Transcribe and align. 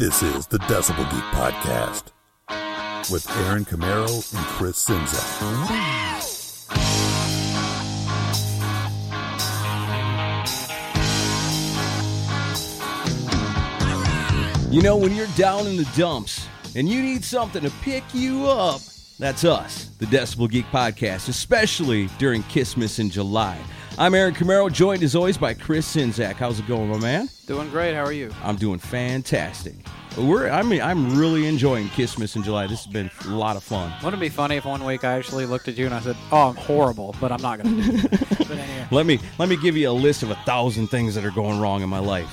This 0.00 0.22
is 0.22 0.46
the 0.46 0.56
Decibel 0.60 1.04
Geek 1.10 1.24
Podcast 1.34 2.04
with 3.12 3.30
Aaron 3.40 3.66
Camaro 3.66 4.34
and 4.34 4.46
Chris 4.46 4.86
Czynszak. 4.86 5.20
You 14.72 14.80
know, 14.80 14.96
when 14.96 15.14
you're 15.14 15.26
down 15.36 15.66
in 15.66 15.76
the 15.76 15.86
dumps 15.94 16.48
and 16.74 16.88
you 16.88 17.02
need 17.02 17.22
something 17.22 17.62
to 17.62 17.70
pick 17.82 18.04
you 18.14 18.46
up, 18.46 18.80
that's 19.18 19.44
us, 19.44 19.90
the 19.98 20.06
Decibel 20.06 20.50
Geek 20.50 20.64
Podcast, 20.72 21.28
especially 21.28 22.08
during 22.18 22.42
Christmas 22.44 22.98
in 23.00 23.10
July. 23.10 23.58
I'm 23.98 24.14
Aaron 24.14 24.34
Camaro, 24.34 24.72
joined 24.72 25.02
as 25.02 25.14
always 25.14 25.36
by 25.36 25.52
Chris 25.52 25.94
Czynszak. 25.94 26.34
How's 26.34 26.58
it 26.58 26.66
going, 26.66 26.88
my 26.88 26.98
man? 26.98 27.28
Doing 27.46 27.68
great. 27.68 27.94
How 27.94 28.04
are 28.04 28.12
you? 28.12 28.32
I'm 28.42 28.56
doing 28.56 28.78
fantastic. 28.78 29.74
We're, 30.16 30.48
I 30.50 30.62
mean, 30.62 30.80
I'm 30.80 31.16
really 31.18 31.46
enjoying 31.46 31.88
Christmas 31.90 32.34
in 32.34 32.42
July. 32.42 32.66
This 32.66 32.84
has 32.84 32.92
been 32.92 33.10
a 33.26 33.36
lot 33.36 33.56
of 33.56 33.62
fun. 33.62 33.92
Wouldn't 34.02 34.20
it 34.20 34.24
be 34.24 34.28
funny 34.30 34.56
if 34.56 34.64
one 34.64 34.84
week 34.84 35.04
I 35.04 35.12
actually 35.16 35.44
looked 35.46 35.68
at 35.68 35.76
you 35.76 35.84
and 35.86 35.94
I 35.94 36.00
said, 36.00 36.16
"Oh, 36.32 36.48
I'm 36.48 36.56
horrible," 36.56 37.14
but 37.20 37.30
I'm 37.30 37.40
not 37.42 37.62
gonna. 37.62 37.80
do 37.82 37.90
it. 38.10 38.40
anyway, 38.50 38.86
Let 38.90 39.06
me 39.06 39.20
let 39.38 39.48
me 39.48 39.56
give 39.56 39.76
you 39.76 39.88
a 39.88 39.92
list 39.92 40.22
of 40.24 40.30
a 40.30 40.34
thousand 40.46 40.88
things 40.88 41.14
that 41.14 41.24
are 41.24 41.30
going 41.30 41.60
wrong 41.60 41.82
in 41.82 41.88
my 41.88 42.00
life. 42.00 42.28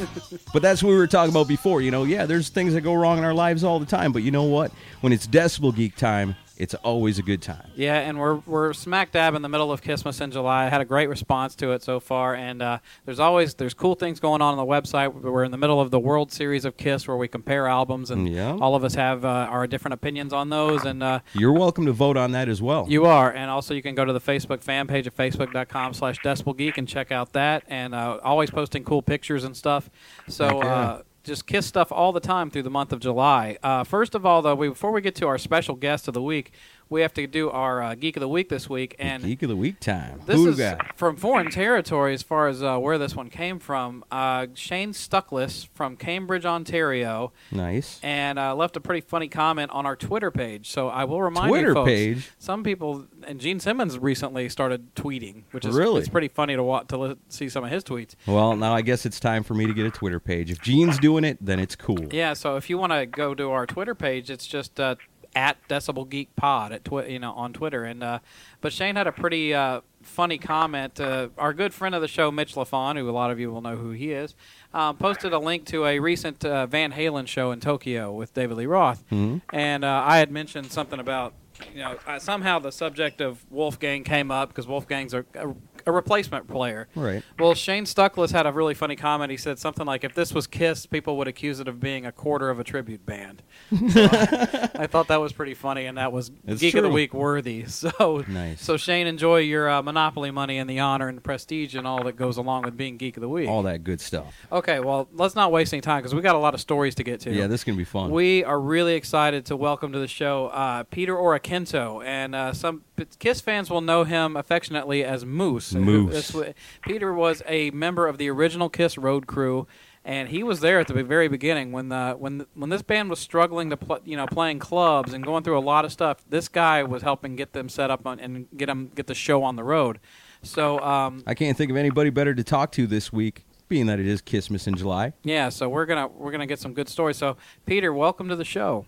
but 0.54 0.62
that's 0.64 0.82
what 0.82 0.90
we 0.90 0.96
were 0.98 1.06
talking 1.06 1.32
about 1.32 1.48
before. 1.48 1.82
You 1.82 1.92
know, 1.92 2.04
yeah, 2.04 2.26
there's 2.26 2.50
things 2.50 2.74
that 2.74 2.82
go 2.82 2.96
wrong 2.96 3.20
in 3.20 3.24
our 3.24 3.34
lives 3.34 3.64
all 3.64 3.78
the 3.80 3.86
time. 3.86 4.12
But 4.12 4.24
you 4.24 4.32
know 4.32 4.44
what? 4.44 4.72
When 5.02 5.14
it's 5.14 5.28
Decibel 5.28 5.76
Geek 5.76 5.96
time, 5.96 6.36
it's 6.58 6.74
always 6.76 7.20
a 7.20 7.22
good 7.24 7.42
time. 7.42 7.70
yeah, 7.76 8.00
and 8.00 8.20
we're 8.20 8.36
we're 8.46 8.74
smack 8.74 9.12
dab 9.12 9.36
in 9.36 9.42
the 9.42 9.50
middle 9.50 9.72
of 9.72 9.82
Christmas 9.82 10.20
in 10.22 10.32
July. 10.32 10.66
I 10.66 10.70
had 10.70 10.82
a 10.82 10.86
great 10.86 11.08
response 11.10 11.56
to 11.58 11.72
it 11.72 11.84
so 11.84 12.00
far, 12.00 12.36
and 12.36 12.62
uh, 12.62 12.80
there's 13.06 13.20
always 13.20 13.54
there's 13.56 13.74
cool 13.74 13.96
things 13.96 14.20
going 14.20 14.42
on 14.42 14.58
on 14.58 14.58
the 14.58 14.66
website. 14.72 15.14
We're 15.14 15.44
in 15.44 15.52
the 15.52 15.58
middle 15.58 15.80
of 15.80 15.92
the 15.92 16.00
World 16.00 16.32
Series 16.32 16.66
of 16.66 16.78
Kiss, 16.78 17.08
where 17.08 17.18
we 17.18 17.28
compare 17.28 17.68
albums, 17.68 18.12
and 18.12 18.28
Yeah. 18.28 18.58
all 18.60 18.76
of 18.76 18.84
us 18.84 18.96
have 18.96 19.24
uh, 19.24 19.28
our 19.28 19.68
different 19.68 19.94
opinions 19.94 20.34
on 20.34 20.50
those, 20.50 20.84
and. 20.86 21.02
Uh, 21.04 21.20
You're 21.34 21.54
welcome 21.54 21.86
to 21.86 21.92
vote 21.94 22.18
on 22.18 22.32
that 22.32 22.50
as 22.50 22.62
well. 22.62 22.86
You 22.90 23.06
are, 23.06 23.32
and 23.32 23.50
also 23.52 23.74
you 23.74 23.82
can 23.82 23.96
go 23.96 24.06
to 24.06 24.14
the 24.14 24.22
Facebook 24.22 24.62
fan 24.64 24.88
page 24.88 25.08
at 25.08 25.16
facebook.com 25.16 25.94
slash 25.94 26.20
decibelgeek 26.20 26.78
and 26.78 26.88
check 26.88 27.12
out 27.12 27.34
that, 27.34 27.64
and 27.68 27.94
uh, 27.96 28.20
always 28.24 28.50
posting 28.52 28.84
cool 28.84 29.02
pictures 29.02 29.44
and 29.44 29.56
stuff. 29.56 29.90
So 30.28 30.62
uh, 30.62 31.02
just 31.28 31.46
Kiss 31.46 31.66
stuff 31.66 31.92
all 31.92 32.12
the 32.12 32.20
time 32.20 32.50
through 32.50 32.64
the 32.64 32.70
month 32.70 32.92
of 32.92 33.00
July. 33.00 33.58
Uh, 33.62 33.84
first 33.84 34.16
of 34.16 34.26
all, 34.26 34.42
though, 34.42 34.56
we, 34.56 34.70
before 34.70 34.92
we 34.92 35.02
get 35.02 35.16
to 35.16 35.28
our 35.28 35.38
special 35.38 35.76
guest 35.76 36.08
of 36.08 36.14
the 36.14 36.22
week, 36.22 36.52
we 36.90 37.02
have 37.02 37.14
to 37.16 37.28
do 37.28 37.50
our 37.50 37.82
uh, 37.82 37.96
Geek 37.96 38.16
of 38.18 38.22
the 38.22 38.28
Week 38.28 38.50
this 38.50 38.70
week, 38.70 38.96
and 39.00 39.24
Geek 39.24 39.44
of 39.44 39.50
the 39.50 39.56
Week 39.56 39.80
time. 39.80 40.22
this 40.26 40.36
Who 40.36 40.48
is 40.50 40.58
got? 40.58 40.98
from 40.98 41.16
foreign 41.18 41.50
territory 41.52 42.14
as 42.14 42.24
far 42.24 42.48
as 42.48 42.64
uh, 42.64 42.78
where 42.78 42.98
this 42.98 43.16
one 43.16 43.30
came 43.30 43.60
from. 43.60 44.04
Uh, 44.12 44.48
Shane 44.54 44.92
Stuckless 44.94 45.68
from 45.74 45.96
Cambridge, 45.98 46.46
Ontario, 46.46 47.32
Nice. 47.52 48.00
and 48.04 48.38
uh, 48.40 48.56
left 48.56 48.76
a 48.78 48.80
pretty 48.80 49.02
funny 49.02 49.28
comment 49.28 49.72
on 49.72 49.86
our 49.86 49.96
Twitter 49.96 50.32
page. 50.32 50.70
So 50.70 50.88
I 50.90 51.04
will 51.06 51.22
remind 51.22 51.50
Twitter 51.50 51.70
you 51.70 51.74
folks, 51.74 51.88
page? 51.90 52.32
Some 52.40 52.64
people 52.64 53.06
and 53.26 53.40
Gene 53.40 53.60
Simmons 53.60 53.98
recently 54.00 54.50
started 54.50 54.96
tweeting, 54.96 55.44
which 55.52 55.66
is 55.66 55.76
Really? 55.76 56.00
it's 56.00 56.10
pretty 56.10 56.28
funny 56.30 56.56
to 56.56 56.64
wa- 56.64 56.84
to 56.84 56.98
li- 56.98 57.16
see 57.30 57.50
some 57.50 57.64
of 57.64 57.72
his 57.72 57.84
tweets. 57.84 58.16
Well, 58.26 58.56
now 58.56 58.74
I 58.74 58.82
guess 58.82 59.06
it's 59.06 59.20
time 59.20 59.44
for 59.44 59.54
me 59.54 59.66
to 59.66 59.74
get 59.74 59.86
a 59.86 59.92
Twitter 59.92 60.20
page. 60.20 60.52
If 60.52 60.62
Gene's 60.62 60.98
doing 61.00 61.24
it, 61.24 61.38
then 61.42 61.60
it's 61.60 61.76
cool. 61.76 62.08
Yeah, 62.12 62.34
so 62.34 62.56
if 62.56 62.70
you 62.70 62.78
want 62.78 62.94
to 62.94 63.06
go 63.06 63.34
to 63.36 63.52
our 63.52 63.66
Twitter 63.66 63.96
page, 63.96 64.30
it's 64.30 64.48
just 64.48 64.80
uh, 64.80 64.96
at 65.38 65.56
Decibel 65.68 66.10
Geek 66.10 66.36
Pod 66.36 66.72
at 66.72 66.84
twi- 66.84 67.06
you 67.06 67.20
know 67.20 67.32
on 67.34 67.54
Twitter. 67.54 67.84
And 67.84 68.04
uh, 68.04 68.20
but 68.60 68.74
Shane 68.74 68.96
had 68.96 69.06
a 69.08 69.12
pretty 69.12 69.54
uh, 69.54 69.82
funny 70.02 70.38
comment. 70.40 71.00
Uh, 71.00 71.30
our 71.38 71.54
good 71.54 71.74
friend 71.74 71.94
of 71.94 72.02
the 72.02 72.08
show, 72.08 72.32
Mitch 72.32 72.56
LaFon, 72.56 72.98
who 72.98 73.08
a 73.08 73.12
lot 73.12 73.30
of 73.32 73.40
you 73.40 73.52
will 73.52 73.62
know 73.62 73.76
who 73.76 73.92
he 73.92 74.12
is, 74.12 74.34
um, 74.74 74.98
posted 74.98 75.34
a 75.34 75.40
link 75.40 75.66
to 75.68 75.86
a 75.86 76.00
recent 76.00 76.44
uh, 76.44 76.66
Van 76.66 76.92
Halen 76.92 77.28
show 77.28 77.52
in 77.52 77.60
Tokyo 77.60 78.12
with 78.12 78.34
David 78.34 78.58
Lee 78.58 78.66
Roth, 78.66 79.04
Mhm. 79.12 79.42
and 79.54 79.86
uh, 79.86 80.04
I 80.06 80.18
had 80.18 80.32
mentioned 80.32 80.72
something 80.72 81.00
about. 81.00 81.34
You 81.74 81.80
know, 81.80 81.98
uh, 82.06 82.20
somehow 82.20 82.60
the 82.60 82.72
subject 82.72 83.20
of 83.20 83.44
Wolfgang 83.50 84.04
came 84.04 84.30
up 84.30 84.50
because 84.50 84.68
Wolfgang's 84.68 85.16
a, 85.16 85.26
a, 85.34 85.56
a 85.86 85.92
replacement 85.92 86.48
player. 86.48 86.88
Right. 86.96 87.24
Well, 87.40 87.54
Shane 87.54 87.86
Stuckless 87.86 88.32
had 88.32 88.46
a 88.46 88.52
really 88.52 88.74
funny 88.74 88.96
comment. 88.96 89.32
He 89.32 89.38
said 89.38 89.60
something 89.60 89.86
like, 89.86 90.04
"If 90.04 90.14
this 90.16 90.34
was 90.34 90.48
Kiss, 90.48 90.86
people 90.86 91.18
would 91.18 91.28
accuse 91.28 91.60
it 91.60 91.68
of 91.68 91.80
being 91.80 92.06
a 92.06 92.12
quarter 92.12 92.50
of 92.50 92.60
a 92.60 92.64
tribute 92.64 93.06
band." 93.06 93.44
So 93.98 94.04
I, 94.12 94.70
I 94.76 94.88
thought 94.88 95.08
that 95.08 95.22
was 95.22 95.34
pretty 95.34 95.54
funny, 95.54 95.86
and 95.86 95.98
that 95.98 96.12
was 96.12 96.32
It's 96.46 96.62
Geek 96.62 96.76
of 96.76 96.84
the. 96.84 96.90
Week 96.90 97.14
worthy. 97.14 97.66
So, 97.78 98.24
Nice. 98.28 98.62
so 98.62 98.76
Shane, 98.78 99.08
enjoy 99.08 99.38
your 99.40 99.70
uh, 99.70 99.82
Monopoly 99.82 100.32
money 100.32 100.58
and 100.58 100.70
the 100.70 100.80
honor 100.80 101.08
and 101.10 101.24
prestige 101.24 101.76
and 101.76 101.86
all 101.86 102.04
that 102.04 102.16
goes 102.16 102.38
along 102.38 102.64
with 102.64 102.76
being 102.76 102.98
Geek 102.98 103.18
of 103.18 103.22
the 103.22 103.30
Week. 103.30 103.48
All 103.48 103.64
that 103.64 103.84
good 103.84 104.02
stuff. 104.02 104.34
Okay, 104.52 104.80
well, 104.80 105.08
let's 105.14 105.36
not 105.36 105.52
waste 105.52 105.74
any 105.74 105.82
time 105.82 106.00
because 106.00 106.16
we 106.16 106.22
got 106.22 106.36
a 106.36 106.40
lot 106.40 106.54
of 106.54 106.60
stories 106.62 106.96
to 106.96 107.04
get 107.04 107.20
to. 107.22 107.32
Yeah, 107.34 107.48
this 107.48 107.62
is 107.62 107.64
gonna 107.66 107.78
be 107.78 107.84
fun. 107.84 108.10
We 108.12 108.44
are 108.44 108.60
really 108.60 108.96
excited 108.96 109.46
to 109.48 109.56
welcome 109.58 109.92
to 109.94 110.00
the 110.00 110.08
show 110.08 110.48
uh, 110.48 110.84
Peter 110.84 111.16
Oreckinto, 111.16 112.04
and 112.06 112.34
uh, 112.36 112.54
some 112.54 112.84
Kiss 113.20 113.42
fans 113.42 113.70
will 113.70 113.82
know 113.82 114.04
him 114.04 114.36
affectionately 114.36 115.04
as 115.04 115.26
Moose. 115.26 115.74
Moose. 115.74 116.32
This 116.32 116.54
Peter 116.82 117.14
was 117.14 117.44
a 117.48 117.70
member 117.72 118.08
of 118.08 118.18
the 118.18 118.30
original 118.30 118.70
Kiss 118.70 118.98
road 118.98 119.28
crew, 119.28 119.68
and 120.04 120.30
he 120.30 120.42
was 120.44 120.62
there 120.62 120.80
at 120.80 120.88
the 120.88 121.04
very 121.04 121.28
beginning 121.28 121.72
when 121.72 121.90
the 121.90 122.16
when 122.18 122.46
when 122.56 122.70
this 122.70 122.82
band 122.82 123.10
was 123.10 123.20
struggling 123.20 123.70
to 123.70 123.78
pl- 123.78 124.00
you 124.04 124.18
know 124.18 124.26
playing 124.26 124.60
clubs 124.60 125.14
and 125.14 125.24
going 125.24 125.44
through 125.44 125.58
a 125.58 125.62
lot 125.62 125.86
of 125.86 125.92
stuff. 125.92 126.24
This 126.30 126.48
guy 126.48 126.84
was 126.84 127.02
helping 127.04 127.36
get 127.36 127.54
them 127.54 127.70
set 127.70 127.92
up 127.92 128.08
on, 128.08 128.20
and 128.20 128.48
get 128.56 128.66
them 128.68 128.92
get 128.96 129.08
the 129.08 129.16
show 129.16 129.44
on 129.44 129.56
the 129.56 129.64
road. 129.64 130.00
So 130.42 130.80
um, 130.80 131.24
I 131.28 131.34
can't 131.34 131.58
think 131.58 131.70
of 131.72 131.78
anybody 131.78 132.10
better 132.10 132.34
to 132.34 132.44
talk 132.44 132.72
to 132.74 132.88
this 132.88 133.12
week, 133.14 133.46
being 133.70 133.86
that 133.88 134.00
it 134.00 134.08
is 134.08 134.22
Christmas 134.22 134.66
in 134.68 134.76
July. 134.76 135.14
yeah, 135.24 135.50
so 135.50 135.70
we're 135.70 135.86
gonna 135.86 136.08
we're 136.08 136.32
gonna 136.32 136.48
get 136.48 136.60
some 136.60 136.74
good 136.74 136.90
stories. 136.90 137.18
So 137.18 137.38
Peter, 137.66 137.94
welcome 137.94 138.30
to 138.30 138.36
the 138.36 138.46
show. 138.46 138.86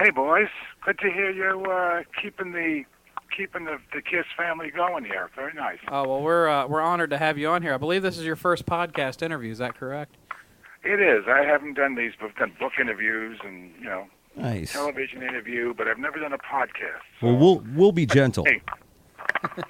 Hey 0.00 0.10
boys, 0.10 0.48
good 0.86 0.98
to 1.00 1.10
hear 1.10 1.30
you 1.30 1.64
uh, 1.70 2.02
keeping 2.22 2.52
the 2.52 2.84
keeping 3.36 3.64
the, 3.64 3.78
the 3.94 4.02
Kiss 4.02 4.24
family 4.36 4.70
going 4.70 5.04
here. 5.04 5.30
Very 5.34 5.52
nice. 5.54 5.78
Oh 5.88 6.06
well, 6.08 6.22
we're 6.22 6.48
uh, 6.48 6.66
we're 6.66 6.80
honored 6.80 7.10
to 7.10 7.18
have 7.18 7.38
you 7.38 7.48
on 7.48 7.62
here. 7.62 7.74
I 7.74 7.78
believe 7.78 8.02
this 8.02 8.18
is 8.18 8.24
your 8.24 8.36
first 8.36 8.66
podcast 8.66 9.22
interview. 9.22 9.50
Is 9.52 9.58
that 9.58 9.74
correct? 9.76 10.16
It 10.84 11.00
is. 11.00 11.24
I 11.28 11.42
haven't 11.44 11.74
done 11.74 11.94
these. 11.94 12.12
But 12.18 12.30
I've 12.30 12.36
done 12.36 12.52
book 12.58 12.72
interviews 12.80 13.38
and 13.44 13.72
you 13.78 13.84
know 13.84 14.06
Nice. 14.36 14.72
television 14.72 15.22
interview, 15.22 15.74
but 15.74 15.86
I've 15.88 15.98
never 15.98 16.18
done 16.18 16.32
a 16.32 16.38
podcast. 16.38 17.02
Well, 17.20 17.36
we'll 17.36 17.64
we'll 17.74 17.92
be 17.92 18.06
gentle. 18.06 18.44
Hey, 18.44 18.62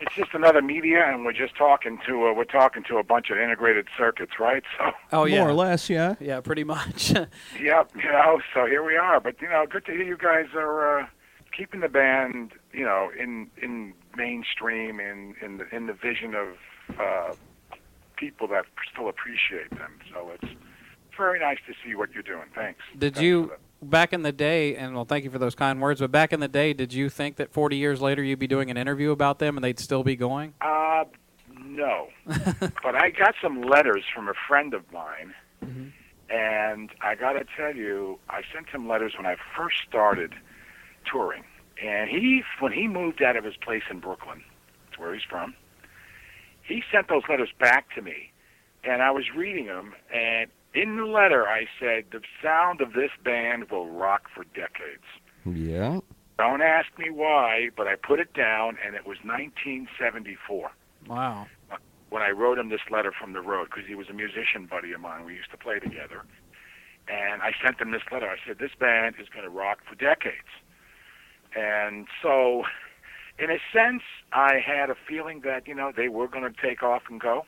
it's 0.01 0.15
just 0.15 0.35
another 0.35 0.63
media, 0.63 1.05
and 1.07 1.25
we're 1.25 1.33
just 1.33 1.57
talking 1.57 1.99
to 2.07 2.27
uh, 2.29 2.33
we're 2.35 2.45
talking 2.45 2.83
to 2.85 2.97
a 2.99 3.03
bunch 3.03 3.31
of 3.31 3.39
integrated 3.39 3.87
circuits, 3.99 4.33
right? 4.39 4.63
So, 4.79 4.93
Oh 5.13 5.25
yeah, 5.25 5.41
More 5.41 5.51
or 5.51 5.55
less, 5.55 5.91
yeah. 5.91 6.15
yeah, 6.21 6.41
pretty 6.41 6.65
much. 6.65 7.11
yep, 7.61 7.91
you 7.95 8.05
know. 8.11 8.41
So 8.55 8.67
here 8.67 8.83
we 8.85 8.97
are. 8.97 9.21
But 9.21 9.41
you 9.43 9.49
know, 9.49 9.67
good 9.69 9.85
to 9.87 9.93
hear 9.93 10.03
you 10.05 10.17
guys 10.17 10.47
are 10.55 11.01
uh, 11.01 11.07
keeping 11.57 11.81
the 11.81 11.89
band, 11.89 12.53
you 12.73 12.85
know, 12.85 13.11
in 13.19 13.49
in 13.61 13.95
mainstream 14.17 15.01
in 15.01 15.35
in 15.41 15.59
the 15.59 15.75
in 15.75 15.87
the 15.87 15.93
vision 15.93 16.35
of 16.35 16.99
uh, 16.99 17.35
people 18.17 18.49
that 18.49 18.65
still 18.93 19.09
appreciate 19.09 19.71
them. 19.71 19.99
So 20.13 20.31
it's 20.35 20.53
very 21.17 21.39
nice 21.39 21.59
to 21.67 21.75
see 21.85 21.95
what 21.95 22.13
you're 22.13 22.23
doing. 22.23 22.47
Thanks. 22.55 22.81
did 22.99 23.15
Thanks 23.15 23.21
you 23.21 23.53
back 23.83 24.13
in 24.13 24.23
the 24.23 24.33
day? 24.33 24.77
And 24.77 24.95
well, 24.95 25.05
thank 25.05 25.25
you 25.25 25.31
for 25.31 25.39
those 25.39 25.55
kind 25.55 25.81
words. 25.81 26.01
But 26.01 26.11
back 26.11 26.33
in 26.33 26.41
the 26.41 26.49
day, 26.49 26.73
did 26.73 26.93
you 26.93 27.09
think 27.09 27.37
that 27.37 27.53
40 27.53 27.77
years 27.77 28.01
later 28.01 28.23
you'd 28.23 28.39
be 28.39 28.47
doing 28.47 28.71
an 28.71 28.77
interview 28.77 29.11
about 29.11 29.39
them 29.39 29.57
and 29.57 29.65
they'd 29.65 29.79
still 29.79 30.03
be 30.03 30.17
going? 30.17 30.55
Uh, 30.61 31.05
no. 31.65 32.09
but 32.27 32.95
I 32.95 33.11
got 33.11 33.35
some 33.43 33.63
letters 33.63 34.05
from 34.15 34.29
a 34.29 34.35
friend 34.49 34.75
of 34.75 34.91
mine, 34.93 35.35
and 36.31 36.91
I 37.03 37.15
got 37.15 37.33
to 37.35 37.45
tell 37.57 37.75
you, 37.75 38.19
I 38.29 38.43
sent 38.55 38.69
him 38.69 38.89
letters 38.89 39.15
when 39.17 39.27
I 39.27 39.37
first 39.57 39.77
started 39.89 40.33
touring. 41.11 41.45
And 41.83 42.09
he, 42.09 42.43
when 42.61 42.73
he 42.73 42.87
moved 42.89 43.23
out 43.23 43.37
of 43.37 43.45
his 43.45 43.57
place 43.57 43.83
in 43.91 43.99
Brooklyn, 44.01 44.43
that's 44.87 44.99
where 45.01 45.13
he's 45.15 45.25
from, 45.29 45.55
he 46.63 46.83
sent 46.93 47.09
those 47.09 47.23
letters 47.29 47.51
back 47.59 47.93
to 47.97 48.03
me, 48.03 48.31
and 48.85 49.03
I 49.03 49.11
was 49.11 49.25
reading 49.37 49.67
them, 49.67 49.95
and 50.15 50.49
in 50.75 50.97
the 50.97 51.05
letter 51.07 51.47
I 51.49 51.67
said, 51.81 52.05
the 52.13 52.21
sound 52.43 52.81
of 52.81 52.93
this 52.93 53.11
band 53.25 53.71
will 53.71 53.91
rock 53.91 54.29
for 54.35 54.45
decades. 54.55 55.03
Yeah. 55.45 56.01
Don't 56.39 56.63
ask 56.63 56.87
me 56.99 57.11
why, 57.11 57.71
but 57.77 57.87
I 57.89 57.97
put 57.97 58.21
it 58.21 58.33
down, 58.33 58.79
and 58.85 58.95
it 58.95 59.07
was 59.07 59.19
1974 59.25 60.71
Wow. 61.09 61.47
when 62.11 62.23
I 62.23 62.31
wrote 62.31 62.59
him 62.59 62.69
this 62.69 62.81
letter 62.91 63.13
from 63.13 63.33
the 63.33 63.41
road 63.41 63.69
because 63.71 63.87
he 63.89 63.95
was 63.95 64.09
a 64.09 64.13
musician 64.13 64.67
buddy 64.71 64.93
of 64.93 65.01
mine. 65.01 65.25
We 65.25 65.35
used 65.35 65.51
to 65.51 65.57
play 65.57 65.79
together. 65.79 66.23
And 67.09 67.43
I 67.43 67.53
sent 67.63 67.81
him 67.81 67.91
this 67.91 68.03
letter. 68.13 68.29
I 68.29 68.37
said, 68.47 68.59
This 68.59 68.71
band 68.79 69.17
is 69.21 69.29
going 69.29 69.45
to 69.45 69.51
rock 69.51 69.81
for 69.89 69.97
decades. 69.97 70.49
And 71.57 72.07
so, 72.23 72.65
in 73.39 73.51
a 73.51 73.59
sense, 73.73 74.03
I 74.33 74.59
had 74.65 74.91
a 74.91 74.97
feeling 75.09 75.41
that, 75.45 75.67
you 75.69 75.75
know, 75.75 75.93
they 75.95 76.09
were 76.09 76.29
going 76.29 76.45
to 76.45 76.61
take 76.63 76.83
off 76.83 77.03
and 77.11 77.21
go. 77.21 77.45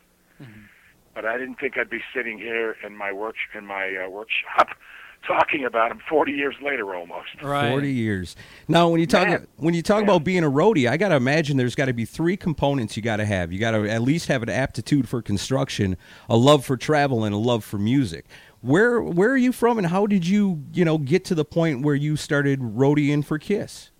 But 1.14 1.24
I 1.24 1.38
didn't 1.38 1.56
think 1.60 1.78
I'd 1.78 1.88
be 1.88 2.00
sitting 2.14 2.38
here 2.38 2.76
in 2.84 2.96
my 2.96 3.12
work 3.12 3.36
in 3.56 3.66
my 3.66 3.96
uh, 4.04 4.10
workshop 4.10 4.70
talking 5.26 5.64
about 5.64 5.90
them 5.90 6.00
40 6.10 6.32
years 6.32 6.56
later 6.60 6.92
almost. 6.94 7.28
Right. 7.40 7.70
Forty 7.70 7.92
years. 7.92 8.34
Now, 8.66 8.88
when 8.88 9.00
you 9.00 9.06
talk 9.06 9.28
Man. 9.28 9.46
when 9.56 9.74
you 9.74 9.80
talk 9.82 9.98
Yeah. 10.00 10.04
about 10.10 10.24
being 10.24 10.42
a 10.42 10.50
roadie, 10.50 10.88
I 10.90 10.96
got 10.96 11.10
to 11.10 11.14
imagine 11.14 11.56
there's 11.56 11.76
got 11.76 11.84
to 11.84 11.92
be 11.92 12.04
three 12.04 12.36
components 12.36 12.96
you 12.96 13.02
got 13.02 13.18
to 13.18 13.24
have. 13.24 13.52
You 13.52 13.60
got 13.60 13.70
to 13.70 13.88
at 13.88 14.02
least 14.02 14.26
have 14.26 14.42
an 14.42 14.48
aptitude 14.50 15.08
for 15.08 15.22
construction, 15.22 15.96
a 16.28 16.36
love 16.36 16.64
for 16.64 16.76
travel, 16.76 17.22
and 17.22 17.32
a 17.32 17.38
love 17.38 17.62
for 17.64 17.78
music. 17.78 18.26
Where 18.60 19.00
where 19.00 19.30
are 19.30 19.36
you 19.36 19.52
from, 19.52 19.78
and 19.78 19.86
how 19.86 20.06
did 20.08 20.26
you 20.26 20.64
you 20.72 20.84
know 20.84 20.98
get 20.98 21.24
to 21.26 21.36
the 21.36 21.44
point 21.44 21.82
where 21.82 21.94
you 21.94 22.16
started 22.16 22.58
roadieing 22.60 23.24
for 23.24 23.38
Kiss? 23.38 23.90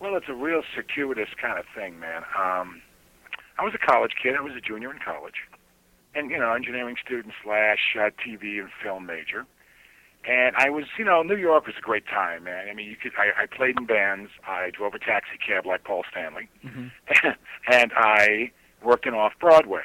Well, 0.00 0.16
it's 0.16 0.28
a 0.28 0.34
real 0.34 0.62
circuitous 0.74 1.28
kind 1.40 1.58
of 1.58 1.64
thing, 1.74 1.98
man. 1.98 2.22
Um, 2.38 2.82
I 3.58 3.64
was 3.64 3.74
a 3.74 3.78
college 3.78 4.12
kid. 4.22 4.36
I 4.36 4.40
was 4.40 4.52
a 4.54 4.60
junior 4.60 4.92
in 4.92 4.98
college, 5.04 5.34
and 6.14 6.30
you 6.30 6.38
know, 6.38 6.52
engineering 6.52 6.96
student 7.04 7.34
slash 7.42 7.96
uh, 7.96 8.10
TV 8.24 8.60
and 8.60 8.68
film 8.82 9.06
major. 9.06 9.46
And 10.24 10.54
I 10.56 10.68
was, 10.68 10.84
you 10.98 11.04
know, 11.04 11.22
New 11.22 11.36
York 11.36 11.66
was 11.66 11.76
a 11.78 11.80
great 11.80 12.06
time, 12.06 12.44
man. 12.44 12.68
I 12.68 12.74
mean, 12.74 12.88
you 12.88 12.96
could. 12.96 13.12
I, 13.18 13.42
I 13.42 13.46
played 13.46 13.76
in 13.78 13.86
bands. 13.86 14.30
I 14.46 14.70
drove 14.70 14.94
a 14.94 14.98
taxi 14.98 15.38
cab 15.44 15.64
like 15.66 15.84
Paul 15.84 16.04
Stanley, 16.10 16.48
Mhm. 16.64 16.90
and 17.72 17.92
I 17.96 18.50
worked 18.82 19.06
in 19.06 19.14
off 19.14 19.32
Broadway. 19.40 19.82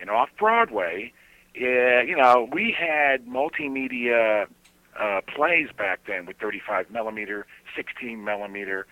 In 0.00 0.08
off 0.08 0.30
Broadway, 0.38 1.12
uh, 1.60 2.00
you 2.02 2.16
know, 2.16 2.48
we 2.52 2.74
had 2.78 3.26
multimedia 3.26 4.46
uh, 4.98 5.20
plays 5.34 5.68
back 5.76 6.00
then 6.06 6.26
with 6.26 6.36
35 6.38 6.90
millimeter, 6.90 7.46
16 7.76 8.22
millimeter, 8.24 8.86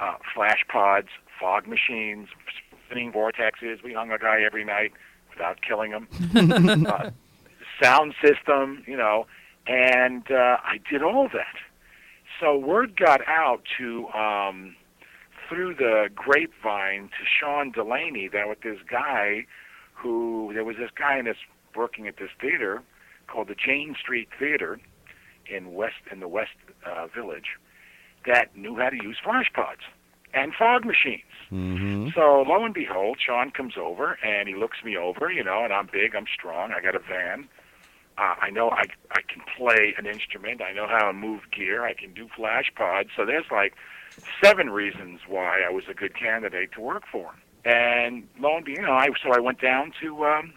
uh, 0.00 0.14
flash 0.34 0.64
pods, 0.68 1.08
fog 1.38 1.66
machines, 1.66 2.28
spinning 2.86 3.12
vortexes. 3.12 3.82
We 3.82 3.92
hung 3.92 4.10
a 4.10 4.18
guy 4.18 4.42
every 4.42 4.64
night 4.64 4.92
without 5.30 5.60
killing 5.62 5.92
him. 5.92 6.86
uh, 6.86 7.10
sound 7.82 8.14
system, 8.22 8.82
you 8.86 8.96
know, 8.96 9.26
and 9.66 10.30
uh, 10.30 10.58
I 10.62 10.78
did 10.90 11.02
all 11.02 11.28
that. 11.32 11.56
So 12.40 12.56
word 12.56 12.96
got 12.96 13.20
out 13.26 13.62
to 13.78 14.08
um, 14.08 14.76
through 15.48 15.74
the 15.74 16.08
grapevine 16.14 17.08
to 17.08 17.24
Sean 17.24 17.70
Delaney 17.70 18.28
that 18.28 18.48
with 18.48 18.60
this 18.62 18.78
guy 18.90 19.46
who 19.92 20.50
there 20.52 20.64
was 20.64 20.76
this 20.76 20.90
guy 20.96 21.18
in 21.18 21.24
this 21.24 21.36
working 21.76 22.08
at 22.08 22.16
this 22.16 22.30
theater 22.40 22.82
called 23.26 23.48
the 23.48 23.54
Jane 23.54 23.94
Street 23.98 24.28
Theater 24.38 24.78
in 25.46 25.74
West 25.74 25.94
in 26.10 26.20
the 26.20 26.28
West 26.28 26.56
uh, 26.84 27.06
Village 27.06 27.58
that 28.26 28.56
knew 28.56 28.76
how 28.76 28.90
to 28.90 28.96
use 28.96 29.18
flash 29.22 29.50
pods 29.52 29.80
and 30.32 30.54
fog 30.54 30.84
machines. 30.84 31.22
Mm-hmm. 31.50 32.08
So 32.14 32.44
lo 32.46 32.64
and 32.64 32.74
behold, 32.74 33.18
Sean 33.24 33.50
comes 33.50 33.74
over 33.76 34.18
and 34.24 34.48
he 34.48 34.54
looks 34.54 34.78
me 34.84 34.96
over, 34.96 35.30
you 35.30 35.44
know, 35.44 35.64
and 35.64 35.72
I'm 35.72 35.88
big, 35.92 36.14
I'm 36.14 36.26
strong, 36.32 36.72
I 36.72 36.80
got 36.80 36.94
a 36.94 37.00
van. 37.00 37.48
Uh, 38.16 38.34
I 38.40 38.50
know 38.50 38.70
I 38.70 38.84
I 39.10 39.22
can 39.22 39.42
play 39.56 39.94
an 39.98 40.06
instrument. 40.06 40.62
I 40.62 40.72
know 40.72 40.86
how 40.86 41.06
to 41.06 41.12
move 41.12 41.50
gear. 41.50 41.84
I 41.84 41.94
can 41.94 42.14
do 42.14 42.28
flash 42.36 42.70
pods. 42.76 43.08
So 43.16 43.26
there's 43.26 43.50
like 43.50 43.74
seven 44.42 44.70
reasons 44.70 45.20
why 45.26 45.62
I 45.66 45.70
was 45.70 45.84
a 45.90 45.94
good 45.94 46.14
candidate 46.14 46.70
to 46.72 46.80
work 46.80 47.02
for 47.10 47.32
him. 47.32 47.40
And 47.64 48.28
lo 48.38 48.56
and 48.56 48.64
behold, 48.64 48.82
you 48.82 48.86
know, 48.86 48.92
I 48.92 49.08
so 49.20 49.32
I 49.32 49.40
went 49.40 49.60
down 49.60 49.92
to 50.00 50.24
um, 50.26 50.52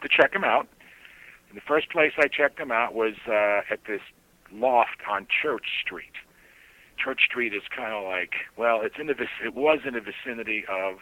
to 0.00 0.08
check 0.08 0.34
him 0.34 0.44
out. 0.44 0.68
And 1.50 1.56
the 1.58 1.62
first 1.62 1.90
place 1.90 2.12
I 2.16 2.28
checked 2.28 2.58
him 2.58 2.72
out 2.72 2.94
was 2.94 3.14
uh, 3.28 3.60
at 3.70 3.84
this 3.86 4.00
loft 4.50 5.02
on 5.08 5.26
Church 5.42 5.66
Street. 5.82 6.12
Church 6.96 7.22
Street 7.24 7.54
is 7.54 7.62
kind 7.74 7.92
of 7.92 8.04
like 8.04 8.34
well, 8.56 8.80
it's 8.82 8.96
in 8.98 9.06
the 9.06 9.14
vic- 9.14 9.28
it 9.44 9.54
was 9.54 9.80
in 9.86 9.94
the 9.94 10.00
vicinity 10.00 10.64
of 10.68 10.98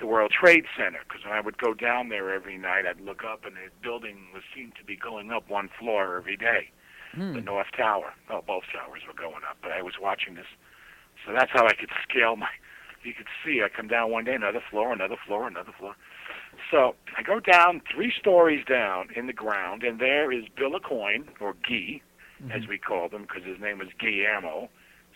the 0.00 0.06
World 0.06 0.32
Trade 0.32 0.64
Center 0.76 0.98
because 1.06 1.24
when 1.24 1.32
I 1.32 1.40
would 1.40 1.58
go 1.58 1.74
down 1.74 2.08
there 2.08 2.32
every 2.34 2.58
night, 2.58 2.86
I'd 2.86 3.00
look 3.00 3.22
up 3.24 3.44
and 3.44 3.54
the 3.54 3.70
building 3.82 4.28
was 4.34 4.42
seemed 4.54 4.74
to 4.76 4.84
be 4.84 4.96
going 4.96 5.30
up 5.30 5.48
one 5.48 5.68
floor 5.78 6.16
every 6.16 6.36
day. 6.36 6.70
Hmm. 7.14 7.34
The 7.34 7.40
North 7.42 7.68
Tower. 7.76 8.14
Oh, 8.30 8.42
both 8.46 8.64
towers 8.72 9.02
were 9.06 9.14
going 9.14 9.44
up, 9.48 9.58
but 9.62 9.70
I 9.70 9.82
was 9.82 9.94
watching 10.00 10.34
this, 10.34 10.46
so 11.24 11.32
that's 11.32 11.50
how 11.52 11.66
I 11.66 11.74
could 11.74 11.90
scale 12.08 12.36
my. 12.36 12.48
You 13.04 13.12
could 13.14 13.26
see 13.44 13.60
I 13.62 13.68
come 13.68 13.88
down 13.88 14.10
one 14.10 14.24
day, 14.24 14.34
another 14.34 14.62
floor, 14.70 14.92
another 14.92 15.16
floor, 15.26 15.46
another 15.46 15.72
floor. 15.78 15.94
So 16.70 16.94
I 17.18 17.22
go 17.22 17.40
down 17.40 17.82
three 17.92 18.12
stories 18.16 18.64
down 18.64 19.08
in 19.14 19.26
the 19.26 19.32
ground, 19.32 19.82
and 19.82 19.98
there 19.98 20.32
is 20.32 20.44
Bill 20.56 20.70
Aucoin 20.72 21.26
or 21.40 21.54
Guy, 21.68 22.00
as 22.52 22.66
we 22.68 22.78
called 22.78 23.12
him, 23.12 23.22
because 23.22 23.44
his 23.44 23.60
name 23.60 23.78
was 23.78 23.88
Guillermo. 23.98 24.68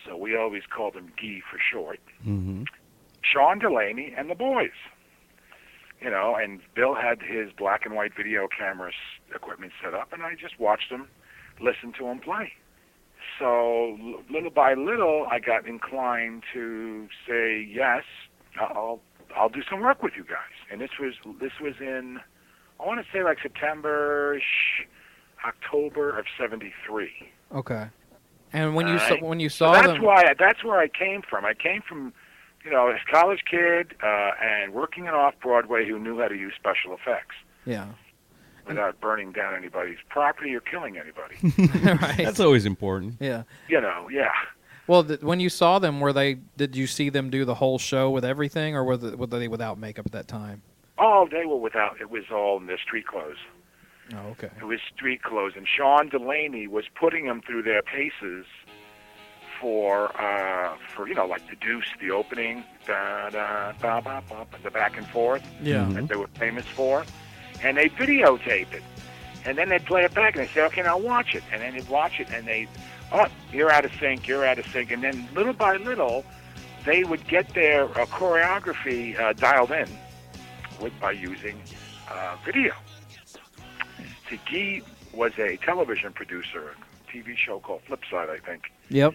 So 0.05 0.15
we 0.15 0.35
always 0.37 0.63
called 0.69 0.95
him 0.95 1.11
Gee 1.19 1.41
for 1.49 1.59
short. 1.59 1.99
Mm-hmm. 2.25 2.63
Sean 3.23 3.59
Delaney 3.59 4.13
and 4.17 4.29
the 4.29 4.35
boys. 4.35 4.77
You 6.01 6.11
know, 6.11 6.35
and 6.35 6.59
Bill 6.75 6.93
had 6.93 7.21
his 7.21 7.51
black 7.57 7.85
and 7.85 7.95
white 7.95 8.11
video 8.15 8.47
camera 8.47 8.91
equipment 9.33 9.73
set 9.83 9.95
up, 9.95 10.13
and 10.13 10.21
I 10.21 10.35
just 10.35 10.59
watched 10.59 10.91
him, 10.91 11.07
listened 11.59 11.95
to 11.97 12.05
him 12.07 12.19
play. 12.19 12.53
So 13.39 13.97
little 14.31 14.51
by 14.51 14.75
little, 14.75 15.25
I 15.29 15.39
got 15.39 15.67
inclined 15.67 16.43
to 16.53 17.07
say 17.27 17.67
yes. 17.67 18.03
I'll 18.59 18.99
I'll 19.35 19.49
do 19.49 19.61
some 19.69 19.81
work 19.81 20.03
with 20.03 20.13
you 20.15 20.23
guys. 20.23 20.55
And 20.71 20.79
this 20.79 20.91
was 20.99 21.13
this 21.39 21.53
was 21.59 21.73
in 21.79 22.19
I 22.79 22.85
want 22.85 23.03
to 23.03 23.05
say 23.11 23.23
like 23.23 23.37
September, 23.41 24.39
October 25.45 26.17
of 26.17 26.25
'73. 26.39 27.09
Okay. 27.55 27.87
And 28.53 28.75
when 28.75 28.87
you 28.87 28.93
All 28.93 28.99
saw, 28.99 29.15
when 29.17 29.39
you 29.39 29.49
So 29.49 29.65
saw 29.65 29.73
that's 29.73 29.87
them, 29.87 30.01
why 30.01 30.33
that's 30.39 30.63
where 30.63 30.79
I 30.79 30.87
came 30.87 31.21
from. 31.21 31.45
I 31.45 31.53
came 31.53 31.81
from, 31.81 32.13
you 32.63 32.71
know, 32.71 32.87
as 32.89 32.99
a 33.07 33.11
college 33.11 33.41
kid 33.49 33.93
uh, 34.01 34.31
and 34.41 34.73
working 34.73 35.05
in 35.05 35.11
off 35.11 35.35
Broadway 35.41 35.87
who 35.87 35.99
knew 35.99 36.19
how 36.19 36.27
to 36.27 36.35
use 36.35 36.53
special 36.57 36.93
effects 36.93 37.35
yeah, 37.65 37.87
without 38.65 38.99
burning 39.01 39.31
down 39.33 39.53
anybody's 39.55 39.97
property 40.09 40.55
or 40.55 40.61
killing 40.61 40.97
anybody. 40.97 41.35
right, 42.01 42.17
That's 42.25 42.39
always 42.39 42.65
important. 42.65 43.15
yeah. 43.19 43.43
you 43.67 43.81
know, 43.81 44.07
yeah. 44.09 44.31
Well, 44.87 45.03
th- 45.03 45.19
when 45.19 45.41
you 45.41 45.49
saw 45.49 45.79
them, 45.79 45.99
were 45.99 46.13
they? 46.13 46.35
Did 46.55 46.73
you 46.75 46.87
see 46.87 47.09
them 47.09 47.29
do 47.29 47.43
the 47.43 47.55
whole 47.55 47.77
show 47.77 48.09
with 48.09 48.23
everything, 48.23 48.73
or 48.73 48.85
were, 48.85 48.95
the, 48.95 49.17
were 49.17 49.27
they 49.27 49.49
without 49.49 49.77
makeup 49.77 50.05
at 50.05 50.13
that 50.13 50.27
time? 50.29 50.61
Oh, 50.97 51.27
they 51.29 51.45
were 51.45 51.57
without. 51.57 51.99
It 51.99 52.09
was 52.09 52.23
all 52.31 52.57
in 52.57 52.67
their 52.67 52.77
street 52.77 53.05
clothes. 53.05 53.35
Oh, 54.15 54.29
okay. 54.31 54.49
It 54.59 54.63
was 54.63 54.79
street 54.93 55.21
clothes, 55.23 55.53
and 55.55 55.67
Sean 55.67 56.09
Delaney 56.09 56.67
was 56.67 56.85
putting 56.95 57.25
them 57.25 57.41
through 57.41 57.63
their 57.63 57.81
paces 57.81 58.45
for 59.59 60.15
uh, 60.21 60.75
for 60.95 61.07
you 61.07 61.15
know 61.15 61.25
like 61.25 61.47
the 61.49 61.55
Deuce, 61.55 61.87
the 61.99 62.11
opening, 62.11 62.63
da 62.85 63.29
da 63.29 63.73
ba 63.81 64.01
ba 64.03 64.23
ba, 64.29 64.45
the 64.63 64.71
back 64.71 64.97
and 64.97 65.07
forth. 65.07 65.43
Yeah. 65.61 65.85
Mhm. 65.85 65.93
that 65.95 66.07
they 66.07 66.15
were 66.15 66.27
famous 66.39 66.65
for, 66.67 67.03
and 67.63 67.75
they 67.77 67.89
videotape 67.89 68.73
it, 68.73 68.83
and 69.45 69.57
then 69.57 69.69
they'd 69.69 69.85
play 69.85 70.03
it 70.03 70.13
back, 70.13 70.35
and 70.35 70.47
they 70.47 70.51
say, 70.53 70.61
"Okay, 70.61 70.83
now 70.83 70.97
watch 70.97 71.35
it," 71.35 71.43
and 71.51 71.61
then 71.61 71.75
they'd 71.75 71.89
watch 71.89 72.19
it, 72.19 72.27
and 72.31 72.47
they, 72.47 72.67
"Oh, 73.11 73.25
you're 73.51 73.71
out 73.71 73.83
of 73.83 73.91
sync, 73.99 74.27
you're 74.27 74.45
out 74.45 74.59
of 74.59 74.65
sync," 74.67 74.91
and 74.91 75.03
then 75.03 75.27
little 75.33 75.53
by 75.53 75.75
little, 75.77 76.23
they 76.85 77.03
would 77.03 77.27
get 77.27 77.53
their 77.53 77.85
uh, 77.85 78.05
choreography 78.05 79.19
uh, 79.19 79.33
dialed 79.33 79.71
in 79.71 79.89
with 80.79 80.97
by 80.99 81.11
using 81.11 81.59
uh, 82.09 82.35
video. 82.45 82.73
Guy 84.35 84.81
was 85.13 85.31
a 85.37 85.57
television 85.57 86.13
producer, 86.13 86.71
a 86.75 87.11
TV 87.11 87.35
show 87.37 87.59
called 87.59 87.81
Flipside, 87.89 88.29
I 88.29 88.37
think 88.39 88.71
Yep. 88.89 89.13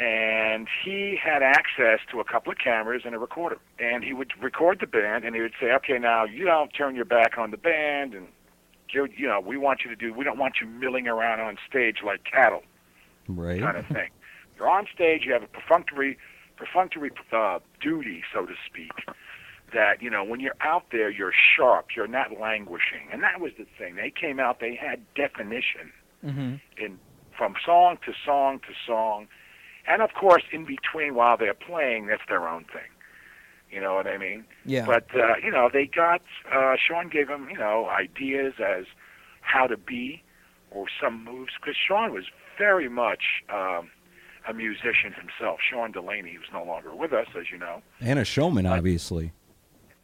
and 0.00 0.68
he 0.84 1.16
had 1.22 1.42
access 1.42 2.00
to 2.10 2.20
a 2.20 2.24
couple 2.24 2.52
of 2.52 2.58
cameras 2.58 3.02
and 3.04 3.14
a 3.14 3.18
recorder. 3.18 3.58
And 3.78 4.02
he 4.04 4.12
would 4.12 4.32
record 4.42 4.80
the 4.80 4.86
band, 4.86 5.24
and 5.24 5.34
he 5.34 5.42
would 5.42 5.52
say, 5.60 5.72
"Okay, 5.72 5.98
now 5.98 6.24
you 6.24 6.44
don't 6.44 6.72
turn 6.72 6.94
your 6.94 7.04
back 7.04 7.36
on 7.38 7.50
the 7.50 7.56
band, 7.58 8.14
and 8.14 8.28
you 8.90 9.06
you 9.16 9.26
know 9.26 9.40
we 9.40 9.56
want 9.56 9.84
you 9.84 9.90
to 9.90 9.96
do. 9.96 10.12
We 10.12 10.24
don't 10.24 10.38
want 10.38 10.60
you 10.60 10.66
milling 10.66 11.06
around 11.08 11.40
on 11.40 11.58
stage 11.68 11.98
like 12.04 12.24
cattle, 12.24 12.62
Right. 13.28 13.60
kind 13.60 13.76
of 13.76 13.86
thing. 13.86 14.08
You're 14.56 14.68
on 14.70 14.86
stage. 14.94 15.24
You 15.24 15.32
have 15.32 15.42
a 15.42 15.48
perfunctory 15.48 16.16
perfunctory 16.56 17.10
uh, 17.32 17.58
duty, 17.80 18.22
so 18.32 18.46
to 18.46 18.54
speak." 18.66 18.92
That 19.72 20.02
you 20.02 20.10
know, 20.10 20.24
when 20.24 20.40
you're 20.40 20.56
out 20.60 20.84
there, 20.92 21.10
you're 21.10 21.32
sharp. 21.56 21.88
You're 21.96 22.06
not 22.08 22.38
languishing, 22.40 23.08
and 23.12 23.22
that 23.22 23.40
was 23.40 23.52
the 23.58 23.66
thing. 23.78 23.96
They 23.96 24.10
came 24.10 24.40
out. 24.40 24.60
They 24.60 24.74
had 24.74 25.00
definition 25.14 25.92
Mm-hmm. 26.24 26.56
in 26.76 26.98
from 27.38 27.54
song 27.64 27.96
to 28.04 28.12
song 28.26 28.58
to 28.60 28.74
song, 28.86 29.26
and 29.88 30.02
of 30.02 30.10
course 30.12 30.42
in 30.52 30.66
between 30.66 31.14
while 31.14 31.38
they're 31.38 31.54
playing, 31.54 32.08
that's 32.08 32.20
their 32.28 32.46
own 32.46 32.64
thing. 32.64 32.90
You 33.70 33.80
know 33.80 33.94
what 33.94 34.06
I 34.06 34.18
mean? 34.18 34.44
Yeah. 34.66 34.84
But 34.84 35.06
uh, 35.14 35.36
you 35.42 35.50
know, 35.50 35.70
they 35.72 35.86
got 35.86 36.20
uh, 36.52 36.74
Sean 36.76 37.08
gave 37.08 37.28
them 37.28 37.48
you 37.50 37.56
know 37.56 37.88
ideas 37.88 38.54
as 38.62 38.84
how 39.40 39.66
to 39.66 39.78
be 39.78 40.22
or 40.70 40.86
some 41.02 41.24
moves 41.24 41.52
because 41.58 41.74
Sean 41.88 42.12
was 42.12 42.24
very 42.58 42.88
much 42.90 43.42
um, 43.48 43.88
a 44.46 44.52
musician 44.52 45.14
himself. 45.14 45.60
Sean 45.68 45.92
Delaney, 45.92 46.34
who's 46.34 46.52
no 46.52 46.64
longer 46.64 46.94
with 46.94 47.12
us, 47.14 47.28
as 47.38 47.50
you 47.50 47.56
know. 47.58 47.80
And 48.00 48.18
a 48.18 48.24
showman, 48.26 48.66
obviously. 48.66 49.32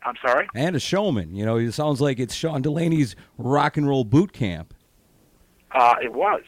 I'm 0.07 0.15
sorry. 0.25 0.49
And 0.55 0.77
a 0.77 0.81
showman. 0.81 1.35
You 1.35 1.45
know, 1.45 1.57
it 1.57 1.73
sounds 1.73 2.01
like 2.01 2.21
it's 2.21 2.35
Sean 2.35 2.63
Delaney's 2.63 3.17
rock 3.39 3.77
and 3.77 3.89
roll 3.89 4.05
boot 4.05 4.33
camp. 4.33 4.73
Uh, 5.73 5.97
it 6.03 6.13
was. 6.13 6.43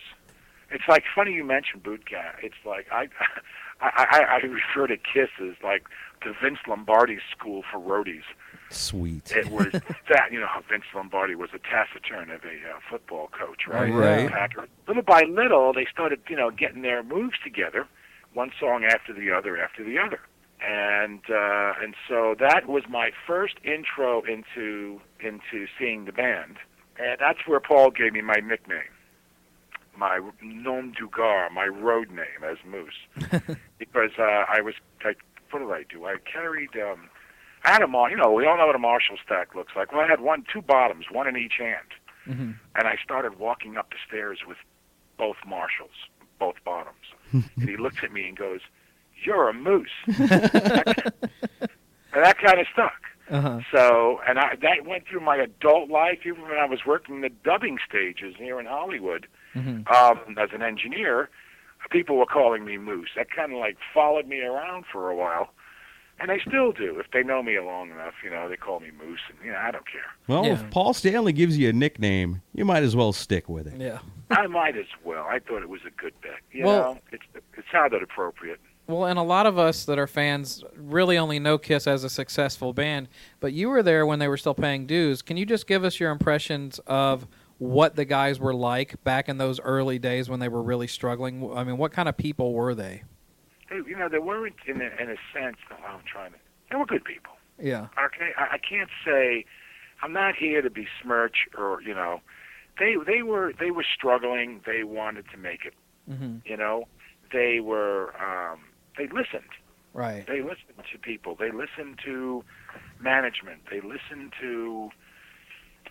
It's 0.70 0.84
like 0.88 1.02
funny 1.14 1.32
you 1.32 1.44
mentioned 1.44 1.82
boot 1.82 2.08
camp. 2.08 2.36
It's 2.42 2.54
like 2.64 2.86
I, 2.92 3.08
I, 3.80 4.06
I, 4.10 4.20
I 4.20 4.36
refer 4.46 4.86
to 4.86 4.96
Kiss 4.96 5.28
as 5.40 5.54
like 5.62 5.84
the 6.24 6.32
Vince 6.40 6.58
Lombardi 6.68 7.18
school 7.36 7.62
for 7.70 7.78
roadies. 7.78 8.22
Sweet. 8.70 9.32
It 9.34 9.50
was 9.50 9.72
that 9.72 10.30
you 10.30 10.38
know 10.38 10.46
how 10.46 10.62
Vince 10.70 10.84
Lombardi 10.94 11.34
was 11.34 11.50
a 11.52 11.58
taciturn 11.58 12.30
of 12.30 12.44
a 12.44 12.70
uh, 12.70 12.78
football 12.88 13.28
coach, 13.28 13.66
right? 13.66 13.92
Right. 13.92 14.30
Packer. 14.30 14.68
Little 14.86 15.02
by 15.02 15.22
little, 15.22 15.72
they 15.72 15.86
started 15.90 16.20
you 16.28 16.36
know 16.36 16.50
getting 16.50 16.82
their 16.82 17.02
moves 17.02 17.36
together, 17.42 17.86
one 18.34 18.52
song 18.60 18.84
after 18.84 19.12
the 19.12 19.32
other 19.32 19.58
after 19.58 19.82
the 19.82 19.98
other, 19.98 20.20
and 20.60 21.20
uh, 21.30 21.72
and 21.82 21.94
so 22.08 22.34
that 22.38 22.68
was 22.68 22.84
my 22.88 23.10
first 23.26 23.54
intro 23.64 24.22
into 24.22 25.00
into 25.20 25.66
seeing 25.78 26.04
the 26.04 26.12
band, 26.12 26.56
and 26.98 27.16
that's 27.20 27.40
where 27.46 27.60
Paul 27.60 27.90
gave 27.90 28.12
me 28.12 28.20
my 28.22 28.36
nickname. 28.42 28.92
my 29.96 30.20
nom 30.42 30.92
du 30.92 31.08
gare, 31.14 31.50
my 31.50 31.66
road 31.66 32.10
name 32.10 32.42
as 32.44 32.56
Moose, 32.66 33.56
because 33.78 34.10
uh, 34.18 34.44
I 34.48 34.60
was. 34.60 34.74
I, 35.04 35.14
what 35.50 35.60
did 35.60 35.70
I 35.70 35.84
do? 35.88 36.04
I 36.06 36.16
carried. 36.30 36.70
Um, 36.76 37.08
I 37.64 37.72
had 37.72 37.82
a 37.82 37.86
mar. 37.88 38.10
You 38.10 38.16
know, 38.16 38.30
we 38.32 38.46
all 38.46 38.56
know 38.56 38.66
what 38.66 38.76
a 38.76 38.78
Marshall 38.80 39.16
stack 39.24 39.54
looks 39.54 39.72
like. 39.76 39.92
Well, 39.92 40.02
I 40.02 40.06
had 40.08 40.20
one, 40.20 40.44
two 40.52 40.62
bottoms, 40.62 41.06
one 41.10 41.26
in 41.26 41.36
each 41.36 41.54
hand, 41.58 41.86
Mm-hmm. 42.28 42.50
and 42.74 42.86
I 42.86 42.96
started 43.02 43.38
walking 43.38 43.76
up 43.78 43.88
the 43.90 43.96
stairs 44.06 44.40
with 44.46 44.58
both 45.16 45.36
Marshalls, 45.46 45.96
both 46.38 46.56
bottoms. 46.64 47.06
and 47.32 47.68
he 47.68 47.76
looks 47.78 48.04
at 48.04 48.12
me 48.12 48.28
and 48.28 48.36
goes, 48.36 48.60
"You're 49.24 49.48
a 49.48 49.54
moose." 49.54 49.90
and 50.06 50.24
that 52.24 52.38
kind 52.38 52.60
of 52.60 52.66
stuck. 52.72 52.92
Uh-huh. 53.30 53.60
So, 53.72 54.20
and 54.26 54.38
I 54.38 54.56
that 54.62 54.86
went 54.86 55.06
through 55.06 55.20
my 55.20 55.36
adult 55.36 55.90
life, 55.90 56.20
even 56.24 56.42
when 56.42 56.52
I 56.58 56.64
was 56.64 56.80
working 56.86 57.20
the 57.20 57.28
dubbing 57.44 57.78
stages 57.88 58.34
here 58.38 58.58
in 58.58 58.66
Hollywood 58.66 59.26
Mhm. 59.54 59.90
um, 59.90 60.38
as 60.38 60.50
an 60.52 60.62
engineer. 60.62 61.28
People 61.90 62.16
were 62.16 62.26
calling 62.26 62.64
me 62.64 62.76
Moose. 62.76 63.10
That 63.16 63.30
kind 63.30 63.52
of 63.52 63.58
like 63.58 63.76
followed 63.94 64.26
me 64.26 64.40
around 64.42 64.84
for 64.92 65.08
a 65.10 65.14
while, 65.14 65.50
and 66.18 66.28
they 66.28 66.38
still 66.46 66.72
do. 66.72 66.98
If 66.98 67.10
they 67.12 67.22
know 67.22 67.42
me 67.42 67.58
long 67.60 67.90
enough, 67.90 68.14
you 68.22 68.28
know, 68.30 68.48
they 68.48 68.56
call 68.56 68.80
me 68.80 68.90
Moose, 68.98 69.20
and 69.30 69.38
you 69.44 69.52
know, 69.52 69.58
I 69.58 69.70
don't 69.70 69.86
care. 69.90 70.02
Well, 70.26 70.44
Yeah. 70.44 70.52
if 70.54 70.70
Paul 70.70 70.92
Stanley 70.92 71.32
gives 71.32 71.56
you 71.56 71.68
a 71.68 71.72
nickname, 71.72 72.42
you 72.52 72.64
might 72.64 72.82
as 72.82 72.96
well 72.96 73.12
stick 73.12 73.48
with 73.48 73.66
it. 73.66 73.74
Yeah. 73.80 73.98
I 74.30 74.46
might 74.48 74.76
as 74.76 74.86
well. 75.04 75.24
I 75.30 75.38
thought 75.38 75.62
it 75.62 75.68
was 75.70 75.80
a 75.86 75.90
good 75.90 76.14
bet. 76.20 76.40
You 76.50 76.64
Well- 76.64 76.94
know, 76.94 77.00
it's 77.12 77.24
it 77.56 77.64
sounded 77.72 78.02
appropriate. 78.02 78.60
Well, 78.88 79.04
and 79.04 79.18
a 79.18 79.22
lot 79.22 79.44
of 79.44 79.58
us 79.58 79.84
that 79.84 79.98
are 79.98 80.06
fans 80.06 80.64
really 80.74 81.18
only 81.18 81.38
know 81.38 81.58
Kiss 81.58 81.86
as 81.86 82.04
a 82.04 82.08
successful 82.08 82.72
band, 82.72 83.08
but 83.38 83.52
you 83.52 83.68
were 83.68 83.82
there 83.82 84.06
when 84.06 84.18
they 84.18 84.28
were 84.28 84.38
still 84.38 84.54
paying 84.54 84.86
dues. 84.86 85.20
Can 85.20 85.36
you 85.36 85.44
just 85.44 85.66
give 85.66 85.84
us 85.84 86.00
your 86.00 86.10
impressions 86.10 86.80
of 86.86 87.26
what 87.58 87.96
the 87.96 88.06
guys 88.06 88.40
were 88.40 88.54
like 88.54 89.02
back 89.04 89.28
in 89.28 89.36
those 89.36 89.60
early 89.60 89.98
days 89.98 90.30
when 90.30 90.40
they 90.40 90.48
were 90.48 90.62
really 90.62 90.86
struggling? 90.86 91.52
I 91.54 91.64
mean, 91.64 91.76
what 91.76 91.92
kind 91.92 92.08
of 92.08 92.16
people 92.16 92.54
were 92.54 92.74
they? 92.74 93.02
They, 93.68 93.76
you 93.76 93.94
know, 93.94 94.08
they 94.08 94.20
weren't 94.20 94.56
in 94.66 94.80
a, 94.80 94.86
in 95.02 95.10
a 95.10 95.16
sense. 95.34 95.58
oh, 95.70 95.76
I'm 95.86 96.00
trying 96.10 96.32
to. 96.32 96.38
They 96.70 96.76
were 96.76 96.86
good 96.86 97.04
people. 97.04 97.34
Yeah. 97.60 97.88
Okay, 98.02 98.30
I, 98.38 98.54
I 98.54 98.58
can't 98.58 98.88
say 99.04 99.44
I'm 100.02 100.14
not 100.14 100.34
here 100.34 100.62
to 100.62 100.70
besmirch 100.70 101.46
or 101.58 101.82
you 101.82 101.92
know, 101.94 102.22
they 102.78 102.94
they 103.06 103.22
were 103.22 103.52
they 103.60 103.70
were 103.70 103.84
struggling. 103.94 104.62
They 104.64 104.82
wanted 104.82 105.26
to 105.32 105.36
make 105.36 105.66
it. 105.66 105.74
hmm 106.10 106.36
You 106.46 106.56
know, 106.56 106.84
they 107.30 107.60
were 107.60 108.14
um, 108.18 108.60
they 108.98 109.06
listened. 109.06 109.48
Right. 109.94 110.26
They 110.26 110.42
listened 110.42 110.84
to 110.92 110.98
people. 110.98 111.34
They 111.38 111.50
listened 111.50 111.98
to 112.04 112.44
management. 113.00 113.62
They 113.70 113.80
listened 113.80 114.32
to 114.40 114.90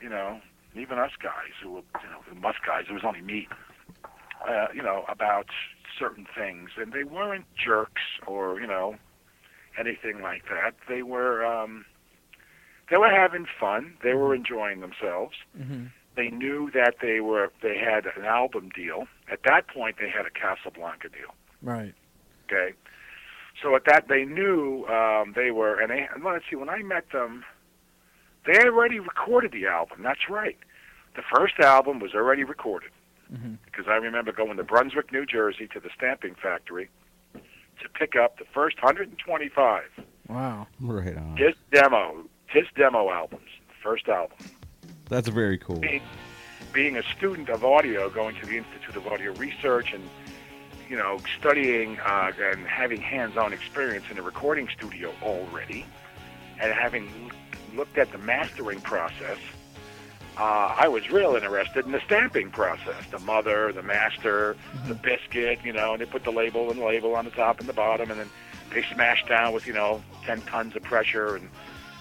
you 0.02 0.10
know 0.10 0.40
even 0.76 1.00
us 1.00 1.12
guys 1.22 1.54
who 1.64 1.72
were 1.72 1.82
you 2.04 2.10
know 2.10 2.42
the 2.42 2.48
us 2.48 2.56
guys. 2.66 2.86
It 2.90 2.94
was 2.94 3.04
only 3.04 3.22
me. 3.22 3.48
Uh, 4.48 4.68
you 4.74 4.84
know 4.84 5.04
about 5.10 5.48
certain 5.98 6.28
things, 6.38 6.70
and 6.78 6.94
they 6.94 7.04
weren't 7.04 7.46
jerks 7.56 8.04
or 8.28 8.60
you 8.62 8.68
know 8.68 8.96
anything 9.80 10.22
like 10.22 10.44
that. 10.50 10.76
They 10.88 11.02
were 11.02 11.44
um, 11.46 11.86
they 12.90 12.98
were 12.98 13.10
having 13.10 13.46
fun. 13.60 13.96
They 14.04 14.14
were 14.14 14.36
enjoying 14.36 14.82
themselves. 14.82 15.36
hmm 15.58 15.86
They 16.16 16.30
knew 16.30 16.70
that 16.74 16.96
they 17.02 17.20
were 17.20 17.52
they 17.62 17.78
had 17.78 18.06
an 18.16 18.26
album 18.26 18.70
deal. 18.76 19.08
At 19.32 19.40
that 19.46 19.68
point, 19.68 19.96
they 20.00 20.10
had 20.10 20.26
a 20.26 20.30
Casablanca 20.30 21.10
deal. 21.10 21.34
Right. 21.62 21.96
Okay, 22.52 22.74
so 23.62 23.76
at 23.76 23.84
that 23.86 24.08
they 24.08 24.24
knew 24.26 24.86
um, 24.86 25.34
they 25.36 25.52
were. 25.52 25.80
And 25.80 25.92
they 25.92 26.08
and 26.14 26.24
let's 26.24 26.46
see, 26.50 26.56
when 26.56 26.70
I 26.70 26.82
met 26.84 27.12
them, 27.12 27.44
they 28.46 28.54
had 28.54 28.68
already 28.68 29.00
recorded 29.00 29.52
the 29.52 29.68
album. 29.68 30.00
That's 30.04 30.30
right. 30.30 30.58
The 31.16 31.24
first 31.36 31.60
album 31.60 32.00
was 32.00 32.14
already 32.14 32.44
recorded 32.44 32.92
hmm 33.30 33.56
because 33.66 33.86
I 33.88 33.96
remember 33.98 34.32
going 34.32 34.58
to 34.58 34.64
Brunswick, 34.64 35.12
New 35.12 35.26
Jersey, 35.26 35.68
to 35.74 35.80
the 35.80 35.90
stamping 35.96 36.36
factory 36.42 36.90
to 37.34 37.90
pick 37.94 38.16
up 38.16 38.40
the 38.40 38.46
first 38.54 38.78
125 38.82 39.84
Wow. 40.30 40.66
Right 40.80 41.16
on. 41.16 41.38
his 41.38 41.54
demo, 41.72 42.24
his 42.48 42.66
demo 42.76 43.10
albums, 43.12 43.50
first 43.84 44.08
album. 44.08 44.38
That's 45.10 45.28
very 45.30 45.58
cool. 45.60 45.80
Being, 45.80 46.02
being 46.74 46.98
a 46.98 47.04
student 47.04 47.50
of 47.50 47.64
audio, 47.64 48.10
going 48.10 48.36
to 48.38 48.46
the 48.48 48.58
Institute 48.58 48.96
of 48.96 49.06
Audio 49.08 49.32
Research, 49.34 49.94
and 49.94 50.04
you 50.90 50.98
know, 50.98 51.20
studying 51.40 52.00
uh, 52.00 52.32
and 52.40 52.66
having 52.66 53.02
hands-on 53.02 53.54
experience 53.54 54.06
in 54.10 54.18
a 54.18 54.22
recording 54.22 54.70
studio 54.70 55.14
already, 55.22 55.86
and 56.60 56.72
having 56.74 57.32
looked 57.76 57.98
at 57.98 58.12
the 58.12 58.18
mastering 58.18 58.82
process, 58.82 59.38
uh, 60.38 60.76
I 60.78 60.88
was 60.88 61.10
real 61.10 61.36
interested 61.36 61.86
in 61.86 61.92
the 61.92 62.02
stamping 62.02 62.52
process. 62.52 63.06
The 63.10 63.20
mother, 63.20 63.74
the 63.74 63.84
master, 63.84 64.56
the 64.88 64.94
biscuit, 64.94 65.60
you 65.64 65.74
know, 65.74 65.94
and 65.94 66.02
they 66.02 66.06
put 66.06 66.24
the 66.24 66.32
label 66.32 66.70
and 66.70 66.80
the 66.80 66.86
label 66.86 67.16
on 67.16 67.26
the 67.26 67.32
top 67.32 67.60
and 67.60 67.68
the 67.68 67.74
bottom, 67.74 68.12
and 68.12 68.20
then 68.20 68.30
they 68.74 68.84
smash 68.94 69.26
down 69.28 69.54
with, 69.54 69.66
you 69.66 69.74
know, 69.74 70.02
10 70.26 70.42
tons 70.42 70.76
of 70.76 70.84
pressure, 70.84 71.36
and 71.36 71.50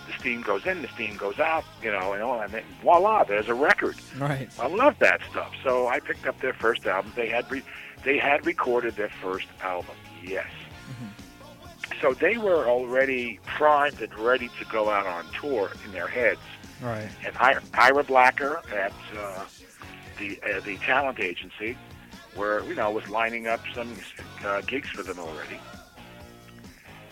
the 0.06 0.12
steam 0.18 0.42
goes 0.42 0.66
in, 0.66 0.82
the 0.82 0.88
steam 0.88 1.16
goes 1.16 1.38
out, 1.38 1.64
you 1.82 1.90
know, 1.90 2.12
and, 2.12 2.22
all, 2.22 2.40
and 2.40 2.52
then 2.52 2.62
voila, 2.82 3.24
there's 3.24 3.48
a 3.48 3.54
record. 3.54 3.96
Right. 4.18 4.50
I 4.58 4.66
love 4.66 4.98
that 4.98 5.20
stuff. 5.30 5.52
So 5.62 5.88
I 5.88 6.00
picked 6.00 6.26
up 6.26 6.40
their 6.40 6.52
first 6.52 6.86
album. 6.86 7.12
They 7.16 7.28
had 7.28 7.50
re- 7.50 7.62
they 8.06 8.18
had 8.18 8.46
recorded 8.46 8.94
their 8.94 9.10
first 9.20 9.48
album. 9.62 9.96
Yes. 10.22 10.46
So 12.00 12.14
they 12.14 12.36
were 12.36 12.66
already 12.66 13.40
primed 13.46 14.00
and 14.00 14.14
ready 14.14 14.48
to 14.60 14.64
go 14.70 14.90
out 14.90 15.06
on 15.06 15.24
tour 15.40 15.72
in 15.84 15.90
their 15.90 16.06
heads. 16.06 16.40
Right. 16.80 17.08
And 17.24 17.36
Ira, 17.38 17.62
Ira 17.74 18.04
Blacker 18.04 18.62
at 18.72 18.92
uh, 19.18 19.44
the 20.18 20.38
uh, 20.42 20.60
the 20.60 20.76
talent 20.78 21.18
agency, 21.18 21.76
where 22.36 22.62
you 22.64 22.74
know 22.74 22.90
was 22.92 23.08
lining 23.08 23.48
up 23.48 23.60
some 23.74 23.92
uh, 24.44 24.60
gigs 24.60 24.90
for 24.90 25.02
them 25.02 25.18
already. 25.18 25.58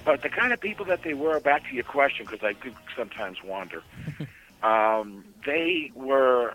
But 0.05 0.23
the 0.23 0.29
kind 0.29 0.53
of 0.53 0.61
people 0.61 0.85
that 0.85 1.03
they 1.03 1.15
were, 1.15 1.41
back 1.41 1.67
to 1.71 1.75
your 1.75 1.85
question, 1.85 2.27
because 2.31 2.45
I 2.45 2.53
do 2.63 2.73
sometimes 2.95 3.43
wander. 3.43 3.83
um, 4.63 5.25
they 5.45 5.91
were 5.95 6.55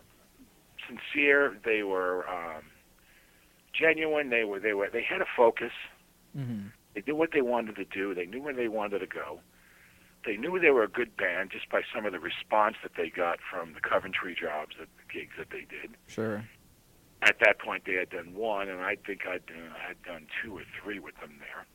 sincere. 0.88 1.58
They 1.66 1.82
were 1.82 2.30
um, 2.30 2.64
genuine. 3.80 4.30
They 4.30 4.44
were 4.44 4.60
they 4.60 4.74
were 4.74 4.90
they 4.92 5.04
had 5.04 5.22
a 5.22 5.26
focus. 5.38 5.72
hmm 6.36 6.68
They 6.94 7.04
knew 7.06 7.16
what 7.16 7.32
they 7.34 7.42
wanted 7.42 7.76
to 7.78 7.86
do. 7.86 8.14
They 8.14 8.26
knew 8.26 8.42
where 8.42 8.54
they 8.54 8.68
wanted 8.68 9.00
to 9.00 9.08
go. 9.08 9.40
They 10.26 10.36
knew 10.36 10.60
they 10.60 10.70
were 10.72 10.84
a 10.84 10.90
good 10.90 11.16
band 11.16 11.52
just 11.52 11.70
by 11.70 11.82
some 11.94 12.06
of 12.06 12.12
the 12.12 12.20
response 12.20 12.76
that 12.84 12.92
they 12.98 13.10
got 13.10 13.40
from 13.50 13.74
the 13.74 13.80
Coventry 13.80 14.36
jobs, 14.40 14.76
the 14.78 14.86
gigs 15.12 15.34
that 15.38 15.50
they 15.50 15.62
did. 15.62 15.96
Sure. 16.08 16.44
At 17.22 17.40
that 17.40 17.60
point, 17.60 17.84
they 17.86 17.94
had 17.94 18.10
done 18.10 18.34
one, 18.36 18.68
and 18.70 18.82
I 18.82 18.96
think 18.96 19.22
I'd 19.26 19.46
done, 19.46 19.72
I'd 19.88 20.02
done 20.04 20.28
two 20.44 20.58
or 20.58 20.64
three 20.82 21.00
with 21.00 21.16
them 21.22 21.40
there. 21.40 21.66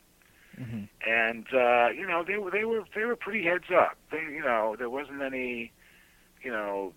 hmm 0.67 0.85
And 1.07 1.47
uh, 1.53 1.89
you 1.91 2.07
know, 2.07 2.23
they 2.27 2.37
were 2.37 2.51
they 2.51 2.65
were 2.65 2.85
they 2.95 3.05
were 3.05 3.17
pretty 3.17 3.45
heads 3.45 3.71
up. 3.75 3.97
They, 4.11 4.21
you 4.21 4.43
know, 4.43 4.77
there 4.79 4.91
wasn't 4.91 5.23
any, 5.23 5.73
you 6.43 6.51
know, 6.51 6.93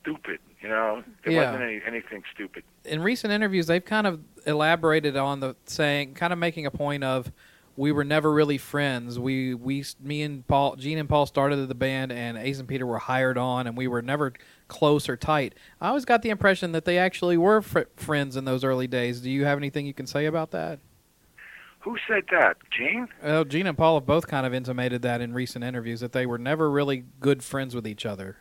stupid. 0.00 0.38
You 0.60 0.68
know, 0.68 1.02
there 1.24 1.32
Yeah. 1.32 1.50
wasn't 1.52 1.64
any 1.64 1.80
anything 1.86 2.22
stupid. 2.34 2.62
in 2.84 3.02
recent 3.02 3.32
interviews, 3.32 3.66
they've 3.66 3.84
kind 3.84 4.06
of 4.06 4.20
elaborated 4.46 5.16
on 5.16 5.40
the 5.40 5.54
saying, 5.66 6.14
kind 6.14 6.32
of 6.32 6.38
making 6.38 6.66
a 6.66 6.70
point 6.70 7.04
of, 7.04 7.30
we 7.76 7.90
were 7.92 8.04
never 8.04 8.32
really 8.32 8.58
friends. 8.58 9.18
We, 9.18 9.54
we, 9.54 9.84
me 10.00 10.22
and 10.22 10.46
Paul, 10.46 10.76
Gene 10.76 10.98
and 10.98 11.08
Paul 11.08 11.26
started 11.26 11.56
the 11.68 11.74
band, 11.74 12.12
and 12.12 12.36
Ace 12.36 12.58
and 12.58 12.68
Peter 12.68 12.84
were 12.86 12.98
hired 12.98 13.38
on, 13.38 13.66
and 13.66 13.76
we 13.76 13.86
were 13.88 14.02
never 14.02 14.32
close 14.68 15.08
or 15.08 15.16
tight. 15.16 15.54
I 15.80 15.88
always 15.88 16.04
got 16.04 16.22
the 16.22 16.30
impression 16.30 16.72
that 16.72 16.84
they 16.84 16.98
actually 16.98 17.36
were 17.36 17.62
fr- 17.62 17.80
friends 17.96 18.36
in 18.36 18.44
those 18.44 18.62
early 18.62 18.86
days. 18.86 19.20
Do 19.20 19.30
you 19.30 19.44
have 19.46 19.58
anything 19.58 19.86
you 19.86 19.94
can 19.94 20.06
say 20.06 20.26
about 20.26 20.50
that? 20.50 20.80
Who 21.80 21.96
said 22.06 22.24
that? 22.30 22.58
Gene? 22.70 23.08
Well, 23.22 23.44
Gene 23.44 23.66
and 23.66 23.76
Paul 23.76 23.96
have 23.96 24.06
both 24.06 24.28
kind 24.28 24.46
of 24.46 24.54
intimated 24.54 25.02
that 25.02 25.20
in 25.20 25.32
recent 25.32 25.64
interviews 25.64 26.00
that 26.00 26.12
they 26.12 26.26
were 26.26 26.38
never 26.38 26.70
really 26.70 27.04
good 27.20 27.42
friends 27.42 27.74
with 27.74 27.86
each 27.86 28.04
other. 28.06 28.36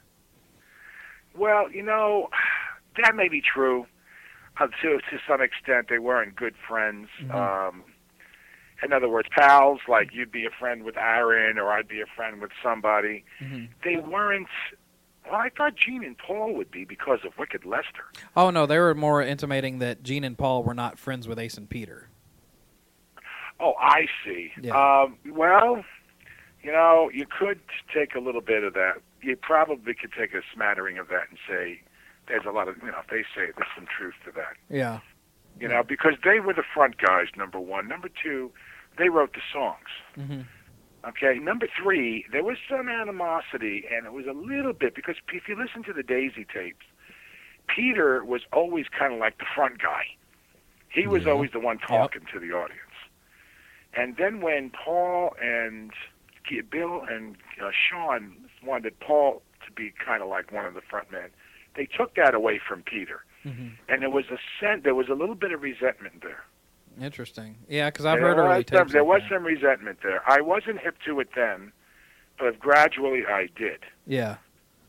Well, 1.36 1.72
you 1.72 1.84
know, 1.84 2.30
that 3.02 3.16
may 3.16 3.28
be 3.28 3.42
true. 3.42 3.86
Uh, 4.60 4.68
to 4.82 4.98
to 4.98 5.20
some 5.28 5.42
extent, 5.42 5.88
they 5.90 5.98
weren't 6.00 6.36
good 6.36 6.56
friends. 6.68 7.08
Mhm. 7.22 7.34
Um, 7.34 7.84
in 8.84 8.92
other 8.94 9.08
words, 9.10 9.30
pals. 9.32 9.80
Like 9.88 10.14
you'd 10.14 10.32
be 10.32 10.46
a 10.46 10.50
friend 10.60 10.84
with 10.84 10.98
Aaron, 10.98 11.58
or 11.58 11.72
I'd 11.72 11.88
be 11.88 12.02
a 12.02 12.06
friend 12.16 12.42
with 12.42 12.52
somebody. 12.64 13.24
hmm 13.40 13.66
They 13.84 13.98
weren't. 13.98 14.48
Well, 15.26 15.36
I 15.40 15.50
thought 15.50 15.76
Gene 15.76 16.04
and 16.04 16.18
Paul 16.18 16.54
would 16.56 16.72
be 16.72 16.84
because 16.84 17.20
of 17.24 17.38
Wicked 17.38 17.64
Lester. 17.64 18.06
Oh 18.36 18.50
no, 18.50 18.66
they 18.66 18.80
were 18.80 18.94
more 18.96 19.22
intimating 19.22 19.80
that 19.80 20.04
Gene 20.04 20.24
and 20.24 20.38
Paul 20.38 20.64
were 20.64 20.74
not 20.74 20.98
friends 21.00 21.28
with 21.28 21.38
Ace 21.40 21.58
and 21.58 21.70
Peter. 21.70 22.08
Oh, 23.60 23.76
I 23.80 24.08
see. 24.26 24.52
Yeah. 24.60 24.74
Um, 25.04 25.18
well, 25.32 25.84
you 26.64 26.72
know, 26.72 27.12
you 27.14 27.26
could 27.28 27.60
take 27.94 28.16
a 28.16 28.20
little 28.20 28.42
bit 28.42 28.64
of 28.64 28.74
that. 28.74 28.96
You 29.22 29.36
probably 29.36 29.94
could 29.94 30.12
take 30.18 30.34
a 30.34 30.42
smattering 30.54 30.98
of 30.98 31.08
that 31.10 31.30
and 31.30 31.38
say 31.48 31.82
there's 32.28 32.46
a 32.46 32.52
lot 32.52 32.68
of, 32.68 32.78
you 32.82 32.88
know, 32.92 33.00
if 33.04 33.08
they 33.08 33.22
say 33.36 33.52
there's 33.56 33.70
some 33.76 33.86
truth 33.86 34.16
to 34.26 34.32
that. 34.32 34.56
Yeah. 34.70 35.00
You 35.60 35.68
know, 35.68 35.84
because 35.84 36.14
they 36.24 36.40
were 36.40 36.54
the 36.54 36.64
front 36.74 36.98
guys, 36.98 37.28
number 37.36 37.60
one. 37.60 37.88
Number 37.88 38.10
two, 38.10 38.52
they 38.98 39.10
wrote 39.10 39.34
the 39.34 39.42
songs. 39.54 39.90
hmm 40.16 40.42
Okay. 41.08 41.40
Number 41.40 41.68
three, 41.82 42.26
there 42.32 42.44
was 42.44 42.58
some 42.70 42.88
animosity, 42.88 43.86
and 43.92 44.06
it 44.06 44.14
was 44.14 44.28
a 44.28 44.34
little 44.34 44.72
bit 44.74 44.94
because 44.94 45.16
if 45.34 45.48
you 45.48 45.56
listen 45.56 45.84
to 45.86 45.94
the 45.94 46.04
Daisy 46.04 46.46
tapes, 46.46 46.86
Peter 47.68 48.24
was 48.24 48.42
always 48.54 48.86
kind 48.88 49.12
of 49.14 49.20
like 49.20 49.38
the 49.40 49.46
front 49.56 49.82
guy. 49.82 50.04
He 50.90 51.08
was 51.08 51.24
Yeah. 51.26 51.32
always 51.32 51.52
the 51.52 51.60
one 51.60 51.80
talking 51.80 52.22
to 52.32 52.40
the 52.40 52.52
audience. 52.54 52.82
And 53.94 54.16
then 54.18 54.42
when 54.42 54.70
Paul 54.72 55.36
and 55.42 55.92
Bill 56.70 57.02
and 57.10 57.36
uh, 57.62 57.72
Sean 57.72 58.36
wanted 58.66 59.00
Paul 59.00 59.42
to 59.66 59.72
be 59.72 59.94
kind 60.06 60.22
of 60.24 60.30
like 60.30 60.52
one 60.52 60.66
of 60.66 60.74
the 60.74 60.82
front 60.82 61.12
men, 61.12 61.30
they 61.76 61.86
took 61.86 62.16
that 62.16 62.34
away 62.34 62.60
from 62.66 62.84
Peter. 62.84 63.24
hmm 63.44 63.70
And 63.90 64.02
there 64.02 64.10
was 64.10 64.26
a 64.32 64.38
sen- 64.60 64.82
there 64.84 64.96
was 64.96 65.10
a 65.10 65.14
little 65.16 65.36
bit 65.36 65.52
of 65.52 65.62
resentment 65.62 66.22
there. 66.22 66.44
Interesting. 67.02 67.58
Yeah, 67.70 67.90
because 67.90 68.06
I've 68.06 68.20
there 68.20 68.28
heard 68.36 68.38
early 68.38 68.66
some, 68.70 68.88
there 68.90 69.04
was 69.06 69.22
that. 69.22 69.36
some 69.36 69.44
resentment 69.46 70.00
there. 70.04 70.22
I 70.30 70.42
wasn't 70.42 70.80
hip 70.80 70.98
to 71.06 71.20
it 71.22 71.30
then, 71.36 71.72
but 72.38 72.60
gradually 72.60 73.24
I 73.26 73.48
did. 73.56 73.80
Yeah, 74.06 74.38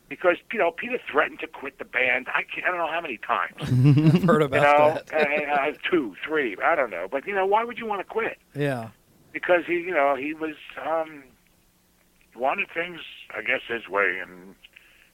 Because 0.09 0.35
you 0.51 0.59
know 0.59 0.71
Peter 0.71 0.99
threatened 1.09 1.39
to 1.39 1.47
quit 1.47 1.77
the 1.79 1.85
band. 1.85 2.27
I, 2.27 2.43
can't, 2.43 2.65
I 2.67 2.69
don't 2.69 2.77
know 2.79 2.91
how 2.91 2.99
many 3.01 3.17
times. 3.17 3.55
I've 3.61 4.23
heard 4.23 4.41
You 4.41 4.47
about 4.47 4.77
know, 4.77 5.01
that. 5.09 5.13
and, 5.13 5.49
uh, 5.75 5.77
two, 5.89 6.15
three, 6.27 6.57
I 6.63 6.75
don't 6.75 6.89
know. 6.91 7.07
But 7.09 7.25
you 7.25 7.33
know, 7.33 7.45
why 7.45 7.63
would 7.63 7.77
you 7.79 7.85
want 7.85 8.01
to 8.01 8.05
quit? 8.05 8.37
yeah, 8.53 8.89
Because 9.31 9.61
he, 9.65 9.75
you 9.75 9.91
know, 9.91 10.15
he 10.15 10.33
was 10.33 10.55
um, 10.85 11.23
wanted 12.35 12.67
things, 12.73 12.99
I 13.35 13.41
guess, 13.41 13.61
his 13.67 13.87
way, 13.89 14.19
and 14.21 14.55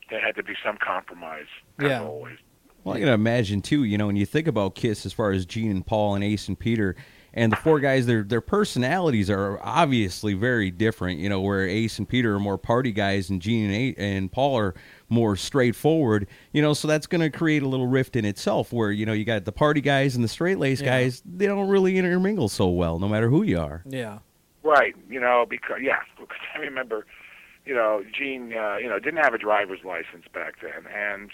there 0.09 0.19
had 0.21 0.35
to 0.35 0.43
be 0.43 0.53
some 0.63 0.77
compromise. 0.77 1.47
As 1.79 1.87
Yeah. 1.89 2.03
always. 2.03 2.37
Well, 2.83 2.95
I 2.95 2.99
can 2.99 3.09
imagine 3.09 3.61
too. 3.61 3.83
You 3.83 3.97
know, 3.97 4.07
when 4.07 4.15
you 4.15 4.25
think 4.25 4.47
about 4.47 4.73
Kiss, 4.75 5.05
as 5.05 5.11
far 5.13 5.31
as 5.31 5.45
Gene 5.45 5.69
and 5.71 5.85
Paul 5.85 6.15
and 6.15 6.23
Ace 6.23 6.47
and 6.47 6.57
Peter, 6.57 6.95
and 7.33 7.51
the 7.51 7.57
four 7.57 7.79
guys, 7.79 8.05
their 8.07 8.23
their 8.23 8.41
personalities 8.41 9.29
are 9.29 9.59
obviously 9.61 10.33
very 10.33 10.71
different. 10.71 11.19
You 11.19 11.27
know, 11.29 11.41
where 11.41 11.67
Ace 11.67 11.99
and 11.99 12.07
Peter 12.07 12.35
are 12.35 12.39
more 12.39 12.57
party 12.57 12.91
guys, 12.91 13.29
and 13.29 13.41
Gene 13.41 13.65
and 13.65 13.73
A- 13.75 13.95
and 14.01 14.31
Paul 14.31 14.57
are 14.57 14.73
more 15.09 15.35
straightforward. 15.35 16.25
You 16.53 16.61
know, 16.61 16.73
so 16.73 16.87
that's 16.87 17.05
going 17.05 17.21
to 17.21 17.29
create 17.29 17.61
a 17.61 17.67
little 17.67 17.85
rift 17.85 18.15
in 18.15 18.23
itself. 18.25 18.71
Where 18.73 18.91
you 18.91 19.05
know 19.05 19.13
you 19.13 19.25
got 19.25 19.43
the 19.45 19.51
party 19.51 19.81
guys 19.81 20.15
and 20.15 20.23
the 20.23 20.27
straight 20.29 20.57
laced 20.57 20.81
Yeah. 20.81 21.01
guys. 21.01 21.21
They 21.25 21.45
don't 21.45 21.67
really 21.69 21.97
intermingle 21.97 22.47
so 22.49 22.69
well, 22.69 22.97
no 22.97 23.07
matter 23.09 23.29
who 23.29 23.43
you 23.43 23.59
are. 23.59 23.83
yeah, 23.85 24.19
Right. 24.63 24.95
You 25.09 25.19
know, 25.19 25.45
because 25.49 25.77
yeah, 25.81 25.99
because 26.19 26.37
I 26.55 26.59
remember, 26.59 27.05
you 27.65 27.73
know, 27.73 28.03
Gene, 28.11 28.53
uh, 28.53 28.77
you 28.77 28.89
know, 28.89 28.99
didn't 28.99 29.23
have 29.23 29.33
a 29.33 29.37
driver's 29.37 29.83
license 29.83 30.25
back 30.33 30.55
then, 30.61 30.91
and 30.93 31.31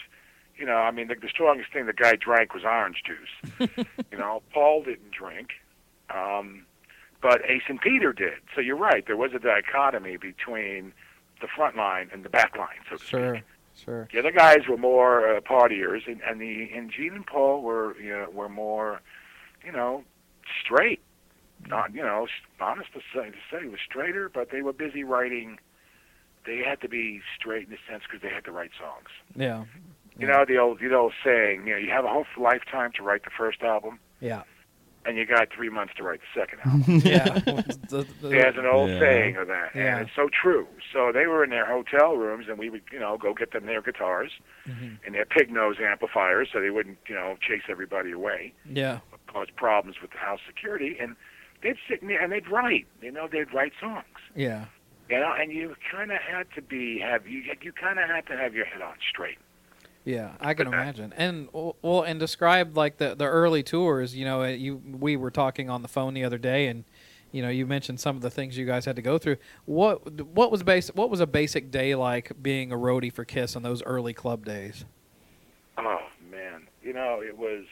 you 0.57 0.65
know, 0.65 0.77
I 0.77 0.91
mean, 0.91 1.07
the, 1.07 1.15
the 1.15 1.29
strongest 1.29 1.73
thing 1.73 1.85
the 1.85 1.93
guy 1.93 2.15
drank 2.15 2.53
was 2.53 2.63
orange 2.63 3.03
juice. 3.05 3.67
you 4.11 4.17
know, 4.17 4.41
Paul 4.53 4.83
didn't 4.83 5.11
drink, 5.11 5.49
um, 6.09 6.65
but 7.21 7.41
Ace 7.49 7.63
and 7.67 7.79
Peter 7.79 8.13
did. 8.13 8.39
So 8.53 8.61
you're 8.61 8.77
right. 8.77 9.05
There 9.05 9.17
was 9.17 9.31
a 9.33 9.39
dichotomy 9.39 10.17
between 10.17 10.93
the 11.41 11.47
front 11.47 11.75
line 11.75 12.09
and 12.13 12.23
the 12.23 12.29
back 12.29 12.55
line, 12.57 12.79
so 12.89 12.97
to 12.97 13.05
sure, 13.05 13.35
speak. 13.35 13.43
sure. 13.83 14.07
The 14.13 14.19
other 14.19 14.31
guys 14.31 14.67
were 14.69 14.77
more 14.77 15.35
uh, 15.35 15.41
partiers, 15.41 16.07
and, 16.07 16.21
and 16.21 16.39
the 16.39 16.69
and 16.73 16.89
Gene 16.89 17.13
and 17.13 17.25
Paul 17.25 17.61
were 17.61 17.99
you 17.99 18.11
know 18.11 18.29
were 18.31 18.49
more, 18.49 19.01
you 19.65 19.71
know, 19.71 20.03
straight. 20.63 21.01
Not 21.67 21.93
you 21.93 22.01
know, 22.01 22.27
honest 22.59 22.93
to 22.93 22.99
say 23.13 23.31
to 23.31 23.37
say 23.51 23.65
was 23.67 23.79
straighter, 23.85 24.29
but 24.29 24.49
they 24.51 24.61
were 24.61 24.73
busy 24.73 25.03
writing. 25.03 25.57
They 26.45 26.57
had 26.59 26.79
to 26.81 26.89
be 26.89 27.21
straight 27.37 27.65
in 27.65 27.71
the 27.71 27.77
sense 27.89 28.03
because 28.03 28.21
they 28.21 28.33
had 28.33 28.43
to 28.45 28.51
write 28.51 28.71
songs. 28.79 29.09
Yeah, 29.35 29.65
You 30.19 30.27
know 30.27 30.45
the 30.47 30.57
old 30.57 30.79
the 30.79 30.93
old 30.93 31.13
saying, 31.23 31.65
you 31.65 31.73
know, 31.73 31.79
you 31.79 31.89
have 31.89 32.05
a 32.05 32.09
whole 32.09 32.25
lifetime 32.37 32.91
to 32.97 33.03
write 33.03 33.23
the 33.23 33.31
first 33.35 33.63
album, 33.63 33.99
yeah, 34.19 34.43
and 35.07 35.17
you 35.17 35.25
got 35.25 35.47
three 35.51 35.69
months 35.69 35.93
to 35.97 36.03
write 36.03 36.19
the 36.21 36.39
second 36.39 36.59
album. 36.65 37.01
yeah. 37.03 37.39
The- 37.39 38.05
the- 38.21 38.29
There's 38.29 38.57
an 38.57 38.67
old 38.67 38.91
Yeah. 38.91 38.99
saying 38.99 39.35
of 39.37 39.47
that, 39.47 39.71
Yeah. 39.73 39.97
and 39.97 40.01
it's 40.07 40.15
so 40.15 40.29
true. 40.29 40.67
So 40.93 41.11
they 41.11 41.25
were 41.25 41.43
in 41.43 41.49
their 41.49 41.65
hotel 41.65 42.15
rooms, 42.15 42.45
and 42.47 42.59
we 42.59 42.69
would, 42.69 42.83
you 42.91 42.99
know, 42.99 43.17
go 43.17 43.33
get 43.33 43.51
them 43.51 43.65
their 43.65 43.81
guitars 43.81 44.31
Mhm. 44.67 44.99
and 45.03 45.15
their 45.15 45.25
pig 45.25 45.49
nose 45.51 45.77
amplifiers, 45.79 46.49
so 46.53 46.61
they 46.61 46.69
wouldn't, 46.69 46.99
you 47.07 47.15
know, 47.15 47.37
chase 47.41 47.63
everybody 47.69 48.11
away, 48.11 48.53
yeah, 48.69 48.99
cause 49.27 49.47
problems 49.55 49.99
with 49.99 50.11
the 50.11 50.17
house 50.19 50.41
security. 50.45 50.97
And 50.99 51.15
they'd 51.65 51.77
sit 51.89 52.01
in 52.01 52.07
there 52.07 52.21
and 52.21 52.31
they'd 52.31 52.47
write. 52.49 52.85
You 53.01 53.11
know, 53.11 53.27
they'd 53.29 53.53
write 53.53 53.73
songs. 53.81 54.05
yeah, 54.35 54.65
You 55.09 55.19
know, 55.19 55.33
and 55.37 55.51
you 55.51 55.75
kind 55.91 56.11
of 56.11 56.19
had 56.19 56.45
to 56.55 56.61
be 56.61 56.99
have 56.99 57.27
you 57.27 57.41
you 57.61 57.71
kind 57.73 57.99
of 57.99 58.07
had 58.07 58.25
to 58.27 58.37
have 58.37 58.53
your 58.53 58.65
head 58.65 58.81
on 58.81 58.93
straight. 59.09 59.39
yeah. 60.03 60.33
I 60.39 60.53
can 60.53 60.67
imagine. 60.67 61.13
And 61.17 61.49
well, 61.53 62.03
and 62.03 62.19
describe 62.19 62.77
like 62.77 62.97
the 62.97 63.15
the 63.15 63.25
early 63.25 63.63
tours. 63.63 64.15
You 64.15 64.25
know, 64.25 64.43
you 64.43 64.81
we 64.99 65.17
were 65.17 65.31
talking 65.31 65.69
on 65.69 65.81
the 65.81 65.87
phone 65.87 66.13
the 66.13 66.23
other 66.23 66.37
day, 66.37 66.67
and 66.67 66.83
you 67.31 67.41
know, 67.41 67.49
you 67.49 67.65
mentioned 67.65 67.99
some 67.99 68.15
of 68.15 68.21
the 68.21 68.29
things 68.29 68.57
you 68.57 68.65
guys 68.65 68.85
had 68.85 68.95
to 68.95 69.01
go 69.01 69.17
through. 69.17 69.37
What 69.65 70.21
what 70.21 70.51
was 70.51 70.63
basic? 70.63 70.95
What 70.95 71.09
was 71.09 71.19
a 71.19 71.27
basic 71.27 71.71
day 71.71 71.95
like 71.95 72.31
being 72.41 72.71
a 72.71 72.77
roadie 72.77 73.11
for 73.11 73.25
Kiss 73.25 73.55
on 73.55 73.63
those 73.63 73.83
early 73.83 74.13
club 74.13 74.45
days? 74.45 74.85
Oh 75.77 75.99
man, 76.31 76.67
you 76.83 76.93
know 76.93 77.21
it 77.21 77.37
was. 77.37 77.65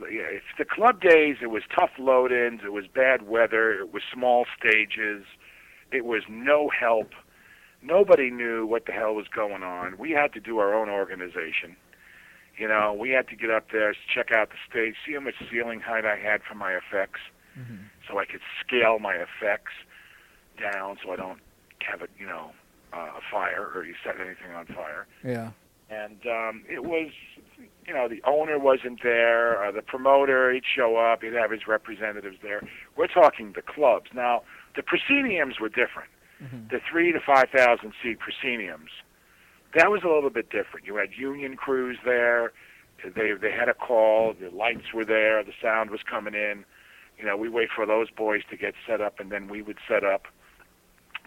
Yeah, 0.00 0.22
it's 0.30 0.44
the 0.58 0.64
club 0.64 1.00
days. 1.00 1.36
It 1.42 1.50
was 1.50 1.62
tough 1.74 1.90
load-ins. 1.98 2.60
It 2.64 2.72
was 2.72 2.86
bad 2.86 3.28
weather. 3.28 3.72
It 3.72 3.92
was 3.92 4.02
small 4.12 4.46
stages. 4.58 5.24
It 5.90 6.04
was 6.04 6.22
no 6.28 6.68
help. 6.68 7.12
Nobody 7.82 8.30
knew 8.30 8.66
what 8.66 8.86
the 8.86 8.92
hell 8.92 9.14
was 9.14 9.26
going 9.28 9.62
on. 9.62 9.96
We 9.98 10.10
had 10.12 10.32
to 10.34 10.40
do 10.40 10.58
our 10.58 10.74
own 10.74 10.88
organization. 10.88 11.76
You 12.56 12.66
know, 12.66 12.92
we 12.92 13.10
had 13.10 13.28
to 13.28 13.36
get 13.36 13.50
up 13.50 13.70
there, 13.70 13.94
check 14.12 14.32
out 14.32 14.50
the 14.50 14.56
stage, 14.68 14.94
see 15.06 15.14
how 15.14 15.20
much 15.20 15.34
ceiling 15.50 15.80
height 15.80 16.04
I 16.04 16.16
had 16.16 16.42
for 16.42 16.56
my 16.56 16.72
effects, 16.72 17.20
so 18.08 18.18
I 18.18 18.24
could 18.24 18.40
scale 18.60 18.98
my 18.98 19.14
effects 19.14 19.72
down, 20.60 20.98
so 21.04 21.12
I 21.12 21.16
don't 21.16 21.38
have 21.88 22.02
a 22.02 22.08
you 22.18 22.26
know 22.26 22.50
uh, 22.92 23.10
a 23.16 23.20
fire 23.30 23.70
or 23.74 23.84
you 23.84 23.94
set 24.04 24.16
anything 24.20 24.52
on 24.56 24.66
fire 24.66 25.06
Yeah, 25.24 25.50
and 25.90 26.18
um, 26.26 26.64
it 26.68 26.84
was, 26.84 27.10
you 27.88 27.94
know, 27.94 28.06
the 28.06 28.22
owner 28.26 28.58
wasn't 28.58 29.02
there, 29.02 29.64
uh, 29.64 29.72
the 29.72 29.80
promoter, 29.80 30.52
he'd 30.52 30.64
show 30.76 30.96
up, 30.96 31.22
he'd 31.22 31.32
have 31.32 31.50
his 31.50 31.66
representatives 31.66 32.36
there. 32.42 32.60
We're 32.96 33.06
talking 33.06 33.52
the 33.56 33.62
clubs. 33.62 34.10
Now, 34.14 34.42
the 34.76 34.82
prosceniums 34.82 35.58
were 35.58 35.70
different. 35.70 36.10
Mhm. 36.42 36.70
The 36.70 36.80
three 36.80 37.12
to 37.12 37.18
5,000 37.18 37.94
seat 38.02 38.18
prosceniums, 38.20 38.90
that 39.74 39.90
was 39.90 40.02
a 40.04 40.08
little 40.08 40.30
bit 40.30 40.50
different. 40.50 40.86
You 40.86 40.96
had 40.96 41.14
union 41.16 41.56
crews 41.56 41.98
there. 42.04 42.52
They, 43.02 43.32
they 43.32 43.50
had 43.50 43.68
a 43.68 43.74
call. 43.74 44.34
The 44.34 44.50
lights 44.50 44.92
were 44.92 45.04
there. 45.04 45.42
The 45.42 45.54
sound 45.62 45.90
was 45.90 46.02
coming 46.02 46.34
in. 46.34 46.64
You 47.18 47.24
know, 47.24 47.36
we 47.36 47.48
wait 47.48 47.70
for 47.74 47.86
those 47.86 48.10
boys 48.10 48.42
to 48.50 48.56
get 48.56 48.74
set 48.86 49.00
up, 49.00 49.18
and 49.18 49.30
then 49.32 49.48
we 49.48 49.62
would 49.62 49.78
set 49.88 50.04
up 50.04 50.28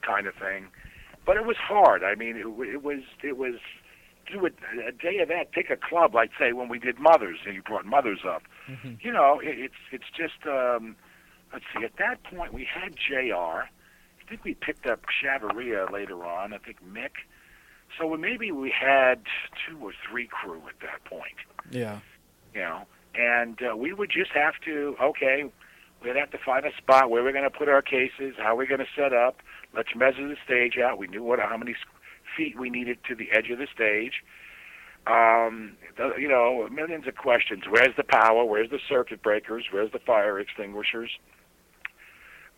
kind 0.02 0.28
of 0.28 0.36
thing. 0.36 0.67
But 1.26 1.38
it 1.38 1.45
was 1.45 1.58
hard. 1.58 2.04
I 2.04 2.15
mean, 2.15 2.36
it, 2.38 2.45
it 2.45 2.84
was, 2.84 3.02
it 3.24 3.38
was, 3.38 3.56
do 4.32 4.46
a, 4.46 4.88
a 4.88 4.91
day 4.91 5.20
of 5.20 5.28
that. 5.30 5.52
Pick 5.52 5.70
a 5.70 5.78
club, 5.78 6.13
like 6.15 6.32
say 6.39 6.54
when 6.54 6.70
we 6.70 6.80
did 6.80 7.00
Mothers, 7.00 7.39
and 7.46 7.54
you 7.56 7.62
brought 7.62 7.86
Mothers 7.86 8.20
up. 8.28 8.44
Mhm. 8.70 9.04
You 9.04 9.12
know, 9.12 9.39
it, 9.39 9.58
it's 9.60 9.76
it's 9.91 10.10
just. 10.15 10.46
Um, 10.48 10.96
let's 11.54 11.65
see. 11.76 11.84
At 11.84 11.98
that 11.98 12.24
point, 12.24 12.54
we 12.54 12.63
had 12.65 12.96
Jr. 12.96 13.36
I 13.67 14.24
think 14.30 14.44
we 14.44 14.54
picked 14.54 14.86
up 14.88 15.02
Chavaria 15.08 15.91
later 15.91 16.24
on. 16.26 16.54
I 16.54 16.58
think 16.58 16.78
Mick. 16.86 17.12
So 18.00 18.15
maybe 18.15 18.52
we 18.52 18.72
had 18.72 19.20
two 19.67 19.78
or 19.82 19.91
three 20.10 20.28
crew 20.28 20.62
at 20.70 20.80
that 20.80 21.04
point. 21.04 21.36
yeah, 21.72 22.00
You 22.56 22.62
know, 22.62 22.84
and 23.15 23.60
uh, 23.62 23.76
we 23.76 23.91
would 23.91 24.10
just 24.10 24.32
have 24.32 24.54
to. 24.65 24.96
Okay, 25.02 25.44
we'd 26.02 26.15
have 26.15 26.32
to 26.32 26.38
find 26.38 26.65
a 26.65 26.72
spot 26.78 27.10
where 27.10 27.22
we're 27.22 27.34
going 27.34 27.44
to 27.44 27.50
put 27.50 27.67
our 27.67 27.82
cases, 27.82 28.36
how 28.38 28.56
we're 28.56 28.65
going 28.67 28.80
to 28.80 28.88
set 28.96 29.12
up. 29.13 29.41
Let's 29.76 29.94
measure 29.96 30.26
the 30.28 30.38
stage 30.46 30.78
out. 30.78 30.98
We 30.98 31.08
knew 31.08 31.22
what 31.24 31.39
how 31.39 31.58
many 31.58 31.76
feet 32.36 32.58
we 32.60 32.70
needed 32.70 32.98
to 33.08 33.15
the 33.15 33.30
edge 33.32 33.50
of 33.50 33.60
the 33.60 33.67
stage. 33.74 34.24
Um, 35.08 35.78
the, 35.98 36.13
you 36.20 36.28
know, 36.28 36.67
millions 36.72 37.08
of 37.08 37.15
questions. 37.15 37.63
Where's 37.70 37.96
the 37.98 38.04
power? 38.04 38.46
Where's 38.46 38.70
the 38.70 38.80
circuit 38.88 39.24
breakers? 39.24 39.65
Where's 39.72 39.91
the 39.91 40.00
fire 40.00 40.39
extinguishers? 40.39 41.10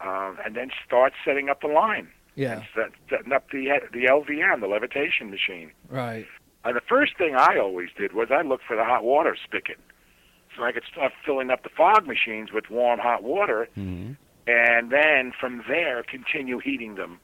Um, 0.02 0.38
and 0.46 0.56
then 0.56 0.70
start 0.86 1.14
setting 1.26 1.48
up 1.50 1.62
the 1.62 1.68
line. 1.68 2.10
yeah. 2.36 2.64
Set, 2.76 2.92
setting 3.10 3.32
up 3.32 3.50
the 3.52 3.80
the 3.94 4.06
LVM, 4.06 4.60
the 4.60 4.68
levitation 4.68 5.30
machine. 5.30 5.72
Right. 5.90 6.26
And 6.66 6.76
the 6.76 6.82
first 6.82 7.18
thing 7.18 7.36
I 7.36 7.58
always 7.58 7.90
did 7.98 8.14
was 8.14 8.28
I 8.32 8.42
looked 8.42 8.66
for 8.66 8.76
the 8.76 8.84
hot 8.84 9.04
water 9.04 9.38
spigot, 9.42 9.78
so 10.56 10.64
I 10.64 10.72
could 10.74 10.84
start 10.92 11.14
filling 11.26 11.50
up 11.50 11.64
the 11.64 11.70
fog 11.70 12.06
machines 12.08 12.52
with 12.54 12.70
warm 12.70 13.00
hot 13.00 13.24
water, 13.24 13.68
hmm 13.76 14.14
and 14.46 14.92
then 14.92 15.32
from 15.40 15.64
there 15.70 16.04
continue 16.04 16.60
heating 16.60 16.96
them. 16.96 17.18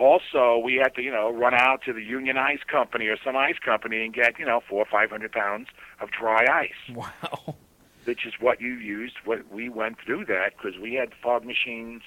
Also, 0.00 0.56
we 0.58 0.76
had 0.76 0.94
to, 0.94 1.02
you 1.02 1.10
know, 1.10 1.30
run 1.30 1.52
out 1.52 1.82
to 1.84 1.92
the 1.92 2.02
Union 2.02 2.38
Ice 2.38 2.60
Company 2.66 3.06
or 3.08 3.16
some 3.22 3.36
ice 3.36 3.58
company 3.62 4.02
and 4.02 4.14
get, 4.14 4.38
you 4.38 4.46
know, 4.46 4.60
four 4.66 4.78
or 4.82 4.86
five 4.90 5.10
hundred 5.10 5.30
pounds 5.32 5.68
of 6.00 6.10
dry 6.10 6.46
ice, 6.50 6.96
Wow. 6.96 7.54
which 8.06 8.24
is 8.24 8.32
what 8.40 8.60
you 8.62 8.72
used. 8.74 9.16
What 9.26 9.52
we 9.52 9.68
went 9.68 9.98
through 10.04 10.24
that 10.24 10.52
because 10.56 10.80
we 10.80 10.94
had 10.94 11.10
the 11.10 11.16
fog 11.22 11.44
machines, 11.44 12.00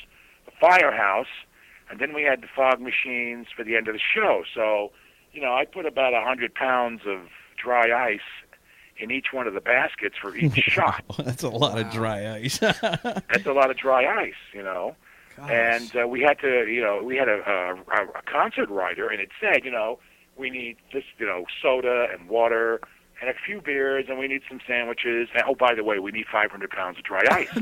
the 0.45 0.51
firehouse, 0.59 1.27
and 1.89 1.99
then 1.99 2.13
we 2.13 2.23
had 2.23 2.41
the 2.41 2.47
fog 2.55 2.81
machines 2.81 3.47
for 3.55 3.63
the 3.63 3.75
end 3.75 3.87
of 3.87 3.93
the 3.93 3.99
show. 3.99 4.43
So, 4.55 4.91
you 5.31 5.41
know, 5.41 5.53
I 5.53 5.65
put 5.65 5.85
about 5.85 6.15
a 6.15 6.21
hundred 6.21 6.55
pounds 6.55 7.01
of 7.05 7.19
dry 7.63 7.91
ice 8.11 8.19
in 8.97 9.11
each 9.11 9.27
one 9.33 9.45
of 9.45 9.53
the 9.53 9.61
baskets 9.61 10.15
for 10.19 10.35
each 10.35 10.53
shot. 10.67 11.03
That's 11.19 11.43
a 11.43 11.49
lot 11.49 11.79
of 11.79 11.91
dry 11.91 12.33
ice. 12.37 12.57
That's 12.81 13.45
a 13.45 13.53
lot 13.53 13.69
of 13.69 13.77
dry 13.77 14.05
ice, 14.23 14.33
you 14.51 14.63
know. 14.63 14.95
Gosh. 15.37 15.49
and 15.51 15.95
uh, 16.03 16.07
we 16.07 16.21
had 16.21 16.39
to, 16.39 16.65
you 16.67 16.81
know, 16.81 17.01
we 17.03 17.15
had 17.17 17.27
a, 17.29 17.39
a, 17.47 18.03
a 18.03 18.21
concert 18.31 18.69
writer, 18.69 19.07
and 19.09 19.19
it 19.21 19.29
said, 19.41 19.63
you 19.65 19.71
know, 19.71 19.99
we 20.37 20.49
need 20.49 20.77
this, 20.93 21.03
you 21.17 21.25
know, 21.25 21.45
soda 21.61 22.07
and 22.11 22.29
water, 22.29 22.79
and 23.21 23.29
a 23.29 23.33
few 23.45 23.61
beers, 23.61 24.05
and 24.09 24.17
we 24.19 24.27
need 24.27 24.41
some 24.49 24.59
sandwiches. 24.67 25.29
And, 25.33 25.43
oh, 25.47 25.55
by 25.55 25.73
the 25.75 25.83
way, 25.83 25.99
we 25.99 26.11
need 26.11 26.25
500 26.31 26.69
pounds 26.69 26.97
of 26.97 27.03
dry 27.03 27.21
ice. 27.29 27.47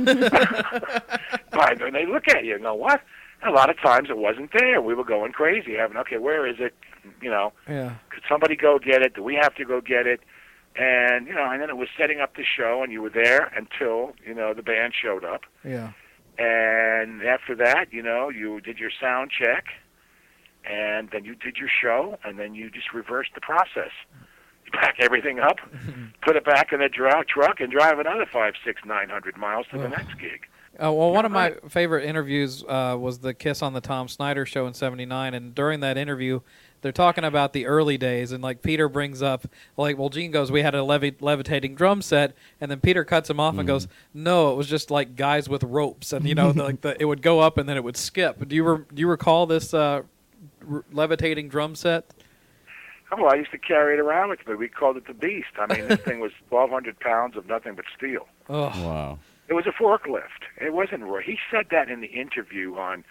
By 1.51 1.75
the- 1.75 1.85
and 1.85 1.95
they 1.95 2.05
look 2.05 2.27
at 2.29 2.43
you 2.45 2.53
and 2.55 2.63
go, 2.63 2.73
what? 2.73 3.01
And 3.41 3.51
a 3.51 3.53
lot 3.55 3.69
of 3.69 3.79
times 3.79 4.09
it 4.09 4.17
wasn't 4.17 4.51
there. 4.57 4.81
We 4.81 4.93
were 4.93 5.03
going 5.03 5.31
crazy, 5.31 5.75
having, 5.75 5.97
okay, 5.97 6.17
where 6.17 6.47
is 6.47 6.57
it? 6.59 6.73
You 7.21 7.29
know, 7.31 7.51
Yeah. 7.67 7.95
could 8.09 8.23
somebody 8.29 8.55
go 8.55 8.77
get 8.79 9.01
it? 9.01 9.15
Do 9.15 9.23
we 9.23 9.35
have 9.35 9.55
to 9.55 9.65
go 9.65 9.81
get 9.81 10.05
it? 10.07 10.21
And 10.75 11.27
you 11.27 11.33
know, 11.33 11.49
and 11.51 11.61
then 11.61 11.69
it 11.69 11.75
was 11.75 11.89
setting 11.97 12.21
up 12.21 12.35
the 12.37 12.43
show, 12.45 12.81
and 12.83 12.93
you 12.93 13.01
were 13.01 13.09
there 13.09 13.51
until 13.57 14.13
you 14.25 14.33
know 14.33 14.53
the 14.53 14.61
band 14.61 14.93
showed 14.99 15.25
up. 15.25 15.41
Yeah. 15.65 15.91
And 16.37 17.21
after 17.23 17.55
that, 17.55 17.91
you 17.91 18.01
know, 18.01 18.29
you 18.29 18.61
did 18.61 18.77
your 18.79 18.91
sound 18.99 19.31
check, 19.31 19.65
and 20.65 21.09
then 21.11 21.25
you 21.25 21.35
did 21.35 21.57
your 21.57 21.69
show, 21.69 22.17
and 22.23 22.39
then 22.39 22.55
you 22.55 22.69
just 22.69 22.93
reversed 22.93 23.31
the 23.35 23.41
process. 23.41 23.91
You 24.65 24.71
pack 24.73 24.95
everything 24.99 25.39
up, 25.39 25.57
put 26.21 26.35
it 26.35 26.45
back 26.45 26.71
in 26.71 26.79
the 26.79 26.89
dra- 26.89 27.25
truck, 27.25 27.59
and 27.59 27.71
drive 27.71 27.99
another 27.99 28.25
five, 28.31 28.53
six, 28.65 28.81
nine 28.85 29.09
hundred 29.09 29.37
miles 29.37 29.65
to 29.71 29.77
the 29.77 29.89
next 29.89 30.17
gig. 30.19 30.47
Uh, 30.81 30.91
well, 30.91 31.11
one 31.11 31.25
of 31.25 31.31
my 31.31 31.53
favorite 31.67 32.05
interviews 32.05 32.63
uh, 32.63 32.95
was 32.97 33.19
the 33.19 33.33
Kiss 33.33 33.61
on 33.61 33.73
the 33.73 33.81
Tom 33.81 34.07
Snyder 34.07 34.45
show 34.45 34.65
in 34.67 34.73
'79, 34.73 35.33
and 35.33 35.53
during 35.53 35.81
that 35.81 35.97
interview, 35.97 36.39
they're 36.81 36.91
talking 36.91 37.23
about 37.23 37.53
the 37.53 37.65
early 37.67 37.97
days, 37.97 38.31
and 38.31 38.43
like 38.43 38.61
Peter 38.61 38.89
brings 38.89 39.21
up, 39.21 39.45
like, 39.77 39.97
well, 39.97 40.09
Gene 40.09 40.31
goes, 40.31 40.51
"We 40.51 40.61
had 40.63 40.73
a 40.75 40.83
levi- 40.83 41.11
levitating 41.19 41.75
drum 41.75 42.01
set," 42.01 42.33
and 42.59 42.71
then 42.71 42.79
Peter 42.79 43.03
cuts 43.03 43.29
him 43.29 43.39
off 43.39 43.57
and 43.57 43.67
goes, 43.67 43.87
"No, 44.13 44.51
it 44.51 44.55
was 44.55 44.67
just 44.67 44.89
like 44.91 45.15
guys 45.15 45.47
with 45.47 45.63
ropes, 45.63 46.11
and 46.13 46.27
you 46.27 46.35
know, 46.35 46.51
the, 46.51 46.63
like 46.69 46.81
the, 46.81 46.99
it 47.01 47.05
would 47.05 47.21
go 47.21 47.39
up 47.39 47.57
and 47.57 47.67
then 47.69 47.77
it 47.77 47.83
would 47.83 47.97
skip." 47.97 48.47
Do 48.47 48.55
you 48.55 48.63
re- 48.63 48.85
do 48.93 48.99
you 48.99 49.07
recall 49.07 49.45
this 49.45 49.73
uh, 49.73 50.01
r- 50.69 50.83
levitating 50.91 51.49
drum 51.49 51.75
set? 51.75 52.05
Oh, 53.13 53.23
well, 53.23 53.33
I 53.33 53.35
used 53.35 53.51
to 53.51 53.57
carry 53.57 53.95
it 53.95 53.99
around 53.99 54.29
with 54.29 54.47
me. 54.47 54.55
We 54.55 54.69
called 54.69 54.95
it 54.95 55.05
the 55.05 55.13
Beast. 55.13 55.49
I 55.59 55.73
mean, 55.73 55.87
this 55.87 55.99
thing 56.05 56.19
was 56.19 56.31
twelve 56.49 56.69
hundred 56.71 56.99
pounds 56.99 57.35
of 57.35 57.45
nothing 57.47 57.75
but 57.75 57.85
steel. 57.97 58.27
Oh, 58.49 58.63
Wow. 58.67 59.19
It 59.49 59.53
was 59.53 59.65
a 59.67 59.71
forklift. 59.71 60.47
It 60.61 60.71
wasn't 60.71 61.03
Roy. 61.03 61.21
He 61.21 61.37
said 61.51 61.65
that 61.71 61.89
in 61.89 61.99
the 61.99 62.07
interview 62.07 62.75
on. 62.77 63.03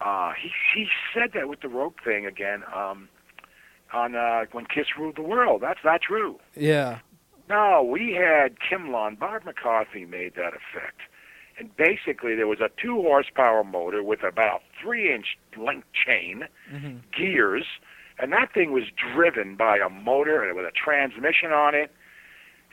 Uh, 0.00 0.32
he 0.32 0.50
he 0.74 0.88
said 1.14 1.32
that 1.34 1.48
with 1.50 1.60
the 1.60 1.68
rope 1.68 1.98
thing 2.02 2.24
again. 2.26 2.62
Um, 2.74 3.08
on 3.92 4.14
uh, 4.14 4.44
when 4.52 4.66
Kiss 4.66 4.86
ruled 4.98 5.16
the 5.16 5.22
world. 5.22 5.60
That's 5.62 5.80
not 5.84 6.00
true. 6.02 6.38
yeah, 6.56 6.98
No, 7.48 7.82
we 7.82 8.12
had 8.12 8.56
Kimlon. 8.60 9.18
Bob 9.18 9.44
McCarthy 9.44 10.04
made 10.06 10.34
that 10.36 10.52
effect. 10.54 11.00
And 11.58 11.74
basically, 11.76 12.34
there 12.34 12.46
was 12.46 12.60
a 12.60 12.70
two 12.80 12.94
horsepower 13.02 13.62
motor 13.62 14.02
with 14.02 14.22
about 14.22 14.62
three 14.80 15.12
inch 15.14 15.36
length 15.56 15.86
chain, 15.92 16.44
hmm 16.70 16.96
gears, 17.16 17.64
and 18.18 18.32
that 18.32 18.52
thing 18.54 18.72
was 18.72 18.84
driven 19.14 19.56
by 19.56 19.78
a 19.78 19.88
motor 19.88 20.42
and 20.44 20.56
with 20.56 20.64
a 20.64 20.70
transmission 20.70 21.52
on 21.52 21.74
it. 21.74 21.90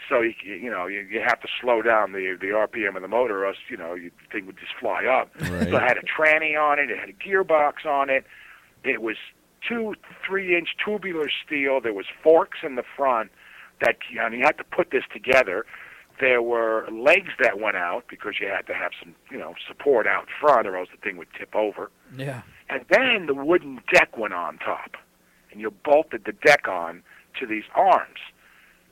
So 0.08 0.22
you 0.22 0.34
you 0.46 0.70
know 0.72 0.88
you, 0.88 1.02
you 1.02 1.20
have 1.20 1.42
to 1.42 1.48
slow 1.60 1.82
down 1.82 2.14
the 2.14 2.38
the 2.40 2.48
RPM 2.48 2.96
of 2.96 3.02
the 3.02 3.08
motor, 3.10 3.44
or 3.44 3.48
else 3.48 3.58
you 3.70 3.76
know 3.76 3.96
you, 3.96 4.12
the 4.12 4.32
thing 4.32 4.46
would 4.46 4.58
just 4.58 4.72
fly 4.80 5.06
up. 5.06 5.30
Right. 5.42 5.70
So 5.70 5.76
it 5.76 5.82
had 5.82 5.98
a 5.98 6.02
tranny 6.02 6.58
on 6.60 6.80
it. 6.80 6.90
It 6.90 6.98
had 6.98 7.10
a 7.10 7.14
gearbox 7.14 7.86
on 7.86 8.10
it. 8.10 8.24
It 8.86 9.02
was 9.02 9.18
two 9.68 9.96
three 10.26 10.56
inch 10.58 10.70
tubular 10.84 11.30
steel. 11.46 11.82
There 11.82 11.94
was 11.94 12.06
forks 12.24 12.60
in 12.64 12.76
the 12.76 12.84
front 12.96 13.32
that 13.82 13.98
you, 14.12 14.18
know, 14.18 14.28
you 14.30 14.44
had 14.44 14.58
to 14.58 14.64
put 14.64 14.92
this 14.92 15.04
together. 15.14 15.66
There 16.20 16.42
were 16.42 16.86
legs 16.92 17.30
that 17.40 17.60
went 17.60 17.78
out 17.78 18.04
because 18.10 18.36
you 18.42 18.48
had 18.48 18.68
to 18.68 18.74
have 18.74 18.92
some 19.02 19.16
you 19.32 19.38
know 19.38 19.54
support 19.68 20.06
out 20.06 20.28
front, 20.40 20.68
or 20.68 20.76
else 20.78 20.90
the 20.92 21.02
thing 21.02 21.18
would 21.18 21.30
tip 21.38 21.56
over. 21.56 21.90
yeah, 22.18 22.42
And 22.70 22.84
then 22.90 23.26
the 23.28 23.34
wooden 23.34 23.82
deck 23.94 24.18
went 24.18 24.34
on 24.34 24.58
top, 24.58 24.98
and 25.52 25.62
you 25.62 25.72
bolted 25.72 26.26
the 26.26 26.34
deck 26.34 26.68
on 26.68 27.04
to 27.40 27.46
these 27.48 27.64
arms 27.74 28.20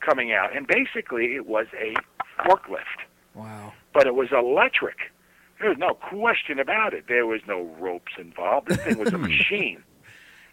coming 0.00 0.32
out. 0.32 0.56
And 0.56 0.66
basically, 0.66 1.34
it 1.34 1.46
was 1.46 1.66
a 1.78 1.94
forklift, 2.42 3.04
wow, 3.34 3.72
but 3.92 4.06
it 4.06 4.14
was 4.14 4.28
electric. 4.32 4.96
There 5.60 5.68
was 5.68 5.78
no 5.78 5.94
question 5.94 6.58
about 6.60 6.94
it. 6.94 7.04
There 7.08 7.26
was 7.26 7.40
no 7.46 7.64
ropes 7.80 8.12
involved. 8.16 8.68
This 8.68 8.78
thing 8.78 8.96
was 8.98 9.12
a 9.12 9.18
machine, 9.30 9.82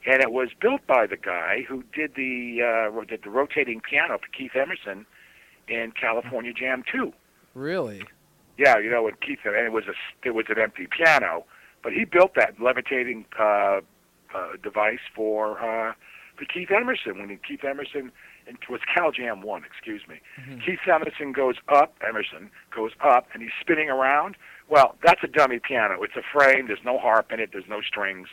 and 0.05 0.21
it 0.21 0.31
was 0.31 0.49
built 0.59 0.85
by 0.87 1.07
the 1.07 1.17
guy 1.17 1.65
who 1.67 1.83
did 1.93 2.15
the 2.15 2.61
uh, 2.61 3.05
did 3.05 3.23
the 3.23 3.29
rotating 3.29 3.81
piano 3.81 4.17
for 4.17 4.27
Keith 4.27 4.55
Emerson 4.55 5.05
in 5.67 5.91
California 5.99 6.53
Jam 6.53 6.83
2. 6.91 7.11
really? 7.53 8.03
Yeah, 8.57 8.77
you 8.77 8.89
know, 8.89 9.03
with 9.03 9.19
Keith, 9.19 9.39
and 9.43 9.55
it 9.55 9.73
was 9.73 9.83
a 9.85 10.27
it 10.27 10.33
was 10.33 10.45
an 10.49 10.59
empty 10.59 10.87
piano, 10.87 11.45
but 11.83 11.91
he 11.91 12.05
built 12.05 12.35
that 12.35 12.53
levitating 12.61 13.25
uh, 13.37 13.43
uh, 13.43 13.81
device 14.63 15.03
for 15.13 15.59
uh, 15.59 15.93
for 16.37 16.45
Keith 16.45 16.71
Emerson 16.71 17.19
when 17.19 17.29
he, 17.29 17.37
Keith 17.45 17.65
Emerson 17.65 18.11
and 18.47 18.57
it 18.61 18.69
was 18.69 18.81
Cal 18.93 19.11
Jam 19.11 19.41
One, 19.41 19.63
excuse 19.65 20.01
me. 20.07 20.21
Keith 20.65 20.79
Emerson 20.87 21.31
goes 21.31 21.55
up, 21.69 21.95
Emerson 22.07 22.49
goes 22.73 22.91
up, 23.03 23.27
and 23.33 23.41
he's 23.41 23.51
spinning 23.59 23.89
around. 23.89 24.35
Well, 24.69 24.95
that's 25.03 25.21
a 25.23 25.27
dummy 25.27 25.59
piano. 25.59 26.01
It's 26.03 26.15
a 26.15 26.21
frame. 26.33 26.67
There's 26.67 26.83
no 26.83 26.97
harp 26.97 27.31
in 27.31 27.39
it. 27.39 27.49
There's 27.51 27.67
no 27.69 27.81
strings. 27.81 28.27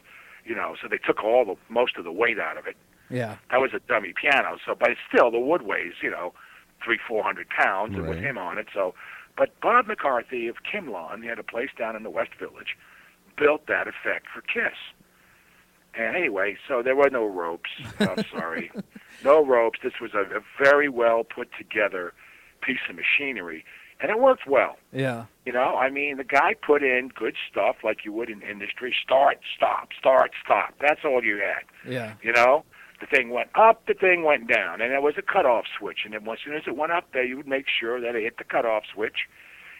You 0.45 0.55
know, 0.55 0.75
so 0.81 0.89
they 0.89 0.99
took 0.99 1.23
all 1.23 1.45
the 1.45 1.57
most 1.69 1.97
of 1.97 2.05
the 2.05 2.13
weight 2.13 2.39
out 2.39 2.57
of 2.57 2.67
it. 2.67 2.77
Yeah, 3.11 3.37
That 3.51 3.61
was 3.61 3.73
a 3.75 3.81
dummy 3.81 4.15
piano. 4.19 4.57
So, 4.65 4.75
but 4.75 4.91
still 5.13 5.31
the 5.31 5.39
wood 5.39 5.63
weighs, 5.63 5.93
you 6.03 6.11
know, 6.11 6.33
three, 6.83 6.99
four 7.07 7.23
hundred 7.23 7.49
pounds, 7.51 7.95
and 7.95 8.09
with 8.09 8.19
him 8.19 8.39
on 8.39 8.57
it. 8.59 8.69
So, 8.73 8.95
but 9.37 9.59
Bob 9.61 9.87
McCarthy 9.87 10.49
of 10.49 10.57
Kimlon, 10.63 11.23
he 11.23 11.29
had 11.29 11.39
a 11.39 11.43
place 11.43 11.71
down 11.79 11.95
in 11.95 12.03
the 12.05 12.11
West 12.11 12.35
Village, 12.39 12.77
built 13.37 13.67
that 13.67 13.87
effect 13.87 14.27
for 14.33 14.41
Kiss. 14.41 14.77
And 15.95 16.17
anyway, 16.17 16.57
so 16.67 16.83
there 16.83 16.97
were 16.97 17.11
no 17.11 17.27
ropes. 17.27 17.71
I'm 18.01 18.25
sorry, 18.31 18.71
no 19.25 19.45
ropes. 19.45 19.81
This 19.83 20.01
was 20.01 20.13
a, 20.15 20.23
a 20.37 20.41
very 20.59 20.89
well 20.89 21.23
put 21.23 21.51
together 21.59 22.15
piece 22.63 22.79
of 22.89 22.97
machinery, 22.97 23.65
and 24.03 24.11
it 24.11 24.19
worked 24.19 24.47
well. 24.47 24.77
yeah, 24.93 25.25
You 25.47 25.53
know, 25.53 25.77
I 25.79 25.89
mean, 25.89 26.17
the 26.19 26.25
guy 26.25 26.55
put 26.55 26.83
in 26.83 27.09
good 27.09 27.37
stuff 27.51 27.77
like 27.85 28.05
you 28.05 28.13
would 28.13 28.29
in 28.29 28.43
industry. 28.43 28.95
Start, 29.03 29.39
stop, 29.57 29.91
start, 29.99 30.33
stop. 30.45 30.75
That's 30.81 31.01
all 31.05 31.23
you 31.25 31.37
had. 31.39 31.63
yeah, 31.91 32.15
You 32.23 32.33
know, 32.33 32.65
the 33.01 33.07
thing 33.07 33.31
went 33.31 33.49
up, 33.55 33.87
the 33.87 33.95
thing 33.95 34.25
went 34.25 34.49
down, 34.49 34.81
and 34.81 34.91
there 34.93 35.01
was 35.01 35.15
a 35.17 35.23
cutoff 35.23 35.65
switch. 35.79 36.01
And 36.05 36.13
then 36.13 36.29
as 36.29 36.39
soon 36.45 36.55
as 36.55 36.65
it 36.67 36.77
went 36.77 36.93
up 36.93 37.13
there, 37.13 37.25
you 37.25 37.37
would 37.37 37.49
make 37.49 37.67
sure 37.69 38.01
that 38.01 38.15
it 38.17 38.23
hit 38.25 38.37
the 38.39 38.45
cutoff 38.45 38.83
switch, 38.93 39.29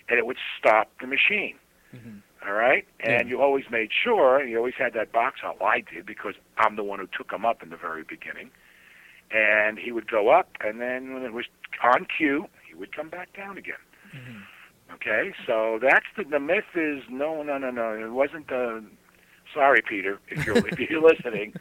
and 0.09 0.19
it 0.19 0.25
would 0.27 0.39
stop 0.59 0.91
the 1.01 1.07
machine. 1.07 1.57
Mhm. 1.95 2.23
All 2.47 2.53
right, 2.55 2.85
and 3.01 3.29
Yeah. 3.29 3.37
you 3.37 3.41
always 3.43 3.71
made 3.71 3.93
sure, 3.93 4.39
and 4.39 4.51
you 4.51 4.57
always 4.57 4.75
had 4.75 4.95
that 4.95 5.13
box 5.13 5.41
out. 5.45 5.61
Well, 5.61 5.69
I 5.69 5.81
did 5.81 6.07
because 6.07 6.35
I'm 6.59 6.75
the 6.77 6.83
one 6.83 6.99
who 6.99 7.07
took 7.07 7.31
him 7.33 7.45
up 7.45 7.63
in 7.63 7.69
the 7.71 7.77
very 7.77 8.03
beginning. 8.03 8.51
And 9.31 9.79
he 9.79 9.93
would 9.93 10.09
go 10.11 10.29
up, 10.31 10.49
and 10.61 10.81
then 10.81 11.15
when 11.15 11.23
it 11.25 11.33
was 11.33 11.47
on 11.83 12.05
cue, 12.07 12.49
he 12.67 12.75
would 12.75 12.95
come 12.95 13.09
back 13.09 13.33
down 13.35 13.57
again. 13.57 13.79
Okay, 14.95 15.33
so 15.47 15.79
that's 15.81 16.07
the 16.17 16.25
the 16.25 16.41
myth 16.41 16.65
is 16.75 17.03
no, 17.11 17.43
no, 17.43 17.59
no, 17.59 17.71
no. 17.71 17.93
It 17.95 18.11
wasn't 18.13 18.49
the. 18.49 18.85
Sorry, 19.55 19.83
Peter, 19.87 20.19
if 20.29 20.47
you're 20.47 20.57
if 20.69 20.79
you're 20.79 21.03
listening. 21.09 21.55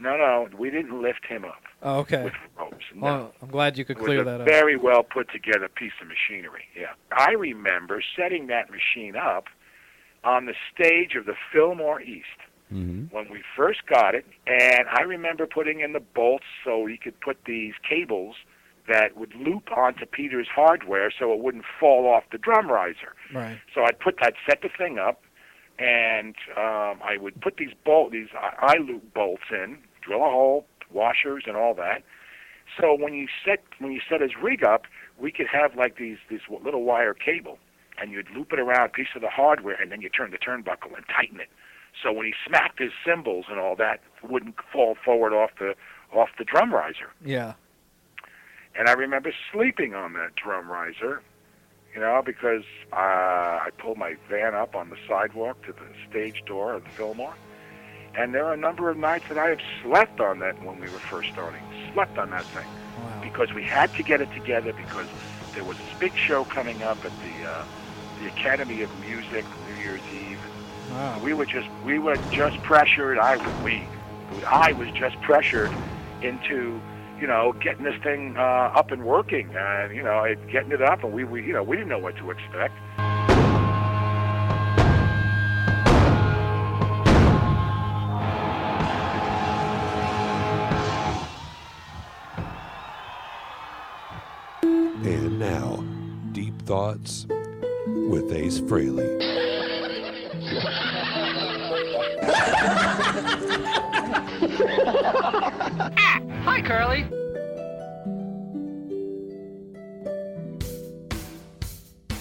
No, 0.00 0.16
no, 0.16 0.48
we 0.58 0.70
didn't 0.70 1.00
lift 1.00 1.24
him 1.24 1.44
up 1.44 1.62
oh, 1.82 1.98
okay. 2.00 2.24
with 2.24 2.32
ropes. 2.58 2.84
No. 2.96 3.00
Well, 3.00 3.34
I'm 3.40 3.48
glad 3.48 3.78
you 3.78 3.84
could 3.84 3.96
clear 3.96 4.24
that 4.24 4.40
up. 4.40 4.46
very 4.46 4.76
well 4.76 5.04
put 5.04 5.30
together 5.30 5.68
piece 5.68 5.92
of 6.02 6.08
machinery. 6.08 6.64
Yeah, 6.76 6.94
I 7.16 7.30
remember 7.32 8.02
setting 8.16 8.48
that 8.48 8.70
machine 8.70 9.14
up 9.14 9.44
on 10.24 10.46
the 10.46 10.54
stage 10.74 11.14
of 11.14 11.26
the 11.26 11.34
Fillmore 11.52 12.00
East 12.02 12.26
Mm-hmm. 12.72 13.14
when 13.14 13.30
we 13.30 13.42
first 13.54 13.86
got 13.86 14.14
it, 14.14 14.24
and 14.46 14.88
I 14.90 15.02
remember 15.02 15.46
putting 15.46 15.80
in 15.80 15.92
the 15.92 16.00
bolts 16.00 16.46
so 16.64 16.80
we 16.80 16.96
could 16.96 17.20
put 17.20 17.36
these 17.46 17.74
cables 17.88 18.36
that 18.88 19.16
would 19.16 19.34
loop 19.34 19.70
onto 19.76 20.06
Peter's 20.06 20.48
hardware 20.54 21.10
so 21.16 21.32
it 21.32 21.40
wouldn't 21.40 21.64
fall 21.80 22.06
off 22.06 22.24
the 22.30 22.38
drum 22.38 22.68
riser. 22.70 23.14
Right. 23.32 23.58
So 23.74 23.84
I'd 23.84 23.98
put 23.98 24.16
I'd 24.20 24.34
set 24.48 24.62
the 24.62 24.68
thing 24.68 24.98
up, 24.98 25.22
and 25.78 26.34
um, 26.56 27.00
I 27.02 27.16
would 27.18 27.40
put 27.40 27.56
these 27.56 27.72
bolt 27.84 28.12
these 28.12 28.28
eye 28.34 28.78
loop 28.78 29.14
bolts 29.14 29.44
in, 29.50 29.78
drill 30.02 30.24
a 30.24 30.30
hole, 30.30 30.66
washers, 30.92 31.44
and 31.46 31.56
all 31.56 31.74
that. 31.74 32.02
So 32.78 32.94
when 32.94 33.14
you 33.14 33.28
set 33.44 33.62
when 33.78 33.92
you 33.92 34.00
set 34.08 34.20
his 34.20 34.32
rig 34.40 34.64
up, 34.64 34.84
we 35.18 35.30
could 35.32 35.46
have 35.46 35.76
like 35.76 35.96
these 35.96 36.18
this 36.30 36.40
little 36.48 36.84
wire 36.84 37.14
cable, 37.14 37.58
and 38.00 38.10
you'd 38.12 38.30
loop 38.30 38.52
it 38.52 38.58
around 38.58 38.86
a 38.86 38.88
piece 38.90 39.08
of 39.14 39.22
the 39.22 39.30
hardware, 39.30 39.80
and 39.80 39.90
then 39.90 40.00
you 40.00 40.08
turn 40.08 40.30
the 40.30 40.38
turnbuckle 40.38 40.94
and 40.96 41.04
tighten 41.14 41.40
it. 41.40 41.48
So 42.02 42.12
when 42.12 42.26
he 42.26 42.34
smacked 42.46 42.80
his 42.80 42.90
cymbals 43.06 43.46
and 43.48 43.60
all 43.60 43.76
that, 43.76 44.00
it 44.22 44.30
wouldn't 44.30 44.56
fall 44.72 44.96
forward 45.02 45.32
off 45.32 45.50
the 45.58 45.74
off 46.12 46.30
the 46.38 46.44
drum 46.44 46.72
riser. 46.72 47.10
Yeah. 47.24 47.54
And 48.76 48.88
I 48.88 48.92
remember 48.92 49.32
sleeping 49.52 49.94
on 49.94 50.14
that 50.14 50.34
drum 50.34 50.68
riser, 50.68 51.22
you 51.94 52.00
know, 52.00 52.22
because 52.24 52.64
uh, 52.92 52.96
I 52.96 53.68
pulled 53.78 53.98
my 53.98 54.16
van 54.28 54.54
up 54.54 54.74
on 54.74 54.90
the 54.90 54.96
sidewalk 55.08 55.62
to 55.66 55.72
the 55.72 55.86
stage 56.10 56.42
door 56.46 56.72
of 56.74 56.84
the 56.84 56.90
Fillmore. 56.90 57.34
And 58.16 58.34
there 58.34 58.44
are 58.46 58.52
a 58.54 58.56
number 58.56 58.90
of 58.90 58.96
nights 58.96 59.24
that 59.28 59.38
I 59.38 59.48
have 59.48 59.60
slept 59.82 60.20
on 60.20 60.38
that 60.40 60.62
when 60.64 60.76
we 60.80 60.82
were 60.88 60.98
first 60.98 61.30
starting. 61.32 61.60
Slept 61.92 62.18
on 62.18 62.30
that 62.30 62.44
thing 62.46 62.66
Wow. 62.96 63.20
because 63.22 63.52
we 63.52 63.64
had 63.64 63.92
to 63.94 64.02
get 64.04 64.20
it 64.20 64.32
together 64.32 64.72
because 64.72 65.06
there 65.54 65.64
was 65.64 65.76
this 65.78 65.98
big 65.98 66.14
show 66.16 66.44
coming 66.44 66.80
up 66.84 67.04
at 67.04 67.10
the 67.22 67.48
uh, 67.48 67.64
the 68.20 68.28
Academy 68.28 68.82
of 68.82 69.00
Music 69.00 69.44
New 69.68 69.82
Year's 69.82 70.00
Eve. 70.14 70.38
Wow. 70.92 71.18
We 71.24 71.34
were 71.34 71.44
just 71.46 71.68
we 71.84 71.98
were 71.98 72.16
just 72.30 72.56
pressured. 72.62 73.18
I 73.18 73.36
we 73.64 73.82
I 74.46 74.72
was 74.74 74.88
just 74.92 75.20
pressured 75.22 75.72
into 76.22 76.80
you 77.20 77.26
know, 77.26 77.54
getting 77.62 77.84
this 77.84 78.00
thing 78.02 78.34
uh, 78.36 78.72
up 78.74 78.90
and 78.90 79.04
working, 79.04 79.48
and 79.56 79.94
you 79.94 80.02
know, 80.02 80.24
getting 80.50 80.72
it 80.72 80.82
up, 80.82 81.04
and 81.04 81.12
we, 81.12 81.24
we, 81.24 81.44
you 81.44 81.52
know, 81.52 81.62
we 81.62 81.76
didn't 81.76 81.88
know 81.88 81.98
what 81.98 82.16
to 82.16 82.30
expect. 82.30 82.74
And 95.06 95.38
now, 95.38 95.84
Deep 96.32 96.60
Thoughts 96.62 97.26
with 97.86 98.32
Ace 98.32 98.60
Frehley. 98.60 99.22
Hi, 105.78 106.62
Curly. 106.62 107.04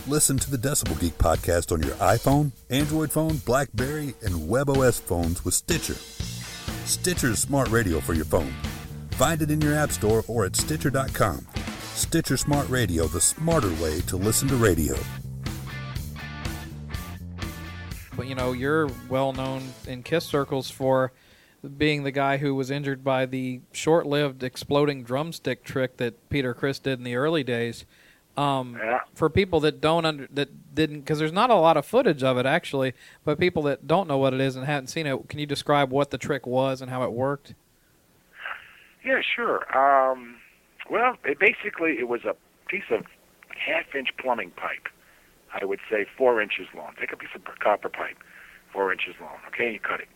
Listen 0.08 0.38
to 0.40 0.50
the 0.50 0.58
Decibel 0.58 1.00
Geek 1.00 1.16
podcast 1.20 1.72
on 1.72 1.84
your 1.84 1.94
iPhone, 1.96 2.52
Android 2.72 3.12
phone, 3.12 3.38
Blackberry, 3.38 4.16
and 4.24 4.50
WebOS 4.50 5.00
phones 5.00 5.46
with 5.46 5.54
Stitcher. 5.54 5.94
Stitcher's 6.86 7.40
smart 7.40 7.70
radio 7.70 8.00
for 8.00 8.14
your 8.14 8.26
phone. 8.26 8.52
Find 9.12 9.40
it 9.44 9.52
in 9.52 9.62
your 9.62 9.76
app 9.76 9.92
store 9.92 10.24
or 10.28 10.46
at 10.46 10.56
Stitcher.com. 10.56 11.48
Stitcher 11.94 12.38
Smart 12.38 12.68
Radio, 12.70 13.06
the 13.06 13.22
smarter 13.22 13.72
way 13.82 14.02
to 14.08 14.18
listen 14.18 14.48
to 14.48 14.56
radio. 14.56 14.96
But 18.18 18.26
you 18.26 18.34
know, 18.34 18.52
you're 18.52 18.90
well 19.10 19.32
known 19.32 19.62
in 19.88 20.02
Kiss 20.02 20.26
circles 20.26 20.72
for 20.72 21.12
being 21.78 22.04
the 22.04 22.12
guy 22.12 22.38
who 22.38 22.54
was 22.54 22.70
injured 22.70 23.04
by 23.04 23.26
the 23.26 23.62
short-lived 23.72 24.44
exploding 24.44 25.04
drumstick 25.04 25.64
trick 25.64 25.98
that 25.98 26.30
Peter 26.30 26.54
Criss 26.54 26.80
did 26.80 27.00
in 27.00 27.04
the 27.04 27.16
early 27.16 27.44
days. 27.44 27.86
Um, 28.36 28.78
Yeah. 28.82 29.00
For 29.14 29.30
people 29.30 29.60
that 29.62 29.80
don't 29.80 30.06
under 30.06 30.28
that 30.34 30.74
didn't, 30.74 31.02
because 31.02 31.20
there's 31.20 31.32
not 31.32 31.52
a 31.52 31.56
lot 31.56 31.78
of 31.78 31.86
footage 31.86 32.24
of 32.24 32.38
it 32.38 32.46
actually, 32.48 32.94
but 33.24 33.40
people 33.40 33.62
that 33.64 33.86
don't 33.86 34.08
know 34.08 34.18
what 34.18 34.34
it 34.34 34.42
is 34.42 34.56
and 34.56 34.66
haven't 34.66 34.88
seen 34.88 35.06
it, 35.06 35.30
can 35.30 35.40
you 35.40 35.46
describe 35.46 35.92
what 35.92 36.10
the 36.10 36.18
trick 36.18 36.48
was 36.48 36.82
and 36.82 36.90
how 36.90 37.04
it 37.04 37.12
worked? 37.12 37.54
Yeah, 39.06 39.22
sure. 39.22 39.66
Um, 39.78 40.38
well, 40.90 41.16
it 41.24 41.38
basically 41.40 42.00
it 42.00 42.08
was 42.08 42.24
a 42.26 42.36
piece 42.68 42.90
of 42.90 43.06
half-inch 43.50 44.10
plumbing 44.18 44.52
pipe. 44.52 44.88
I 45.54 45.64
would 45.66 45.80
say 45.90 46.06
four 46.18 46.42
inches 46.42 46.66
long. 46.76 46.94
Take 47.00 47.14
a 47.14 47.18
piece 47.18 47.30
of 47.36 47.44
copper 47.60 47.90
pipe, 47.90 48.18
four 48.72 48.92
inches 48.92 49.14
long. 49.22 49.38
Okay, 49.50 49.74
you 49.74 49.80
cut 49.80 50.00
it. 50.00 50.08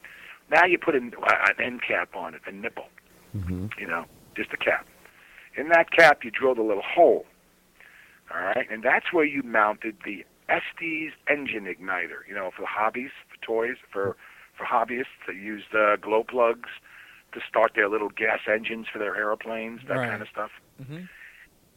Now 0.52 0.66
you 0.66 0.78
put 0.78 0.96
an, 0.96 1.14
uh, 1.22 1.34
an 1.58 1.64
end 1.64 1.82
cap 1.88 2.16
on 2.16 2.34
it, 2.34 2.42
a 2.48 2.52
nipple. 2.52 2.88
You 3.34 3.86
know, 3.86 4.06
just 4.36 4.52
a 4.54 4.58
cap. 4.58 4.88
In 5.56 5.70
that 5.70 5.92
cap, 5.92 6.24
you 6.24 6.32
drilled 6.32 6.58
a 6.58 6.64
little 6.64 6.82
hole. 6.84 7.26
All 8.34 8.42
right, 8.42 8.66
and 8.72 8.82
that's 8.84 9.14
where 9.14 9.26
you 9.26 9.44
mounted 9.44 9.98
the 10.06 10.26
Estes 10.50 11.12
engine 11.30 11.66
igniter. 11.66 12.26
You 12.28 12.34
know, 12.36 12.50
for 12.56 12.62
the 12.62 12.68
hobbies, 12.68 13.12
for 13.30 13.46
toys, 13.46 13.78
for 13.92 14.16
for 14.58 14.66
hobbyists 14.66 15.22
that 15.28 15.36
used 15.36 15.76
uh, 15.76 15.98
glow 15.98 16.24
plugs 16.24 16.70
to 17.34 17.40
start 17.48 17.74
their 17.76 17.88
little 17.88 18.10
gas 18.10 18.40
engines 18.52 18.88
for 18.92 18.98
their 18.98 19.16
airplanes, 19.16 19.82
that 19.88 19.98
Right. 19.98 20.10
kind 20.10 20.22
of 20.24 20.28
stuff. 20.30 20.50
Mhm. 20.82 21.08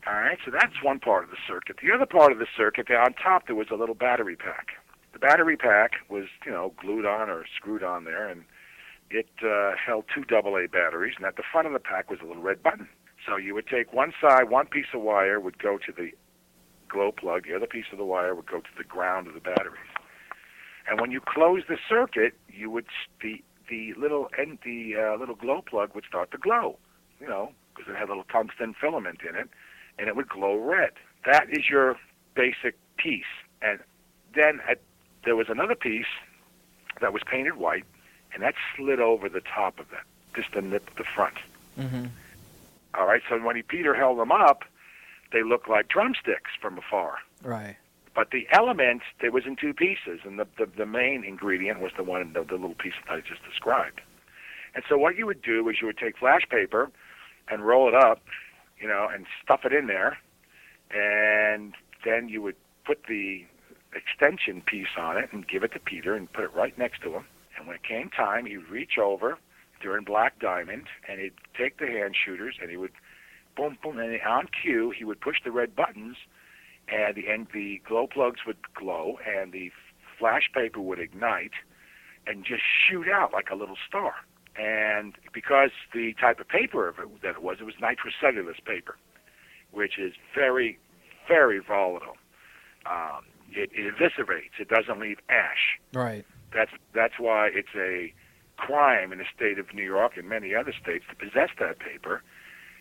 All 0.07 0.15
right, 0.15 0.39
so 0.47 0.51
that's 0.51 0.83
one 0.83 0.99
part 0.99 1.25
of 1.25 1.31
the 1.31 1.37
circuit. 1.47 1.77
The 1.83 1.93
other 1.93 2.07
part 2.07 2.33
of 2.33 2.39
the 2.39 2.47
circuit, 2.57 2.87
there 2.89 3.03
on 3.03 3.13
top, 3.13 3.47
there 3.47 3.55
was 3.57 3.69
a 3.71 3.75
little 3.75 3.95
battery 3.95 4.35
pack. 4.37 4.77
The 5.13 5.19
battery 5.19 5.59
pack 5.59 5.97
was, 6.09 6.25
you 6.47 6.53
know, 6.53 6.73
glued 6.79 7.05
on 7.05 7.29
or 7.29 7.45
screwed 7.55 7.83
on 7.83 8.05
there, 8.05 8.27
and 8.29 8.45
it 9.11 9.29
uh, 9.45 9.73
held 9.77 10.05
two 10.15 10.25
AA 10.35 10.67
batteries. 10.71 11.15
And 11.17 11.27
at 11.27 11.37
the 11.37 11.43
front 11.51 11.67
of 11.67 11.73
the 11.73 11.79
pack 11.81 12.11
was 12.11 12.21
a 12.23 12.27
little 12.27 12.43
red 12.43 12.63
button. 12.63 12.89
So 13.27 13.37
you 13.37 13.55
would 13.55 13.67
take 13.67 13.93
one 13.93 14.13
side, 14.21 14.49
one 14.49 14.67
piece 14.67 14.87
of 14.95 15.03
wire 15.03 15.41
would 15.41 15.59
go 15.59 15.79
to 15.79 15.93
the 15.93 16.11
glow 16.89 17.13
plug, 17.13 17.47
the 17.47 17.55
other 17.55 17.67
piece 17.67 17.87
of 17.93 17.99
the 17.99 18.05
wire 18.05 18.35
would 18.35 18.47
go 18.47 18.61
to 18.61 18.71
the 18.77 18.85
ground 18.85 19.27
of 19.27 19.35
the 19.35 19.41
batteries. 19.41 19.79
And 20.89 21.01
when 21.01 21.11
you 21.11 21.21
close 21.21 21.63
the 21.69 21.77
circuit, 21.89 22.35
you 22.49 22.71
would 22.71 22.87
the 23.23 23.43
the 23.69 23.95
little 23.95 24.29
end 24.37 24.59
the 24.65 24.95
uh, 24.97 25.17
little 25.17 25.37
glow 25.37 25.63
plug 25.63 25.95
would 25.95 26.05
start 26.05 26.33
to 26.33 26.39
glow, 26.39 26.77
you 27.21 27.29
know, 27.29 27.53
because 27.75 27.93
it 27.93 27.97
had 27.97 28.09
a 28.09 28.13
little 28.13 28.25
tungsten 28.25 28.75
filament 28.79 29.21
in 29.29 29.37
it, 29.37 29.49
and 29.99 30.09
it 30.09 30.17
would 30.17 30.29
glow 30.29 30.57
red. 30.57 30.91
That 31.25 31.49
is 31.51 31.69
your 31.71 31.97
basic 32.35 32.77
piece. 32.97 33.31
And 33.63 33.79
then 34.35 34.61
at, 34.69 34.81
there 35.25 35.37
was 35.37 35.47
another 35.49 35.77
piece 35.77 36.11
that 37.01 37.13
was 37.13 37.23
painted 37.31 37.57
white, 37.57 37.85
and 38.33 38.43
that 38.43 38.55
slid 38.77 39.01
over 39.01 39.29
the 39.29 39.41
top 39.41 39.79
of 39.79 39.91
that, 39.91 40.05
just 40.35 40.53
the 40.53 40.61
nip, 40.61 40.91
the 40.97 41.05
front. 41.05 41.35
Mm-hmm. 41.79 42.07
All 42.95 43.07
right. 43.07 43.23
So 43.29 43.39
when 43.39 43.57
he, 43.57 43.63
Peter 43.63 43.95
held 43.95 44.19
them 44.19 44.33
up, 44.33 44.65
they 45.33 45.43
looked 45.43 45.69
like 45.69 45.89
drumsticks 45.89 46.51
from 46.61 46.79
afar. 46.79 47.19
Right. 47.43 47.77
But 48.15 48.33
the 48.33 48.47
element, 48.51 49.03
it 49.23 49.33
was 49.33 49.47
in 49.47 49.57
two 49.57 49.73
pieces, 49.73 50.21
and 50.25 50.39
the, 50.39 50.47
the, 50.59 50.67
the 50.67 50.87
main 50.87 51.25
ingredient 51.25 51.81
was 51.81 51.93
the 51.97 52.03
one, 52.03 52.33
the, 52.33 52.43
the 52.43 52.55
little 52.55 52.75
piece 52.75 52.95
that 53.07 53.15
I 53.15 53.21
just 53.21 53.45
described. 53.45 54.01
And 54.75 54.85
so 54.89 54.99
what 54.99 55.17
you 55.17 55.27
would 55.27 55.43
do 55.43 55.69
is 55.69 55.77
you 55.81 55.87
would 55.87 55.99
take 55.99 56.19
flash 56.19 56.43
paper 56.49 56.91
and 57.49 57.65
roll 57.65 57.89
it 57.89 57.95
up, 57.95 58.23
you 58.81 58.89
know, 58.89 59.09
and 59.13 59.27
stuff 59.43 59.65
it 59.65 59.73
in 59.73 59.87
there, 59.87 60.19
and 60.93 61.75
then 62.05 62.29
you 62.29 62.43
would 62.43 62.57
put 62.85 63.05
the 63.09 63.45
extension 63.95 64.61
piece 64.61 64.97
on 64.97 65.17
it 65.17 65.33
and 65.33 65.47
give 65.47 65.63
it 65.65 65.73
to 65.73 65.79
Peter 65.79 66.15
and 66.15 66.33
put 66.33 66.45
it 66.45 66.55
right 66.55 66.77
next 66.79 67.03
to 67.03 67.13
him. 67.15 67.25
And 67.57 67.67
when 67.67 67.77
it 67.77 67.83
came 67.83 68.11
time, 68.11 68.47
he'd 68.47 68.69
reach 68.71 68.99
over 68.99 69.39
during 69.81 70.05
Black 70.05 70.39
Diamond, 70.39 70.87
and 71.09 71.21
he'd 71.21 71.33
take 71.57 71.79
the 71.79 71.87
hand 71.87 72.15
shooters, 72.17 72.57
and 72.61 72.71
he 72.71 72.77
would 72.77 72.93
boom, 73.57 73.79
boom, 73.83 73.99
and 73.99 74.21
on 74.23 74.49
cue, 74.63 74.93
he 74.97 75.05
would 75.05 75.21
push 75.21 75.37
the 75.45 75.51
red 75.51 75.75
buttons, 75.75 76.17
and 76.89 77.15
the 77.15 77.29
and 77.29 77.47
the 77.53 77.81
glow 77.87 78.07
plugs 78.07 78.41
would 78.47 78.59
glow, 78.75 79.19
and 79.27 79.53
the 79.53 79.71
flash 80.19 80.51
paper 80.55 80.81
would 80.81 80.99
ignite, 80.99 81.53
and 82.27 82.45
just 82.45 82.63
shoot 82.89 83.09
out 83.09 83.33
like 83.33 83.51
a 83.51 83.55
little 83.55 83.77
star. 83.87 84.13
And 84.57 85.15
because 85.33 85.71
the 85.95 86.13
type 86.21 86.41
of 86.41 86.49
paper 86.49 86.89
of 86.89 86.99
it, 86.99 87.23
that 87.23 87.37
it 87.37 87.43
was, 87.43 87.59
it 87.61 87.65
was 87.65 87.75
nitrocellulose 87.77 88.63
paper, 88.65 88.97
which 89.71 89.99
is 89.99 90.13
very, 90.35 90.79
very 91.29 91.61
volatile. 91.61 92.17
Um, 92.87 93.25
it, 93.53 93.71
it 93.73 93.95
eviscerates. 93.95 94.59
It 94.59 94.69
doesn't 94.69 95.01
leave 95.01 95.19
ash. 95.29 95.79
Right. 95.93 96.27
That's 96.53 96.73
that's 96.93 97.15
why 97.19 97.51
it's 97.53 97.75
a 97.77 98.13
crime 98.57 99.13
in 99.13 99.19
the 99.19 99.25
state 99.35 99.59
of 99.59 99.73
New 99.73 99.85
York 99.85 100.17
and 100.17 100.29
many 100.29 100.55
other 100.55 100.73
states 100.73 101.05
to 101.09 101.17
possess 101.17 101.49
that 101.59 101.79
paper, 101.79 102.23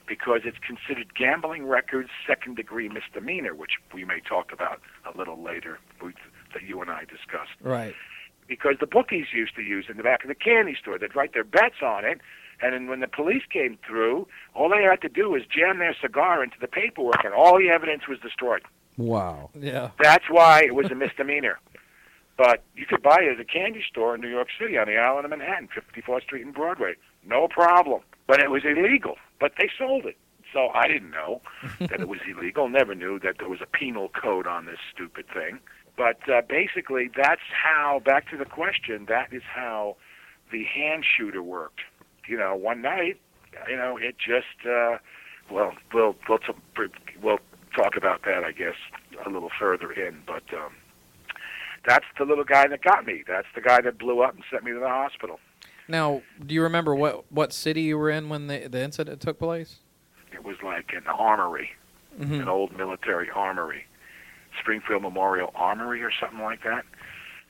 because 0.08 0.42
it's 0.44 0.58
considered 0.58 1.16
gambling 1.16 1.66
records 1.68 2.10
second 2.28 2.56
degree 2.56 2.90
misdemeanor, 2.90 3.56
which 3.56 3.74
we 3.94 4.04
may 4.04 4.20
talk 4.20 4.52
about 4.52 4.82
a 5.06 5.18
little 5.18 5.42
later, 5.42 5.80
we- 6.02 6.14
that 6.54 6.64
you 6.64 6.82
and 6.82 6.90
I 6.90 7.02
discussed. 7.06 7.54
Right. 7.62 7.96
Because 8.48 8.78
the 8.80 8.88
bookies 8.88 9.28
used 9.32 9.56
to 9.56 9.62
use 9.62 9.86
it 9.88 9.92
in 9.92 9.98
the 9.98 10.04
back 10.04 10.24
of 10.24 10.28
the 10.28 10.36
candy 10.36 10.76
store. 10.76 10.98
They'd 10.98 11.16
write 11.16 11.34
their 11.34 11.44
bets 11.44 11.84
on 11.84 12.04
it, 12.04 12.20
and 12.60 12.74
then 12.74 12.88
when 12.88 13.00
the 13.00 13.08
police 13.08 13.44
came 13.46 13.78
through, 13.88 14.28
all 14.56 14.68
they 14.70 14.82
had 14.82 15.02
to 15.02 15.10
do 15.10 15.30
was 15.30 15.46
jam 15.46 15.78
their 15.78 15.96
cigar 16.02 16.44
into 16.44 16.58
the 16.60 16.68
paperwork, 16.68 17.24
and 17.24 17.34
all 17.34 17.60
the 17.60 17.70
evidence 17.70 18.08
was 18.08 18.20
destroyed. 18.20 18.64
Wow. 18.98 19.52
Yeah. 19.54 19.92
That's 20.00 20.30
why 20.30 20.64
it 20.64 20.74
was 20.74 20.90
a 20.90 20.96
misdemeanor. 20.96 21.60
But 22.40 22.64
you 22.74 22.86
could 22.86 23.04
buy 23.04 23.18
it 23.20 23.34
at 23.34 23.40
a 23.42 23.44
candy 23.44 23.84
store 23.92 24.16
in 24.16 24.22
New 24.22 24.30
York 24.30 24.48
City 24.58 24.78
on 24.78 24.88
the 24.88 24.96
island 24.96 25.26
of 25.26 25.32
Manhattan, 25.32 25.68
54th 25.68 26.24
Street 26.24 26.46
and 26.46 26.56
Broadway. 26.56 26.94
No 27.28 27.50
problem. 27.50 28.00
But 28.28 28.40
it 28.42 28.50
was 28.50 28.64
illegal. 28.64 29.18
But 29.42 29.52
they 29.60 29.70
sold 29.78 30.06
it. 30.06 30.16
So 30.54 30.70
I 30.70 30.88
didn't 30.88 31.12
know 31.12 31.42
that 31.82 32.00
it 32.00 32.08
was 32.08 32.20
illegal. 32.26 32.70
Never 32.70 32.96
knew 32.96 33.20
that 33.20 33.40
there 33.40 33.50
was 33.50 33.60
a 33.62 33.66
penal 33.66 34.08
code 34.08 34.48
on 34.48 34.68
this 34.68 34.78
stupid 34.94 35.26
thing. 35.34 35.60
But 35.98 36.30
uh, 36.30 36.42
basically, 36.48 37.12
that's 37.14 37.42
how, 37.52 38.02
back 38.06 38.30
to 38.30 38.38
the 38.38 38.46
question, 38.46 39.06
that 39.10 39.34
is 39.34 39.44
how 39.44 39.98
the 40.50 40.64
hand 40.64 41.04
shooter 41.04 41.44
worked. 41.44 41.82
You 42.26 42.38
know, 42.38 42.56
one 42.56 42.82
night, 42.82 43.20
you 43.68 43.76
know, 43.76 43.98
it 43.98 44.16
just, 44.18 44.66
uh, 44.66 45.00
well, 45.52 45.74
we'll, 45.94 46.16
we'll, 46.30 46.38
t- 46.38 46.54
we'll 47.22 47.40
talk 47.76 47.98
about 47.98 48.24
that, 48.24 48.46
I 48.46 48.54
guess, 48.54 48.76
a 49.26 49.30
little 49.30 49.52
further 49.60 49.92
in. 49.92 50.22
But 50.26 50.44
um, 50.54 50.72
that's 51.90 52.06
the 52.20 52.24
little 52.26 52.44
guy 52.44 52.68
that 52.68 52.82
got 52.84 53.06
me. 53.06 53.24
That's 53.28 53.48
the 53.56 53.62
guy 53.62 53.82
that 53.82 53.98
blew 53.98 54.22
up 54.22 54.36
and 54.36 54.44
sent 54.52 54.64
me 54.64 54.72
to 54.72 54.80
the 54.80 54.88
hospital. 54.88 55.40
Now, 55.88 56.22
do 56.46 56.54
you 56.54 56.62
remember 56.62 56.94
what 56.94 57.30
what 57.32 57.52
city 57.52 57.82
you 57.82 57.98
were 57.98 58.12
in 58.12 58.30
when 58.30 58.48
the 58.48 58.68
the 58.70 58.82
incident 58.82 59.20
took 59.22 59.40
place? 59.40 59.78
It 60.32 60.44
was 60.44 60.56
like 60.64 60.92
an 60.94 61.08
armory, 61.08 61.72
Mm-hmm. 62.20 62.42
an 62.42 62.48
old 62.50 62.76
military 62.76 63.30
armory, 63.30 63.86
Springfield 64.60 65.02
Memorial 65.02 65.52
Armory 65.56 66.04
or 66.04 66.12
something 66.20 66.42
like 66.42 66.62
that. 66.64 66.84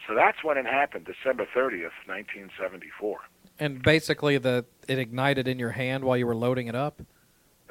So 0.08 0.14
that's 0.16 0.44
when 0.44 0.58
it 0.58 0.66
happened, 0.66 1.06
December 1.06 1.46
30th, 1.56 1.96
1974. 2.08 3.18
And 3.60 3.82
basically, 3.82 4.38
the 4.38 4.66
it 4.88 5.00
ignited 5.00 5.48
in 5.48 5.60
your 5.60 5.72
hand 5.72 6.04
while 6.04 6.18
you 6.18 6.28
were 6.28 6.36
loading 6.36 6.68
it 6.68 6.76
up. 6.76 7.02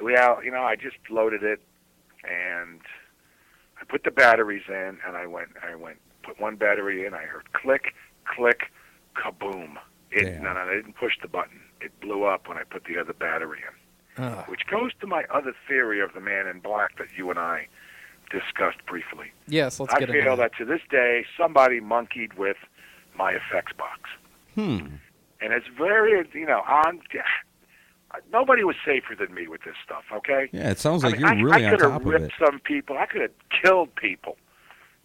Well, 0.01 0.43
you 0.43 0.51
know, 0.51 0.63
I 0.63 0.75
just 0.75 0.97
loaded 1.09 1.41
it 1.43 1.61
and 2.23 2.79
I 3.81 3.85
put 3.85 4.03
the 4.03 4.11
batteries 4.11 4.63
in 4.67 4.97
and 5.07 5.15
I 5.17 5.25
went 5.25 5.49
I 5.67 5.75
went 5.75 5.97
put 6.23 6.39
one 6.39 6.55
battery 6.55 7.05
in, 7.05 7.13
I 7.13 7.23
heard 7.23 7.51
click, 7.53 7.93
click, 8.25 8.71
kaboom. 9.15 9.75
It 10.11 10.41
no, 10.41 10.53
no, 10.53 10.59
I 10.59 10.73
didn't 10.75 10.95
push 10.95 11.13
the 11.21 11.27
button. 11.27 11.59
It 11.81 11.91
blew 12.01 12.23
up 12.23 12.47
when 12.47 12.57
I 12.57 12.63
put 12.63 12.85
the 12.85 12.97
other 12.97 13.13
battery 13.13 13.59
in. 13.59 13.75
Ugh. 14.23 14.49
which 14.49 14.67
goes 14.69 14.91
to 14.99 15.07
my 15.07 15.23
other 15.33 15.53
theory 15.67 16.01
of 16.01 16.13
the 16.13 16.19
man 16.19 16.45
in 16.45 16.59
black 16.59 16.97
that 16.97 17.07
you 17.15 17.29
and 17.29 17.39
I 17.39 17.67
discussed 18.29 18.85
briefly. 18.85 19.31
Yes, 19.47 19.79
let's 19.79 19.93
I 19.93 19.99
get 19.99 20.09
feel 20.09 20.33
into 20.33 20.35
that 20.35 20.51
to 20.57 20.65
this 20.65 20.81
day, 20.89 21.25
somebody 21.37 21.79
monkeyed 21.79 22.33
with 22.33 22.57
my 23.15 23.31
effects 23.31 23.71
box. 23.77 24.01
Hmm. 24.55 24.95
And 25.41 25.53
it's 25.53 25.67
very, 25.77 26.27
you 26.33 26.45
know, 26.45 26.61
on. 26.67 27.01
Nobody 28.33 28.63
was 28.63 28.75
safer 28.85 29.15
than 29.15 29.33
me 29.33 29.47
with 29.47 29.61
this 29.63 29.75
stuff. 29.85 30.03
Okay. 30.11 30.49
Yeah, 30.51 30.71
it 30.71 30.79
sounds 30.79 31.03
like 31.03 31.21
I 31.23 31.29
mean, 31.29 31.39
you're 31.39 31.49
really 31.51 31.65
I, 31.65 31.69
I 31.69 31.71
on 31.71 31.77
could 31.77 31.81
have 31.83 31.91
top 31.91 32.01
of 32.01 32.07
ripped 32.07 32.25
it. 32.25 32.31
some 32.43 32.59
people. 32.59 32.97
I 32.97 33.05
could 33.05 33.21
have 33.21 33.31
killed 33.63 33.95
people 33.95 34.35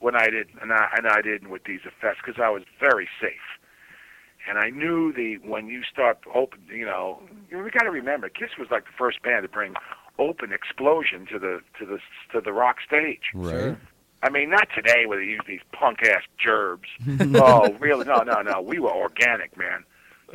when 0.01 0.17
I 0.17 0.29
did, 0.29 0.49
and 0.61 0.73
I, 0.73 0.89
and 0.97 1.07
I 1.07 1.23
didn't 1.23 1.51
with 1.51 1.65
these 1.65 1.81
effects 1.85 2.21
because 2.25 2.41
I 2.43 2.51
was 2.51 2.63
very 2.81 3.09
safe. 3.21 3.33
And 4.49 4.59
I 4.59 4.69
knew 4.69 5.13
the 5.13 5.39
when 5.39 5.69
you 5.69 5.83
start 5.91 6.19
open, 6.35 6.61
you 6.69 6.85
know, 6.85 7.23
you 7.51 7.59
we 7.59 7.71
got 7.71 7.85
to 7.85 7.91
remember, 7.91 8.29
Kiss 8.29 8.51
was 8.59 8.69
like 8.71 8.85
the 8.85 8.93
first 8.99 9.23
band 9.23 9.43
to 9.43 9.49
bring 9.49 9.75
open 10.19 10.53
explosion 10.53 11.27
to 11.33 11.39
the 11.39 11.61
to 11.79 11.87
the 11.87 11.99
to 12.33 12.41
the 12.41 12.53
rock 12.53 12.77
stage. 12.87 13.31
Right. 13.33 13.77
I 14.23 14.31
mean, 14.31 14.51
not 14.51 14.69
today 14.75 15.07
where 15.07 15.19
they 15.19 15.27
use 15.27 15.43
these 15.47 15.61
punk 15.73 16.03
ass 16.03 16.23
gerbs. 16.43 16.89
oh, 17.35 17.73
really? 17.79 18.05
No, 18.05 18.23
no, 18.23 18.43
no. 18.43 18.61
We 18.61 18.79
were 18.79 18.93
organic, 18.93 19.57
man. 19.57 19.85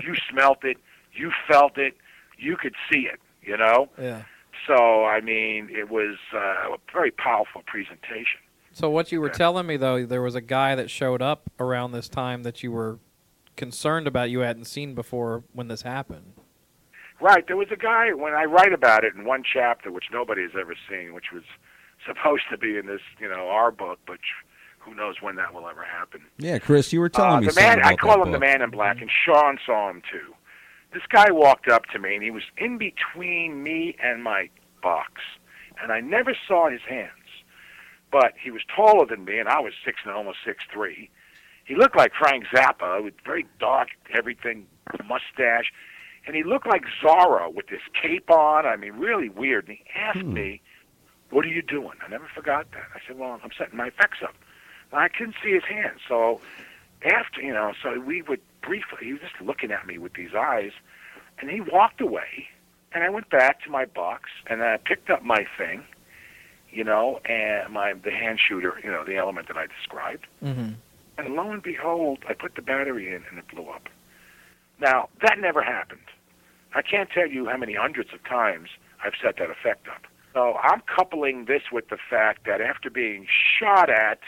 You 0.04 0.16
smelt 0.32 0.64
it, 0.64 0.78
you 1.14 1.32
felt 1.48 1.78
it, 1.78 1.96
you 2.38 2.56
could 2.56 2.76
see 2.92 3.02
it. 3.02 3.20
You 3.42 3.58
know. 3.58 3.90
Yeah. 4.00 4.24
So 4.68 5.06
I 5.06 5.22
mean, 5.22 5.70
it 5.72 5.90
was 5.90 6.18
uh, 6.34 6.74
a 6.74 6.78
very 6.92 7.12
powerful 7.12 7.62
presentation. 7.66 8.40
So 8.72 8.90
what 8.90 9.12
you 9.12 9.20
were 9.22 9.28
Yeah. 9.28 9.34
telling 9.34 9.68
me 9.68 9.78
though, 9.78 10.06
there 10.06 10.22
was 10.22 10.36
a 10.36 10.42
guy 10.42 10.76
that 10.76 10.90
showed 10.90 11.22
up 11.22 11.50
around 11.60 11.92
this 11.92 12.08
time 12.10 12.44
that 12.44 12.64
you 12.64 12.72
were 12.72 13.00
concerned 13.58 14.08
about 14.08 14.30
you 14.30 14.40
hadn't 14.40 14.66
seen 14.66 14.94
before 14.96 15.44
when 15.54 15.68
this 15.68 15.82
happened. 15.82 16.34
Right. 17.20 17.46
There 17.48 17.58
was 17.58 17.68
a 17.72 17.76
guy 17.76 18.14
when 18.14 18.34
I 18.34 18.46
write 18.46 18.72
about 18.72 19.04
it 19.04 19.14
in 19.14 19.26
one 19.26 19.44
chapter, 19.44 19.92
which 19.92 20.06
nobody 20.12 20.44
has 20.44 20.52
ever 20.60 20.74
seen, 20.90 21.14
which 21.14 21.32
was 21.34 21.44
supposed 22.08 22.44
to 22.52 22.58
be 22.58 22.78
in 22.78 22.86
this, 22.86 23.02
you 23.20 23.28
know, 23.28 23.50
our 23.50 23.72
book, 23.72 24.00
but 24.08 24.20
who 24.80 24.96
knows 24.96 25.22
when 25.22 25.36
that 25.36 25.54
will 25.54 25.68
ever 25.68 25.84
happen. 25.84 26.22
Yeah, 26.38 26.58
Chris, 26.60 26.94
you 26.94 27.02
were 27.02 27.10
telling 27.10 27.32
Uh, 27.32 27.40
me 27.42 27.46
the 27.48 27.52
something 27.54 27.70
man, 27.70 27.80
about 27.80 27.92
I 27.92 27.96
call 27.98 28.18
that 28.20 28.28
him 28.28 28.32
the 28.32 28.40
man 28.40 28.62
in 28.62 28.70
black, 28.70 29.02
and 29.02 29.12
Sean 29.26 29.60
saw 29.66 29.90
him 29.90 30.02
too. 30.10 30.34
This 30.94 31.04
guy 31.10 31.30
walked 31.30 31.68
up 31.68 31.86
to 31.88 32.00
me, 32.00 32.16
and 32.16 32.24
he 32.24 32.32
was 32.32 32.44
in 32.58 32.78
between 32.78 33.62
me 33.62 33.96
and 34.02 34.24
my 34.24 34.50
box, 34.82 35.12
and 35.84 35.92
I 35.92 36.00
never 36.00 36.34
saw 36.48 36.70
his 36.70 36.82
hands. 36.88 37.12
But 38.12 38.34
he 38.42 38.52
was 38.52 38.62
taller 38.76 39.06
than 39.06 39.26
me, 39.26 39.40
and 39.40 39.48
I 39.48 39.60
was 39.60 39.74
six 39.86 40.00
and 40.04 40.14
almost 40.14 40.40
six 40.44 40.64
three. 40.72 41.10
He 41.66 41.76
looked 41.76 41.96
like 41.96 42.14
Frank 42.14 42.46
Zappa 42.46 43.04
with 43.04 43.14
very 43.24 43.46
dark 43.60 43.90
everything, 44.12 44.66
mustache, 45.08 45.72
and 46.26 46.36
he 46.36 46.44
looked 46.44 46.66
like 46.66 46.84
Zorro 47.02 47.54
with 47.54 47.68
this 47.68 47.82
cape 48.02 48.32
on. 48.32 48.66
I 48.66 48.76
mean, 48.76 48.94
really 48.94 49.30
weird. 49.30 49.68
And 49.68 49.78
he 49.78 49.84
asked 49.96 50.20
Hmm. 50.20 50.34
me, 50.34 50.62
"What 51.30 51.46
are 51.46 51.50
you 51.50 51.62
doing?" 51.62 51.98
I 52.04 52.08
never 52.08 52.28
forgot 52.28 52.72
that. 52.72 52.88
I 52.96 53.00
said, 53.06 53.20
"Well, 53.20 53.40
I'm 53.44 53.52
setting 53.52 53.78
my 53.78 53.88
effects 53.88 54.24
up." 54.24 54.36
And 54.92 55.00
I 55.00 55.08
couldn't 55.10 55.36
see 55.44 55.52
his 55.52 55.66
hands, 55.66 56.02
so 56.08 56.42
after 57.04 57.42
you 57.42 57.54
know, 57.54 57.74
so 57.84 58.00
we 58.00 58.24
would 58.24 58.42
briefly. 58.62 59.06
He 59.06 59.14
was 59.14 59.22
just 59.22 59.40
looking 59.40 59.72
at 59.72 59.86
me 59.86 60.00
with 60.00 60.14
these 60.14 60.34
eyes, 60.34 60.72
and 61.38 61.50
he 61.50 61.62
walked 61.62 62.02
away. 62.02 62.50
And 62.92 63.04
I 63.04 63.10
went 63.10 63.30
back 63.30 63.62
to 63.62 63.70
my 63.70 63.86
box, 63.86 64.32
and 64.48 64.64
I 64.64 64.78
picked 64.78 65.12
up 65.12 65.22
my 65.22 65.46
thing, 65.60 65.86
you 66.72 66.84
know, 66.84 67.20
and 67.26 67.74
my 67.74 67.94
the 67.94 68.12
hand 68.12 68.40
shooter, 68.40 68.80
you 68.84 68.92
know, 68.92 69.04
the 69.04 69.18
element 69.18 69.48
that 69.48 69.58
I 69.58 69.68
described. 69.68 70.26
Mm-hmm. 70.44 70.72
And 71.18 71.36
lo 71.36 71.52
and 71.52 71.62
behold, 71.62 72.20
I 72.28 72.34
put 72.34 72.56
the 72.56 72.62
battery 72.62 73.08
in, 73.08 73.24
and 73.30 73.38
it 73.38 73.48
blew 73.54 73.68
up. 73.68 73.90
Now 74.80 75.10
that 75.22 75.40
never 75.40 75.62
happened. 75.62 76.02
I 76.74 76.82
can't 76.82 77.10
tell 77.10 77.28
you 77.28 77.48
how 77.48 77.58
many 77.58 77.74
hundreds 77.74 78.14
of 78.14 78.24
times 78.24 78.70
I've 79.04 79.14
set 79.22 79.38
that 79.38 79.50
effect 79.50 79.88
up. 79.88 80.04
So 80.34 80.54
I'm 80.62 80.82
coupling 80.96 81.46
this 81.46 81.64
with 81.72 81.90
the 81.90 81.98
fact 82.10 82.46
that 82.46 82.62
after 82.62 82.90
being 82.90 83.26
shot 83.60 83.90
at, 83.90 84.20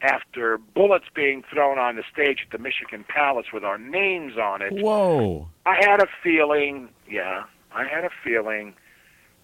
after 0.00 0.58
bullets 0.58 1.04
being 1.14 1.44
thrown 1.52 1.78
on 1.78 1.96
the 1.96 2.02
stage 2.12 2.46
at 2.46 2.50
the 2.50 2.58
Michigan 2.58 3.04
Palace 3.06 3.46
with 3.52 3.62
our 3.62 3.78
names 3.78 4.36
on 4.36 4.62
it, 4.62 4.72
Whoa. 4.72 5.48
I 5.66 5.76
had 5.80 6.00
a 6.00 6.08
feeling, 6.22 6.88
yeah, 7.08 7.44
I 7.72 7.84
had 7.84 8.04
a 8.04 8.10
feeling 8.24 8.74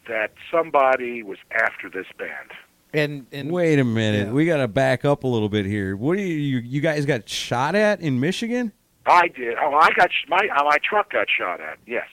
that 0.09 0.33
somebody 0.51 1.23
was 1.23 1.39
after 1.53 1.89
this 1.89 2.07
band. 2.19 2.53
And 2.93 3.27
and 3.33 3.53
Wait 3.53 3.79
a 3.79 3.85
minute. 3.85 4.29
Yeah. 4.29 4.33
We 4.33 4.47
got 4.47 4.59
to 4.59 4.69
back 4.69 5.05
up 5.05 5.25
a 5.25 5.27
little 5.27 5.51
bit 5.51 5.67
here. 5.67 5.95
What 5.97 6.17
do 6.17 6.23
you, 6.23 6.35
you 6.37 6.59
you 6.59 6.81
guys 6.81 7.05
got 7.05 7.29
shot 7.29 7.75
at 7.75 8.01
in 8.01 8.19
Michigan? 8.19 8.73
I 9.07 9.29
did. 9.29 9.57
Oh, 9.61 9.75
I 9.75 9.91
got 9.93 10.11
my 10.29 10.49
uh, 10.57 10.65
my 10.65 10.79
truck 10.83 11.13
got 11.13 11.29
shot 11.31 11.61
at. 11.61 11.79
Yes. 11.87 12.09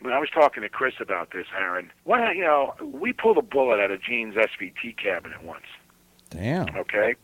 When 0.00 0.12
I 0.12 0.18
was 0.18 0.28
talking 0.30 0.62
to 0.62 0.68
Chris 0.68 0.94
about 1.00 1.32
this, 1.32 1.46
Aaron, 1.58 1.90
what 2.04 2.36
you 2.36 2.42
know, 2.42 2.74
we 2.80 3.12
pulled 3.12 3.38
a 3.38 3.42
bullet 3.42 3.80
out 3.80 3.90
of 3.90 4.02
Gene's 4.02 4.34
SVT 4.34 4.96
cabinet 5.02 5.42
once. 5.42 5.64
Damn. 6.30 6.76
Okay. 6.76 7.16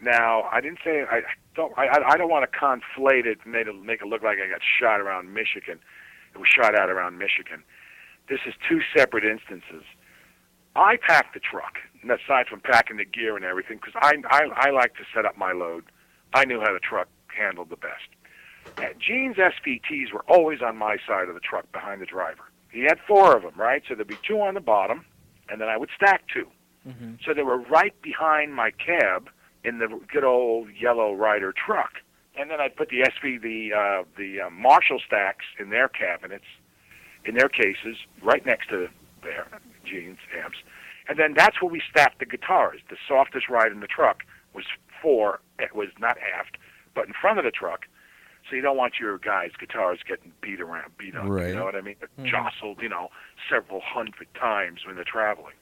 Now 0.00 0.42
I 0.52 0.60
didn't 0.60 0.78
say 0.84 1.02
I 1.02 1.22
don't. 1.54 1.76
I 1.76 1.86
I 1.86 2.12
I 2.12 2.16
don't 2.16 2.30
want 2.30 2.50
to 2.50 2.58
conflate 2.58 3.26
it 3.26 3.38
and 3.44 3.52
make 3.52 3.66
it 3.66 3.74
make 3.82 4.00
it 4.00 4.06
look 4.06 4.22
like 4.22 4.38
I 4.38 4.48
got 4.48 4.60
shot 4.80 5.00
around 5.00 5.34
Michigan. 5.34 5.78
It 6.34 6.38
was 6.38 6.48
shot 6.48 6.74
out 6.78 6.88
around 6.88 7.18
Michigan. 7.18 7.62
This 8.28 8.40
is 8.46 8.54
two 8.68 8.80
separate 8.96 9.24
instances. 9.24 9.84
I 10.74 10.96
packed 10.96 11.34
the 11.34 11.40
truck, 11.40 11.78
and 12.02 12.10
aside 12.10 12.48
from 12.48 12.60
packing 12.60 12.96
the 12.98 13.04
gear 13.04 13.36
and 13.36 13.44
everything, 13.44 13.78
because 13.78 13.94
I, 13.96 14.14
I 14.30 14.68
I 14.68 14.70
like 14.70 14.94
to 14.96 15.04
set 15.14 15.24
up 15.24 15.36
my 15.38 15.52
load. 15.52 15.84
I 16.34 16.44
knew 16.44 16.60
how 16.60 16.72
the 16.72 16.80
truck 16.80 17.08
handled 17.28 17.70
the 17.70 17.76
best. 17.76 18.08
Uh, 18.78 18.92
Gene's 18.98 19.36
SVTs 19.36 20.12
were 20.12 20.24
always 20.28 20.60
on 20.60 20.76
my 20.76 20.96
side 21.06 21.28
of 21.28 21.34
the 21.34 21.40
truck 21.40 21.70
behind 21.72 22.02
the 22.02 22.06
driver. 22.06 22.42
He 22.70 22.82
had 22.82 22.98
four 23.06 23.36
of 23.36 23.42
them, 23.42 23.54
right? 23.56 23.82
So 23.88 23.94
there'd 23.94 24.08
be 24.08 24.18
two 24.26 24.40
on 24.40 24.54
the 24.54 24.60
bottom, 24.60 25.04
and 25.48 25.60
then 25.60 25.68
I 25.68 25.76
would 25.76 25.88
stack 25.96 26.24
2 26.34 26.46
Mhm. 26.88 27.24
So 27.24 27.32
they 27.32 27.42
were 27.42 27.58
right 27.58 27.94
behind 28.02 28.54
my 28.54 28.70
cab 28.72 29.30
in 29.64 29.78
the 29.78 29.88
good 30.12 30.24
old 30.24 30.70
yellow 30.72 31.14
Ryder 31.14 31.52
truck. 31.52 31.94
And 32.36 32.50
then 32.50 32.60
I'd 32.60 32.76
put 32.76 32.90
the 32.90 33.00
SV, 33.02 33.38
the 33.38 33.72
uh, 33.72 34.04
the 34.16 34.42
uh, 34.42 34.50
Marshall 34.50 35.00
stacks 35.06 35.44
in 35.58 35.70
their 35.70 35.88
cabinets, 35.88 36.44
in 37.26 37.34
their 37.34 37.48
cases, 37.48 37.96
right 38.22 38.44
next 38.46 38.68
to 38.70 38.88
their 39.22 39.46
jeans 39.84 40.18
amps. 40.42 40.58
And 41.08 41.18
then 41.18 41.34
that's 41.34 41.60
where 41.62 41.70
we 41.70 41.82
stacked 41.90 42.18
the 42.18 42.26
guitars. 42.26 42.80
The 42.90 42.96
softest 43.06 43.48
ride 43.48 43.72
in 43.72 43.80
the 43.80 43.86
truck 43.86 44.22
was 44.54 44.64
fore. 45.02 45.40
It 45.58 45.74
was 45.74 45.88
not 45.98 46.16
aft, 46.36 46.56
but 46.94 47.06
in 47.06 47.12
front 47.20 47.38
of 47.38 47.44
the 47.44 47.50
truck. 47.50 47.86
So 48.48 48.54
you 48.56 48.62
don't 48.62 48.76
want 48.76 48.94
your 49.00 49.18
guys' 49.18 49.50
guitars 49.58 49.98
getting 50.06 50.32
beat 50.40 50.60
around, 50.60 50.96
beat 50.98 51.16
up. 51.16 51.24
Right. 51.26 51.48
You 51.48 51.54
know 51.56 51.64
what 51.64 51.74
I 51.74 51.80
mean? 51.80 51.96
Mhm. 52.18 52.26
Jostled, 52.26 52.80
you 52.80 52.88
know, 52.88 53.10
several 53.50 53.80
hundred 53.80 54.32
times 54.34 54.86
when 54.86 54.94
they're 54.94 55.04
traveling. 55.04 55.54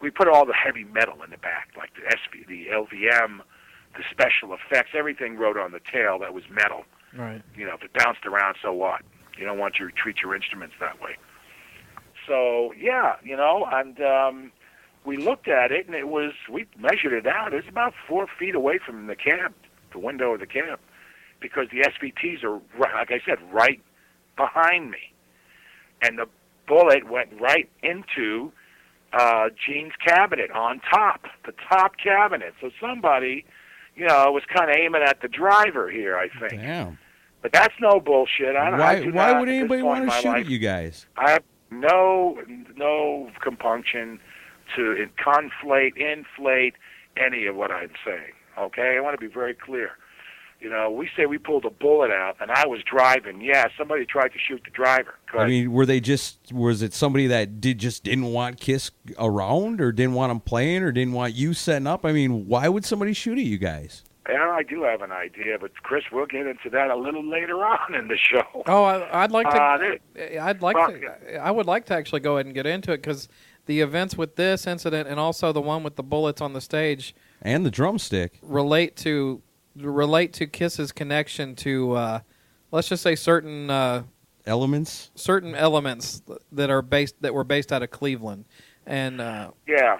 We 0.00 0.10
put 0.10 0.28
all 0.28 0.44
the 0.46 0.54
heavy 0.54 0.84
metal 0.84 1.22
in 1.22 1.30
the 1.30 1.36
back, 1.38 1.70
like 1.76 1.90
the 1.94 2.02
SV, 2.02 2.44
the 2.46 2.68
LVM, 2.70 3.40
the 3.96 4.02
special 4.10 4.54
effects, 4.54 4.90
everything 4.94 5.36
rode 5.36 5.56
on 5.58 5.72
the 5.72 5.80
tail 5.80 6.18
that 6.20 6.32
was 6.34 6.44
metal. 6.50 6.84
right. 7.14 7.42
You 7.56 7.66
know, 7.66 7.74
if 7.74 7.82
it 7.82 7.92
bounced 7.92 8.24
around, 8.24 8.56
so 8.62 8.72
what? 8.72 9.02
You 9.38 9.44
don't 9.44 9.58
want 9.58 9.74
to 9.76 9.90
treat 9.90 10.16
your 10.22 10.34
instruments 10.34 10.74
that 10.80 11.00
way. 11.00 11.16
So 12.26 12.72
yeah, 12.78 13.16
you 13.22 13.36
know, 13.36 13.66
and 13.70 14.00
um, 14.00 14.52
we 15.04 15.16
looked 15.16 15.48
at 15.48 15.72
it, 15.72 15.86
and 15.86 15.94
it 15.94 16.08
was 16.08 16.32
we 16.50 16.66
measured 16.78 17.12
it 17.12 17.26
out. 17.26 17.52
It 17.52 17.56
was 17.56 17.68
about 17.68 17.94
four 18.08 18.26
feet 18.38 18.54
away 18.54 18.78
from 18.78 19.06
the 19.06 19.16
cab, 19.16 19.52
the 19.92 19.98
window 19.98 20.34
of 20.34 20.40
the 20.40 20.46
cab, 20.46 20.78
because 21.40 21.66
the 21.70 21.80
SVTs 21.80 22.44
are 22.44 22.60
like 22.78 23.10
I 23.10 23.20
said, 23.26 23.38
right 23.52 23.80
behind 24.36 24.90
me, 24.90 25.12
and 26.00 26.18
the 26.18 26.26
bullet 26.66 27.08
went 27.10 27.28
right 27.40 27.68
into 27.82 28.52
uh, 29.12 29.48
Gene's 29.66 29.92
cabinet 30.04 30.50
on 30.50 30.80
top, 30.80 31.26
the 31.44 31.52
top 31.68 31.96
cabinet. 32.02 32.54
So 32.60 32.70
somebody, 32.80 33.44
you 33.94 34.06
know, 34.06 34.30
was 34.32 34.44
kind 34.44 34.70
of 34.70 34.76
aiming 34.76 35.02
at 35.02 35.20
the 35.20 35.28
driver 35.28 35.90
here, 35.90 36.16
I 36.16 36.28
think. 36.28 36.62
Damn. 36.62 36.98
But 37.42 37.52
that's 37.52 37.74
no 37.80 38.00
bullshit. 38.00 38.54
I, 38.56 38.68
I 38.68 38.78
Why 38.78 39.00
do 39.02 39.12
why 39.12 39.38
would 39.38 39.48
anybody 39.48 39.82
want 39.82 40.08
to 40.08 40.16
shoot 40.20 40.28
life, 40.28 40.46
at 40.46 40.50
you 40.50 40.58
guys? 40.58 41.06
I 41.16 41.32
have 41.32 41.42
no 41.70 42.38
no 42.76 43.30
compunction 43.42 44.20
to 44.76 45.06
conflate, 45.18 45.96
inflate 45.96 46.74
any 47.16 47.46
of 47.46 47.56
what 47.56 47.70
I'm 47.70 47.90
saying. 48.04 48.32
Okay, 48.58 48.96
I 48.96 49.00
want 49.00 49.18
to 49.18 49.26
be 49.26 49.32
very 49.32 49.54
clear. 49.54 49.92
You 50.60 50.70
know, 50.70 50.88
we 50.92 51.10
say 51.16 51.26
we 51.26 51.38
pulled 51.38 51.64
a 51.64 51.70
bullet 51.70 52.12
out, 52.12 52.36
and 52.40 52.52
I 52.52 52.68
was 52.68 52.80
driving. 52.84 53.40
Yeah, 53.40 53.66
somebody 53.76 54.06
tried 54.06 54.28
to 54.28 54.38
shoot 54.38 54.62
the 54.64 54.70
driver. 54.70 55.14
I 55.36 55.46
mean, 55.48 55.72
were 55.72 55.84
they 55.84 55.98
just 55.98 56.52
was 56.52 56.82
it 56.82 56.94
somebody 56.94 57.26
that 57.26 57.60
did 57.60 57.78
just 57.78 58.04
didn't 58.04 58.26
want 58.26 58.60
Kiss 58.60 58.92
around 59.18 59.80
or 59.80 59.90
didn't 59.90 60.14
want 60.14 60.30
them 60.30 60.38
playing 60.38 60.84
or 60.84 60.92
didn't 60.92 61.14
want 61.14 61.34
you 61.34 61.52
setting 61.52 61.88
up? 61.88 62.06
I 62.06 62.12
mean, 62.12 62.46
why 62.46 62.68
would 62.68 62.84
somebody 62.84 63.12
shoot 63.12 63.38
at 63.38 63.44
you 63.44 63.58
guys? 63.58 64.04
Yeah, 64.28 64.50
I 64.50 64.62
do 64.62 64.82
have 64.84 65.02
an 65.02 65.12
idea, 65.12 65.58
but 65.58 65.74
Chris, 65.82 66.04
we'll 66.12 66.26
get 66.26 66.46
into 66.46 66.70
that 66.70 66.90
a 66.90 66.96
little 66.96 67.24
later 67.28 67.56
on 67.64 67.94
in 67.94 68.08
the 68.08 68.16
show. 68.16 68.42
Oh, 68.66 68.84
I, 68.84 69.24
I'd 69.24 69.32
like 69.32 69.50
to. 69.50 69.60
Uh, 69.60 70.44
I'd 70.44 70.62
like 70.62 70.76
well, 70.76 70.92
to. 70.92 71.36
I 71.36 71.50
would 71.50 71.66
like 71.66 71.86
to 71.86 71.94
actually 71.94 72.20
go 72.20 72.36
ahead 72.36 72.46
and 72.46 72.54
get 72.54 72.66
into 72.66 72.92
it 72.92 72.98
because 72.98 73.28
the 73.66 73.80
events 73.80 74.16
with 74.16 74.36
this 74.36 74.66
incident 74.66 75.08
and 75.08 75.18
also 75.20 75.52
the 75.52 75.60
one 75.60 75.82
with 75.82 75.96
the 75.96 76.02
bullets 76.02 76.40
on 76.40 76.52
the 76.52 76.60
stage 76.60 77.14
And 77.42 77.64
the 77.64 77.70
drumstick. 77.70 78.38
relate 78.42 78.96
to 78.96 79.42
relate 79.76 80.32
to 80.34 80.46
Kiss's 80.46 80.92
connection 80.92 81.54
to, 81.56 81.92
uh, 81.92 82.20
let's 82.70 82.88
just 82.88 83.02
say, 83.02 83.14
certain 83.14 83.70
uh, 83.70 84.02
elements. 84.46 85.10
certain 85.14 85.54
elements 85.54 86.22
that 86.50 86.70
are 86.70 86.82
based 86.82 87.14
that 87.22 87.34
were 87.34 87.44
based 87.44 87.72
out 87.72 87.82
of 87.82 87.90
Cleveland, 87.90 88.44
and 88.86 89.20
uh, 89.20 89.50
Yeah, 89.66 89.98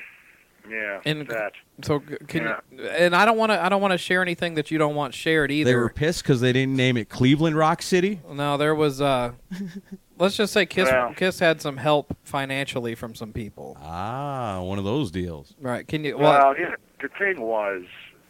yeah. 0.68 1.00
And- 1.04 1.26
that. 1.28 1.52
so 1.82 2.02
c- 2.08 2.16
can 2.26 2.54
you, 2.72 2.84
and 2.84 3.14
I 3.14 3.24
don't 3.24 3.36
want 3.36 3.52
to 3.52 3.62
I 3.62 3.68
don't 3.68 3.80
want 3.82 3.92
to 3.92 3.98
share 3.98 4.22
anything 4.22 4.54
that 4.54 4.70
you 4.70 4.78
don't 4.78 4.94
want 4.94 5.14
shared 5.14 5.50
either. 5.50 5.70
They 5.70 5.76
were 5.76 5.88
pissed 5.88 6.22
because 6.22 6.40
they 6.40 6.52
didn't 6.52 6.76
name 6.76 6.96
it 6.96 7.08
Cleveland 7.08 7.56
Rock 7.56 7.82
City. 7.82 8.20
No, 8.30 8.56
there 8.56 8.74
was. 8.74 9.00
Uh, 9.00 9.32
let's 10.18 10.36
just 10.36 10.52
say 10.52 10.66
Kiss 10.66 10.90
Well. 10.90 11.14
Kiss 11.14 11.38
had 11.38 11.60
some 11.60 11.76
help 11.76 12.16
financially 12.22 12.94
from 12.94 13.14
some 13.14 13.32
people. 13.32 13.76
Ah, 13.80 14.60
one 14.62 14.78
of 14.78 14.84
those 14.84 15.10
deals. 15.10 15.54
Right? 15.60 15.86
Can 15.86 16.04
you? 16.04 16.16
Well, 16.18 16.32
Well, 16.32 16.58
yeah, 16.58 16.74
the 17.00 17.08
thing 17.08 17.40
was 17.40 17.82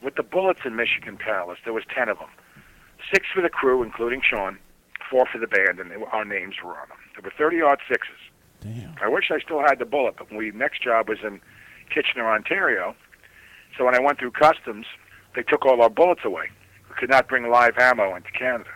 with 0.03 0.15
the 0.17 0.23
bullets 0.23 0.61
in 0.65 0.75
Michigan 0.77 1.17
Palace, 1.17 1.59
there 1.65 1.73
was 1.73 1.85
ten 1.95 2.09
of 2.09 2.19
them. 2.19 2.29
Six 3.13 3.27
for 3.35 3.43
the 3.43 3.49
crew, 3.51 3.83
including 3.83 4.21
Sean. 4.29 4.59
Four 5.11 5.27
for 5.31 5.39
the 5.39 5.47
band, 5.47 5.79
and 5.79 5.91
they 5.91 5.99
were, 5.99 6.09
our 6.09 6.25
names 6.25 6.55
were 6.65 6.71
on 6.71 6.89
them. 6.89 6.97
There 7.15 7.23
were 7.23 7.33
thirty 7.37 7.61
odd 7.61 7.79
sixes. 7.89 8.17
Damn. 8.61 8.95
I 9.03 9.09
wish 9.09 9.31
I 9.31 9.41
still 9.41 9.61
had 9.61 9.79
the 9.79 9.85
bullet, 9.85 10.15
but 10.17 10.33
we 10.33 10.51
next 10.53 10.83
job 10.83 11.09
was 11.09 11.19
in 11.23 11.41
Kitchener, 11.93 12.29
Ontario. 12.31 12.95
So 13.77 13.85
when 13.85 13.95
I 13.95 14.01
went 14.01 14.19
through 14.19 14.33
customs, 14.33 14.87
they 15.35 15.43
took 15.43 15.65
all 15.67 15.81
our 15.83 15.91
bullets 15.91 16.23
away. 16.25 16.51
We 16.89 16.95
could 16.97 17.11
not 17.11 17.29
bring 17.29 17.49
live 17.51 17.79
ammo 17.79 18.15
into 18.15 18.31
Canada 18.33 18.71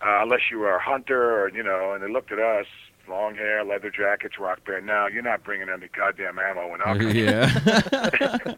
uh, 0.00 0.20
unless 0.22 0.42
you 0.50 0.58
were 0.58 0.74
a 0.76 0.82
hunter, 0.82 1.42
or 1.42 1.48
you 1.50 1.62
know. 1.62 1.92
And 1.92 2.02
they 2.02 2.08
looked 2.10 2.30
at 2.32 2.38
us, 2.38 2.66
long 3.08 3.34
hair, 3.34 3.64
leather 3.64 3.90
jackets, 3.90 4.38
rock 4.38 4.64
band. 4.64 4.86
Now 4.86 5.06
you're 5.08 5.22
not 5.22 5.42
bringing 5.42 5.68
any 5.68 5.88
goddamn 5.88 6.38
ammo 6.38 6.74
in 6.74 6.80
our 6.82 6.96
country, 6.96 7.24
yeah. 7.24 8.54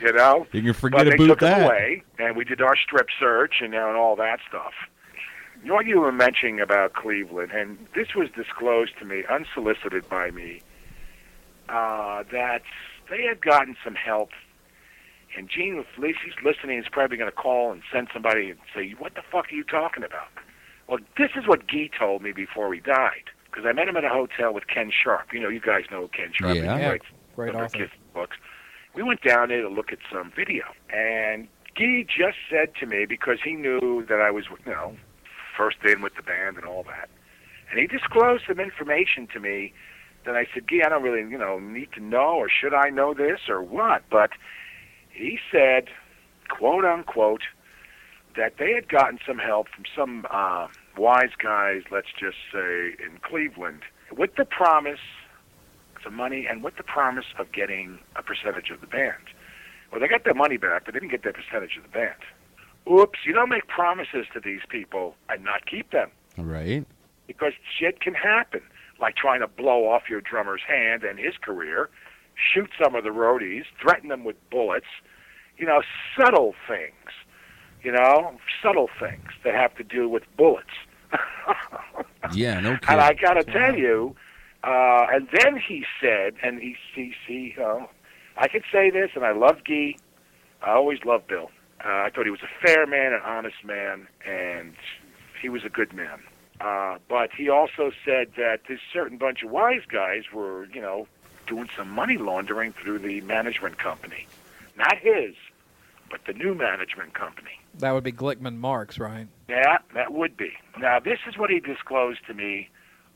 you 0.02 0.12
know. 0.12 0.46
you 0.52 0.62
can 0.62 0.72
But 0.72 0.76
forget 0.76 1.04
they 1.06 1.14
about 1.14 1.26
took 1.26 1.40
that. 1.40 1.66
away, 1.66 2.02
and 2.18 2.36
we 2.36 2.44
did 2.44 2.62
our 2.62 2.76
strip 2.76 3.08
search 3.18 3.56
and, 3.60 3.74
and 3.74 3.96
all 3.96 4.16
that 4.16 4.40
stuff. 4.48 4.72
You 5.62 5.68
know 5.68 5.74
what 5.74 5.86
you 5.86 6.00
were 6.00 6.12
mentioning 6.12 6.60
about 6.60 6.94
Cleveland, 6.94 7.52
and 7.52 7.76
this 7.94 8.14
was 8.16 8.28
disclosed 8.34 8.92
to 9.00 9.04
me, 9.04 9.24
unsolicited 9.30 10.08
by 10.08 10.30
me, 10.30 10.62
uh, 11.68 12.24
that 12.32 12.62
they 13.10 13.22
had 13.24 13.42
gotten 13.42 13.76
some 13.84 13.94
help. 13.94 14.30
And 15.36 15.48
Gene, 15.48 15.76
if 15.78 15.86
Lacey's 15.98 16.34
listening, 16.44 16.78
is 16.78 16.86
probably 16.90 17.16
going 17.16 17.30
to 17.30 17.36
call 17.36 17.70
and 17.70 17.82
send 17.92 18.08
somebody 18.12 18.50
and 18.50 18.58
say, 18.74 18.90
"What 18.98 19.14
the 19.14 19.22
fuck 19.30 19.52
are 19.52 19.54
you 19.54 19.64
talking 19.64 20.02
about?" 20.02 20.28
Well, 20.88 20.98
this 21.16 21.30
is 21.36 21.46
what 21.46 21.66
Gee 21.68 21.88
told 21.96 22.22
me 22.22 22.32
before 22.32 22.72
he 22.74 22.80
died, 22.80 23.30
because 23.44 23.64
I 23.64 23.72
met 23.72 23.86
him 23.88 23.96
at 23.96 24.04
a 24.04 24.08
hotel 24.08 24.52
with 24.52 24.66
Ken 24.66 24.90
Sharp. 24.90 25.32
You 25.32 25.40
know, 25.40 25.48
you 25.48 25.60
guys 25.60 25.84
know 25.90 26.08
Ken 26.08 26.32
Sharp. 26.32 26.56
Yeah. 26.56 26.76
He 26.76 26.82
Yeah. 26.82 26.88
writes 26.88 27.06
great 27.36 27.54
other 27.54 27.64
author. 27.66 27.78
Kiss 27.78 27.90
books. 28.12 28.36
We 28.94 29.04
went 29.04 29.22
down 29.22 29.50
there 29.50 29.62
to 29.62 29.68
look 29.68 29.92
at 29.92 29.98
some 30.10 30.32
video, 30.32 30.64
and 30.92 31.46
Gee 31.76 32.02
just 32.04 32.38
said 32.50 32.74
to 32.80 32.86
me 32.86 33.06
because 33.06 33.40
he 33.40 33.52
knew 33.52 34.04
that 34.08 34.20
I 34.20 34.32
was, 34.32 34.46
you 34.66 34.72
know, 34.72 34.96
first 35.56 35.76
in 35.84 36.02
with 36.02 36.16
the 36.16 36.22
band 36.22 36.56
and 36.56 36.66
all 36.66 36.82
that, 36.84 37.08
and 37.70 37.78
he 37.78 37.86
disclosed 37.86 38.46
some 38.48 38.58
information 38.58 39.28
to 39.28 39.38
me 39.38 39.72
that 40.24 40.36
I 40.36 40.46
said, 40.52 40.64
gee, 40.68 40.82
I 40.84 40.88
don't 40.88 41.02
really, 41.02 41.28
you 41.30 41.38
know, 41.38 41.58
need 41.58 41.92
to 41.94 42.00
know, 42.00 42.34
or 42.36 42.48
should 42.48 42.74
I 42.74 42.90
know 42.90 43.14
this, 43.14 43.40
or 43.48 43.62
what? 43.62 44.02
But 44.10 44.30
he 45.10 45.38
said, 45.50 45.88
quote 46.48 46.84
unquote, 46.84 47.42
that 48.36 48.54
they 48.58 48.72
had 48.72 48.88
gotten 48.88 49.18
some 49.26 49.38
help 49.38 49.68
from 49.68 49.84
some 49.96 50.26
uh, 50.30 50.68
wise 50.96 51.32
guys, 51.42 51.82
let's 51.90 52.08
just 52.18 52.36
say, 52.52 52.94
in 53.04 53.18
Cleveland, 53.22 53.80
with 54.16 54.34
the 54.36 54.44
promise 54.44 55.00
some 56.02 56.14
money 56.14 56.46
and 56.48 56.62
with 56.62 56.76
the 56.76 56.82
promise 56.82 57.26
of 57.38 57.52
getting 57.52 57.98
a 58.16 58.22
percentage 58.22 58.70
of 58.70 58.80
the 58.80 58.86
band. 58.86 59.22
Well, 59.90 60.00
they 60.00 60.08
got 60.08 60.24
their 60.24 60.34
money 60.34 60.56
back, 60.56 60.84
but 60.84 60.94
they 60.94 61.00
didn't 61.00 61.10
get 61.10 61.22
their 61.22 61.32
percentage 61.32 61.76
of 61.76 61.82
the 61.82 61.88
band. 61.88 62.14
Oops, 62.90 63.18
you 63.26 63.32
don't 63.32 63.50
make 63.50 63.66
promises 63.68 64.26
to 64.32 64.40
these 64.40 64.60
people 64.68 65.14
and 65.28 65.44
not 65.44 65.66
keep 65.66 65.90
them 65.90 66.10
Right. 66.38 66.86
because 67.26 67.52
shit 67.78 68.00
can 68.00 68.14
happen, 68.14 68.62
like 69.00 69.16
trying 69.16 69.40
to 69.40 69.48
blow 69.48 69.88
off 69.88 70.02
your 70.08 70.20
drummer's 70.20 70.62
hand 70.66 71.04
and 71.04 71.18
his 71.18 71.34
career, 71.40 71.88
shoot 72.34 72.70
some 72.82 72.94
of 72.94 73.04
the 73.04 73.10
roadies, 73.10 73.64
threaten 73.80 74.08
them 74.08 74.24
with 74.24 74.36
bullets, 74.50 74.86
you 75.56 75.66
know, 75.66 75.82
subtle 76.18 76.54
things, 76.68 76.94
you 77.82 77.92
know, 77.92 78.38
subtle 78.62 78.88
things 78.98 79.30
that 79.44 79.54
have 79.54 79.74
to 79.76 79.84
do 79.84 80.08
with 80.08 80.24
bullets. 80.36 80.68
Yeah. 82.32 82.60
No. 82.60 82.76
kidding. 82.76 82.88
And. 82.88 83.00
I 83.00 83.14
got 83.14 83.34
to 83.34 83.44
tell 83.44 83.74
you, 83.76 84.14
uh, 84.62 85.06
and 85.10 85.28
then 85.32 85.56
he 85.56 85.84
said, 86.00 86.34
and 86.42 86.60
he, 86.60 86.76
he, 86.94 87.12
he 87.26 87.54
uh, 87.60 87.86
I 88.36 88.48
could 88.48 88.62
say 88.72 88.90
this, 88.90 89.10
and 89.14 89.24
I 89.24 89.32
love 89.32 89.58
Guy. 89.66 89.94
I 90.62 90.72
always 90.72 90.98
loved 91.04 91.28
Bill. 91.28 91.50
Uh, 91.84 91.88
I 91.88 92.10
thought 92.14 92.24
he 92.24 92.30
was 92.30 92.42
a 92.42 92.66
fair 92.66 92.86
man, 92.86 93.12
an 93.12 93.20
honest 93.24 93.64
man, 93.64 94.06
and 94.26 94.74
he 95.40 95.48
was 95.48 95.62
a 95.64 95.70
good 95.70 95.94
man. 95.94 96.20
Uh, 96.60 96.98
but 97.08 97.30
he 97.32 97.48
also 97.48 97.90
said 98.04 98.28
that 98.36 98.60
this 98.68 98.80
certain 98.92 99.16
bunch 99.16 99.42
of 99.42 99.50
wise 99.50 99.82
guys 99.88 100.24
were, 100.32 100.66
you 100.66 100.80
know, 100.80 101.06
doing 101.46 101.68
some 101.76 101.90
money 101.90 102.18
laundering 102.18 102.72
through 102.72 102.98
the 102.98 103.20
management 103.22 103.78
company. 103.78 104.26
Not 104.76 104.98
his, 104.98 105.34
but 106.10 106.20
the 106.26 106.32
new 106.32 106.54
management 106.54 107.14
company. 107.14 107.60
That 107.78 107.92
would 107.92 108.04
be 108.04 108.12
Glickman 108.12 108.56
Marks, 108.56 108.98
right? 108.98 109.26
Yeah, 109.48 109.78
that 109.94 110.12
would 110.12 110.36
be. 110.36 110.52
Now, 110.78 111.00
this 111.00 111.18
is 111.26 111.38
what 111.38 111.50
he 111.50 111.60
disclosed 111.60 112.20
to 112.26 112.34
me. 112.34 112.68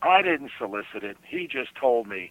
I 0.02 0.22
didn't 0.22 0.50
solicit 0.58 1.02
it. 1.04 1.16
He 1.26 1.46
just 1.46 1.74
told 1.74 2.06
me. 2.06 2.30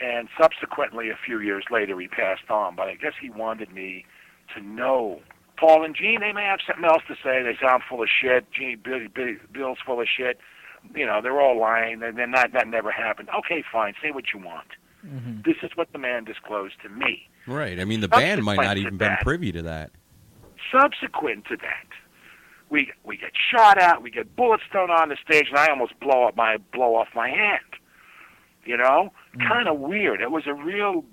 And 0.00 0.28
subsequently, 0.40 1.10
a 1.10 1.16
few 1.16 1.40
years 1.40 1.64
later, 1.70 1.98
he 1.98 2.08
passed 2.08 2.50
on. 2.50 2.76
But 2.76 2.88
I 2.88 2.94
guess 2.94 3.14
he 3.20 3.30
wanted 3.30 3.72
me 3.72 4.06
to 4.54 4.62
know. 4.62 5.20
Paul 5.58 5.84
and 5.84 5.94
Gene, 5.94 6.20
they 6.20 6.32
may 6.32 6.44
have 6.44 6.60
something 6.66 6.84
else 6.84 7.02
to 7.08 7.14
say. 7.14 7.42
They 7.42 7.56
sound 7.60 7.82
full 7.88 8.02
of 8.02 8.08
shit. 8.08 8.46
Gene, 8.52 8.80
Bill, 8.82 9.00
Bill, 9.14 9.34
Bill's 9.52 9.78
full 9.84 10.00
of 10.00 10.06
shit. 10.08 10.38
You 10.94 11.04
know, 11.04 11.20
they're 11.20 11.40
all 11.40 11.58
lying. 11.58 11.98
They're 11.98 12.12
they're 12.12 12.26
not, 12.26 12.52
that 12.52 12.68
never 12.68 12.90
happened. 12.92 13.28
Okay, 13.36 13.64
fine. 13.70 13.94
Say 14.02 14.10
what 14.12 14.26
you 14.32 14.40
want. 14.40 14.68
Mm-hmm. 15.04 15.42
This 15.44 15.56
is 15.62 15.70
what 15.76 15.92
the 15.92 15.98
man 15.98 16.24
disclosed 16.24 16.74
to 16.82 16.88
me. 16.88 17.28
Right. 17.46 17.80
I 17.80 17.84
mean, 17.84 18.00
the 18.00 18.08
band 18.08 18.44
might 18.44 18.56
not 18.60 18.76
even 18.78 18.96
been 18.96 19.08
that. 19.08 19.22
privy 19.22 19.52
to 19.52 19.62
that. 19.62 19.90
subsequent 20.72 21.46
to 21.46 21.56
that, 21.56 21.86
we 22.70 22.92
we 23.04 23.16
get 23.16 23.32
shot 23.50 23.78
at, 23.78 24.02
we 24.02 24.10
get 24.10 24.34
bullets 24.36 24.64
thrown 24.70 24.90
on 24.90 25.08
the 25.08 25.16
stage, 25.24 25.46
and 25.48 25.58
I 25.58 25.68
almost 25.68 25.98
blow 26.00 26.24
up 26.24 26.36
my 26.36 26.58
blow 26.72 26.94
off 26.96 27.08
my 27.14 27.28
hand. 27.28 27.64
You 28.64 28.76
know, 28.76 29.12
kind 29.48 29.66
of 29.68 29.78
weird. 29.78 30.20
It 30.20 30.30
was 30.30 30.44
a 30.46 30.54
real 30.54 31.04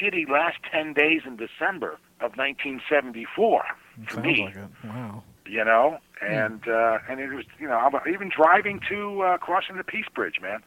shitty 0.00 0.28
last 0.28 0.56
ten 0.70 0.92
days 0.94 1.22
in 1.26 1.36
December 1.36 1.98
of 2.22 2.36
1974 2.36 3.64
for 4.08 4.20
me. 4.20 4.44
like 4.46 4.56
it. 4.56 4.68
Wow. 4.84 5.22
You 5.46 5.64
know, 5.64 5.98
and 6.20 6.66
uh, 6.68 6.98
and 7.08 7.20
it 7.20 7.30
was 7.32 7.44
you 7.58 7.66
know 7.68 7.74
I'm 7.76 7.92
even 8.12 8.30
driving 8.34 8.80
to 8.88 9.22
uh, 9.22 9.38
crossing 9.38 9.76
the 9.76 9.84
Peace 9.84 10.06
Bridge, 10.14 10.36
man. 10.40 10.62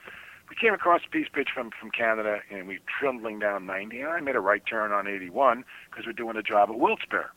We 0.49 0.55
came 0.55 0.73
across 0.73 1.01
the 1.01 1.09
Peace 1.09 1.29
Bridge 1.31 1.47
from 1.53 1.71
from 1.79 1.89
Canada, 1.91 2.39
and 2.51 2.67
we 2.67 2.79
trundling 2.99 3.39
down 3.39 3.65
90, 3.65 4.01
and 4.01 4.09
I 4.09 4.19
made 4.19 4.35
a 4.35 4.39
right 4.41 4.61
turn 4.69 4.91
on 4.91 5.07
81 5.07 5.63
because 5.89 6.05
we're 6.05 6.11
doing 6.13 6.35
a 6.37 6.43
job 6.43 6.69
at 6.69 6.77
Wilkes-Barre, 6.77 7.29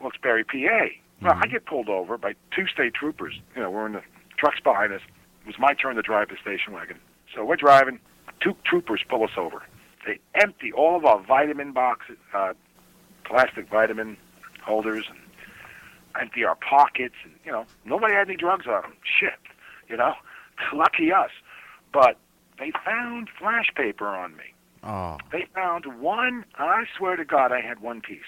Wilkes-Barre, 0.00 0.44
PA. 0.44 0.86
Well, 1.22 1.38
I 1.40 1.46
get 1.46 1.64
pulled 1.64 1.88
over 1.88 2.18
by 2.18 2.34
two 2.54 2.66
state 2.66 2.92
troopers. 2.92 3.40
You 3.56 3.62
know, 3.62 3.70
we're 3.70 3.86
in 3.86 3.92
the 3.92 4.02
trucks 4.36 4.60
behind 4.62 4.92
us. 4.92 5.00
It 5.42 5.46
was 5.46 5.58
my 5.58 5.72
turn 5.74 5.96
to 5.96 6.02
drive 6.02 6.28
the 6.28 6.36
station 6.42 6.72
wagon. 6.74 6.98
So 7.34 7.44
we're 7.44 7.56
driving. 7.56 7.98
Two 8.40 8.54
troopers 8.66 9.02
pull 9.08 9.22
us 9.24 9.30
over. 9.38 9.62
They 10.06 10.18
empty 10.34 10.70
all 10.72 10.96
of 10.96 11.04
our 11.06 11.22
vitamin 11.22 11.72
boxes, 11.72 12.18
uh, 12.34 12.52
plastic 13.24 13.68
vitamin 13.68 14.16
holders, 14.62 15.06
and 15.08 15.18
empty 16.20 16.44
our 16.44 16.56
pockets. 16.56 17.14
And 17.24 17.34
you 17.44 17.52
know, 17.52 17.66
nobody 17.84 18.14
had 18.14 18.28
any 18.28 18.36
drugs 18.36 18.66
on 18.66 18.82
them. 18.82 18.92
Shit, 19.04 19.38
you 19.88 19.96
know, 19.96 20.14
lucky 20.74 21.12
us. 21.12 21.30
But 21.92 22.18
they 22.58 22.72
found 22.84 23.28
flash 23.38 23.66
paper 23.74 24.08
on 24.08 24.36
me. 24.36 24.54
Oh. 24.82 25.18
They 25.32 25.46
found 25.54 26.00
one. 26.00 26.44
I 26.56 26.84
swear 26.96 27.16
to 27.16 27.24
God, 27.24 27.52
I 27.52 27.60
had 27.60 27.80
one 27.80 28.00
piece. 28.00 28.20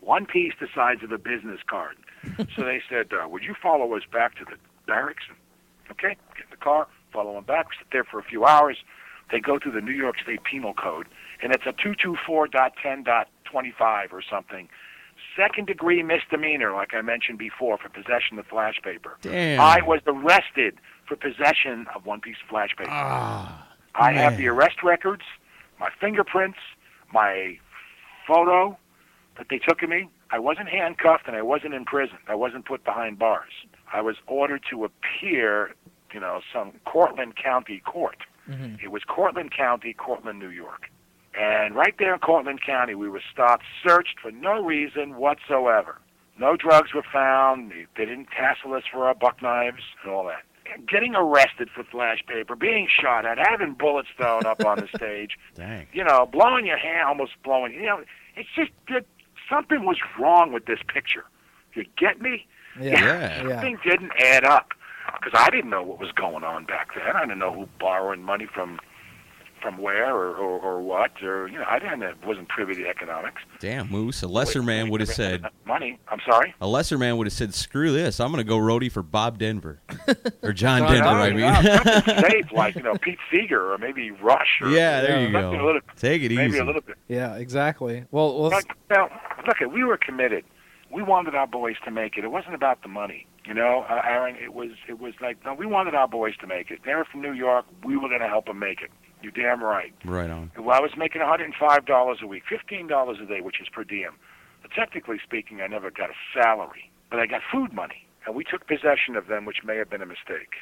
One 0.00 0.26
piece 0.26 0.52
the 0.60 0.68
size 0.74 0.98
of 1.02 1.10
a 1.12 1.18
business 1.18 1.60
card. 1.66 1.96
so 2.56 2.64
they 2.64 2.82
said, 2.88 3.08
uh, 3.12 3.28
"Would 3.28 3.42
you 3.42 3.54
follow 3.60 3.94
us 3.94 4.02
back 4.10 4.36
to 4.36 4.44
the 4.44 4.56
barracks?" 4.86 5.24
Okay, 5.90 6.16
get 6.36 6.44
in 6.44 6.50
the 6.50 6.56
car, 6.56 6.86
follow 7.12 7.34
them 7.34 7.44
back. 7.44 7.68
Sit 7.78 7.88
there 7.92 8.04
for 8.04 8.18
a 8.18 8.22
few 8.22 8.44
hours. 8.44 8.78
They 9.30 9.40
go 9.40 9.58
through 9.58 9.72
the 9.72 9.80
New 9.80 9.92
York 9.92 10.16
State 10.22 10.44
Penal 10.44 10.74
Code, 10.74 11.06
and 11.44 11.52
it's 11.54 11.66
a 11.66 11.72
224.10.25 11.74 14.12
or 14.12 14.22
something. 14.28 14.68
Second 15.36 15.66
degree 15.68 16.02
misdemeanor, 16.02 16.72
like 16.72 16.92
I 16.94 17.02
mentioned 17.02 17.38
before, 17.38 17.76
for 17.78 17.88
possession 17.90 18.36
of 18.38 18.46
flash 18.46 18.80
paper. 18.82 19.16
Damn. 19.20 19.60
I 19.60 19.80
was 19.82 20.00
arrested 20.06 20.78
for 21.06 21.14
possession 21.16 21.86
of 21.94 22.06
one 22.06 22.20
piece 22.20 22.36
of 22.42 22.48
flash 22.48 22.70
paper. 22.76 22.90
Ah. 22.90 23.68
I 23.94 24.12
have 24.12 24.36
the 24.38 24.48
arrest 24.48 24.82
records, 24.82 25.22
my 25.78 25.90
fingerprints, 26.00 26.58
my 27.12 27.58
photo 28.26 28.76
that 29.36 29.46
they 29.50 29.58
took 29.58 29.82
of 29.82 29.90
me. 29.90 30.08
I 30.30 30.38
wasn't 30.40 30.68
handcuffed 30.68 31.28
and 31.28 31.36
I 31.36 31.42
wasn't 31.42 31.74
in 31.74 31.84
prison. 31.84 32.16
I 32.26 32.34
wasn't 32.34 32.64
put 32.64 32.82
behind 32.84 33.18
bars. 33.20 33.52
I 33.92 34.00
was 34.00 34.16
ordered 34.26 34.62
to 34.70 34.84
appear, 34.84 35.74
you 36.12 36.18
know, 36.20 36.40
some 36.52 36.72
Cortland 36.86 37.36
County 37.36 37.78
court. 37.84 38.16
Mhm. 38.50 38.82
It 38.82 38.90
was 38.90 39.04
Cortland 39.04 39.52
County, 39.52 39.92
Cortland, 39.94 40.40
New 40.40 40.48
York. 40.48 40.90
And 41.38 41.74
right 41.74 41.94
there 41.98 42.14
in 42.14 42.20
Cortland 42.20 42.60
County, 42.62 42.94
we 42.94 43.08
were 43.08 43.22
stopped, 43.32 43.64
searched 43.86 44.20
for 44.20 44.30
no 44.30 44.62
reason 44.62 45.16
whatsoever. 45.16 45.98
No 46.38 46.56
drugs 46.56 46.94
were 46.94 47.04
found. 47.12 47.70
They, 47.70 47.86
they 47.96 48.04
didn't 48.04 48.28
tassel 48.36 48.74
us 48.74 48.84
for 48.90 49.06
our 49.06 49.14
buck 49.14 49.42
knives 49.42 49.82
and 50.02 50.12
all 50.12 50.26
that. 50.26 50.42
getting 50.86 51.14
arrested 51.14 51.70
for 51.74 51.84
flash 51.84 52.22
paper, 52.26 52.54
being 52.56 52.88
shot 52.88 53.24
at, 53.26 53.38
having 53.38 53.74
bullets 53.74 54.08
thrown 54.16 54.46
up 54.46 54.64
on 54.64 54.78
the 54.78 54.88
stage, 54.96 55.38
Dang. 55.54 55.86
you 55.92 56.04
know, 56.04 56.26
blowing 56.30 56.66
your 56.66 56.78
hand, 56.78 57.06
almost 57.06 57.32
blowing. 57.42 57.72
You 57.74 57.86
know, 57.86 58.04
it's 58.36 58.48
just 58.54 58.70
that 58.88 59.04
something 59.48 59.84
was 59.84 59.98
wrong 60.18 60.52
with 60.52 60.66
this 60.66 60.80
picture. 60.86 61.24
You 61.74 61.84
get 61.96 62.20
me? 62.20 62.46
Yeah. 62.80 63.04
yeah 63.04 63.42
Something 63.50 63.78
didn't 63.84 64.12
add 64.20 64.44
up 64.44 64.72
because 65.20 65.32
I 65.34 65.50
didn't 65.50 65.70
know 65.70 65.82
what 65.82 65.98
was 65.98 66.12
going 66.12 66.44
on 66.44 66.64
back 66.64 66.90
then. 66.94 67.14
I 67.14 67.20
didn't 67.20 67.38
know 67.38 67.52
who 67.52 67.68
borrowing 67.78 68.22
money 68.22 68.46
from 68.52 68.80
from 69.64 69.78
where 69.78 70.14
or, 70.14 70.36
or, 70.36 70.60
or 70.60 70.82
what 70.82 71.10
or 71.22 71.48
you 71.48 71.58
know 71.58 71.64
I 71.66 71.78
didn't 71.78 72.04
wasn't 72.24 72.48
privy 72.50 72.74
to 72.74 72.86
economics. 72.86 73.40
Damn, 73.60 73.90
Moose. 73.90 74.22
A 74.22 74.28
lesser 74.28 74.60
Wait, 74.60 74.66
man 74.66 74.90
would 74.90 75.00
have 75.00 75.08
said. 75.08 75.46
money. 75.64 75.98
I'm 76.08 76.20
sorry. 76.28 76.54
A 76.60 76.66
lesser 76.68 76.98
man 76.98 77.16
would 77.16 77.26
have 77.26 77.32
said, 77.32 77.54
"Screw 77.54 77.90
this! 77.92 78.20
I'm 78.20 78.30
going 78.30 78.44
to 78.44 78.48
go 78.48 78.58
roadie 78.58 78.92
for 78.92 79.02
Bob 79.02 79.38
Denver 79.38 79.80
or 80.42 80.52
John 80.52 80.82
John 80.82 80.92
Denver." 80.92 81.08
I 81.08 81.30
mean, 81.30 81.38
Yeah, 81.38 81.82
something 81.82 82.30
safe 82.30 82.52
like 82.52 82.74
you 82.76 82.82
know 82.82 82.94
Pete 83.00 83.18
Seeger 83.32 83.72
or 83.72 83.78
maybe 83.78 84.10
Rush. 84.10 84.60
Or, 84.60 84.68
yeah, 84.68 85.00
there 85.00 85.20
you 85.20 85.32
something 85.32 85.58
go. 85.58 85.64
A 85.64 85.66
little, 85.66 85.80
Take 85.96 86.22
it 86.22 86.26
easy. 86.26 86.36
maybe 86.36 86.50
easy. 86.50 86.58
a 86.58 86.64
little 86.64 86.82
bit. 86.82 86.96
Yeah, 87.08 87.36
exactly. 87.36 88.04
Well, 88.10 88.38
well 88.38 88.50
But, 88.50 88.64
now, 88.90 89.08
look, 89.46 89.60
it, 89.62 89.72
we 89.72 89.82
were 89.82 89.96
committed. 89.96 90.44
We 90.90 91.02
wanted 91.02 91.34
our 91.34 91.46
boys 91.46 91.76
to 91.86 91.90
make 91.90 92.16
it. 92.18 92.24
It 92.24 92.30
wasn't 92.30 92.54
about 92.54 92.82
the 92.82 92.88
money, 92.88 93.26
you 93.44 93.54
know, 93.54 93.84
uh, 93.88 94.00
Aaron. 94.04 94.36
It 94.36 94.54
was, 94.54 94.70
it 94.88 95.00
was 95.00 95.14
like, 95.20 95.44
no, 95.44 95.52
we 95.52 95.66
wanted 95.66 95.94
our 95.96 96.06
boys 96.06 96.36
to 96.36 96.46
make 96.46 96.70
it. 96.70 96.80
They 96.84 96.94
were 96.94 97.04
from 97.04 97.20
New 97.20 97.32
York. 97.32 97.64
We 97.82 97.96
were 97.96 98.08
going 98.08 98.20
to 98.20 98.28
help 98.28 98.46
them 98.46 98.60
make 98.60 98.80
it. 98.80 98.90
You're 99.24 99.32
damn 99.32 99.64
right. 99.64 99.94
Right 100.04 100.28
on. 100.28 100.50
Well, 100.58 100.76
I 100.76 100.80
was 100.80 100.90
making 100.98 101.22
$105 101.22 102.20
a 102.22 102.26
week, 102.26 102.42
$15 102.50 103.22
a 103.22 103.26
day, 103.26 103.40
which 103.40 103.58
is 103.58 103.68
per 103.70 103.82
diem. 103.82 104.12
But 104.60 104.70
technically 104.72 105.16
speaking, 105.24 105.62
I 105.62 105.66
never 105.66 105.90
got 105.90 106.10
a 106.10 106.14
salary, 106.34 106.90
but 107.10 107.20
I 107.20 107.26
got 107.26 107.40
food 107.50 107.72
money, 107.72 108.06
and 108.26 108.34
we 108.34 108.44
took 108.44 108.66
possession 108.66 109.16
of 109.16 109.26
them, 109.28 109.46
which 109.46 109.64
may 109.64 109.76
have 109.78 109.88
been 109.88 110.02
a 110.02 110.06
mistake. 110.06 110.56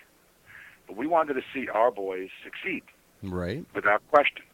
But 0.86 0.96
we 0.96 1.08
wanted 1.08 1.34
to 1.34 1.42
see 1.52 1.68
our 1.68 1.90
boys 1.90 2.28
succeed 2.44 2.84
Right. 3.24 3.64
without 3.74 4.00
question. 4.10 4.44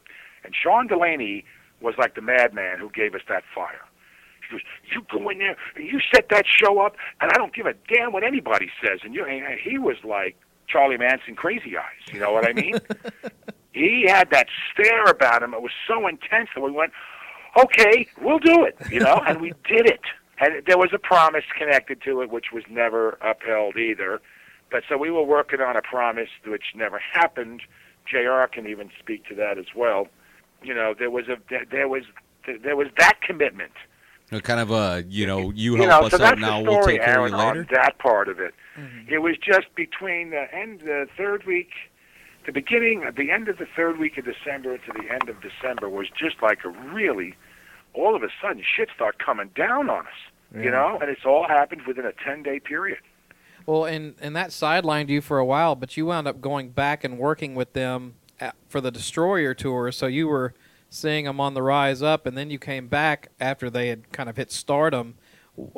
And 0.43 0.55
Sean 0.55 0.87
Delaney 0.87 1.45
was 1.79 1.93
like 1.99 2.15
the 2.15 2.21
madman 2.21 2.79
who 2.79 2.89
gave 2.89 3.13
us 3.13 3.21
that 3.29 3.43
fire. 3.53 3.81
He 4.41 4.55
goes, 4.55 4.61
"You 4.91 5.05
go 5.11 5.29
in 5.29 5.37
there, 5.37 5.55
and 5.75 5.85
you 5.85 5.99
set 6.13 6.29
that 6.29 6.45
show 6.47 6.79
up, 6.79 6.95
and 7.21 7.31
I 7.31 7.35
don't 7.37 7.53
give 7.53 7.67
a 7.67 7.73
damn 7.93 8.11
what 8.11 8.23
anybody 8.23 8.71
says." 8.83 9.01
And 9.03 9.13
you, 9.13 9.23
and 9.25 9.59
he 9.59 9.77
was 9.77 9.97
like 10.03 10.35
Charlie 10.67 10.97
Manson, 10.97 11.35
crazy 11.35 11.77
eyes. 11.77 12.11
You 12.13 12.19
know 12.19 12.31
what 12.31 12.47
I 12.47 12.53
mean? 12.53 12.79
he 13.73 14.05
had 14.07 14.29
that 14.31 14.47
stare 14.73 15.03
about 15.05 15.43
him. 15.43 15.53
It 15.53 15.61
was 15.61 15.71
so 15.87 16.07
intense 16.07 16.49
that 16.55 16.61
we 16.61 16.71
went, 16.71 16.91
"Okay, 17.57 18.07
we'll 18.21 18.39
do 18.39 18.63
it," 18.65 18.75
you 18.91 18.99
know, 18.99 19.21
and 19.27 19.39
we 19.41 19.49
did 19.67 19.85
it. 19.87 20.01
And 20.39 20.65
there 20.65 20.77
was 20.77 20.91
a 20.93 20.99
promise 20.99 21.43
connected 21.57 22.01
to 22.03 22.21
it, 22.21 22.29
which 22.29 22.47
was 22.53 22.63
never 22.69 23.17
upheld 23.21 23.75
either. 23.77 24.21
But 24.71 24.83
so 24.87 24.97
we 24.97 25.11
were 25.11 25.23
working 25.23 25.59
on 25.61 25.75
a 25.75 25.81
promise 25.81 26.29
which 26.45 26.63
never 26.75 26.99
happened. 26.99 27.61
Jr. 28.05 28.45
can 28.51 28.65
even 28.67 28.89
speak 28.99 29.25
to 29.27 29.35
that 29.35 29.57
as 29.57 29.65
well. 29.75 30.07
You 30.63 30.73
know, 30.73 30.93
there 30.97 31.11
was 31.11 31.27
a 31.27 31.37
there, 31.49 31.65
there 31.69 31.87
was 31.87 32.03
there 32.63 32.75
was 32.75 32.87
that 32.97 33.21
commitment. 33.21 33.71
Kind 34.43 34.59
of 34.59 34.69
a, 34.69 35.03
you 35.09 35.25
know, 35.25 35.49
you 35.51 35.75
You 35.75 35.75
help 35.87 36.01
know, 36.01 36.05
us 36.07 36.11
so 36.11 36.17
out 36.17 36.29
that's 36.37 36.41
now. 36.41 36.61
the 36.63 36.69
We'll 36.69 36.83
take 36.83 37.01
care 37.01 37.17
Aaron, 37.19 37.33
of 37.33 37.39
you 37.39 37.45
later. 37.47 37.59
on 37.61 37.67
that 37.71 37.97
part 37.97 38.27
of 38.27 38.39
it. 38.39 38.53
Mm-hmm. 38.77 39.11
It 39.11 39.17
was 39.23 39.35
just 39.37 39.73
between 39.75 40.29
the 40.29 40.45
end, 40.53 40.81
the 40.81 41.07
third 41.17 41.45
week, 41.47 41.69
the 42.45 42.51
beginning, 42.51 43.03
at 43.03 43.15
the 43.15 43.31
end 43.31 43.47
of 43.47 43.57
the 43.57 43.67
third 43.75 43.99
week 43.99 44.17
of 44.17 44.25
December 44.25 44.77
to 44.77 44.91
the 44.93 45.11
end 45.11 45.29
of 45.29 45.37
December 45.41 45.89
was 45.89 46.07
just 46.09 46.41
like 46.41 46.65
a 46.65 46.69
really, 46.69 47.35
all 47.93 48.15
of 48.15 48.23
a 48.23 48.29
sudden, 48.41 48.63
shit 48.63 48.89
started 48.95 49.19
coming 49.19 49.49
down 49.55 49.89
on 49.89 50.07
us. 50.07 50.13
You 50.51 50.71
know, 50.71 50.97
and 50.99 51.11
it's 51.11 51.25
all 51.25 51.47
happened 51.47 51.83
within 51.85 52.07
a 52.07 52.11
ten 52.11 52.41
day 52.41 52.59
period. 52.59 52.97
Well, 53.67 53.85
and 53.85 54.15
and 54.19 54.35
that 54.35 54.49
sidelined 54.49 55.09
you 55.09 55.21
for 55.21 55.37
a 55.37 55.45
while, 55.45 55.75
but 55.75 55.95
you 55.95 56.07
wound 56.07 56.27
up 56.27 56.41
going 56.41 56.69
back 56.69 57.03
and 57.03 57.19
working 57.19 57.53
with 57.53 57.73
them 57.73 58.15
at, 58.39 58.55
for 58.67 58.81
the 58.81 58.89
Destroyer 58.89 59.53
tour. 59.53 59.91
So 59.91 60.07
you 60.07 60.27
were 60.27 60.55
seeing 60.89 61.25
them 61.25 61.39
on 61.39 61.53
the 61.53 61.61
rise 61.61 62.01
up, 62.01 62.25
and 62.25 62.35
then 62.35 62.49
you 62.49 62.57
came 62.57 62.87
back 62.87 63.29
after 63.39 63.69
they 63.69 63.89
had 63.89 64.11
kind 64.11 64.27
of 64.27 64.37
hit 64.37 64.51
stardom. 64.51 65.15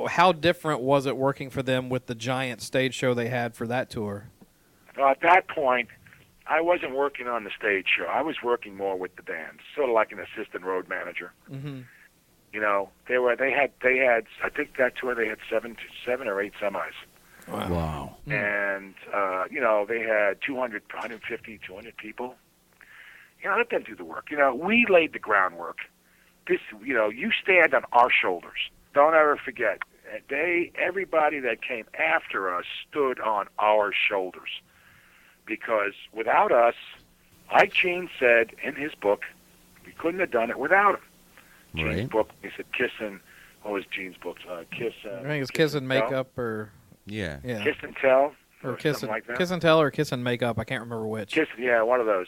How 0.07 0.31
different 0.31 0.79
was 0.79 1.05
it 1.05 1.17
working 1.17 1.49
for 1.49 1.61
them 1.61 1.89
with 1.89 2.05
the 2.05 2.15
giant 2.15 2.61
stage 2.61 2.93
show 2.93 3.13
they 3.13 3.27
had 3.27 3.53
for 3.55 3.67
that 3.67 3.89
tour? 3.89 4.29
Well, 4.97 5.09
at 5.09 5.19
that 5.19 5.49
point, 5.49 5.89
I 6.51 6.59
wasn't 6.59 6.95
working 6.95 7.27
on 7.27 7.45
the 7.45 7.49
stage 7.57 7.87
show. 7.97 8.05
I 8.05 8.21
was 8.21 8.35
working 8.43 8.75
more 8.75 8.97
with 8.97 9.15
the 9.15 9.23
band, 9.23 9.59
sort 9.73 9.87
of 9.87 9.95
like 9.95 10.11
an 10.11 10.19
assistant 10.19 10.65
road 10.65 10.89
manager. 10.89 11.31
Mm-hmm. 11.49 11.81
You 12.51 12.59
know, 12.59 12.89
they 13.07 13.17
were 13.17 13.35
they 13.37 13.51
had 13.51 13.71
they 13.81 13.97
had 13.97 14.25
I 14.43 14.49
think 14.49 14.75
that 14.77 14.97
tour 14.97 15.15
they 15.15 15.27
had 15.27 15.37
seven 15.49 15.77
seven 16.05 16.27
or 16.27 16.41
eight 16.41 16.51
semis, 16.61 16.91
Wow. 17.47 18.17
Mm. 18.27 18.33
and 18.33 18.95
uh, 19.13 19.45
you 19.49 19.61
know 19.61 19.85
they 19.87 20.01
had 20.01 20.39
200, 20.45 20.83
150, 20.91 21.59
200 21.65 21.95
people. 21.95 22.35
You 23.41 23.49
know, 23.49 23.57
let 23.57 23.69
them 23.69 23.83
do 23.83 23.95
the 23.95 24.03
work. 24.05 24.27
You 24.29 24.37
know, 24.37 24.53
we 24.53 24.85
laid 24.89 25.13
the 25.13 25.19
groundwork. 25.19 25.77
This, 26.47 26.59
you 26.83 26.93
know, 26.93 27.09
you 27.09 27.31
stand 27.41 27.73
on 27.73 27.83
our 27.93 28.09
shoulders. 28.11 28.69
Don't 28.93 29.15
ever 29.15 29.37
forget. 29.43 29.79
They, 30.29 30.71
everybody 30.75 31.39
that 31.39 31.63
came 31.65 31.85
after 31.97 32.53
us 32.53 32.65
stood 32.87 33.19
on 33.21 33.47
our 33.57 33.93
shoulders, 33.93 34.49
because 35.55 35.91
without 36.13 36.51
us, 36.53 36.75
Ike 37.51 37.73
Gene 37.73 38.09
said 38.17 38.51
in 38.63 38.75
his 38.75 38.93
book, 38.95 39.23
we 39.85 39.91
couldn't 39.91 40.21
have 40.21 40.31
done 40.31 40.49
it 40.49 40.57
without 40.57 40.95
him. 40.95 41.01
Gene's 41.75 41.99
Right. 42.01 42.09
book. 42.09 42.29
He 42.41 42.49
said 42.55 42.65
kissing. 42.71 43.19
What 43.63 43.73
was 43.73 43.83
Gene's 43.87 44.15
book? 44.17 44.37
Uh, 44.49 44.63
kiss. 44.71 44.93
Uh, 45.05 45.17
I 45.19 45.23
think 45.23 45.41
it's 45.41 45.51
Kiss 45.51 45.73
and 45.73 45.89
Tell. 45.89 46.01
Makeup 46.03 46.37
or 46.37 46.71
Yeah. 47.05 47.39
yeah, 47.43 47.61
Kiss 47.63 47.75
and 47.83 47.95
tell. 47.97 48.33
or 48.63 48.75
Kiss 48.75 49.03
and 49.03 49.11
like 49.11 49.25
that. 49.27 49.37
Kiss 49.37 49.51
and 49.51 49.61
Tell 49.61 49.81
or 49.81 49.91
Kiss 49.91 50.11
and 50.13 50.23
Makeup. 50.23 50.57
I 50.57 50.63
can't 50.63 50.81
remember 50.81 51.05
which. 51.05 51.33
Kiss. 51.33 51.47
Yeah, 51.57 51.81
one 51.81 51.99
of 51.99 52.05
those. 52.05 52.27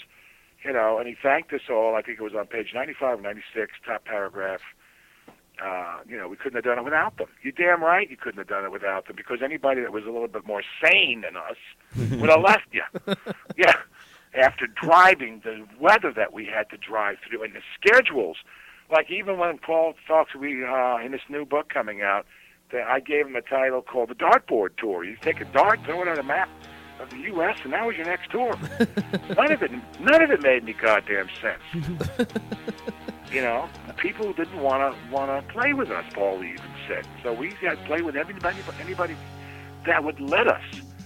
You 0.65 0.73
know, 0.73 0.97
and 0.99 1.07
he 1.07 1.15
thanked 1.21 1.51
us 1.53 1.61
all. 1.69 1.95
I 1.95 2.01
think 2.01 2.19
it 2.19 2.23
was 2.23 2.33
on 2.35 2.45
page 2.47 2.71
95 2.73 3.19
or 3.19 3.21
96, 3.21 3.71
top 3.85 4.03
paragraph. 4.05 4.61
Uh, 5.63 5.99
you 6.07 6.17
know, 6.17 6.27
we 6.27 6.35
couldn't 6.35 6.55
have 6.55 6.65
done 6.65 6.77
it 6.77 6.83
without 6.83 7.17
them. 7.17 7.27
You're 7.41 7.53
damn 7.53 7.81
right 7.81 8.09
you 8.09 8.17
couldn't 8.17 8.39
have 8.39 8.47
done 8.47 8.65
it 8.65 8.71
without 8.71 9.07
them 9.07 9.15
because 9.15 9.39
anybody 9.41 9.81
that 9.81 9.93
was 9.93 10.03
a 10.03 10.09
little 10.09 10.27
bit 10.27 10.45
more 10.45 10.61
sane 10.83 11.21
than 11.21 11.37
us 11.37 11.55
would 12.19 12.29
have 12.29 12.41
left 12.41 12.67
you. 12.71 12.83
Yeah. 13.57 13.75
After 14.35 14.65
driving 14.67 15.41
the 15.43 15.65
weather 15.79 16.11
that 16.11 16.33
we 16.33 16.45
had 16.45 16.69
to 16.71 16.77
drive 16.77 17.17
through 17.27 17.43
and 17.43 17.53
the 17.53 17.61
schedules, 17.79 18.37
like 18.91 19.09
even 19.11 19.37
when 19.37 19.57
Paul 19.59 19.93
talks, 20.07 20.35
we 20.35 20.65
uh, 20.65 20.97
in 20.97 21.11
this 21.11 21.21
new 21.29 21.45
book 21.45 21.69
coming 21.69 22.01
out, 22.01 22.25
that 22.71 22.87
I 22.87 22.99
gave 22.99 23.27
him 23.27 23.35
a 23.35 23.41
title 23.41 23.81
called 23.83 24.09
the 24.09 24.15
Dartboard 24.15 24.75
Tour. 24.77 25.03
You 25.03 25.15
take 25.21 25.39
a 25.39 25.45
dart, 25.45 25.79
throw 25.85 26.01
it 26.01 26.07
on 26.07 26.17
a 26.17 26.23
map 26.23 26.49
of 27.03 27.09
the 27.11 27.19
U.S., 27.19 27.57
and 27.63 27.73
that 27.73 27.85
was 27.85 27.95
your 27.95 28.05
next 28.05 28.31
tour. 28.31 28.57
none 29.37 29.51
of 29.51 29.61
it, 29.61 29.71
none 29.99 30.21
of 30.21 30.31
it 30.31 30.41
made 30.41 30.63
any 30.63 30.73
goddamn 30.73 31.29
sense. 31.41 31.61
you 33.31 33.41
know, 33.41 33.69
people 33.97 34.33
didn't 34.33 34.59
want 34.59 34.95
to 34.95 35.11
want 35.11 35.29
to 35.29 35.53
play 35.53 35.73
with 35.73 35.91
us. 35.91 36.05
Paul 36.13 36.43
even 36.43 36.59
said, 36.87 37.05
so 37.21 37.33
we 37.33 37.51
had 37.61 37.77
to 37.77 37.85
play 37.85 38.01
with 38.01 38.15
anybody, 38.15 38.57
anybody 38.81 39.15
that 39.85 40.03
would 40.03 40.19
let 40.19 40.47
us. 40.47 40.63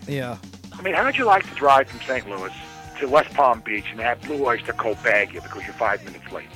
Yeah, 0.08 0.38
I 0.74 0.82
mean, 0.82 0.94
how'd 0.94 1.18
you 1.18 1.26
like 1.26 1.48
to 1.50 1.56
drive 1.56 1.90
from 1.90 2.00
St. 2.02 2.30
Louis 2.30 2.54
to 3.00 3.08
West 3.08 3.34
Palm 3.34 3.62
Beach 3.62 3.86
and 3.92 4.00
have 4.00 4.22
Blue 4.22 4.46
Oyster 4.46 4.74
Cult 4.74 5.02
bag 5.04 5.34
you 5.34 5.42
because 5.42 5.64
you're 5.64 5.74
five 5.74 6.04
minutes 6.06 6.32
late? 6.32 6.48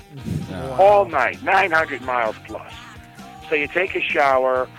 All 0.80 1.06
night, 1.06 1.42
900 1.44 2.02
miles 2.02 2.36
plus. 2.46 2.72
So 3.50 3.56
you 3.56 3.68
take 3.68 3.96
a 3.96 4.02
shower, 4.02 4.70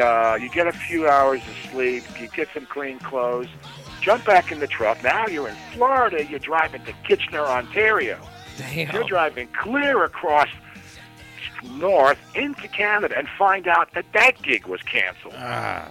uh, 0.00 0.38
you 0.40 0.48
get 0.50 0.66
a 0.66 0.72
few 0.72 1.08
hours 1.08 1.40
of 1.42 1.70
sleep, 1.70 2.04
you 2.20 2.28
get 2.28 2.48
some 2.54 2.66
clean 2.66 2.98
clothes, 2.98 3.48
jump 4.02 4.24
back 4.24 4.52
in 4.52 4.58
the 4.58 4.66
truck. 4.66 5.02
Now 5.02 5.26
you're 5.26 5.48
in 5.48 5.56
Florida, 5.72 6.24
you're 6.24 6.38
driving 6.38 6.84
to 6.84 6.92
Kitchener, 7.04 7.40
Ontario. 7.40 8.18
damn. 8.58 8.92
You're 8.92 9.04
driving 9.04 9.48
clear 9.48 10.04
across 10.04 10.48
north 11.64 12.18
into 12.34 12.66
Canada 12.68 13.16
and 13.16 13.28
find 13.38 13.68
out 13.68 13.94
that 13.94 14.04
that 14.12 14.42
gig 14.42 14.66
was 14.66 14.82
canceled. 14.82 15.34
Ah. 15.36 15.88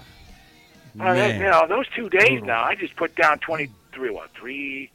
Man. 0.93 1.39
you 1.39 1.49
know, 1.49 1.66
those 1.68 1.86
two 1.95 2.09
days 2.09 2.43
now, 2.43 2.64
I 2.64 2.76
just 2.76 2.97
put 2.97 3.16
down 3.16 3.39
23, 3.39 4.09
what, 4.09 4.30
three, 4.38 4.91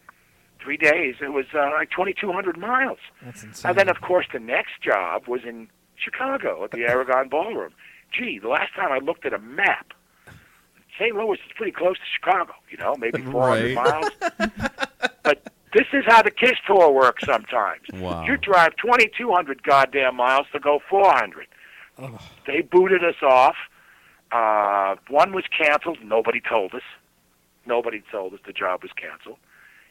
three 0.61 0.77
days. 0.77 1.17
It 1.23 1.33
was 1.33 1.47
uh, 1.55 1.71
like 1.73 1.91
2,200 1.91 2.59
miles. 2.59 2.99
That's 3.23 3.43
insane. 3.43 3.71
And 3.71 3.79
then, 3.79 3.89
of 3.89 4.03
course, 4.03 4.27
the 4.31 4.39
next 4.39 4.83
job 4.83 5.27
was 5.27 5.43
in 5.45 5.69
Chicago 5.97 6.65
at 6.65 6.73
the 6.73 6.83
Aragon 6.83 7.31
Ballroom. 7.31 7.73
Gee, 8.13 8.39
the 8.39 8.49
last 8.49 8.75
time 8.75 8.93
I 8.93 8.99
looked 8.99 9.25
at 9.25 9.33
a 9.33 9.39
map, 9.39 9.95
St. 10.99 11.15
Louis 11.15 11.35
is 11.35 11.53
pretty 11.57 11.73
close 11.73 11.97
to 11.97 12.05
Chicago, 12.19 12.53
you 12.71 12.77
know, 12.79 12.95
maybe 12.99 13.21
400 13.31 13.75
Right. 13.77 13.85
miles. 13.85 14.11
but 15.23 15.53
this 15.75 15.87
is 15.93 16.05
how 16.07 16.23
the 16.23 16.31
KISS 16.31 16.57
tour 16.67 16.91
works 16.91 17.25
sometimes. 17.27 17.83
Wow. 17.95 18.25
You 18.25 18.37
drive 18.37 18.77
2,200 18.77 19.63
goddamn 19.63 20.17
miles 20.17 20.47
to 20.53 20.59
go 20.61 20.81
400. 20.89 21.47
They 22.47 22.61
booted 22.63 23.03
us 23.05 23.17
off. 23.23 23.57
Uh, 24.33 24.97
one 25.09 25.33
was 25.33 25.45
canceled. 25.57 25.99
Nobody 26.03 26.41
told 26.47 26.75
us. 26.75 26.83
Nobody 27.67 28.03
told 28.13 28.35
us 28.35 28.41
the 28.47 28.53
job 28.53 28.83
was 28.83 28.93
canceled. 28.93 29.39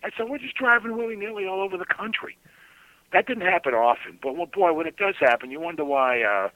And 0.04 0.12
so 0.18 0.26
we're 0.26 0.38
just 0.38 0.56
driving 0.56 0.96
willy 0.98 1.16
nilly 1.16 1.46
all 1.48 1.62
over 1.62 1.78
the 1.78 1.86
country. 1.86 2.38
That 3.12 3.28
didn't 3.28 3.44
happen 3.46 3.74
often, 3.74 4.20
but 4.22 4.36
well, 4.36 4.46
boy, 4.46 4.74
when 4.74 4.88
it 4.88 4.98
does 4.98 5.16
happen, 5.20 5.50
you 5.52 5.60
wonder 5.60 5.86
why 5.86 6.22
uh, 6.22 6.50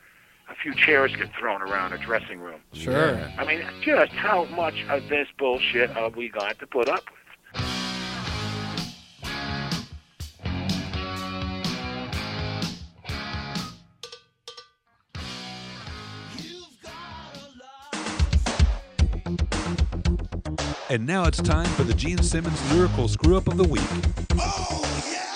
a 0.50 0.56
few 0.56 0.74
chairs 0.74 1.16
get 1.16 1.30
thrown 1.38 1.62
around 1.62 1.94
a 1.94 1.98
dressing 1.98 2.40
room. 2.40 2.60
Sure. 2.74 3.20
I 3.38 3.46
mean, 3.46 3.64
just 3.82 4.12
how 4.12 4.46
much 4.46 4.84
of 4.90 5.08
this 5.10 5.28
bullshit 5.38 5.90
have 5.92 6.16
we 6.16 6.30
got 6.30 6.60
to 6.60 6.68
put 6.68 6.90
up 6.90 7.04
with? 7.06 7.16
And 20.92 21.06
now 21.06 21.26
it's 21.26 21.40
time 21.40 21.68
for 21.74 21.84
the 21.84 21.94
Gene 21.94 22.18
Simmons 22.24 22.74
Lyrical 22.74 23.08
Screw 23.08 23.38
Up 23.38 23.48
of 23.48 23.58
the 23.58 23.64
Week. 23.64 23.84
Oh, 24.34 25.04
yeah! 25.12 25.29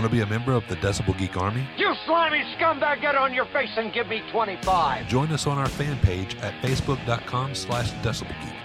Want 0.00 0.10
to 0.10 0.16
be 0.16 0.22
a 0.22 0.26
member 0.26 0.52
of 0.54 0.66
the 0.66 0.76
Decibel 0.76 1.14
Geek 1.18 1.36
Army? 1.36 1.62
You 1.76 1.92
slimy 2.06 2.38
scumbag, 2.56 3.02
get 3.02 3.16
on 3.16 3.34
your 3.34 3.44
face 3.52 3.68
and 3.76 3.92
give 3.92 4.08
me 4.08 4.22
25. 4.32 5.06
Join 5.06 5.30
us 5.30 5.46
on 5.46 5.58
our 5.58 5.68
fan 5.68 5.98
page 5.98 6.36
at 6.36 6.54
facebook.com 6.62 7.54
slash 7.54 7.90
decibelgeek. 8.02 8.56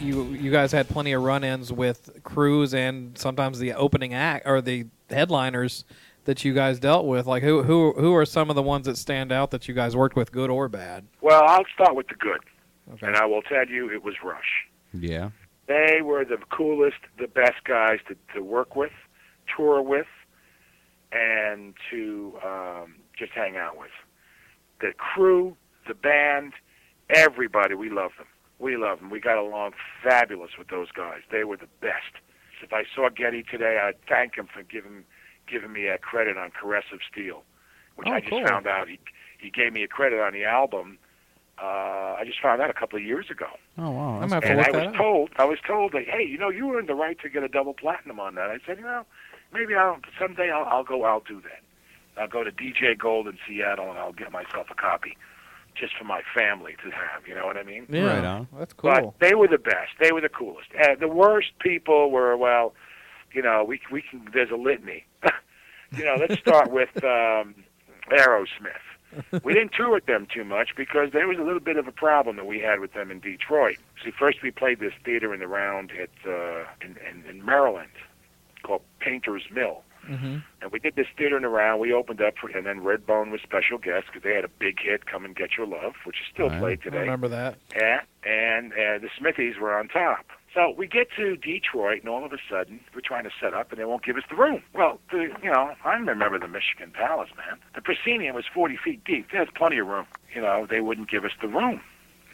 You 0.00 0.24
you 0.32 0.50
guys 0.50 0.72
had 0.72 0.88
plenty 0.88 1.12
of 1.12 1.22
run-ins 1.22 1.72
with 1.72 2.20
crews 2.24 2.74
and 2.74 3.16
sometimes 3.16 3.60
the 3.60 3.74
opening 3.74 4.12
act 4.12 4.48
or 4.48 4.60
the 4.60 4.86
headliners 5.08 5.84
that 6.24 6.44
you 6.44 6.52
guys 6.52 6.80
dealt 6.80 7.06
with. 7.06 7.26
Like 7.26 7.44
who 7.44 7.62
who 7.62 7.92
who 7.92 8.12
are 8.16 8.26
some 8.26 8.50
of 8.50 8.56
the 8.56 8.62
ones 8.62 8.86
that 8.86 8.96
stand 8.96 9.30
out 9.30 9.52
that 9.52 9.68
you 9.68 9.74
guys 9.74 9.94
worked 9.94 10.16
with, 10.16 10.32
good 10.32 10.50
or 10.50 10.68
bad? 10.68 11.04
Well, 11.20 11.44
I'll 11.46 11.64
start 11.74 11.94
with 11.94 12.08
the 12.08 12.14
good, 12.16 12.40
Okay. 12.94 13.06
and 13.06 13.14
I 13.16 13.24
will 13.26 13.42
tell 13.42 13.68
you 13.68 13.88
it 13.92 14.02
was 14.02 14.16
Rush. 14.24 14.66
Yeah. 14.92 15.30
They 15.70 16.02
were 16.02 16.24
the 16.24 16.38
coolest, 16.50 16.96
the 17.16 17.28
best 17.28 17.62
guys 17.64 18.00
to, 18.08 18.16
to 18.34 18.42
work 18.42 18.74
with, 18.74 18.90
tour 19.56 19.80
with, 19.80 20.08
and 21.12 21.74
to 21.92 22.34
um, 22.44 22.96
just 23.16 23.30
hang 23.30 23.56
out 23.56 23.78
with. 23.78 23.92
The 24.80 24.92
crew, 24.98 25.56
the 25.86 25.94
band, 25.94 26.54
everybody, 27.08 27.76
we 27.76 27.88
love 27.88 28.10
them. 28.18 28.26
We 28.58 28.76
love 28.76 28.98
them. 28.98 29.10
We 29.10 29.20
got 29.20 29.38
along 29.38 29.74
fabulous 30.02 30.50
with 30.58 30.66
those 30.68 30.90
guys. 30.90 31.20
They 31.30 31.44
were 31.44 31.56
the 31.56 31.68
best. 31.80 32.14
If 32.64 32.72
I 32.72 32.82
saw 32.92 33.08
Geddy 33.08 33.44
today, 33.44 33.78
I'd 33.80 33.94
thank 34.08 34.34
him 34.34 34.48
for 34.52 34.64
giving 34.64 35.04
giving 35.46 35.72
me 35.72 35.86
that 35.86 36.02
credit 36.02 36.36
on 36.36 36.50
Caress 36.50 36.84
of 36.92 36.98
Steel, 37.10 37.44
which 37.94 38.08
Oh, 38.10 38.12
I 38.12 38.20
just 38.20 38.30
cool. 38.32 38.44
found 38.44 38.66
out 38.66 38.88
he 38.88 38.98
he 39.38 39.50
gave 39.50 39.72
me 39.72 39.84
a 39.84 39.88
credit 39.88 40.18
on 40.20 40.32
the 40.32 40.44
album. 40.44 40.98
Uh, 41.62 42.16
I 42.18 42.22
just 42.24 42.40
found 42.40 42.62
out 42.62 42.70
a 42.70 42.72
couple 42.74 42.98
of 42.98 43.04
years 43.04 43.30
ago. 43.30 43.46
Oh 43.76 43.90
wow. 43.90 44.20
I'm 44.20 44.28
that's 44.30 44.44
gonna 44.46 44.62
have 44.62 44.66
And 44.68 44.74
look 44.74 44.74
I 44.74 44.78
was 44.78 44.86
up. 44.88 44.94
told, 44.96 45.30
I 45.36 45.44
was 45.44 45.58
told 45.66 45.92
that, 45.92 46.04
hey, 46.08 46.24
you 46.24 46.38
know, 46.38 46.48
you 46.48 46.74
earned 46.74 46.88
the 46.88 46.94
right 46.94 47.18
to 47.20 47.28
get 47.28 47.42
a 47.42 47.48
double 47.48 47.74
platinum 47.74 48.18
on 48.18 48.34
that. 48.36 48.48
I 48.50 48.58
said, 48.66 48.78
you 48.78 48.84
know, 48.84 49.04
maybe 49.52 49.74
I'll 49.74 49.98
someday 50.18 50.50
I'll, 50.50 50.64
I'll 50.64 50.84
go, 50.84 51.04
I'll 51.04 51.20
do 51.20 51.40
that. 51.42 52.20
I'll 52.20 52.28
go 52.28 52.42
to 52.44 52.50
DJ 52.50 52.96
Gold 52.98 53.28
in 53.28 53.36
Seattle 53.46 53.90
and 53.90 53.98
I'll 53.98 54.12
get 54.12 54.32
myself 54.32 54.68
a 54.70 54.74
copy, 54.74 55.16
just 55.74 55.94
for 55.96 56.04
my 56.04 56.22
family 56.34 56.76
to 56.84 56.90
have. 56.90 57.26
You 57.28 57.34
know 57.34 57.44
what 57.46 57.56
I 57.58 57.62
mean? 57.62 57.86
Yeah, 57.90 58.04
Right 58.16 58.24
on. 58.24 58.48
That's 58.58 58.72
cool. 58.72 58.90
But 58.90 59.14
they 59.20 59.34
were 59.34 59.48
the 59.48 59.58
best. 59.58 59.92
They 60.00 60.12
were 60.12 60.20
the 60.22 60.28
coolest. 60.30 60.68
Uh, 60.82 60.94
the 60.98 61.08
worst 61.08 61.50
people 61.60 62.10
were, 62.10 62.36
well, 62.36 62.74
you 63.32 63.42
know, 63.42 63.64
we 63.64 63.80
we 63.92 64.02
can. 64.02 64.28
There's 64.32 64.50
a 64.50 64.56
litany. 64.56 65.04
you 65.96 66.04
know, 66.04 66.16
let's 66.18 66.38
start 66.40 66.70
with 66.70 66.90
um, 67.04 67.54
Aerosmith. 68.10 68.84
We 69.42 69.54
didn't 69.54 69.72
tour 69.72 69.90
with 69.90 70.06
them 70.06 70.26
too 70.32 70.44
much 70.44 70.70
because 70.76 71.10
there 71.12 71.26
was 71.26 71.38
a 71.38 71.42
little 71.42 71.60
bit 71.60 71.76
of 71.76 71.86
a 71.88 71.92
problem 71.92 72.36
that 72.36 72.46
we 72.46 72.60
had 72.60 72.80
with 72.80 72.92
them 72.92 73.10
in 73.10 73.20
Detroit. 73.20 73.76
See, 74.04 74.10
first 74.10 74.42
we 74.42 74.50
played 74.50 74.78
this 74.80 74.92
theater 75.04 75.32
in 75.34 75.40
the 75.40 75.48
round 75.48 75.90
at 75.92 76.10
uh, 76.30 76.64
in, 76.80 76.96
in, 77.08 77.24
in 77.28 77.44
Maryland 77.44 77.90
called 78.62 78.82
Painter's 79.00 79.44
Mill. 79.52 79.82
hmm 80.06 80.38
And 80.62 80.70
we 80.72 80.78
did 80.78 80.94
this 80.96 81.06
theater 81.16 81.36
in 81.36 81.42
the 81.42 81.48
round. 81.48 81.80
We 81.80 81.92
opened 81.92 82.20
up, 82.22 82.34
for, 82.40 82.48
and 82.50 82.64
then 82.66 82.80
Redbone 82.80 83.30
was 83.30 83.40
special 83.42 83.78
guest 83.78 84.06
because 84.06 84.22
they 84.22 84.34
had 84.34 84.44
a 84.44 84.48
big 84.58 84.78
hit, 84.80 85.06
"Come 85.06 85.24
and 85.24 85.34
Get 85.36 85.56
Your 85.56 85.66
Love," 85.66 85.94
which 86.04 86.16
is 86.20 86.26
still 86.32 86.48
Wow. 86.48 86.58
played 86.60 86.80
I 86.80 86.84
today. 86.84 86.98
remember 87.00 87.28
that. 87.28 87.56
Yeah, 87.76 88.00
and 88.24 88.72
uh, 88.72 88.98
the 88.98 89.08
Smithies 89.18 89.56
were 89.58 89.76
on 89.76 89.88
top. 89.88 90.26
So 90.54 90.74
we 90.76 90.88
get 90.88 91.08
to 91.16 91.36
Detroit, 91.36 92.00
and 92.00 92.08
all 92.08 92.24
of 92.24 92.32
a 92.32 92.38
sudden 92.50 92.80
we're 92.94 93.02
trying 93.02 93.24
to 93.24 93.30
set 93.40 93.54
up, 93.54 93.70
and 93.70 93.80
they 93.80 93.84
won't 93.84 94.04
give 94.04 94.16
us 94.16 94.24
the 94.28 94.36
room. 94.36 94.62
Well, 94.74 94.98
the, 95.10 95.28
you 95.42 95.50
know, 95.50 95.74
I 95.84 95.94
remember 95.94 96.38
the 96.38 96.48
Michigan 96.48 96.90
Palace, 96.92 97.30
man. 97.36 97.58
The 97.74 97.80
proscenium 97.80 98.34
was 98.34 98.44
40 98.52 98.76
feet 98.76 99.04
deep. 99.04 99.28
There's 99.30 99.48
plenty 99.54 99.78
of 99.78 99.86
room. 99.86 100.06
You 100.34 100.42
know, 100.42 100.66
they 100.68 100.80
wouldn't 100.80 101.08
give 101.08 101.24
us 101.24 101.32
the 101.40 101.48
room. 101.48 101.80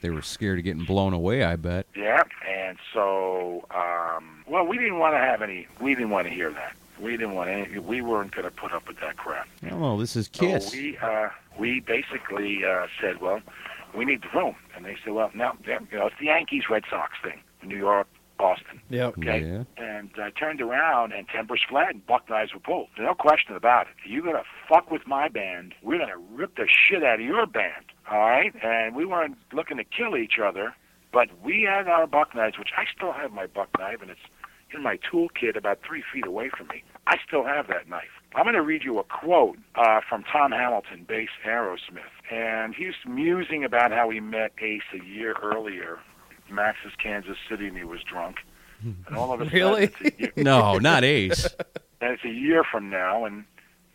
They 0.03 0.11
were 0.11 0.23
scared 0.23 0.59
of 0.59 0.65
getting 0.65 0.85
blown 0.85 1.13
away. 1.13 1.43
I 1.43 1.57
bet. 1.57 1.87
Yeah, 1.95 2.23
and 2.49 2.79
so, 2.93 3.65
um, 3.75 4.45
well, 4.47 4.67
we 4.67 4.79
didn't 4.79 4.99
want 4.99 5.15
to 5.15 5.19
have 5.19 5.43
any. 5.43 5.67
We 5.81 5.95
didn't 5.95 6.11
want 6.11 6.27
to 6.27 6.33
hear 6.33 6.51
that. 6.53 6.77
We 7.01 7.13
didn't 7.13 7.35
want 7.35 7.51
any. 7.51 7.79
We 7.79 8.01
weren't 8.01 8.33
going 8.33 8.45
to 8.45 8.51
put 8.51 8.73
up 8.73 8.89
with 8.89 9.01
that 9.01 9.17
crap. 9.17 9.49
Oh, 9.71 9.99
this 9.99 10.17
is 10.17 10.29
Kiss. 10.29 10.71
So 10.71 10.77
we 10.77 10.99
uh, 10.99 11.29
we 11.59 11.81
basically 11.81 12.65
uh, 12.65 12.87
said, 13.01 13.21
well, 13.21 13.41
we 13.95 14.05
need 14.05 14.23
the 14.23 14.39
room, 14.39 14.55
and 14.75 14.85
they 14.85 14.97
said, 15.03 15.13
well, 15.13 15.31
no, 15.35 15.53
you 15.67 15.79
know, 15.93 16.07
it's 16.07 16.17
the 16.19 16.27
Yankees 16.27 16.65
Red 16.71 16.85
Sox 16.89 17.13
thing, 17.23 17.41
New 17.67 17.79
York, 17.79 18.07
Boston. 18.39 18.81
Yep. 18.91 19.19
okay. 19.19 19.41
Yeah. 19.41 19.65
And 19.77 20.11
I 20.19 20.31
turned 20.31 20.61
around, 20.61 21.13
and 21.13 21.27
tempers 21.29 21.63
fled, 21.69 21.89
and 21.91 22.07
buck 22.07 22.29
knives 22.29 22.53
were 22.53 22.61
pulled. 22.61 22.89
No 22.99 23.15
question 23.15 23.57
about 23.57 23.87
it. 23.87 23.95
You're 24.09 24.25
gonna 24.25 24.45
fuck 24.69 24.91
with 24.91 25.07
my 25.07 25.29
band. 25.29 25.75
We're 25.83 25.99
gonna 25.99 26.19
rip 26.33 26.57
the 26.57 26.69
shit 26.69 27.03
out 27.03 27.21
of 27.21 27.27
your 27.27 27.47
band. 27.47 27.87
All 28.11 28.21
right. 28.21 28.53
And 28.63 28.95
we 28.95 29.05
weren't 29.05 29.39
looking 29.53 29.79
to 29.79 29.85
kill 29.85 30.17
each 30.17 30.39
other, 30.43 30.75
but 31.13 31.29
we 31.43 31.63
had 31.63 31.89
our 31.89 32.07
buck 32.07 32.35
knives, 32.35 32.59
which 32.59 32.71
I 32.77 32.85
still 32.95 33.13
have 33.13 33.33
my 33.33 33.47
buck 33.47 33.71
knife, 33.79 34.03
and 34.03 34.11
it's 34.11 34.21
in 34.75 34.83
my 34.83 34.99
toolkit 34.99 35.57
about 35.57 35.81
three 35.87 36.03
feet 36.13 36.27
away 36.27 36.51
from 36.57 36.69
me. 36.69 36.83
I 37.07 37.17
still 37.27 37.45
have 37.45 37.69
that 37.69 37.89
knife. 37.89 38.05
I'm 38.35 38.45
going 38.45 38.55
to 38.55 38.63
read 38.63 38.85
you 38.85 38.99
a 38.99 39.05
quote 39.05 39.59
uh, 39.77 40.01
from 40.07 40.25
Tom 40.25 40.53
Hamilton, 40.53 41.07
bass 41.09 41.29
Aerosmith. 41.47 42.13
And 42.31 42.75
he's 42.75 42.95
musing 43.07 43.65
about 43.65 43.93
how 43.93 44.11
he 44.11 44.21
met 44.21 44.53
Ace 44.61 44.83
a 44.93 45.05
year 45.05 45.35
earlier, 45.43 45.99
Max's 46.51 46.93
Kansas 47.03 47.37
City, 47.49 47.67
and 47.69 47.77
he 47.77 47.85
was 47.85 48.01
drunk. 48.03 48.37
And 48.83 49.17
all 49.17 49.33
of 49.33 49.41
a 49.41 49.45
sudden, 49.47 49.59
Really? 49.59 49.91
it's 50.01 50.37
a 50.39 50.41
No, 50.43 50.79
not 50.79 51.03
Ace. 51.05 51.45
and 52.01 52.13
it's 52.13 52.25
a 52.25 52.29
year 52.31 52.63
from 52.71 52.91
now, 52.91 53.25
and 53.25 53.45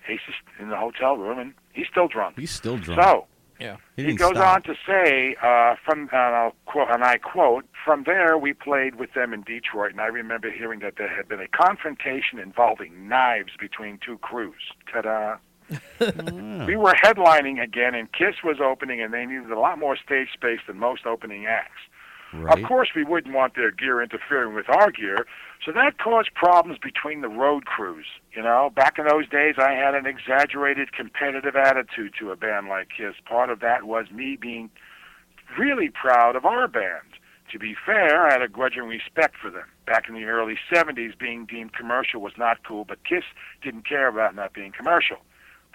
Ace 0.08 0.20
is 0.28 0.36
in 0.60 0.70
the 0.70 0.78
hotel 0.78 1.18
room, 1.18 1.38
and 1.40 1.54
he's 1.74 1.88
still 1.88 2.08
drunk. 2.08 2.40
He's 2.40 2.52
still 2.52 2.78
drunk. 2.78 3.02
So 3.02 3.28
Yeah. 3.60 3.78
he 3.96 4.06
he 4.06 4.16
goes 4.16 4.32
stop. 4.32 4.56
on 4.56 4.62
to 4.64 4.76
say, 4.88 5.36
uh, 5.42 5.76
from 5.86 6.10
and, 6.12 6.36
I'll 6.36 6.56
quote, 6.66 6.90
and 6.90 7.04
I 7.04 7.18
quote, 7.20 7.66
"From 7.86 8.04
there, 8.06 8.38
we 8.38 8.54
played 8.54 8.96
with 8.96 9.14
them 9.14 9.34
in 9.34 9.44
Detroit, 9.44 9.92
and 9.92 10.02
I 10.02 10.08
remember 10.08 10.50
hearing 10.50 10.80
that 10.80 10.96
there 10.98 11.08
had 11.16 11.28
been 11.30 11.40
a 11.42 11.48
confrontation 11.48 12.40
involving 12.40 13.08
knives 13.08 13.52
between 13.60 14.00
two 14.04 14.18
crews." 14.18 14.72
Ta-da! 14.92 15.38
We 16.66 16.76
were 16.76 16.94
headlining 16.94 17.62
again, 17.62 17.96
and 17.96 18.12
Kiss 18.12 18.44
was 18.44 18.58
opening, 18.60 19.02
and 19.02 19.14
they 19.14 19.26
needed 19.26 19.52
a 19.52 19.60
lot 19.60 19.80
more 19.80 19.96
stage 19.96 20.30
space 20.34 20.60
than 20.68 20.78
most 20.80 21.06
opening 21.06 21.46
acts. 21.46 21.80
Right. 22.34 22.58
Of 22.58 22.68
course, 22.68 22.90
we 22.96 23.04
wouldn't 23.04 23.36
want 23.36 23.56
their 23.56 23.72
gear 23.72 24.02
interfering 24.02 24.56
with 24.56 24.70
our 24.70 24.90
gear, 24.90 25.26
so 25.66 25.72
that 25.74 25.98
caused 25.98 26.34
problems 26.34 26.80
between 26.82 27.22
the 27.22 27.28
road 27.28 27.66
crews. 27.66 28.06
You 28.34 28.42
know, 28.42 28.72
back 28.74 28.98
in 28.98 29.06
those 29.06 29.28
days, 29.28 29.56
I 29.58 29.72
had 29.72 29.96
an 29.96 30.06
exaggerated 30.06 30.94
competitive 30.94 31.56
attitude 31.56 32.14
to 32.20 32.32
a 32.32 32.38
band 32.38 32.68
like 32.68 32.88
Kiss. 32.96 33.16
Part 33.26 33.50
of 33.50 33.60
that 33.60 33.84
was 33.84 34.10
me 34.12 34.38
being 34.40 34.70
really 35.60 35.90
proud 35.90 36.36
of 36.36 36.46
our 36.46 36.68
band. 36.68 37.20
To 37.52 37.60
be 37.60 37.76
fair, 37.86 38.26
I 38.26 38.32
had 38.32 38.42
a 38.42 38.48
grudging 38.48 38.84
respect 38.84 39.36
for 39.36 39.50
them. 39.50 39.66
Back 39.86 40.08
in 40.08 40.16
the 40.16 40.24
early 40.24 40.58
70s, 40.72 41.20
being 41.20 41.46
deemed 41.46 41.74
commercial 41.74 42.22
was 42.22 42.34
not 42.38 42.64
cool, 42.66 42.86
but 42.86 43.04
Kiss 43.04 43.26
didn't 43.62 43.86
care 43.86 44.08
about 44.08 44.36
not 44.36 44.54
being 44.54 44.72
commercial. 44.72 45.18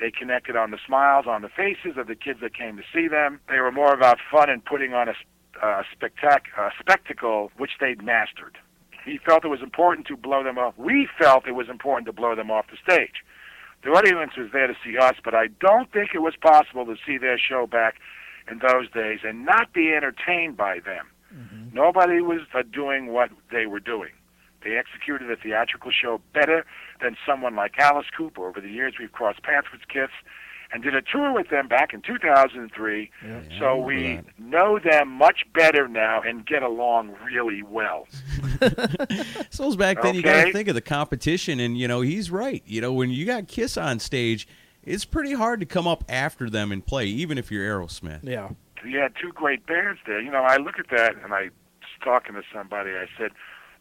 They 0.00 0.10
connected 0.10 0.56
on 0.56 0.70
the 0.70 0.78
smiles 0.86 1.26
on 1.28 1.42
the 1.42 1.48
faces 1.48 1.98
of 1.98 2.06
the 2.06 2.14
kids 2.14 2.40
that 2.40 2.56
came 2.56 2.76
to 2.76 2.82
see 2.94 3.08
them. 3.08 3.40
They 3.48 3.60
were 3.60 3.72
more 3.72 3.92
about 3.92 4.18
fun 4.30 4.48
and 4.48 4.64
putting 4.64 4.94
on 4.94 5.08
a 5.08 5.14
uh, 5.62 5.82
spectac- 5.94 6.52
uh, 6.58 6.70
spectacle 6.78 7.50
which 7.56 7.72
they'd 7.80 8.02
mastered. 8.02 8.58
He 9.04 9.18
felt 9.18 9.44
it 9.44 9.48
was 9.48 9.62
important 9.62 10.06
to 10.08 10.16
blow 10.16 10.42
them 10.42 10.58
off. 10.58 10.74
We 10.76 11.08
felt 11.18 11.46
it 11.46 11.52
was 11.52 11.68
important 11.68 12.06
to 12.06 12.12
blow 12.12 12.34
them 12.34 12.50
off 12.50 12.66
the 12.70 12.76
stage. 12.82 13.22
The 13.84 13.90
audience 13.90 14.32
was 14.36 14.50
there 14.52 14.66
to 14.66 14.74
see 14.84 14.98
us, 14.98 15.14
but 15.22 15.34
I 15.34 15.46
don't 15.60 15.92
think 15.92 16.10
it 16.14 16.18
was 16.18 16.34
possible 16.40 16.84
to 16.86 16.96
see 17.06 17.18
their 17.18 17.38
show 17.38 17.66
back 17.66 17.96
in 18.50 18.58
those 18.58 18.90
days 18.90 19.20
and 19.22 19.44
not 19.44 19.72
be 19.72 19.92
entertained 19.92 20.56
by 20.56 20.80
them. 20.80 21.06
Nobody 21.72 22.20
was 22.20 22.40
uh, 22.54 22.62
doing 22.72 23.12
what 23.12 23.30
they 23.52 23.66
were 23.66 23.80
doing. 23.80 24.10
They 24.64 24.76
executed 24.76 25.30
a 25.30 25.36
theatrical 25.36 25.92
show 25.92 26.20
better 26.32 26.64
than 27.00 27.16
someone 27.26 27.54
like 27.54 27.78
Alice 27.78 28.06
Cooper. 28.16 28.48
Over 28.48 28.60
the 28.60 28.70
years, 28.70 28.94
we've 28.98 29.12
crossed 29.12 29.42
paths 29.42 29.68
with 29.70 29.86
Kiss 29.86 30.10
and 30.76 30.84
did 30.84 30.94
a 30.94 31.00
tour 31.00 31.32
with 31.32 31.48
them 31.48 31.68
back 31.68 31.94
in 31.94 32.02
2003. 32.02 33.10
Yeah, 33.24 33.40
so 33.58 33.78
we 33.78 34.16
that. 34.16 34.26
know 34.38 34.78
them 34.78 35.08
much 35.08 35.46
better 35.54 35.88
now 35.88 36.20
and 36.20 36.44
get 36.44 36.62
along 36.62 37.14
really 37.24 37.62
well. 37.62 38.06
So 39.50 39.72
it 39.72 39.78
back 39.78 40.02
then. 40.02 40.14
You 40.14 40.22
got 40.22 40.44
to 40.44 40.52
think 40.52 40.68
of 40.68 40.74
the 40.74 40.82
competition, 40.82 41.60
and 41.60 41.78
you 41.78 41.88
know 41.88 42.02
he's 42.02 42.30
right. 42.30 42.62
You 42.66 42.82
know 42.82 42.92
when 42.92 43.10
you 43.10 43.24
got 43.24 43.48
Kiss 43.48 43.78
on 43.78 43.98
stage, 43.98 44.46
it's 44.84 45.06
pretty 45.06 45.32
hard 45.32 45.60
to 45.60 45.66
come 45.66 45.86
up 45.86 46.04
after 46.10 46.50
them 46.50 46.72
and 46.72 46.84
play, 46.84 47.06
even 47.06 47.38
if 47.38 47.50
you're 47.50 47.64
Aerosmith. 47.64 48.20
Yeah. 48.22 48.50
you 48.84 48.98
had 48.98 49.12
two 49.20 49.32
great 49.32 49.66
bands 49.66 49.98
there. 50.06 50.20
You 50.20 50.30
know, 50.30 50.42
I 50.42 50.58
look 50.58 50.78
at 50.78 50.90
that 50.90 51.14
and 51.24 51.32
I 51.32 51.44
was 51.44 51.50
talking 52.04 52.34
to 52.34 52.42
somebody. 52.52 52.90
I 52.90 53.06
said, 53.18 53.30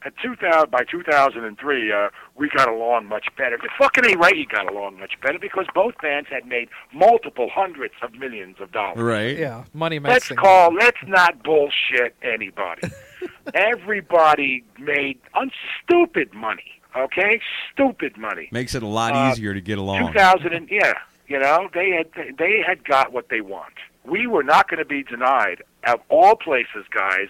At 0.06 0.14
2000, 0.22 0.70
by 0.70 0.84
2003, 0.84 1.92
uh, 1.92 2.10
we 2.36 2.48
got 2.56 2.70
along 2.70 3.08
much 3.08 3.26
better. 3.38 3.58
The 3.58 3.70
fucking 3.78 4.06
A 4.06 4.16
right, 4.18 4.38
you 4.38 4.46
got 4.46 4.72
along 4.72 5.00
much 5.00 5.14
better 5.24 5.40
because 5.40 5.66
both 5.74 5.96
bands 6.00 6.30
had 6.32 6.46
made 6.46 6.70
multiple 6.94 7.50
hundreds 7.52 7.96
of 8.04 8.14
millions 8.14 8.58
of 8.60 8.72
dollars. 8.72 8.98
Right. 9.02 9.36
Yeah, 9.36 9.64
money 9.74 9.98
makes 9.98 10.14
Let's 10.14 10.28
things. 10.28 10.40
call. 10.40 10.72
Let's 10.76 11.00
not 11.08 11.42
bullshit 11.44 12.16
anybody. 12.22 12.88
Everybody 13.56 14.64
made 14.80 15.20
unstupid 15.34 16.34
money. 16.34 16.64
Okay, 16.96 17.42
stupid 17.74 18.16
money. 18.18 18.48
Makes 18.52 18.76
it 18.76 18.84
a 18.84 18.88
lot 18.88 19.14
Uh, 19.16 19.32
easier 19.32 19.54
to 19.54 19.62
get 19.62 19.78
along. 19.80 20.08
2000 20.14 20.54
and 20.54 20.70
yeah, 20.70 20.94
you 21.28 21.40
know 21.40 21.68
they 21.74 21.90
had 21.90 22.38
they 22.38 22.62
had 22.66 22.84
got 22.86 23.12
what 23.12 23.30
they 23.30 23.42
want. 23.42 23.74
We 24.06 24.28
were 24.28 24.44
not 24.44 24.70
going 24.70 24.78
to 24.80 24.86
be 24.86 25.02
denied. 25.04 25.64
Of 25.88 26.00
all 26.10 26.36
places, 26.36 26.86
guys, 26.92 27.28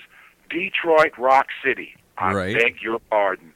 Detroit 0.50 1.18
Rock 1.18 1.48
City. 1.64 1.96
I 2.18 2.34
Right. 2.34 2.58
beg 2.58 2.82
your 2.82 3.00
pardon. 3.00 3.54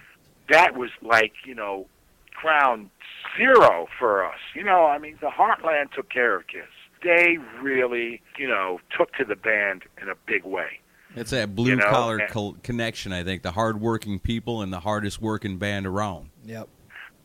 that 0.50 0.76
was 0.76 0.90
like 1.02 1.32
you 1.44 1.54
know, 1.54 1.86
crown 2.34 2.90
zero 3.36 3.88
for 3.98 4.24
us. 4.24 4.38
You 4.54 4.64
know, 4.64 4.86
I 4.86 4.98
mean, 4.98 5.16
the 5.20 5.28
Heartland 5.28 5.92
took 5.92 6.08
care 6.10 6.36
of 6.36 6.46
Kiss. 6.46 6.62
They 7.02 7.38
really, 7.60 8.20
you 8.38 8.46
know, 8.48 8.80
took 8.96 9.12
to 9.14 9.24
the 9.24 9.34
band 9.36 9.82
in 10.00 10.08
a 10.08 10.14
big 10.26 10.44
way. 10.44 10.78
It's 11.16 11.30
that 11.32 11.54
blue 11.54 11.70
You 11.70 11.76
know, 11.76 11.90
collar 11.90 12.16
and- 12.18 12.30
col- 12.30 12.56
connection, 12.62 13.12
I 13.12 13.22
think. 13.24 13.42
The 13.42 13.50
hardworking 13.52 14.18
people 14.20 14.62
and 14.62 14.72
the 14.72 14.80
hardest 14.80 15.20
working 15.20 15.58
band 15.58 15.86
around. 15.86 16.30
Yep. 16.44 16.68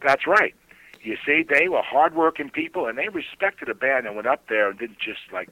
That's 0.04 0.26
right. 0.28 0.54
You 1.02 1.16
see, 1.26 1.44
they 1.48 1.70
were 1.70 1.82
hardworking 1.84 2.50
people, 2.50 2.88
and 2.88 2.98
they 2.98 3.08
respected 3.08 3.70
a 3.70 3.76
band 3.76 4.06
and 4.08 4.16
went 4.16 4.28
up 4.28 4.48
there 4.50 4.70
and 4.70 4.78
didn't 4.80 5.00
just 5.00 5.20
like 5.32 5.50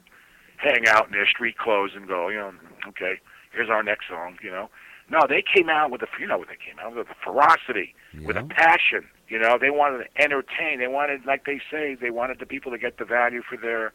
hang 0.58 0.86
out 0.88 1.06
in 1.06 1.12
their 1.12 1.26
street 1.26 1.56
clothes 1.56 1.92
and 1.94 2.06
go, 2.08 2.28
you 2.28 2.36
know, 2.36 2.52
okay, 2.88 3.20
here's 3.52 3.70
our 3.70 3.82
next 3.82 4.08
song, 4.08 4.38
you 4.42 4.50
know. 4.50 4.68
No, 5.08 5.20
they 5.28 5.42
came 5.42 5.68
out 5.68 5.90
with 5.90 6.02
a, 6.02 6.06
you 6.18 6.26
know, 6.26 6.38
what 6.38 6.48
they 6.48 6.56
came 6.56 6.78
out 6.80 6.96
with 6.96 7.08
a 7.08 7.14
ferocity, 7.24 7.94
with 8.24 8.36
a 8.36 8.42
passion. 8.42 9.06
You 9.28 9.38
know, 9.38 9.56
they 9.60 9.70
wanted 9.70 9.98
to 9.98 10.22
entertain. 10.22 10.78
They 10.80 10.88
wanted, 10.88 11.24
like 11.24 11.46
they 11.46 11.60
say, 11.70 11.94
they 11.94 12.10
wanted 12.10 12.38
the 12.40 12.46
people 12.46 12.72
to 12.72 12.78
get 12.78 12.98
the 12.98 13.04
value 13.04 13.42
for 13.48 13.56
their 13.56 13.92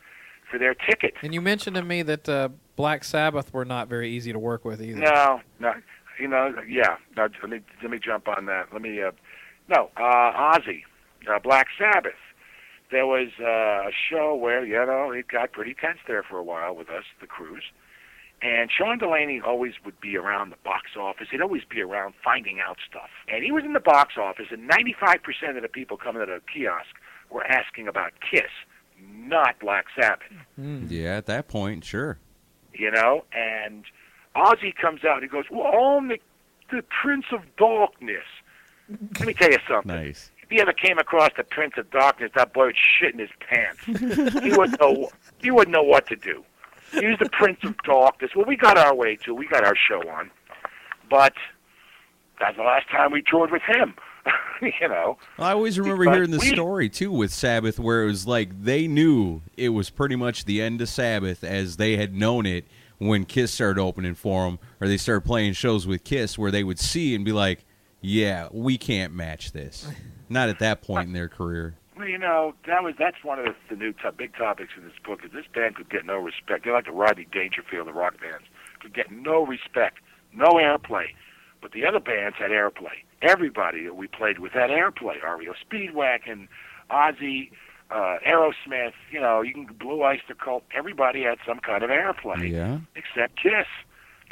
for 0.49 0.57
their 0.57 0.73
ticket. 0.73 1.13
And 1.21 1.33
you 1.33 1.41
mentioned 1.41 1.75
to 1.75 1.83
me 1.83 2.01
that 2.03 2.27
uh, 2.27 2.49
Black 2.75 3.03
Sabbath 3.03 3.53
were 3.53 3.65
not 3.65 3.87
very 3.87 4.09
easy 4.09 4.33
to 4.33 4.39
work 4.39 4.65
with 4.65 4.81
either. 4.81 4.99
No, 4.99 5.41
no, 5.59 5.73
you 6.19 6.27
know, 6.27 6.53
yeah. 6.67 6.97
No, 7.15 7.27
let 7.41 7.49
me 7.49 7.59
let 7.81 7.91
me 7.91 7.99
jump 7.99 8.27
on 8.27 8.45
that. 8.45 8.67
Let 8.71 8.81
me, 8.81 9.01
uh, 9.01 9.11
no, 9.69 9.89
uh, 9.97 10.53
Ozzy, 10.53 10.83
uh, 11.29 11.39
Black 11.39 11.67
Sabbath. 11.77 12.13
There 12.89 13.05
was 13.05 13.29
uh, 13.39 13.87
a 13.87 13.91
show 14.09 14.35
where 14.35 14.65
you 14.65 14.73
know 14.85 15.11
it 15.11 15.27
got 15.27 15.51
pretty 15.53 15.73
tense 15.73 15.99
there 16.07 16.23
for 16.23 16.37
a 16.37 16.43
while 16.43 16.75
with 16.75 16.89
us, 16.89 17.03
the 17.19 17.27
crews. 17.27 17.63
And 18.43 18.71
Sean 18.71 18.97
Delaney 18.97 19.39
always 19.39 19.73
would 19.85 19.99
be 20.01 20.17
around 20.17 20.49
the 20.49 20.55
box 20.63 20.91
office. 20.99 21.27
He'd 21.29 21.41
always 21.41 21.63
be 21.63 21.81
around 21.81 22.15
finding 22.23 22.59
out 22.59 22.77
stuff. 22.89 23.09
And 23.27 23.43
he 23.43 23.51
was 23.51 23.63
in 23.63 23.73
the 23.73 23.79
box 23.79 24.15
office, 24.17 24.47
and 24.51 24.67
95% 24.67 25.55
of 25.55 25.61
the 25.61 25.67
people 25.69 25.95
coming 25.95 26.25
to 26.25 26.25
the 26.25 26.41
kiosk 26.51 26.89
were 27.29 27.43
asking 27.45 27.87
about 27.87 28.13
Kiss, 28.31 28.49
not 28.99 29.59
Black 29.59 29.85
Sabbath 29.99 30.27
Mm. 30.59 30.87
Yeah, 30.89 31.17
at 31.17 31.27
that 31.27 31.47
point, 31.47 31.85
sure. 31.85 32.17
you 32.73 32.89
know. 32.91 33.25
And 33.31 33.85
Ozzy 34.35 34.75
comes 34.75 35.03
out. 35.05 35.21
And 35.21 35.23
he 35.23 35.27
goes, 35.29 35.45
"Well, 35.51 35.67
I'm 35.67 36.07
the, 36.09 36.19
the 36.71 36.83
Prince 37.01 37.25
of 37.31 37.41
Darkness." 37.57 38.25
Let 39.19 39.27
me 39.27 39.33
tell 39.33 39.49
you 39.51 39.57
something. 39.69 39.87
Nice. 39.95 40.31
If 40.43 40.51
you 40.51 40.59
ever 40.61 40.73
came 40.73 40.97
across 40.97 41.29
the 41.37 41.43
Prince 41.45 41.73
of 41.77 41.89
Darkness, 41.91 42.31
that 42.35 42.53
boy 42.53 42.65
would 42.67 42.75
shit 42.75 43.13
in 43.13 43.19
his 43.19 43.29
pants. 43.39 43.85
he 44.43 44.51
wouldn't 44.51 44.79
know. 44.81 45.09
He 45.41 45.49
wouldn't 45.51 45.71
know 45.73 45.83
what 45.83 46.07
to 46.07 46.15
do. 46.15 46.43
He 46.91 47.05
was 47.05 47.17
the 47.19 47.29
Prince 47.29 47.59
of 47.63 47.75
Darkness. 47.83 48.31
Well, 48.35 48.45
we 48.45 48.55
got 48.55 48.77
our 48.77 48.93
way 48.93 49.15
too. 49.15 49.33
We 49.33 49.47
got 49.47 49.63
our 49.63 49.75
show 49.75 50.01
on, 50.09 50.31
but 51.09 51.33
that's 52.39 52.57
the 52.57 52.63
last 52.63 52.89
time 52.89 53.11
we 53.11 53.21
toured 53.21 53.51
with 53.51 53.61
him. 53.63 53.95
you 54.61 54.87
know. 54.87 55.17
I 55.39 55.51
always 55.51 55.79
remember 55.79 56.05
But 56.05 56.13
hearing 56.15 56.31
the 56.31 56.39
story 56.39 56.89
too 56.89 57.11
with 57.11 57.31
Sabbath, 57.31 57.79
where 57.79 58.03
it 58.03 58.07
was 58.07 58.27
like 58.27 58.63
they 58.63 58.87
knew 58.87 59.41
it 59.57 59.69
was 59.69 59.89
pretty 59.89 60.15
much 60.15 60.45
the 60.45 60.61
end 60.61 60.81
of 60.81 60.89
Sabbath 60.89 61.43
as 61.43 61.77
they 61.77 61.97
had 61.97 62.13
known 62.13 62.45
it 62.45 62.65
when 62.97 63.25
Kiss 63.25 63.51
started 63.51 63.81
opening 63.81 64.13
for 64.13 64.45
them, 64.45 64.59
or 64.79 64.87
they 64.87 64.97
started 64.97 65.25
playing 65.25 65.53
shows 65.53 65.87
with 65.87 66.03
Kiss, 66.03 66.37
where 66.37 66.51
they 66.51 66.63
would 66.63 66.79
see 66.79 67.15
and 67.15 67.25
be 67.25 67.31
like, 67.31 67.65
"Yeah, 67.99 68.47
we 68.51 68.77
can't 68.77 69.13
match 69.13 69.53
this." 69.53 69.87
Not 70.29 70.49
at 70.49 70.59
that 70.59 70.81
point 70.81 71.07
in 71.07 71.13
their 71.13 71.27
career. 71.27 71.75
You 72.03 72.17
know, 72.17 72.53
that 72.67 72.83
was 72.83 72.95
that's 72.97 73.23
one 73.23 73.39
of 73.39 73.45
the, 73.45 73.55
the 73.69 73.75
new 73.75 73.93
to- 74.03 74.11
big 74.11 74.35
topics 74.35 74.71
in 74.77 74.83
this 74.83 74.93
book. 75.03 75.19
Is 75.25 75.31
this 75.31 75.45
band 75.53 75.75
could 75.75 75.89
get 75.89 76.05
no 76.05 76.15
respect. 76.17 76.63
They're 76.65 76.73
like 76.73 76.85
the 76.85 76.91
Rodney 76.91 77.27
Dangerfield 77.31 77.87
of 77.87 77.95
rock 77.95 78.19
bands. 78.19 78.45
Could 78.79 78.93
get 78.93 79.11
no 79.11 79.45
respect, 79.45 79.97
no 80.33 80.53
airplay. 80.53 81.07
But 81.61 81.71
the 81.73 81.85
other 81.85 81.99
bands 81.99 82.37
had 82.39 82.49
airplay. 82.51 83.03
Everybody 83.21 83.83
that 83.85 83.95
we 83.95 84.07
played 84.07 84.39
with 84.39 84.51
had 84.53 84.69
airplay. 84.71 85.21
REO 85.21 85.53
Speedwagon, 85.63 86.47
Ozzy, 86.89 87.51
uh, 87.91 88.17
Aerosmith. 88.27 88.93
You 89.11 89.19
know, 89.21 89.41
you 89.41 89.53
can 89.53 89.65
Blue 89.65 90.03
Oyster 90.03 90.33
Cult. 90.33 90.63
Everybody 90.75 91.21
had 91.23 91.37
some 91.47 91.59
kind 91.59 91.83
of 91.83 91.89
airplay 91.91 92.49
Yeah. 92.51 92.79
except 92.95 93.35
Kiss. 93.41 93.67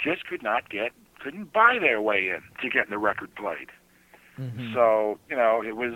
Kiss 0.04 0.20
could 0.28 0.42
not 0.42 0.70
get, 0.70 0.92
couldn't 1.22 1.54
buy 1.54 1.78
their 1.80 2.02
way 2.02 2.30
in 2.30 2.42
to 2.62 2.70
getting 2.70 2.90
the 2.90 2.98
record 2.98 3.36
played. 3.36 3.70
Mhm. 4.40 4.74
So, 4.74 5.20
you 5.30 5.36
know, 5.36 5.62
it 5.62 5.76
was, 5.76 5.96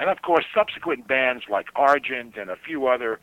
and 0.00 0.08
of 0.08 0.22
course, 0.22 0.46
subsequent 0.54 1.06
bands 1.06 1.44
like 1.50 1.66
Argent 1.76 2.36
and 2.36 2.48
a 2.48 2.56
few 2.56 2.86
other, 2.86 3.20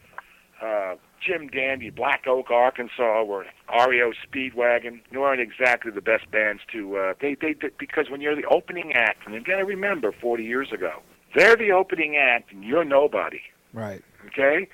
uh, 0.61 0.93
Jim 1.19 1.47
Dandy, 1.47 1.89
Black 1.89 2.25
Oak, 2.27 2.51
Arkansas, 2.51 3.23
or 3.23 3.45
REO 3.87 4.11
Speedwagon. 4.23 5.01
They 5.11 5.17
weren't 5.17 5.41
exactly 5.41 5.91
the 5.91 6.01
best 6.01 6.29
bands 6.29 6.61
to, 6.71 6.95
uh, 6.97 7.13
they, 7.19 7.35
they, 7.41 7.55
because 7.79 8.11
when 8.11 8.21
you're 8.21 8.35
the 8.35 8.45
opening 8.45 8.93
act, 8.93 9.25
and 9.25 9.33
you 9.33 9.41
got 9.41 9.57
to 9.57 9.65
remember 9.65 10.11
40 10.11 10.43
years 10.43 10.71
ago, 10.71 11.01
they're 11.35 11.55
the 11.55 11.71
opening 11.71 12.15
act 12.15 12.51
and 12.51 12.63
you're 12.63 12.85
nobody, 12.85 13.41
Right. 13.73 14.03
okay? 14.27 14.69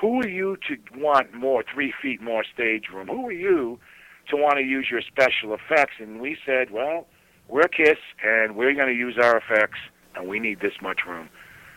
Who 0.00 0.20
are 0.22 0.28
you 0.28 0.56
to 0.68 0.78
want 0.98 1.34
more, 1.34 1.62
three 1.72 1.92
feet 2.00 2.22
more 2.22 2.44
stage 2.44 2.84
room? 2.92 3.08
Who 3.08 3.28
are 3.28 3.32
you 3.32 3.78
to 4.30 4.36
want 4.36 4.56
to 4.56 4.62
use 4.64 4.88
your 4.90 5.02
special 5.02 5.54
effects? 5.54 5.94
And 6.00 6.18
we 6.18 6.38
said, 6.46 6.70
well, 6.70 7.06
we're 7.48 7.68
Kiss, 7.68 7.98
and 8.24 8.56
we're 8.56 8.72
going 8.74 8.88
to 8.88 8.94
use 8.94 9.18
our 9.22 9.36
effects, 9.36 9.78
and 10.16 10.26
we 10.28 10.40
need 10.40 10.60
this 10.60 10.80
much 10.80 11.00
room. 11.06 11.28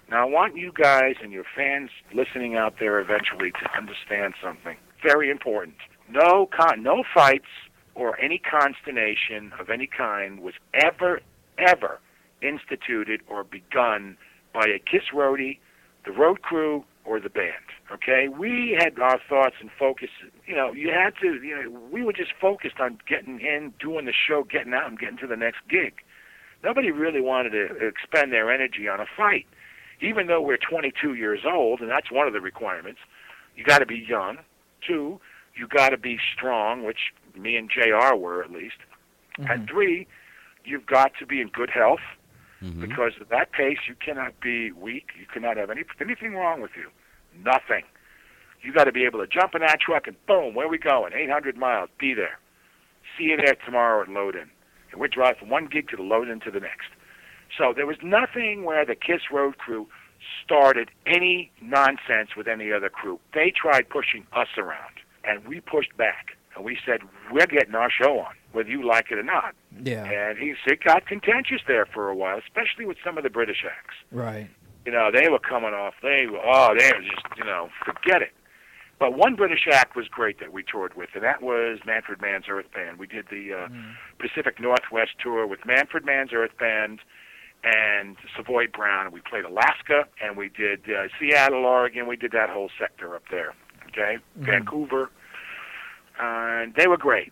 Now, 0.10 0.22
I 0.22 0.30
want 0.30 0.56
you 0.56 0.72
guys 0.72 1.16
and 1.22 1.32
your 1.32 1.46
fans 1.56 1.90
listening 2.14 2.56
out 2.56 2.76
there 2.80 3.00
eventually 3.00 3.52
to 3.52 3.78
understand 3.78 4.36
something 4.42 4.78
very 5.02 5.30
important. 5.30 5.76
No, 6.10 6.48
con- 6.56 6.84
no 6.84 7.04
fights 7.14 7.50
or 7.96 8.20
any 8.20 8.38
consternation 8.38 9.52
of 9.60 9.70
any 9.70 9.88
kind 9.88 10.42
was 10.42 10.54
ever, 10.74 11.22
ever 11.58 12.00
instituted 12.42 13.22
or 13.28 13.44
begun 13.44 14.18
by 14.54 14.66
a 14.66 14.80
Kiss 14.80 15.10
roadie, 15.14 15.60
the 16.06 16.12
road 16.12 16.42
crew, 16.42 16.84
or 17.06 17.20
the 17.20 17.30
band. 17.30 17.54
Okay, 17.92 18.28
we 18.28 18.76
had 18.80 19.00
our 19.00 19.20
thoughts 19.30 19.56
and 19.62 19.70
focus. 19.78 20.10
You 20.48 20.56
know, 20.56 20.72
you 20.74 20.90
had 20.90 21.14
to. 21.22 21.36
You 21.36 21.56
know, 21.64 21.80
we 21.92 22.04
were 22.04 22.14
just 22.14 22.32
focused 22.42 22.80
on 22.80 22.98
getting 23.08 23.40
in, 23.40 23.74
doing 23.80 24.06
the 24.06 24.14
show, 24.14 24.44
getting 24.44 24.74
out, 24.74 24.88
and 24.88 24.98
getting 24.98 25.18
to 25.18 25.28
the 25.28 25.36
next 25.36 25.60
gig. 25.70 25.94
Nobody 26.64 26.90
really 26.90 27.22
wanted 27.22 27.52
to 27.52 27.88
expend 27.88 28.32
their 28.32 28.52
energy 28.52 28.88
on 28.88 29.00
a 29.00 29.06
fight, 29.16 29.46
even 30.02 30.28
though 30.28 30.42
we're 30.42 30.58
22 30.58 31.14
years 31.16 31.42
old, 31.46 31.80
and 31.82 31.90
that's 31.90 32.12
one 32.12 32.28
of 32.28 32.34
the 32.34 32.42
requirements. 32.42 33.00
You 33.56 33.64
got 33.64 33.80
to 33.80 33.86
be 33.86 33.98
young. 34.08 34.40
Two, 34.86 35.20
you 35.56 35.68
got 35.68 35.90
to 35.90 35.98
be 35.98 36.18
strong, 36.36 36.84
which 36.84 37.14
me 37.36 37.56
and 37.56 37.70
Jr. 37.70 38.16
were 38.16 38.44
at 38.44 38.52
least. 38.52 38.76
And 39.38 39.68
three, 39.68 40.08
you've 40.64 40.86
got 40.86 41.12
to 41.20 41.26
be 41.26 41.42
in 41.42 41.50
good 41.50 41.70
health 41.70 42.00
Mhm. 42.64 42.80
because 42.82 43.14
at 43.20 43.30
that 43.30 43.52
pace 43.52 43.80
you 43.88 43.96
cannot 43.96 44.40
be 44.40 44.72
weak. 44.72 45.12
You 45.20 45.26
cannot 45.26 45.58
have 45.58 45.70
any 45.70 45.84
anything 46.00 46.36
wrong 46.36 46.62
with 46.62 46.72
you. 46.78 46.90
Nothing. 47.44 47.84
You 48.62 48.72
got 48.74 48.86
to 48.86 48.92
be 48.94 49.04
able 49.06 49.20
to 49.20 49.28
jump 49.28 49.54
in 49.56 49.62
that 49.62 49.80
truck 49.82 50.08
and 50.08 50.16
boom, 50.26 50.54
where 50.56 50.68
we 50.68 50.78
going? 50.78 51.14
800 51.14 51.58
miles. 51.58 51.90
Be 52.00 52.14
there. 52.14 52.40
See 53.18 53.26
you 53.26 53.38
there 53.38 53.56
tomorrow 53.66 54.02
at 54.02 54.08
load 54.10 54.36
in. 54.36 54.50
And 54.92 55.02
we're 55.02 55.08
driving 55.10 55.40
from 55.40 55.50
one 55.50 55.66
gig 55.68 55.90
to 55.90 55.98
the 55.98 56.04
load 56.04 56.30
in 56.30 56.40
to 56.42 56.52
the 56.52 56.60
next. 56.62 56.88
So 57.58 57.74
there 57.76 57.86
was 57.86 57.98
nothing 58.04 58.64
where 58.64 58.86
the 58.86 58.96
Kiss 58.96 59.22
Road 59.32 59.58
crew 59.58 59.88
started 60.44 60.90
any 61.06 61.52
nonsense 61.62 62.36
with 62.36 62.48
any 62.48 62.72
other 62.72 62.90
crew. 62.90 63.20
They 63.34 63.52
tried 63.52 63.90
pushing 63.90 64.26
us 64.34 64.48
around, 64.58 64.96
and 65.24 65.46
we 65.46 65.62
pushed 65.62 65.96
back. 65.98 66.38
And 66.56 66.64
we 66.64 66.78
said, 66.86 67.02
we're 67.32 67.48
getting 67.48 67.76
our 67.76 67.90
show 67.92 68.20
on, 68.20 68.34
whether 68.54 68.70
you 68.70 68.88
like 68.88 69.12
it 69.12 69.18
or 69.18 69.24
not. 69.24 69.54
Yeah. 69.84 70.06
And 70.06 70.38
he 70.38 70.56
it 70.66 70.84
got 70.84 71.06
contentious 71.06 71.62
there 71.68 71.86
for 71.86 72.10
a 72.10 72.16
while, 72.16 72.40
especially 72.40 72.86
with 72.86 72.98
some 73.04 73.18
of 73.18 73.24
the 73.24 73.30
British 73.30 73.66
acts. 73.66 73.96
Right. 74.12 74.50
You 74.86 74.92
know, 74.92 75.10
they 75.12 75.28
were 75.30 75.40
coming 75.40 75.74
off. 75.74 75.96
They 76.02 76.28
were 76.28 76.40
oh, 76.44 76.74
they 76.78 76.92
were 76.94 77.02
just 77.02 77.38
you 77.38 77.44
know, 77.44 77.70
forget 77.84 78.22
it. 78.22 78.32
But 78.98 79.18
one 79.18 79.36
British 79.36 79.68
act 79.70 79.98
was 79.98 80.08
great 80.08 80.40
that 80.40 80.54
we 80.54 80.64
toured 80.64 80.96
with, 80.96 81.10
and 81.16 81.24
that 81.24 81.42
was 81.42 81.80
Manfred 81.86 82.22
Mann's 82.22 82.46
Earth 82.48 82.72
Band. 82.74 82.98
We 82.98 83.08
did 83.08 83.26
the 83.30 83.54
uh, 83.54 83.68
Pacific 84.20 84.58
Northwest 84.62 85.12
tour 85.22 85.46
with 85.46 85.66
Manfred 85.66 86.06
Mann's 86.06 86.32
Earth 86.32 86.58
Band 86.58 87.02
and 87.66 88.16
Savoy 88.38 88.68
Brown. 88.68 89.12
We 89.12 89.22
played 89.22 89.44
Alaska, 89.46 90.06
and 90.22 90.38
we 90.38 90.50
did 90.50 90.82
uh, 90.90 91.08
Seattle, 91.20 91.66
Oregon. 91.66 92.08
We 92.08 92.16
did 92.16 92.32
that 92.32 92.50
whole 92.50 92.70
sector 92.80 93.16
up 93.16 93.24
there. 93.32 93.54
Okay, 93.88 94.18
Vancouver, 94.36 95.10
uh, 96.20 96.24
and 96.64 96.76
they 96.76 96.88
were 96.88 96.98
great. 96.98 97.32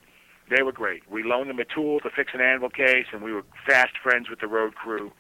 They 0.49 0.63
were 0.63 0.71
great. 0.71 1.03
We 1.09 1.23
loaned 1.23 1.49
them 1.49 1.59
a 1.59 1.65
tool 1.65 1.99
to 2.01 2.09
fix 2.09 2.31
an 2.33 2.41
anvil 2.41 2.69
case, 2.69 3.07
and 3.11 3.21
we 3.21 3.33
were 3.33 3.43
fast 3.67 3.93
friends 4.01 4.29
with 4.29 4.39
the 4.39 4.47
road 4.47 4.75
crew 4.75 5.11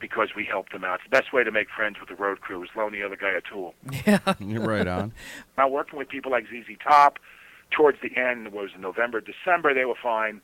because 0.00 0.30
we 0.34 0.44
helped 0.44 0.72
them 0.72 0.82
out. 0.84 1.00
It's 1.00 1.04
the 1.04 1.16
best 1.16 1.32
way 1.32 1.44
to 1.44 1.52
make 1.52 1.68
friends 1.70 1.96
with 2.00 2.08
the 2.08 2.14
road 2.14 2.40
crew 2.40 2.62
is 2.64 2.70
loan 2.74 2.92
the 2.92 3.02
other 3.02 3.16
guy 3.16 3.30
a 3.30 3.40
tool. 3.40 3.74
Yeah, 4.06 4.34
You're 4.40 4.66
right 4.66 4.86
on. 4.86 5.12
Now 5.58 5.68
working 5.68 5.98
with 5.98 6.08
people 6.08 6.30
like 6.30 6.46
ZZ 6.46 6.76
Top, 6.82 7.18
towards 7.70 7.98
the 8.02 8.10
end 8.20 8.48
it 8.48 8.52
was 8.52 8.70
November, 8.78 9.20
December, 9.20 9.72
they 9.74 9.84
were 9.84 9.94
fine. 10.00 10.40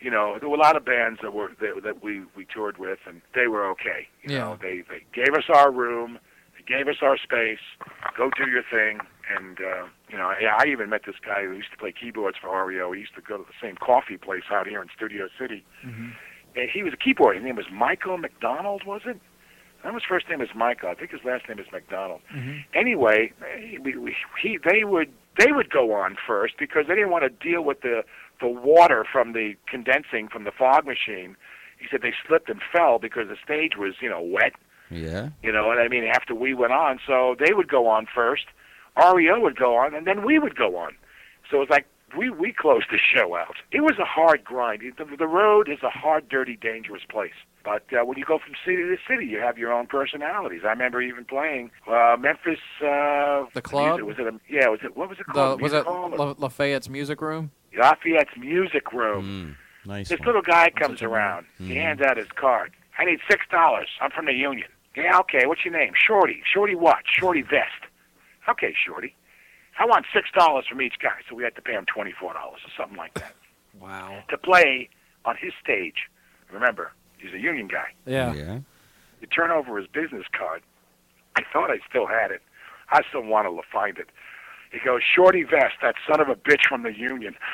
You 0.00 0.10
know, 0.10 0.36
there 0.40 0.48
were 0.48 0.56
a 0.56 0.60
lot 0.60 0.76
of 0.76 0.84
bands 0.84 1.20
that 1.22 1.32
were 1.32 1.50
that, 1.60 1.82
that 1.84 2.02
we 2.02 2.22
we 2.36 2.44
toured 2.46 2.78
with, 2.78 2.98
and 3.06 3.20
they 3.34 3.46
were 3.46 3.66
okay. 3.70 4.08
You 4.22 4.32
Yeah. 4.34 4.38
know, 4.40 4.58
they 4.60 4.82
they 4.88 5.04
gave 5.14 5.34
us 5.34 5.44
our 5.52 5.70
room, 5.70 6.18
they 6.56 6.64
gave 6.76 6.88
us 6.88 6.96
our 7.02 7.16
space. 7.18 7.60
Go 8.16 8.30
do 8.36 8.50
your 8.50 8.62
thing, 8.70 9.00
and 9.36 9.58
uh, 9.60 9.84
you 10.10 10.16
know, 10.18 10.32
yeah, 10.40 10.56
I 10.58 10.66
even 10.66 10.88
met 10.90 11.02
this 11.06 11.16
guy 11.24 11.44
who 11.44 11.52
used 11.52 11.70
to 11.72 11.76
play 11.78 11.92
keyboards 11.92 12.36
for 12.40 12.48
REO. 12.66 12.92
He 12.92 13.00
used 13.00 13.14
to 13.16 13.20
go 13.22 13.36
to 13.38 13.44
the 13.44 13.54
same 13.66 13.76
coffee 13.76 14.16
place 14.16 14.44
out 14.50 14.66
here 14.66 14.82
in 14.82 14.88
Studio 14.94 15.28
City, 15.38 15.64
and 16.56 16.70
he 16.72 16.82
was 16.82 16.92
a 16.92 16.96
keyboard. 16.96 17.36
His 17.36 17.44
name 17.44 17.56
was 17.56 17.66
Michael 17.72 18.18
McDonald, 18.18 18.84
was 18.84 19.02
it? 19.06 19.18
I 19.84 19.88
know 19.88 19.94
his 19.94 20.04
first 20.08 20.28
name 20.28 20.40
is 20.40 20.50
Michael. 20.54 20.90
I 20.90 20.94
think 20.94 21.10
his 21.10 21.24
last 21.24 21.48
name 21.48 21.58
is 21.58 21.66
McDonald. 21.72 22.20
Anyway, 22.72 23.32
eh, 23.42 23.78
we, 23.82 23.96
we, 23.96 24.14
he, 24.40 24.56
they 24.64 24.84
would 24.84 25.10
they 25.38 25.52
would 25.52 25.70
go 25.70 25.94
on 25.94 26.16
first 26.26 26.54
because 26.58 26.86
they 26.88 26.94
didn't 26.94 27.10
want 27.10 27.24
to 27.24 27.30
deal 27.30 27.62
with 27.62 27.80
the 27.80 28.04
the 28.40 28.48
water 28.48 29.04
from 29.10 29.32
the 29.32 29.54
condensing 29.68 30.28
from 30.28 30.44
the 30.44 30.50
fog 30.50 30.84
machine. 30.86 31.36
He 31.78 31.86
said 31.90 32.02
they 32.02 32.14
slipped 32.26 32.48
and 32.48 32.60
fell 32.72 32.98
because 32.98 33.28
the 33.28 33.36
stage 33.42 33.76
was 33.76 33.94
you 34.00 34.08
know 34.08 34.20
wet. 34.20 34.52
Yeah. 34.90 35.30
You 35.42 35.52
know 35.52 35.66
what 35.66 35.78
I 35.78 35.88
mean? 35.88 36.04
After 36.04 36.34
we 36.34 36.52
went 36.52 36.72
on, 36.72 36.98
so 37.06 37.34
they 37.38 37.54
would 37.54 37.68
go 37.68 37.86
on 37.86 38.06
first. 38.14 38.44
REO 38.96 39.40
would 39.40 39.56
go 39.56 39.76
on, 39.76 39.94
and 39.94 40.06
then 40.06 40.22
we 40.22 40.38
would 40.38 40.54
go 40.54 40.76
on. 40.76 40.92
So 41.50 41.56
it 41.56 41.60
was 41.60 41.70
like 41.70 41.86
we 42.16 42.30
we 42.30 42.52
closed 42.52 42.86
the 42.90 42.98
show 42.98 43.36
out. 43.36 43.56
It 43.70 43.80
was 43.80 43.98
a 43.98 44.04
hard 44.04 44.44
grind. 44.44 44.82
The, 44.98 45.16
the 45.16 45.26
road 45.26 45.68
is 45.68 45.82
a 45.82 45.90
hard, 45.90 46.28
dirty, 46.28 46.56
dangerous 46.56 47.02
place. 47.08 47.32
But 47.64 47.84
uh, 47.92 48.04
when 48.04 48.18
you 48.18 48.24
go 48.24 48.38
from 48.38 48.54
city 48.64 48.78
to 48.82 48.96
city, 49.08 49.26
you 49.26 49.38
have 49.38 49.56
your 49.56 49.72
own 49.72 49.86
personalities. 49.86 50.62
I 50.64 50.70
remember 50.70 51.00
even 51.00 51.24
playing 51.24 51.70
uh, 51.86 52.16
Memphis. 52.18 52.58
Uh, 52.80 53.44
The 53.54 53.62
club? 53.62 54.00
music- 54.00 54.18
Was 54.18 54.26
it? 54.26 54.34
A, 54.34 54.40
yeah. 54.52 54.68
Was 54.68 54.80
it? 54.82 54.96
What 54.96 55.08
was 55.08 55.18
it 55.20 55.26
The, 55.28 55.32
called? 55.32 55.60
was 55.62 55.72
it 55.72 55.86
La- 55.86 56.34
Lafayette's 56.38 56.88
music 56.88 57.20
room? 57.20 57.50
Lafayette's 57.76 58.36
music 58.36 58.92
room. 58.92 59.56
Mm, 59.84 59.88
nice. 59.88 60.08
This 60.08 60.18
one. 60.20 60.26
little 60.26 60.42
guy 60.42 60.70
comes 60.70 60.98
such 60.98 61.02
a 61.02 61.08
around. 61.08 61.46
He 61.58 61.70
Mhm. 61.70 61.74
hands 61.76 62.00
out 62.02 62.16
his 62.16 62.28
card. 62.34 62.72
I 62.98 63.04
need 63.04 63.20
six 63.30 63.46
dollars. 63.50 63.88
I'm 64.00 64.10
from 64.10 64.26
the 64.26 64.34
union. 64.34 64.68
Yeah, 64.96 65.18
okay. 65.20 65.46
What's 65.46 65.64
your 65.64 65.72
name? 65.72 65.92
Shorty. 65.94 66.42
Shorty 66.52 66.74
what? 66.74 66.98
Shorty 67.06 67.42
Vest. 67.42 67.82
Okay, 68.48 68.74
Shorty. 68.86 69.14
I 69.78 69.86
want 69.86 70.04
six 70.12 70.28
dollars 70.32 70.66
from 70.68 70.82
each 70.82 70.98
guy, 71.00 71.16
so 71.28 71.34
we 71.34 71.44
had 71.44 71.54
to 71.56 71.62
pay 71.62 71.72
him 71.72 71.86
twenty 71.86 72.12
four 72.12 72.34
dollars 72.34 72.60
or 72.66 72.70
something 72.76 72.98
like 72.98 73.14
that 73.14 73.34
Wow. 73.78 74.22
to 74.28 74.36
play 74.36 74.90
on 75.24 75.36
his 75.36 75.52
stage. 75.62 76.08
Remember, 76.50 76.92
he's 77.22 77.32
a 77.32 77.38
union 77.38 77.68
guy. 77.68 77.86
Yeah. 78.06 78.34
Yeah. 78.34 78.58
You 79.20 79.26
turn 79.28 79.50
over 79.50 79.78
his 79.78 79.86
business 79.86 80.24
card. 80.36 80.62
I 81.36 81.42
thought 81.52 81.70
I 81.70 81.78
still 81.88 82.06
had 82.06 82.30
it. 82.30 82.42
I 82.90 83.00
still 83.08 83.22
wanted 83.22 83.50
to 83.50 83.62
find 83.72 83.96
it. 83.98 84.08
He 84.72 84.78
goes, 84.84 85.00
Shorty 85.14 85.42
Vest, 85.42 85.74
that 85.82 85.94
son 86.08 86.20
of 86.20 86.28
a 86.28 86.34
bitch 86.34 86.66
from 86.68 86.82
the 86.82 86.96
union. 86.96 87.34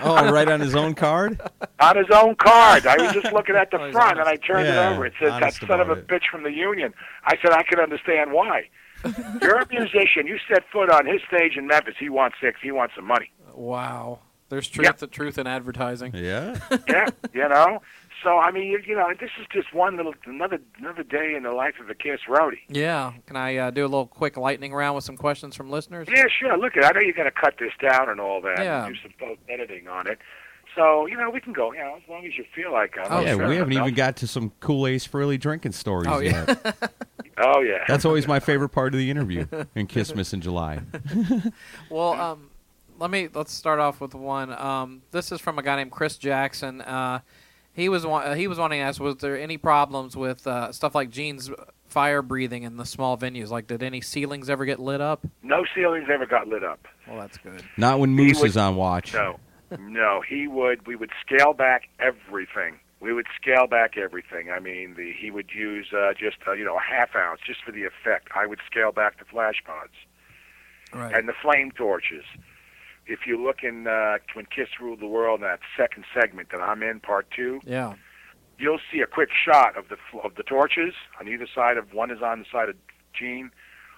Oh, 0.00 0.30
right 0.30 0.48
on 0.48 0.60
his 0.60 0.76
own 0.76 0.94
card. 0.94 1.40
on 1.80 1.96
his 1.96 2.06
own 2.14 2.36
card. 2.36 2.86
I 2.86 3.02
was 3.02 3.12
just 3.12 3.32
looking 3.32 3.56
at 3.56 3.70
the 3.72 3.78
Oh, 3.80 3.86
he's 3.86 3.92
front, 3.94 4.20
and 4.20 4.28
I 4.28 4.36
turned 4.36 4.66
Yeah, 4.68 4.90
it 4.90 4.94
over. 4.94 5.06
It 5.06 5.14
says, 5.18 5.30
"That 5.40 5.54
son 5.54 5.80
of 5.80 5.88
a 5.88 5.94
it. 5.94 6.06
bitch 6.06 6.24
from 6.30 6.44
the 6.44 6.52
union." 6.52 6.92
I 7.24 7.36
said, 7.42 7.50
"I 7.52 7.64
can 7.64 7.80
understand 7.80 8.30
why." 8.32 8.68
You're 9.42 9.56
a 9.56 9.66
musician. 9.68 10.26
You 10.26 10.38
set 10.46 10.62
foot 10.70 10.88
on 10.90 11.04
his 11.06 11.20
stage 11.26 11.56
in 11.56 11.66
Memphis. 11.66 11.94
He 11.98 12.10
wants 12.10 12.36
six. 12.40 12.60
He 12.62 12.70
wants 12.70 12.94
some 12.94 13.06
money. 13.06 13.32
Wow. 13.54 14.20
There's 14.50 14.68
truth, 14.68 15.10
truth 15.10 15.36
in 15.38 15.46
advertising. 15.48 16.12
Yeah. 16.14 16.58
Yeah, 16.86 17.08
you 17.32 17.48
know. 17.48 17.82
So 18.24 18.38
I 18.38 18.50
mean, 18.50 18.64
you, 18.64 18.80
you 18.86 18.96
know, 18.96 19.06
this 19.20 19.30
is 19.40 19.46
just 19.52 19.72
one 19.72 19.96
little 19.96 20.14
another 20.26 20.58
another 20.78 21.02
day 21.04 21.34
in 21.36 21.44
the 21.44 21.52
life 21.52 21.74
of 21.80 21.88
a 21.88 21.94
Kiss 21.94 22.20
roadie. 22.28 22.58
Yeah. 22.68 23.12
Can 23.26 23.36
I 23.36 23.56
uh, 23.56 23.70
do 23.70 23.82
a 23.82 23.86
little 23.86 24.06
quick 24.06 24.36
lightning 24.36 24.74
round 24.74 24.96
with 24.96 25.04
some 25.04 25.16
questions 25.16 25.54
from 25.54 25.70
listeners? 25.70 26.08
Yeah, 26.10 26.24
sure. 26.28 26.56
Look, 26.58 26.72
I 26.76 26.90
know 26.92 27.00
you're 27.00 27.12
going 27.12 27.30
to 27.30 27.40
cut 27.40 27.54
this 27.60 27.72
down 27.80 28.08
and 28.08 28.20
all 28.20 28.40
that. 28.42 28.58
Yeah. 28.58 28.86
And 28.86 28.94
do 28.94 29.00
some 29.02 29.12
post 29.18 29.40
editing 29.48 29.86
on 29.88 30.06
it. 30.08 30.18
So 30.74 31.06
you 31.06 31.16
know, 31.16 31.30
we 31.30 31.40
can 31.40 31.52
go. 31.52 31.72
You 31.72 31.78
know, 31.80 31.94
as 31.96 32.08
long 32.08 32.24
as 32.26 32.36
you 32.36 32.44
feel 32.54 32.72
like. 32.72 32.94
it. 32.96 33.06
Oh, 33.08 33.20
yeah, 33.20 33.36
sure. 33.36 33.48
we 33.48 33.56
haven't 33.56 33.74
No. 33.74 33.82
even 33.82 33.94
got 33.94 34.16
to 34.16 34.26
some 34.26 34.52
cool 34.60 34.86
Ace 34.86 35.06
Frehley 35.06 35.38
drinking 35.38 35.72
stories 35.72 36.08
Oh, 36.10 36.18
yeah. 36.20 36.44
yet. 36.64 36.92
Oh 37.40 37.60
yeah. 37.60 37.84
That's 37.86 38.04
always 38.04 38.26
my 38.26 38.40
favorite 38.40 38.70
part 38.70 38.94
of 38.94 38.98
the 38.98 39.12
interview 39.12 39.46
in 39.76 39.86
Kissmas 39.86 40.34
in 40.34 40.40
July. 40.40 40.80
Well, 41.90 42.12
um, 42.14 42.50
let 42.98 43.10
me 43.10 43.28
let's 43.32 43.52
start 43.52 43.78
off 43.78 44.00
with 44.00 44.12
one. 44.14 44.52
Um, 44.52 45.02
this 45.12 45.30
is 45.30 45.40
from 45.40 45.56
a 45.58 45.62
guy 45.62 45.76
named 45.76 45.92
Chris 45.92 46.16
Jackson. 46.16 46.80
Uh, 46.80 47.20
he 47.78 47.88
was 47.88 48.04
wa- 48.06 48.34
he 48.34 48.46
was 48.48 48.58
wanting 48.58 48.80
to 48.80 48.84
ask, 48.84 49.00
was 49.00 49.16
there 49.16 49.38
any 49.38 49.56
problems 49.56 50.16
with 50.16 50.46
uh, 50.46 50.72
stuff 50.72 50.94
like 50.94 51.10
Gene's 51.10 51.50
fire 51.88 52.20
breathing 52.22 52.64
in 52.64 52.76
the 52.76 52.84
small 52.84 53.16
venues? 53.16 53.48
Like, 53.48 53.66
did 53.66 53.82
any 53.82 54.00
ceilings 54.00 54.50
ever 54.50 54.64
get 54.64 54.78
lit 54.80 55.00
up? 55.00 55.26
no 55.42 55.64
ceilings 55.74 56.08
ever 56.12 56.26
got 56.26 56.48
lit 56.48 56.64
up. 56.64 56.86
Well, 57.06 57.18
that's 57.18 57.38
good. 57.38 57.62
Not 57.76 57.98
when 58.00 58.10
Moose 58.10 58.40
would- 58.40 58.48
is 58.50 58.56
on 58.56 58.76
watch. 58.76 59.14
No, 59.14 59.38
no. 59.78 60.20
He 60.28 60.46
would. 60.48 60.86
We 60.86 60.96
would 60.96 61.10
scale 61.24 61.52
back 61.54 61.88
everything. 61.98 62.78
We 63.00 63.12
would 63.12 63.26
scale 63.40 63.66
back 63.68 63.96
everything. 63.96 64.50
I 64.50 64.58
mean, 64.58 64.94
the 64.96 65.12
he 65.12 65.30
would 65.30 65.50
use 65.54 65.86
uh, 65.92 66.14
just 66.18 66.36
uh, 66.46 66.52
you 66.52 66.64
know 66.64 66.76
a 66.76 66.80
half 66.80 67.14
ounce 67.14 67.40
just 67.46 67.62
for 67.64 67.70
the 67.72 67.84
effect. 67.84 68.28
I 68.34 68.44
would 68.46 68.58
scale 68.70 68.90
back 68.92 69.18
the 69.20 69.24
flash 69.24 69.62
pods 69.64 69.92
Right. 70.92 71.14
and 71.14 71.28
the 71.28 71.32
flame 71.40 71.70
torches. 71.70 72.24
If 73.08 73.20
you 73.26 73.42
look 73.42 73.62
in 73.62 73.86
uh, 73.86 74.18
when 74.34 74.46
Kiss 74.46 74.68
ruled 74.80 75.00
the 75.00 75.06
world, 75.06 75.40
that 75.42 75.60
second 75.76 76.04
segment 76.14 76.50
that 76.50 76.60
I'm 76.60 76.82
in, 76.82 77.00
part 77.00 77.26
two, 77.34 77.60
yeah. 77.64 77.94
you'll 78.58 78.80
see 78.92 79.00
a 79.00 79.06
quick 79.06 79.30
shot 79.32 79.76
of 79.78 79.86
the 79.88 79.96
of 80.22 80.34
the 80.34 80.42
torches 80.42 80.92
on 81.18 81.26
either 81.26 81.46
side 81.52 81.78
of 81.78 81.92
one 81.94 82.10
is 82.10 82.22
on 82.22 82.40
the 82.40 82.44
side 82.52 82.68
of 82.68 82.76
Gene, 83.18 83.50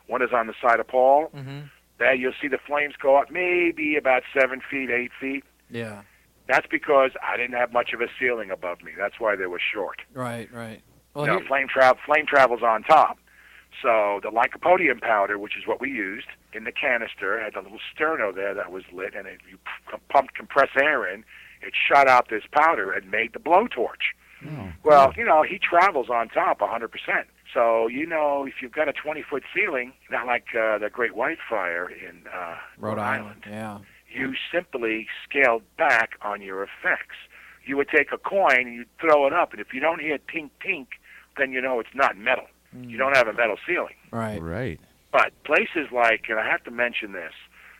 one 0.06 0.22
is 0.22 0.30
on 0.32 0.46
the 0.46 0.54
side 0.62 0.78
of 0.80 0.86
Paul. 0.86 1.28
Mm-hmm. 1.34 1.60
There 1.98 2.14
you'll 2.14 2.32
see 2.40 2.48
the 2.48 2.58
flames 2.66 2.94
go 3.02 3.16
up 3.16 3.30
maybe 3.30 3.96
about 3.96 4.22
seven 4.32 4.62
feet, 4.70 4.90
eight 4.90 5.10
feet. 5.20 5.44
Yeah. 5.68 6.02
That's 6.48 6.66
because 6.68 7.10
I 7.22 7.36
didn't 7.36 7.56
have 7.56 7.72
much 7.72 7.92
of 7.92 8.00
a 8.00 8.06
ceiling 8.18 8.50
above 8.50 8.82
me. 8.82 8.92
That's 8.96 9.20
why 9.20 9.36
they 9.36 9.46
were 9.46 9.60
short. 9.60 9.98
Right. 10.14 10.52
Right. 10.52 10.82
Well, 11.14 11.26
no, 11.26 11.38
here- 11.38 11.46
flame 11.48 11.66
travel 11.68 12.00
flame 12.06 12.26
travels 12.26 12.62
on 12.62 12.84
top. 12.84 13.18
So 13.82 14.20
the 14.22 14.30
lycopodium 14.30 15.00
powder, 15.00 15.38
which 15.38 15.56
is 15.56 15.66
what 15.66 15.80
we 15.80 15.90
used 15.90 16.28
in 16.52 16.64
the 16.64 16.72
canister, 16.72 17.40
had 17.40 17.54
a 17.54 17.60
little 17.60 17.78
sterno 17.94 18.34
there 18.34 18.54
that 18.54 18.70
was 18.70 18.84
lit, 18.92 19.14
and 19.14 19.26
if 19.26 19.38
you 19.48 19.58
pumped 20.08 20.34
compressed 20.34 20.76
air 20.76 21.06
in, 21.12 21.24
it 21.62 21.72
shot 21.74 22.08
out 22.08 22.28
this 22.28 22.44
powder 22.52 22.92
and 22.92 23.10
made 23.10 23.32
the 23.32 23.38
blowtorch. 23.38 24.14
Oh. 24.46 24.72
Well, 24.84 25.12
you 25.16 25.24
know, 25.24 25.42
he 25.42 25.58
travels 25.58 26.08
on 26.08 26.28
top 26.28 26.60
100%. 26.60 26.88
So, 27.52 27.88
you 27.88 28.06
know, 28.06 28.46
if 28.46 28.54
you've 28.62 28.72
got 28.72 28.88
a 28.88 28.92
20 28.92 29.22
foot 29.22 29.42
ceiling, 29.54 29.92
not 30.10 30.26
like 30.26 30.46
uh, 30.58 30.78
the 30.78 30.88
Great 30.90 31.14
White 31.14 31.38
Fire 31.48 31.90
in 31.90 32.22
uh, 32.32 32.56
Rhode 32.78 32.98
Island. 32.98 33.44
Yeah. 33.46 33.78
you 34.08 34.34
simply 34.52 35.06
scaled 35.28 35.62
back 35.76 36.12
on 36.22 36.42
your 36.42 36.62
effects. 36.62 37.16
You 37.64 37.76
would 37.76 37.88
take 37.88 38.12
a 38.12 38.18
coin 38.18 38.66
and 38.66 38.74
you'd 38.74 38.98
throw 39.00 39.26
it 39.26 39.32
up, 39.32 39.52
and 39.52 39.60
if 39.60 39.74
you 39.74 39.80
don't 39.80 40.00
hear 40.00 40.18
tink 40.18 40.50
tink, 40.64 40.86
then 41.36 41.52
you 41.52 41.60
know 41.60 41.80
it's 41.80 41.94
not 41.94 42.16
metal. 42.16 42.46
You 42.82 42.96
don't 42.96 43.16
have 43.16 43.26
a 43.28 43.32
metal 43.32 43.56
ceiling. 43.66 43.94
Right. 44.10 44.40
Right. 44.40 44.80
But 45.12 45.32
places 45.44 45.88
like, 45.92 46.26
and 46.28 46.38
I 46.38 46.48
have 46.48 46.62
to 46.64 46.70
mention 46.70 47.12
this, 47.12 47.32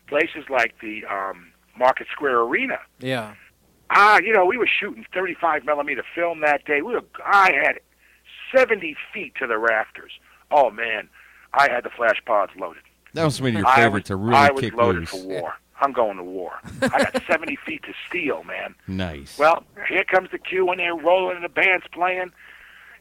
places 0.08 0.44
like 0.50 0.74
the 0.80 1.04
um, 1.06 1.52
Market 1.78 2.08
Square 2.10 2.40
Arena, 2.40 2.78
Yeah. 2.98 3.34
ah, 3.90 4.18
you 4.18 4.32
know, 4.32 4.44
we 4.44 4.58
were 4.58 4.66
shooting 4.68 5.06
35 5.14 5.64
millimeter 5.64 6.02
film 6.14 6.40
that 6.40 6.64
day. 6.64 6.82
We 6.82 6.94
were, 6.94 7.04
I 7.24 7.52
had 7.52 7.78
70 8.54 8.96
feet 9.14 9.34
to 9.36 9.46
the 9.46 9.58
rafters. 9.58 10.10
Oh 10.50 10.70
man, 10.70 11.08
I 11.54 11.70
had 11.70 11.84
the 11.84 11.90
flash 11.90 12.20
pods 12.26 12.50
loaded. 12.58 12.82
That 13.14 13.24
was 13.24 13.40
one 13.40 13.50
of 13.50 13.58
your 13.60 13.66
I 13.68 13.76
favorites 13.76 14.10
was, 14.10 14.16
to 14.18 14.24
really 14.24 14.36
I 14.36 14.50
was 14.50 14.60
kick 14.60 14.74
loaded 14.74 15.00
loose. 15.00 15.10
for 15.10 15.22
war. 15.26 15.54
I'm 15.80 15.92
going 15.92 16.16
to 16.16 16.24
war. 16.24 16.52
I 16.82 16.88
got 17.04 17.22
70 17.30 17.56
feet 17.64 17.82
to 17.84 17.92
steal, 18.08 18.42
man. 18.44 18.74
Nice. 18.88 19.38
Well, 19.38 19.64
here 19.88 20.04
comes 20.04 20.30
the 20.30 20.38
cue 20.38 20.66
when 20.66 20.78
they're 20.78 20.94
rolling 20.96 21.36
and 21.36 21.44
the 21.44 21.48
band's 21.48 21.86
playing, 21.92 22.32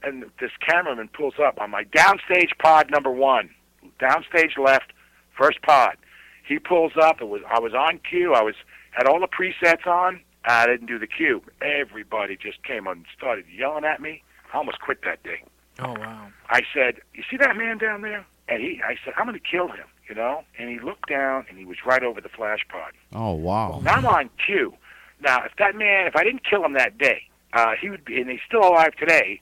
and 0.04 0.26
this 0.39 0.52
cameraman 0.68 1.10
pulls 1.10 1.36
up 1.43 1.60
on 1.60 1.70
my 1.72 1.84
downstage 1.86 2.58
pod 2.60 2.89
number 2.91 3.12
one, 3.12 3.50
downstage 4.00 4.58
left, 4.58 4.91
first 5.38 5.62
pod. 5.62 5.97
He 6.47 6.60
pulls 6.60 6.93
up. 7.02 7.22
It 7.22 7.28
was 7.28 7.41
I 7.50 7.60
was 7.60 7.74
on 7.74 8.00
cue. 8.10 8.34
I 8.34 8.41
was 8.41 8.56
had 8.91 9.08
all 9.08 9.20
the 9.20 9.28
presets 9.28 9.86
on. 9.86 10.22
I 10.45 10.66
didn't 10.66 10.88
do 10.88 10.97
the 10.97 11.08
cue. 11.08 11.41
Everybody 11.62 12.38
just 12.38 12.64
came 12.64 12.88
and 12.88 13.06
started 13.16 13.45
yelling 13.56 13.86
at 13.86 14.02
me. 14.02 14.24
I 14.54 14.58
almost 14.58 14.80
quit 14.82 15.00
that 15.04 15.22
day. 15.24 15.43
Oh 15.80 15.93
wow. 15.93 16.28
I 16.50 16.62
said, 16.74 17.02
"You 17.14 17.24
see 17.30 17.38
that 17.38 17.56
man 17.56 17.78
down 17.78 18.02
there?" 18.02 18.26
And 18.47 18.62
he, 18.62 18.82
I 18.84 18.95
said, 19.06 19.14
"I'm 19.18 19.26
going 19.28 19.39
to 19.39 19.45
kill 19.45 19.68
him," 19.68 19.86
you 20.08 20.16
know. 20.16 20.43
And 20.58 20.70
he 20.70 20.80
looked 20.80 21.08
down, 21.08 21.45
and 21.50 21.58
he 21.58 21.66
was 21.66 21.78
right 21.86 22.04
over 22.04 22.20
the 22.20 22.30
flash 22.30 22.60
pod. 22.70 22.93
oh 23.14 23.34
wow. 23.34 23.80
Now 23.84 23.95
I'm 23.95 24.06
on 24.06 24.30
cue. 24.45 24.74
Now, 25.22 25.43
if 25.43 25.52
that 25.60 25.76
man, 25.76 26.08
if 26.08 26.16
I 26.16 26.24
didn't 26.24 26.45
kill 26.50 26.64
him 26.64 26.74
that 26.74 26.97
day, 26.97 27.24
uh, 27.54 27.74
he 27.80 27.89
would 27.89 28.06
be, 28.06 28.20
and 28.22 28.30
he's 28.30 28.39
still 28.47 28.62
alive 28.64 28.95
today, 28.95 29.41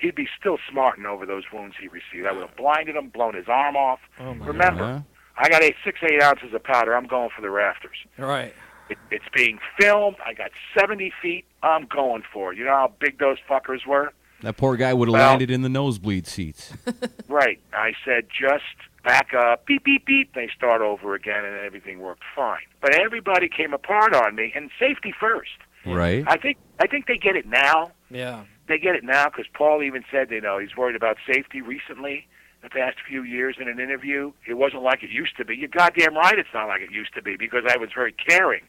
he'd 0.00 0.14
be 0.14 0.28
still 0.38 0.58
smarting 0.70 1.06
over 1.06 1.26
those 1.26 1.44
wounds 1.52 1.76
he 1.80 1.88
received. 1.88 2.26
I 2.28 2.32
would 2.32 2.46
have 2.48 2.56
blinded 2.56 2.96
him, 2.96 3.08
blown 3.08 3.34
his 3.34 3.48
arm 3.48 3.76
off. 3.76 4.00
Oh 4.20 4.32
Remember, 4.34 4.82
Yeah. 4.82 5.00
I 5.36 5.48
got 5.48 5.62
eight, 5.62 5.76
six, 5.84 5.98
eight 6.02 6.22
ounces 6.22 6.52
of 6.54 6.62
powder. 6.64 6.96
I'm 6.96 7.06
going 7.06 7.30
for 7.34 7.42
the 7.42 7.50
rafters. 7.50 7.96
Right. 8.16 8.54
It, 8.90 8.98
it's 9.10 9.24
being 9.34 9.58
filmed. 9.78 10.16
I 10.24 10.32
got 10.34 10.50
70 10.76 11.12
feet. 11.22 11.44
I'm 11.62 11.86
going 11.86 12.22
for 12.32 12.52
it. 12.52 12.58
You 12.58 12.64
know 12.64 12.72
how 12.72 12.92
big 12.98 13.18
those 13.18 13.36
fuckers 13.48 13.86
were? 13.86 14.12
That 14.42 14.56
poor 14.56 14.76
guy 14.76 14.94
would 14.94 15.08
have 15.08 15.12
Well- 15.12 15.28
landed 15.28 15.50
in 15.50 15.62
the 15.62 15.68
nosebleed 15.68 16.26
seats. 16.26 16.72
Right. 17.28 17.60
I 17.74 17.92
said, 18.06 18.26
just 18.30 18.64
back 19.04 19.34
up, 19.34 19.66
beep, 19.66 19.84
beep, 19.84 20.06
beep. 20.06 20.32
They 20.34 20.48
start 20.56 20.80
over 20.80 21.14
again, 21.14 21.44
and 21.44 21.56
everything 21.60 21.98
worked 22.00 22.22
fine. 22.34 22.62
But 22.80 22.94
everybody 22.98 23.48
came 23.50 23.74
apart 23.74 24.14
on 24.14 24.34
me, 24.34 24.50
and 24.56 24.70
safety 24.80 25.12
first. 25.20 25.50
Right? 25.84 26.24
I 26.26 26.36
think 26.38 26.56
I 26.80 26.86
think 26.86 27.06
they 27.06 27.18
get 27.18 27.36
it 27.36 27.46
now. 27.46 27.92
Yeah. 28.10 28.44
They 28.68 28.78
get 28.78 28.94
it 28.94 29.02
now 29.04 29.26
because 29.26 29.46
Paul 29.52 29.82
even 29.82 30.04
said, 30.10 30.30
you 30.30 30.40
know, 30.40 30.58
he's 30.58 30.76
worried 30.76 30.96
about 30.96 31.16
safety 31.26 31.60
recently. 31.60 32.26
The 32.62 32.68
past 32.70 32.96
few 33.06 33.22
years 33.22 33.56
in 33.60 33.68
an 33.68 33.78
interview, 33.78 34.32
it 34.46 34.54
wasn't 34.54 34.82
like 34.82 35.02
it 35.04 35.10
used 35.10 35.36
to 35.36 35.44
be. 35.44 35.56
You're 35.56 35.68
goddamn 35.68 36.16
right, 36.16 36.38
it's 36.38 36.48
not 36.52 36.66
like 36.66 36.80
it 36.82 36.90
used 36.90 37.14
to 37.14 37.22
be 37.22 37.36
because 37.36 37.62
I 37.68 37.76
was 37.76 37.90
very 37.94 38.12
caring. 38.12 38.62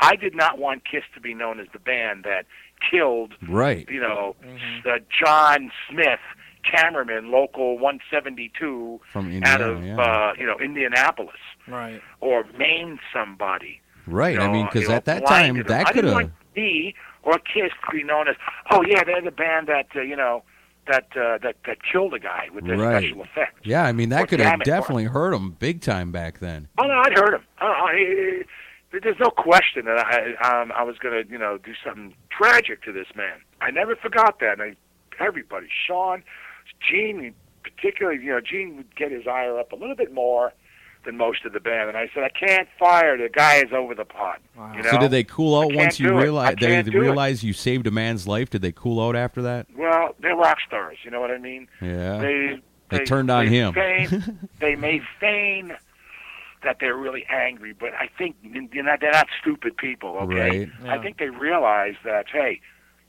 I 0.00 0.16
did 0.16 0.34
not 0.34 0.58
want 0.58 0.82
Kiss 0.90 1.04
to 1.14 1.20
be 1.20 1.34
known 1.34 1.60
as 1.60 1.66
the 1.72 1.78
band 1.78 2.24
that 2.24 2.46
killed 2.90 3.34
Right. 3.46 3.88
you 3.88 4.00
know, 4.00 4.34
uh, 4.86 4.98
John 5.22 5.70
Smith, 5.90 6.20
cameraman, 6.68 7.30
local 7.30 7.78
172 7.78 9.00
From 9.12 9.42
out 9.44 9.60
of 9.60 9.84
yeah. 9.84 10.00
uh, 10.00 10.32
you 10.38 10.46
know 10.46 10.58
Indianapolis, 10.58 11.36
Right. 11.68 12.00
or 12.20 12.44
Maine 12.58 12.98
somebody. 13.12 13.80
Right. 14.06 14.34
You 14.34 14.40
I 14.40 14.46
know, 14.46 14.52
mean, 14.52 14.68
because 14.72 14.88
at 14.88 15.04
that 15.04 15.26
time, 15.26 15.62
that 15.64 15.92
could 15.92 16.04
have. 16.04 16.12
want 16.14 16.32
me 16.56 16.94
or 17.24 17.38
Kiss 17.38 17.72
to 17.90 17.96
be 17.96 18.02
known 18.04 18.28
as, 18.28 18.36
oh 18.70 18.82
yeah, 18.86 19.02
they're 19.04 19.22
the 19.22 19.30
band 19.30 19.68
that 19.68 19.86
uh, 19.96 20.00
you 20.02 20.16
know 20.16 20.42
that 20.86 21.08
uh, 21.16 21.38
that 21.42 21.56
that 21.66 21.78
killed 21.90 22.14
a 22.14 22.18
guy 22.18 22.48
with 22.54 22.66
their 22.66 22.76
Right. 22.76 23.02
special 23.02 23.22
effects. 23.24 23.60
Yeah, 23.64 23.84
I 23.84 23.92
mean, 23.92 24.12
Or 24.12 24.16
that 24.16 24.28
could 24.28 24.40
have 24.40 24.62
definitely 24.62 25.04
hurt 25.04 25.32
him 25.34 25.52
big 25.52 25.80
time 25.80 26.12
back 26.12 26.40
then. 26.40 26.68
Oh 26.78 26.84
no, 26.86 26.94
I'd 27.04 27.12
heard 27.14 27.34
him. 27.34 27.42
Oh, 27.60 27.66
I, 27.66 28.42
there's 28.92 29.18
no 29.18 29.30
question 29.30 29.86
that 29.86 29.98
I 29.98 30.60
um, 30.60 30.70
I 30.72 30.82
was 30.84 30.96
going 30.98 31.24
to 31.24 31.30
you 31.30 31.38
know 31.38 31.58
do 31.58 31.72
something 31.84 32.14
tragic 32.30 32.82
to 32.84 32.92
this 32.92 33.08
man. 33.16 33.38
I 33.60 33.70
never 33.70 33.96
forgot 33.96 34.38
that. 34.40 34.60
And 34.60 34.62
I, 34.62 35.24
everybody, 35.24 35.68
Sean, 35.86 36.22
Gene, 36.86 37.34
particularly, 37.62 38.22
you 38.22 38.30
know, 38.30 38.40
Gene 38.40 38.76
would 38.76 38.94
get 38.94 39.10
his 39.10 39.26
ire 39.26 39.58
up 39.58 39.72
a 39.72 39.76
little 39.76 39.96
bit 39.96 40.12
more 40.12 40.52
than 41.04 41.16
most 41.16 41.44
of 41.44 41.52
the 41.52 41.60
band, 41.60 41.88
and 41.88 41.98
I 41.98 42.08
said, 42.14 42.22
I 42.22 42.28
can't 42.28 42.68
fire 42.78 43.16
the 43.16 43.28
guy 43.28 43.56
is 43.56 43.72
over 43.72 43.94
the 43.94 44.04
pot. 44.04 44.40
You 44.74 44.82
know? 44.82 44.90
So 44.90 44.98
did 44.98 45.10
they 45.10 45.24
cool 45.24 45.58
out 45.60 45.74
once 45.74 46.00
you 46.00 46.08
do 46.08 46.18
realize 46.18 46.56
they 46.58 46.66
can't 46.66 46.88
it. 46.88 46.94
realized 46.94 47.42
you 47.42 47.52
saved 47.52 47.86
a 47.86 47.90
man's 47.90 48.26
life? 48.26 48.50
Did 48.50 48.62
they 48.62 48.72
cool 48.72 49.00
out 49.04 49.16
after 49.16 49.42
that? 49.42 49.66
Well, 49.76 50.14
they're 50.20 50.36
rock 50.36 50.58
stars. 50.66 50.98
You 51.04 51.10
know 51.10 51.20
what 51.20 51.30
I 51.30 51.38
mean? 51.38 51.68
Yeah. 51.80 52.18
They 52.18 52.60
They 52.90 53.04
turned 53.04 53.30
on 53.30 53.46
they 53.46 53.50
him. 53.50 53.74
Feign, 53.74 54.48
they 54.60 54.76
may 54.76 55.00
feign 55.20 55.76
that 56.62 56.78
they're 56.80 56.96
really 56.96 57.26
angry, 57.28 57.74
but 57.78 57.92
I 57.94 58.08
think 58.16 58.36
you 58.42 58.62
know, 58.82 58.96
they're 59.00 59.12
not 59.12 59.28
stupid 59.40 59.76
people. 59.76 60.16
Okay, 60.16 60.34
Right. 60.34 60.68
Yeah. 60.82 60.94
I 60.94 61.02
think 61.02 61.18
they 61.18 61.28
realize 61.28 61.94
that 62.04 62.26
hey, 62.32 62.60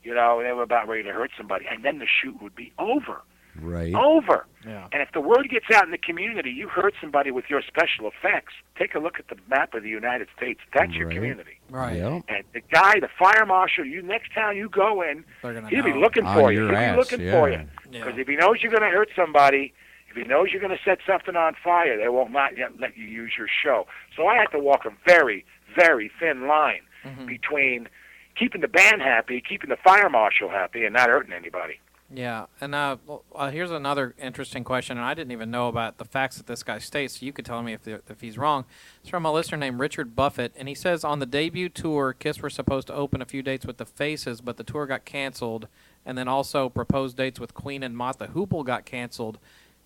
you 0.02 0.14
know, 0.14 0.42
they 0.42 0.52
were 0.52 0.62
about 0.62 0.88
ready 0.88 1.02
to 1.04 1.12
hurt 1.12 1.30
somebody, 1.36 1.66
and 1.70 1.84
then 1.84 1.98
the 1.98 2.06
shoot 2.06 2.40
would 2.40 2.54
be 2.54 2.72
over, 2.78 3.22
Right. 3.60 3.94
over. 3.94 4.46
Yeah. 4.66 4.88
And 4.92 5.00
if 5.02 5.12
the 5.12 5.20
word 5.20 5.48
gets 5.48 5.66
out 5.72 5.84
in 5.84 5.90
the 5.90 5.98
community, 5.98 6.50
you 6.50 6.68
hurt 6.68 6.94
somebody 7.00 7.30
with 7.30 7.44
your 7.48 7.62
special 7.62 8.08
effects. 8.08 8.52
Take 8.78 8.94
a 8.94 8.98
look 8.98 9.18
at 9.18 9.28
the 9.28 9.36
map 9.48 9.74
of 9.74 9.82
the 9.82 9.88
United 9.88 10.28
States. 10.36 10.60
That's 10.74 10.92
your 10.94 11.08
community. 11.10 11.58
Right. 11.70 11.96
Yep. 11.98 12.22
And 12.28 12.44
the 12.52 12.60
guy, 12.72 12.98
the 13.00 13.08
fire 13.18 13.46
marshal, 13.46 13.84
you 13.84 14.02
next 14.02 14.32
town 14.34 14.56
you 14.56 14.68
go 14.68 15.02
in, 15.02 15.24
he'll 15.68 15.82
be 15.84 15.92
looking 15.94 16.24
for 16.24 16.52
you. 16.52 16.68
He'll 16.68 16.90
be 16.92 16.96
looking 16.96 17.30
for 17.30 17.48
you. 17.50 17.60
Yeah. 17.90 18.04
Because 18.04 18.18
if 18.18 18.26
he 18.28 18.36
knows 18.36 18.62
you're 18.62 18.72
going 18.72 18.82
to 18.82 18.96
hurt 18.96 19.10
somebody, 19.14 19.72
if 20.10 20.16
he 20.16 20.24
knows 20.24 20.48
you're 20.50 20.60
going 20.60 20.76
to 20.76 20.82
set 20.84 20.98
something 21.06 21.36
on 21.36 21.54
fire, 21.62 21.96
they 21.96 22.08
won't 22.08 22.32
not 22.32 22.56
yet 22.56 22.78
let 22.80 22.96
you 22.96 23.04
use 23.04 23.32
your 23.38 23.48
show. 23.62 23.86
So 24.16 24.26
I 24.26 24.36
had 24.36 24.46
to 24.52 24.58
walk 24.58 24.84
a 24.84 24.90
very, 25.06 25.44
very 25.74 26.10
thin 26.18 26.46
line 26.48 26.80
Mhm. 27.04 27.26
between 27.26 27.88
keeping 28.34 28.60
the 28.60 28.68
band 28.68 29.00
happy, 29.02 29.40
keeping 29.40 29.70
the 29.70 29.76
fire 29.76 30.08
marshal 30.10 30.48
happy, 30.50 30.84
and 30.84 30.92
not 30.94 31.08
hurting 31.08 31.32
anybody. 31.32 31.78
Yeah, 32.12 32.46
and 32.60 32.74
uh, 32.74 32.98
well, 33.04 33.24
uh, 33.34 33.50
here's 33.50 33.72
another 33.72 34.14
interesting 34.18 34.62
question, 34.62 34.96
and 34.96 35.04
I 35.04 35.14
didn't 35.14 35.32
even 35.32 35.50
know 35.50 35.66
about 35.66 35.98
the 35.98 36.04
facts 36.04 36.36
that 36.36 36.46
this 36.46 36.62
guy 36.62 36.78
states. 36.78 37.18
So 37.18 37.26
you 37.26 37.32
could 37.32 37.44
tell 37.44 37.62
me 37.62 37.72
if 37.72 37.82
the, 37.82 38.00
if 38.08 38.20
he's 38.20 38.38
wrong. 38.38 38.64
It's 39.00 39.10
from 39.10 39.26
a 39.26 39.32
listener 39.32 39.58
named 39.58 39.80
Richard 39.80 40.14
Buffett, 40.14 40.52
and 40.56 40.68
he 40.68 40.74
says 40.74 41.02
on 41.02 41.18
the 41.18 41.26
debut 41.26 41.68
tour, 41.68 42.12
Kiss 42.12 42.40
were 42.40 42.50
supposed 42.50 42.86
to 42.86 42.94
open 42.94 43.20
a 43.20 43.26
few 43.26 43.42
dates 43.42 43.66
with 43.66 43.78
the 43.78 43.84
Faces, 43.84 44.40
but 44.40 44.56
the 44.56 44.62
tour 44.62 44.86
got 44.86 45.04
canceled, 45.04 45.66
and 46.04 46.16
then 46.16 46.28
also 46.28 46.68
proposed 46.68 47.16
dates 47.16 47.40
with 47.40 47.54
Queen 47.54 47.82
and 47.82 47.96
Mott 47.96 48.18
the 48.18 48.28
Hoople 48.28 48.64
got 48.64 48.84
canceled. 48.84 49.38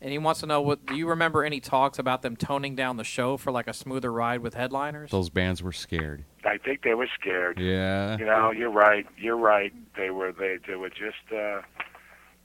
And 0.02 0.12
he 0.12 0.18
wants 0.18 0.40
to 0.40 0.46
know 0.46 0.62
what 0.62 0.86
do 0.86 0.96
you 0.96 1.06
remember 1.06 1.44
any 1.44 1.60
talks 1.60 1.98
about 1.98 2.22
them 2.22 2.34
toning 2.34 2.74
down 2.74 2.96
the 2.96 3.04
show 3.04 3.36
for 3.36 3.50
like 3.50 3.66
a 3.66 3.74
smoother 3.74 4.10
ride 4.10 4.40
with 4.40 4.54
headliners? 4.54 5.10
Those 5.10 5.28
bands 5.28 5.62
were 5.62 5.72
scared. 5.72 6.24
I 6.44 6.56
think 6.56 6.82
they 6.82 6.94
were 6.94 7.08
scared. 7.20 7.58
Yeah. 7.58 8.16
You 8.16 8.24
know, 8.24 8.50
you're 8.50 8.70
right. 8.70 9.06
You're 9.18 9.36
right. 9.36 9.74
They 9.98 10.08
were. 10.08 10.32
They. 10.32 10.56
They 10.66 10.76
were 10.76 10.88
just. 10.88 11.30
uh 11.30 11.60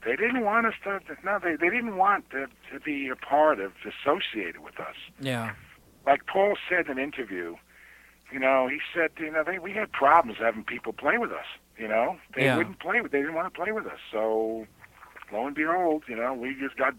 They 0.06 0.14
didn't 0.16 0.42
want 0.44 0.66
us 0.66 0.74
to. 0.84 1.00
No, 1.24 1.38
they. 1.42 1.56
They 1.56 1.68
didn't 1.68 1.96
want 1.96 2.30
to, 2.30 2.46
to 2.72 2.80
be 2.80 3.08
a 3.08 3.16
part 3.16 3.58
of, 3.60 3.72
associated 3.84 4.60
with 4.62 4.78
us. 4.78 4.94
Yeah, 5.20 5.52
like 6.06 6.24
Paul 6.26 6.54
said 6.68 6.86
in 6.86 6.92
an 6.92 6.98
interview, 6.98 7.56
you 8.32 8.38
know, 8.38 8.68
he 8.68 8.78
said, 8.94 9.10
you 9.18 9.32
know, 9.32 9.42
they, 9.44 9.58
we 9.58 9.72
had 9.72 9.90
problems 9.90 10.38
having 10.40 10.62
people 10.64 10.92
play 10.92 11.18
with 11.18 11.32
us. 11.32 11.44
You 11.76 11.88
know, 11.88 12.16
they 12.36 12.44
Yeah. 12.44 12.56
wouldn't 12.56 12.78
play 12.78 13.00
with. 13.00 13.10
They 13.12 13.18
didn't 13.18 13.34
want 13.34 13.52
to 13.52 13.60
play 13.60 13.72
with 13.72 13.86
us. 13.86 13.98
So, 14.12 14.66
lo 15.32 15.46
and 15.46 15.56
behold, 15.56 16.04
you 16.08 16.14
know, 16.16 16.32
we 16.34 16.54
just 16.54 16.76
got 16.76 16.94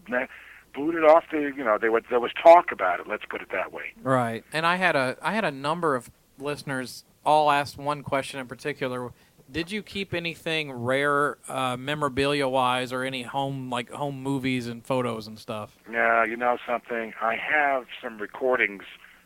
booted 0.74 1.04
off 1.04 1.24
the. 1.32 1.50
You 1.56 1.64
know, 1.64 1.78
there 1.80 1.90
was 1.90 2.02
there 2.10 2.20
was 2.20 2.32
talk 2.42 2.70
about 2.72 3.00
it. 3.00 3.08
Let's 3.08 3.24
put 3.24 3.40
it 3.40 3.48
that 3.52 3.72
way. 3.72 3.94
Right. 4.02 4.44
And 4.52 4.66
I 4.66 4.76
had 4.76 4.94
a 4.96 5.16
I 5.22 5.32
had 5.32 5.46
a 5.46 5.50
number 5.50 5.96
of 5.96 6.10
listeners 6.38 7.04
all 7.24 7.50
asked 7.50 7.78
one 7.78 8.02
question 8.02 8.38
in 8.38 8.46
particular. 8.46 9.12
Did 9.50 9.70
you 9.70 9.82
keep 9.82 10.12
anything 10.12 10.70
rare 10.70 11.38
uh, 11.48 11.76
memorabilia 11.78 12.46
wise 12.46 12.92
or 12.92 13.02
any 13.02 13.22
home 13.22 13.70
like 13.70 13.90
home 13.90 14.22
movies 14.22 14.66
and 14.66 14.84
photos 14.84 15.26
and 15.26 15.38
stuff? 15.38 15.76
Yeah, 15.90 16.24
you 16.24 16.36
know 16.36 16.58
something. 16.66 17.14
I 17.20 17.36
have 17.36 17.86
some 18.02 18.18
recordings 18.18 18.82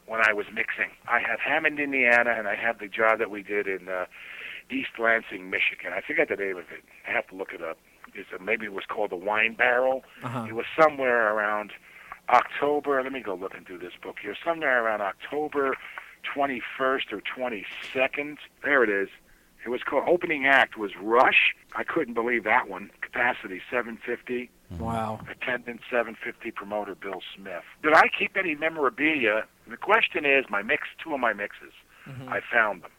when 0.06 0.20
I 0.24 0.32
was 0.32 0.46
mixing. 0.54 0.90
I 1.08 1.20
have 1.20 1.40
Hammond, 1.40 1.80
Indiana, 1.80 2.34
and 2.36 2.46
I 2.46 2.54
have 2.54 2.78
the 2.78 2.88
job 2.88 3.18
that 3.18 3.30
we 3.30 3.42
did 3.42 3.66
in 3.66 3.88
uh, 3.88 4.06
East 4.70 4.90
Lansing, 4.98 5.50
Michigan. 5.50 5.92
I 5.92 6.00
forget 6.06 6.28
the 6.28 6.36
name 6.36 6.56
of 6.56 6.64
it. 6.70 6.84
I 7.08 7.12
have 7.12 7.26
to 7.28 7.34
look 7.34 7.52
it 7.52 7.62
up. 7.62 7.78
It's 8.14 8.28
a, 8.38 8.42
maybe 8.42 8.66
it 8.66 8.72
was 8.72 8.84
called 8.88 9.10
the 9.10 9.16
Wine 9.16 9.54
Barrel. 9.54 10.04
Uh-huh. 10.22 10.46
It 10.48 10.52
was 10.54 10.66
somewhere 10.78 11.34
around 11.34 11.72
October. 12.28 13.02
Let 13.02 13.12
me 13.12 13.22
go 13.22 13.34
look 13.34 13.54
into 13.54 13.78
this 13.78 13.92
book 14.00 14.16
here. 14.22 14.36
Somewhere 14.44 14.84
around 14.84 15.00
October 15.00 15.74
21st 16.36 17.12
or 17.12 17.22
22nd. 17.36 18.36
There 18.62 18.84
it 18.84 18.90
is. 18.90 19.08
It 19.64 19.68
was 19.68 19.82
called 19.82 20.04
opening 20.08 20.46
act 20.46 20.76
was 20.76 20.90
Rush. 21.00 21.54
I 21.76 21.84
couldn't 21.84 22.14
believe 22.14 22.44
that 22.44 22.68
one. 22.68 22.90
Capacity 23.00 23.60
750. 23.70 24.50
Wow. 24.78 25.20
Attendance 25.30 25.82
750. 25.90 26.50
Promoter 26.50 26.94
Bill 26.94 27.22
Smith. 27.36 27.62
Did 27.82 27.94
I 27.94 28.08
keep 28.08 28.36
any 28.36 28.54
memorabilia? 28.54 29.44
The 29.68 29.76
question 29.76 30.24
is, 30.24 30.46
my 30.50 30.62
mix, 30.62 30.88
two 31.02 31.14
of 31.14 31.20
my 31.20 31.32
mixes, 31.32 31.72
I 32.28 32.40
found 32.52 32.82
them. 32.82 32.90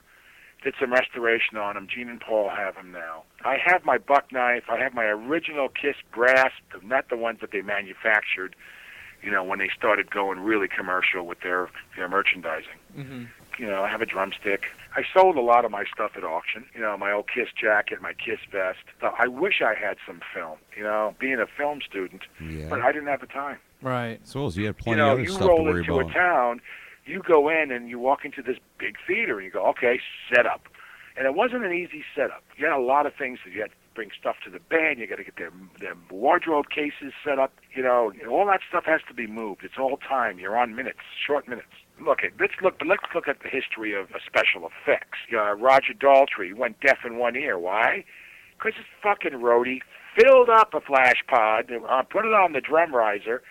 Did 0.64 0.76
some 0.80 0.93
restoration 0.93 1.57
on 1.57 1.76
them. 1.76 1.88
Gene 1.93 2.07
and 2.07 2.22
Paul 2.22 2.49
have 2.49 2.76
them 2.76 2.93
now. 2.93 3.24
I 3.43 3.57
have 3.66 3.84
my 3.84 3.97
buck 3.97 4.32
knife. 4.32 4.64
I 4.70 4.78
have 4.78 4.93
my 4.93 5.03
original 5.05 5.68
Kiss 5.68 5.97
brass, 6.14 6.51
not 6.82 7.09
the 7.09 7.18
ones 7.18 7.39
that 7.41 7.51
they 7.51 7.61
manufactured. 7.61 8.55
You 9.22 9.32
know, 9.32 9.43
when 9.43 9.59
they 9.59 9.70
started 9.78 10.09
going 10.09 10.39
really 10.39 10.70
commercial 10.70 11.26
with 11.26 11.41
their 11.41 11.70
their 11.97 12.07
merchandising. 12.07 12.80
Mm-hmm. 12.97 13.24
You 13.59 13.68
know, 13.68 13.84
I 13.84 13.89
have 13.89 14.01
a 14.01 14.05
drumstick. 14.05 14.64
I 14.96 15.02
sold 15.14 15.38
a 15.38 15.41
lot 15.41 15.66
of 15.66 15.72
my 15.72 15.86
stuff 15.91 16.12
at 16.16 16.24
auction. 16.24 16.66
You 16.76 16.82
know, 16.82 16.96
my 16.98 17.12
old 17.12 17.26
Kiss 17.34 17.50
jacket, 17.60 18.02
my 18.02 18.14
Kiss 18.14 18.39
vest. 18.52 18.80
So 19.02 19.12
I 19.18 19.28
wish 19.28 19.62
I 19.62 19.74
had 19.74 19.98
some 20.06 20.22
film. 20.34 20.58
You 20.78 20.84
know, 20.84 21.16
being 21.20 21.39
a 21.39 21.48
film 21.48 21.82
student, 21.82 22.24
Yeah. 22.39 22.68
but 22.70 22.82
I 22.82 22.91
didn't 22.91 23.08
have 23.08 23.22
the 23.22 23.28
time. 23.28 23.58
Right. 23.82 24.26
Suppose 24.26 24.56
you 24.58 24.66
had 24.68 24.76
You 24.78 24.84
plenty 24.84 24.98
know, 25.00 25.08
of 25.08 25.12
other 25.14 25.22
you 25.24 25.30
stuff 25.30 25.41
to 25.41 25.48
roll 25.48 25.76
into 25.76 26.00
a 26.00 26.12
town, 26.12 26.62
you 27.06 27.22
go 27.22 27.50
in 27.50 27.72
and 27.72 27.89
you 27.89 28.00
walk 28.00 28.24
into 28.24 28.41
this 28.41 28.58
big 28.78 28.96
theater 29.06 29.38
and 29.38 29.46
you 29.46 29.52
go, 29.52 29.66
okay, 29.68 30.00
set 30.34 30.46
up. 30.46 30.68
And 31.18 31.28
it 31.28 31.36
wasn't 31.36 31.64
an 31.66 31.74
easy 31.74 32.04
setup. 32.16 32.44
You 32.58 32.66
had 32.66 32.76
a 32.76 32.82
lot 32.82 33.06
of 33.06 33.14
things 33.16 33.39
that 33.46 33.52
you 33.54 33.62
had 33.62 33.70
to 33.72 33.76
bring 33.94 34.10
stuff 34.20 34.38
to 34.46 34.50
the 34.50 34.60
band. 34.60 35.00
You 35.00 35.06
got 35.06 35.18
to 35.18 35.24
get 35.24 35.36
their 35.36 35.52
their 35.80 35.94
wardrobe 36.10 36.70
cases 36.70 37.14
set 37.24 37.38
up. 37.38 37.54
You 37.76 37.84
know, 37.84 38.12
all 38.30 38.46
that 38.48 38.62
stuff 38.68 38.86
has 38.86 39.02
to 39.10 39.14
be 39.14 39.28
moved. 39.28 39.64
It's 39.64 39.78
all 39.78 39.98
time. 39.98 40.39
You're 40.39 40.58
on 40.58 40.76
minutes, 40.76 41.00
short 41.28 41.48
minutes. 41.48 41.68
Look, 42.02 42.24
at, 42.24 42.32
let's 42.39 42.54
look. 42.62 42.80
But 42.80 42.88
let's 42.88 43.04
look 43.14 43.28
at 43.28 43.41
the 43.44 43.50
history 43.50 43.94
of 43.94 44.12
uh, 44.12 44.20
special 44.26 44.70
effects. 44.70 45.20
Uh, 45.32 45.54
Roger 45.56 45.94
Daltrey 45.94 46.54
went 46.54 46.80
deaf 46.82 47.00
in 47.06 47.18
one 47.18 47.36
ear. 47.36 47.58
Why? 47.58 48.04
Because 48.58 48.76
his 48.76 48.86
fucking 49.02 49.39
roadie 49.39 49.80
filled 50.18 50.50
up 50.50 50.74
a 50.74 50.82
flash 50.82 51.24
pot, 51.28 51.66
uh, 51.72 52.04
put 52.04 52.26
it 52.26 52.34
on 52.34 52.54
the 52.54 52.62
drum 52.62 52.94
riser. 52.94 53.41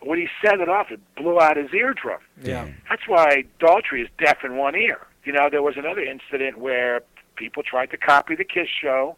When 0.00 0.18
he 0.18 0.28
set 0.44 0.60
it 0.60 0.68
off, 0.68 0.90
it 0.90 1.00
blew 1.16 1.40
out 1.40 1.56
his 1.56 1.72
eardrum. 1.72 2.20
Yeah. 2.42 2.68
That's 2.88 3.06
why 3.06 3.44
Daltrey 3.60 4.02
is 4.02 4.08
deaf 4.18 4.38
in 4.44 4.56
one 4.56 4.74
ear. 4.74 5.06
You 5.24 5.32
know, 5.32 5.48
there 5.50 5.62
was 5.62 5.76
another 5.76 6.00
incident 6.00 6.58
where 6.58 7.02
people 7.36 7.62
tried 7.62 7.90
to 7.90 7.96
copy 7.96 8.34
the 8.34 8.44
Kiss 8.44 8.68
show, 8.68 9.16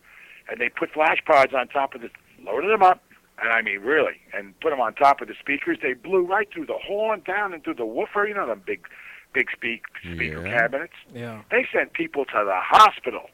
and 0.49 0.61
they 0.61 0.69
put 0.69 0.91
flash 0.93 1.19
pots 1.25 1.55
on 1.57 1.69
top 1.69 1.95
of 1.95 2.03
the, 2.03 2.11
loaded 2.45 2.71
them 2.71 2.83
up, 2.83 3.03
and 3.43 3.53
I 3.53 3.63
mean 3.63 3.81
really, 3.81 4.21
and 4.33 4.59
put 4.61 4.71
them 4.71 4.81
on 4.81 4.95
top 4.95 5.21
of 5.21 5.29
the 5.29 5.35
speakers. 5.39 5.79
They 5.83 5.95
blew 5.95 6.25
right 6.27 6.49
through 6.53 6.67
the 6.67 6.79
horn, 6.79 7.23
down 7.27 7.53
and 7.53 7.63
through 7.65 7.75
the 7.75 7.87
woofer. 7.87 8.27
You 8.27 8.35
know, 8.35 8.47
them 8.47 8.63
big 8.67 8.87
big 9.33 9.49
speak, 9.51 9.83
speaker 10.01 10.47
Yeah. 10.47 10.59
cabinets. 10.61 10.93
Yeah. 11.13 11.43
They 11.51 11.67
sent 11.73 11.93
people 11.93 12.25
to 12.27 12.43
the 12.45 12.61
hospital. 12.61 13.31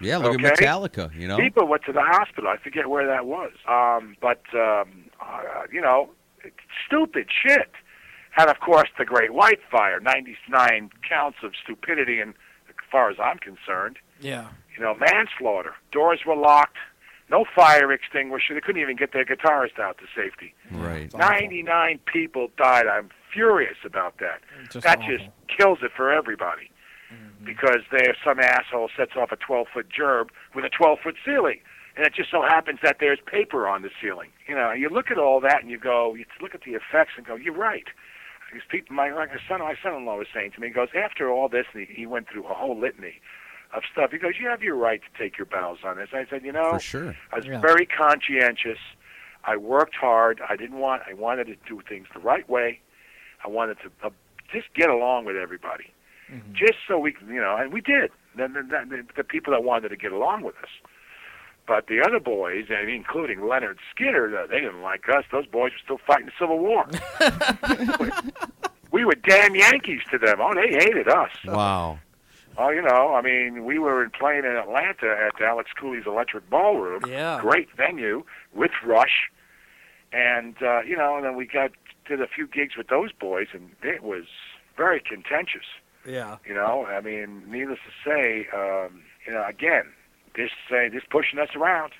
Yeah, 0.00 0.16
look 0.18 0.34
Okay. 0.36 0.46
at 0.46 0.58
Metallica. 0.58 1.12
You 1.14 1.26
know, 1.28 1.36
People 1.36 1.66
went 1.66 1.84
to 1.84 1.92
the 1.92 2.02
hospital. 2.02 2.48
I 2.48 2.56
forget 2.56 2.88
where 2.88 3.06
that 3.06 3.26
was. 3.26 3.52
Um, 3.68 4.16
but 4.20 4.42
um, 4.54 5.10
uh, 5.20 5.64
you 5.72 5.80
know, 5.80 6.10
stupid 6.86 7.28
shit. 7.30 7.70
And 8.36 8.48
of 8.48 8.60
course, 8.60 8.88
the 8.96 9.04
Great 9.04 9.32
White 9.34 9.60
Fire, 9.70 9.98
99 10.00 10.90
counts 11.06 11.38
of 11.42 11.52
stupidity, 11.62 12.20
and 12.20 12.32
as 12.68 12.76
far 12.90 13.10
as 13.10 13.16
I'm 13.18 13.38
concerned, 13.38 13.98
Yeah. 14.20 14.46
you 14.76 14.82
know, 14.82 14.94
manslaughter. 14.94 15.74
Doors 15.90 16.20
were 16.24 16.36
locked. 16.36 16.76
No 17.30 17.44
fire 17.54 17.92
extinguisher. 17.92 18.54
They 18.54 18.60
couldn't 18.60 18.82
even 18.82 18.96
get 18.96 19.12
their 19.12 19.24
guitarist 19.24 19.78
out 19.78 19.98
to 19.98 20.04
safety. 20.14 20.52
right? 20.72 21.02
It's 21.02 21.14
awful. 21.14 21.30
99 21.30 22.00
people 22.12 22.48
died. 22.56 22.86
I'm 22.86 23.10
furious 23.32 23.76
about 23.84 24.18
that. 24.18 24.40
Just 24.70 24.84
that 24.84 24.98
awful. 24.98 25.16
just 25.16 25.30
kills 25.56 25.78
it 25.82 25.92
for 25.96 26.12
everybody. 26.12 26.70
Mm-hmm. 27.12 27.44
Because 27.44 27.82
there, 27.92 28.16
some 28.24 28.40
asshole 28.40 28.90
sets 28.96 29.12
off 29.16 29.30
a 29.32 29.36
12 29.36 29.68
foot 29.72 29.86
gerb 29.96 30.28
with 30.54 30.64
a 30.64 30.70
12 30.70 30.98
foot 31.02 31.14
ceiling, 31.24 31.60
and 31.96 32.04
it 32.04 32.14
just 32.14 32.30
so 32.30 32.42
happens 32.42 32.80
that 32.82 32.96
there's 33.00 33.18
paper 33.26 33.68
on 33.68 33.82
the 33.82 33.90
ceiling. 34.02 34.30
You 34.48 34.54
know, 34.56 34.72
you 34.72 34.88
look 34.88 35.10
at 35.10 35.18
all 35.18 35.40
that 35.40 35.62
and 35.62 35.70
you 35.70 35.78
go, 35.78 36.14
you 36.14 36.24
look 36.40 36.54
at 36.54 36.62
the 36.62 36.72
effects 36.72 37.12
and 37.16 37.26
go, 37.26 37.36
you're 37.36 37.54
right. 37.54 37.86
These 38.52 38.62
people, 38.68 38.96
my 38.96 39.12
like 39.12 39.30
my 39.30 39.40
son, 39.48 39.60
my 39.60 39.74
son-in-law 39.80 40.18
was 40.18 40.26
saying 40.34 40.52
to 40.52 40.60
me, 40.60 40.68
he 40.68 40.72
goes, 40.72 40.88
after 40.96 41.30
all 41.30 41.48
this, 41.48 41.66
and 41.72 41.86
he, 41.86 41.94
he 41.94 42.06
went 42.06 42.28
through 42.28 42.46
a 42.46 42.54
whole 42.54 42.78
litany 42.78 43.20
of 43.74 43.82
stuff. 43.92 44.10
He 44.10 44.18
goes, 44.18 44.32
you 44.40 44.48
have 44.48 44.62
your 44.62 44.74
right 44.76 45.00
to 45.00 45.22
take 45.22 45.38
your 45.38 45.46
bows 45.46 45.78
on 45.84 45.96
this. 45.96 46.08
I 46.12 46.26
said, 46.28 46.44
you 46.44 46.52
know, 46.52 46.72
For 46.72 46.80
sure. 46.80 47.16
I 47.32 47.36
was 47.36 47.46
Yeah. 47.46 47.60
very 47.60 47.86
conscientious. 47.86 48.78
I 49.44 49.56
worked 49.56 49.94
hard. 49.94 50.40
I 50.48 50.56
didn't 50.56 50.78
want. 50.78 51.02
I 51.08 51.14
wanted 51.14 51.46
to 51.46 51.56
do 51.68 51.80
things 51.88 52.06
the 52.12 52.20
right 52.20 52.48
way. 52.48 52.80
I 53.44 53.48
wanted 53.48 53.78
to 53.80 53.90
uh, 54.06 54.10
just 54.52 54.72
get 54.74 54.90
along 54.90 55.24
with 55.24 55.36
everybody, 55.36 55.86
just 56.52 56.74
so 56.86 56.98
we, 56.98 57.12
can, 57.12 57.28
you 57.28 57.40
know, 57.40 57.56
and 57.56 57.72
we 57.72 57.80
did. 57.80 58.10
The, 58.36 58.48
the, 58.48 58.62
the, 58.88 59.06
the 59.16 59.24
people 59.24 59.52
that 59.52 59.64
wanted 59.64 59.88
to 59.88 59.96
get 59.96 60.12
along 60.12 60.42
with 60.42 60.56
us. 60.62 60.68
But 61.66 61.86
the 61.86 62.00
other 62.02 62.20
boys, 62.20 62.66
and 62.68 62.90
including 62.90 63.38
Lynyrd 63.38 63.76
Skynyrd, 63.96 64.34
uh, 64.36 64.46
they 64.46 64.60
didn't 64.60 64.82
like 64.82 65.08
us. 65.08 65.24
Those 65.32 65.46
boys 65.46 65.72
were 65.72 65.78
still 65.84 66.00
fighting 66.06 66.26
the 66.26 66.32
Civil 66.38 66.58
War. 66.58 66.86
we 68.92 69.04
were 69.04 69.14
damn 69.14 69.54
Yankees 69.54 70.00
to 70.10 70.18
them. 70.18 70.38
Oh, 70.40 70.52
they 70.54 70.68
hated 70.72 71.08
us. 71.08 71.30
Wow. 71.46 71.98
Oh, 72.62 72.68
you 72.68 72.82
know, 72.82 73.14
I 73.14 73.22
mean, 73.22 73.64
we 73.64 73.78
were 73.78 74.06
playing 74.10 74.44
in 74.44 74.54
Atlanta 74.54 75.16
at 75.16 75.40
Alex 75.40 75.70
Cooley's 75.80 76.04
Electric 76.06 76.50
Ballroom. 76.50 77.00
Yeah. 77.08 77.38
Great 77.40 77.68
venue 77.74 78.22
with 78.54 78.72
Rush. 78.84 79.30
And, 80.12 80.56
uh, 80.60 80.82
you 80.82 80.94
know, 80.94 81.16
and 81.16 81.24
then 81.24 81.36
we 81.36 81.46
got 81.46 81.70
did 82.06 82.20
a 82.20 82.26
few 82.26 82.46
gigs 82.46 82.76
with 82.76 82.88
those 82.88 83.12
boys, 83.12 83.46
and 83.54 83.70
it 83.82 84.02
was 84.02 84.24
very 84.76 85.00
contentious. 85.00 85.64
Yeah. 86.06 86.36
You 86.46 86.52
know, 86.52 86.84
I 86.84 87.00
mean, 87.00 87.44
needless 87.50 87.78
to 87.86 88.10
say, 88.10 88.46
um, 88.54 89.04
you 89.26 89.32
know, 89.32 89.46
again, 89.48 89.84
this 90.36 90.50
say 90.68 90.90
this 90.90 91.04
pushing 91.08 91.38
us 91.38 91.50
around, 91.56 91.92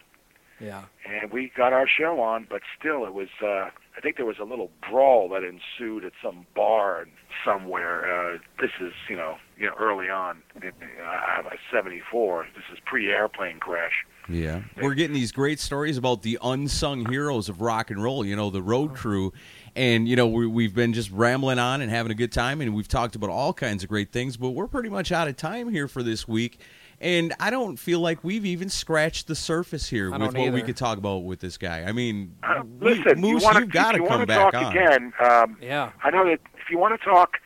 Yeah. 0.61 0.85
and 1.07 1.33
we 1.33 1.51
got 1.57 1.73
our 1.73 1.87
show 1.89 2.21
on, 2.21 2.47
but 2.49 2.63
still, 2.79 3.05
it 3.05 3.15
was. 3.15 3.29
Uh, 3.43 3.71
I 3.97 4.01
think 4.03 4.17
there 4.17 4.27
was 4.27 4.39
a 4.39 4.45
little 4.45 4.71
brawl 4.89 5.29
that 5.31 5.43
ensued 5.43 6.05
at 6.05 6.13
some 6.23 6.47
bar 6.55 7.07
somewhere. 7.45 8.35
Uh, 8.35 8.39
this 8.61 8.71
is, 8.81 8.93
you 9.09 9.17
know, 9.17 9.37
you 9.59 9.67
know, 9.67 9.75
early 9.79 10.09
on. 10.09 10.43
In, 10.63 10.73
uh, 11.05 11.43
'74. 11.73 12.47
This 12.55 12.65
is 12.73 12.79
pre-airplane 12.85 13.59
crash. 13.59 14.05
Yeah. 14.29 14.63
We're 14.81 14.95
getting 14.95 15.15
these 15.15 15.33
great 15.33 15.59
stories 15.59 15.97
about 15.97 16.23
the 16.23 16.39
unsung 16.43 17.11
heroes 17.11 17.49
of 17.49 17.61
rock 17.61 17.91
and 17.91 18.03
roll, 18.03 18.25
you 18.25 18.37
know, 18.37 18.51
the 18.51 18.63
road 18.63 18.95
crew. 18.95 19.33
And, 19.75 20.09
you 20.09 20.17
know, 20.17 20.27
we, 20.27 20.47
we've 20.47 20.75
been 20.75 20.93
just 20.93 21.11
rambling 21.11 21.59
on 21.59 21.81
and 21.81 21.91
having 21.91 22.13
a 22.13 22.15
good 22.15 22.33
time, 22.33 22.61
and 22.61 22.75
we've 22.75 22.89
talked 22.89 23.17
about 23.17 23.31
all 23.31 23.53
kinds 23.53 23.83
of 23.83 23.89
great 23.89 24.13
things, 24.13 24.37
but 24.37 24.51
we're 24.51 24.67
pretty 24.67 24.89
much 24.89 25.13
out 25.13 25.29
of 25.29 25.37
time 25.37 25.71
here 25.71 25.89
for 25.89 26.03
this 26.03 26.29
week. 26.29 26.61
And 27.01 27.33
I 27.41 27.49
don't 27.51 27.79
feel 27.79 28.01
like 28.01 28.23
we've 28.23 28.45
even 28.45 28.69
scratched 28.69 29.27
the 29.27 29.35
surface 29.35 29.89
here 29.89 30.11
with 30.11 30.21
don't 30.21 30.37
what 30.37 30.53
we 30.53 30.63
could 30.63 30.77
talk 30.77 30.99
about 30.99 31.19
with 31.25 31.41
this 31.41 31.57
guy. 31.57 31.85
I 31.85 31.93
mean, 31.93 32.35
Uh, 32.43 32.63
we- 32.79 32.95
listen, 32.95 33.21
Moose, 33.21 33.41
you 33.41 33.47
want 33.47 33.59
you've 33.59 33.71
got 33.71 33.93
to 33.93 33.99
to 33.99 34.03
you 34.05 34.09
come 34.09 34.25
back 34.27 34.53
talk 34.53 34.55
on. 34.63 34.77
again? 34.77 35.13
Um, 35.19 35.57
Yeah. 35.63 35.93
I 36.05 36.11
know 36.11 36.25
that 36.27 36.41
if 36.59 36.69
you 36.71 36.77
want 36.79 37.01
to 37.01 37.05
talk, 37.05 37.39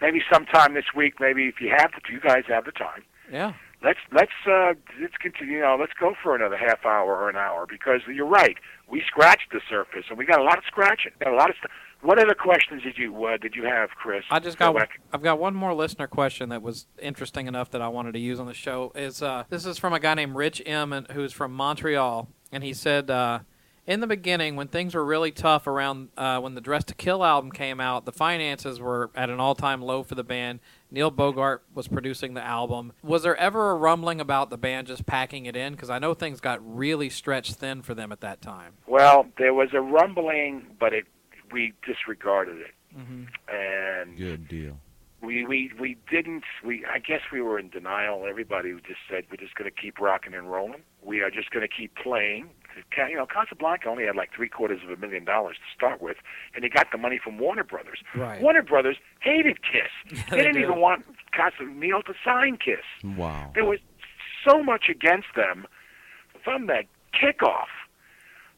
maybe 0.00 0.22
sometime 0.32 0.72
this 0.74 0.86
week, 0.94 1.20
maybe 1.20 1.48
if 1.48 1.60
you 1.60 1.68
have 1.68 1.92
the, 1.92 2.12
you 2.12 2.20
guys 2.20 2.44
have 2.48 2.64
the 2.64 2.72
time. 2.72 3.02
Yeah. 3.30 3.52
let's 3.82 3.98
let's 4.12 4.32
uh 4.46 4.72
let's 5.00 5.16
continue. 5.20 5.56
You 5.56 5.60
know, 5.60 5.76
let's 5.78 5.92
go 6.00 6.14
for 6.22 6.34
another 6.34 6.56
half 6.56 6.86
hour 6.86 7.14
or 7.16 7.28
an 7.28 7.36
hour 7.36 7.66
because 7.66 8.00
you're 8.08 8.24
right. 8.26 8.56
We 8.88 9.02
scratched 9.06 9.52
the 9.52 9.60
surface 9.68 10.06
and 10.08 10.16
we 10.16 10.24
got 10.24 10.40
a 10.40 10.42
lot 10.42 10.56
of 10.56 10.64
scratching. 10.66 11.12
Got 11.22 11.34
a 11.34 11.36
lot 11.36 11.50
of 11.50 11.56
stuff. 11.56 11.70
What 12.04 12.18
other 12.18 12.34
questions 12.34 12.82
did 12.82 12.98
you 12.98 13.24
uh, 13.24 13.38
did 13.38 13.54
you 13.56 13.64
have, 13.64 13.88
Chris? 13.90 14.24
I 14.30 14.38
just 14.38 14.58
So 14.58 14.72
got. 14.72 14.82
I 14.82 14.86
can- 14.86 15.00
I've 15.12 15.22
got 15.22 15.38
one 15.38 15.54
more 15.54 15.72
listener 15.72 16.06
question 16.06 16.50
that 16.50 16.60
was 16.60 16.86
interesting 17.00 17.46
enough 17.46 17.70
that 17.70 17.80
I 17.80 17.88
wanted 17.88 18.12
to 18.12 18.20
use 18.20 18.38
on 18.38 18.46
the 18.46 18.52
show. 18.54 18.92
Is 18.94 19.22
uh, 19.22 19.44
this 19.48 19.64
is 19.64 19.78
from 19.78 19.94
a 19.94 20.00
guy 20.00 20.12
named 20.14 20.36
Rich 20.36 20.62
M, 20.66 20.92
and- 20.92 21.10
who's 21.12 21.32
from 21.32 21.52
Montreal, 21.52 22.28
and 22.52 22.62
he 22.62 22.74
said, 22.74 23.10
uh, 23.10 23.38
in 23.86 24.00
the 24.00 24.06
beginning, 24.06 24.54
when 24.56 24.68
things 24.68 24.94
were 24.94 25.04
really 25.04 25.30
tough 25.30 25.66
around 25.66 26.08
uh, 26.18 26.40
when 26.40 26.54
the 26.54 26.60
Dressed 26.60 26.88
to 26.88 26.94
Kill 26.94 27.24
album 27.24 27.50
came 27.50 27.80
out, 27.80 28.04
the 28.04 28.12
finances 28.12 28.80
were 28.80 29.10
at 29.14 29.30
an 29.30 29.40
all-time 29.40 29.80
low 29.82 30.02
for 30.02 30.14
the 30.14 30.24
band. 30.24 30.60
Neil 30.90 31.10
Bogart 31.10 31.64
was 31.74 31.88
producing 31.88 32.34
the 32.34 32.42
album. 32.44 32.92
Was 33.02 33.22
there 33.22 33.36
ever 33.36 33.70
a 33.70 33.74
rumbling 33.76 34.20
about 34.20 34.48
the 34.50 34.56
band 34.58 34.86
just 34.88 35.04
packing 35.06 35.44
it 35.46 35.56
in? 35.56 35.72
Because 35.72 35.90
I 35.90 35.98
know 35.98 36.12
things 36.14 36.40
got 36.40 36.60
really 36.62 37.08
stretched 37.10 37.54
thin 37.54 37.80
for 37.82 37.94
them 37.94 38.10
at 38.12 38.20
that 38.20 38.40
time. 38.42 38.74
Well, 38.86 39.26
there 39.38 39.52
was 39.54 39.68
a 39.74 39.80
rumbling, 39.80 40.66
but 40.78 40.92
it 40.94 41.04
we 41.52 41.72
disregarded 41.86 42.58
it, 42.58 42.74
mm-hmm. 42.96 43.24
and 43.52 44.16
Good 44.16 44.48
deal. 44.48 44.78
we 45.22 45.44
we 45.46 45.72
we 45.78 45.96
didn't. 46.10 46.44
We 46.64 46.84
I 46.84 46.98
guess 46.98 47.20
we 47.32 47.40
were 47.40 47.58
in 47.58 47.70
denial. 47.70 48.26
Everybody 48.28 48.72
just 48.86 49.00
said 49.10 49.24
we're 49.30 49.36
just 49.36 49.54
going 49.54 49.70
to 49.70 49.82
keep 49.82 50.00
rocking 50.00 50.34
and 50.34 50.50
rolling. 50.50 50.82
We 51.02 51.20
are 51.20 51.30
just 51.30 51.50
going 51.50 51.66
to 51.66 51.74
keep 51.74 51.94
playing. 51.96 52.50
You 52.96 53.16
know, 53.16 53.26
Casablanca 53.26 53.88
only 53.88 54.04
had 54.04 54.16
like 54.16 54.30
three 54.34 54.48
quarters 54.48 54.80
of 54.82 54.90
a 54.90 54.96
million 54.96 55.24
dollars 55.24 55.56
to 55.56 55.74
start 55.76 56.02
with, 56.02 56.16
and 56.54 56.64
they 56.64 56.68
got 56.68 56.88
the 56.90 56.98
money 56.98 57.20
from 57.22 57.38
Warner 57.38 57.62
Brothers. 57.62 58.00
Right. 58.16 58.40
Warner 58.40 58.62
Brothers 58.62 58.96
hated 59.20 59.58
Kiss. 59.62 59.92
they, 60.30 60.36
they 60.38 60.42
didn't 60.42 60.54
did. 60.54 60.64
even 60.64 60.80
want 60.80 61.04
Casa 61.30 61.64
Neil 61.64 62.02
to 62.02 62.14
sign 62.24 62.56
Kiss. 62.56 62.84
Wow. 63.16 63.52
There 63.54 63.64
was 63.64 63.78
so 64.48 64.62
much 64.62 64.86
against 64.90 65.28
them 65.36 65.66
from 66.42 66.66
that 66.66 66.86
kickoff. 67.14 67.70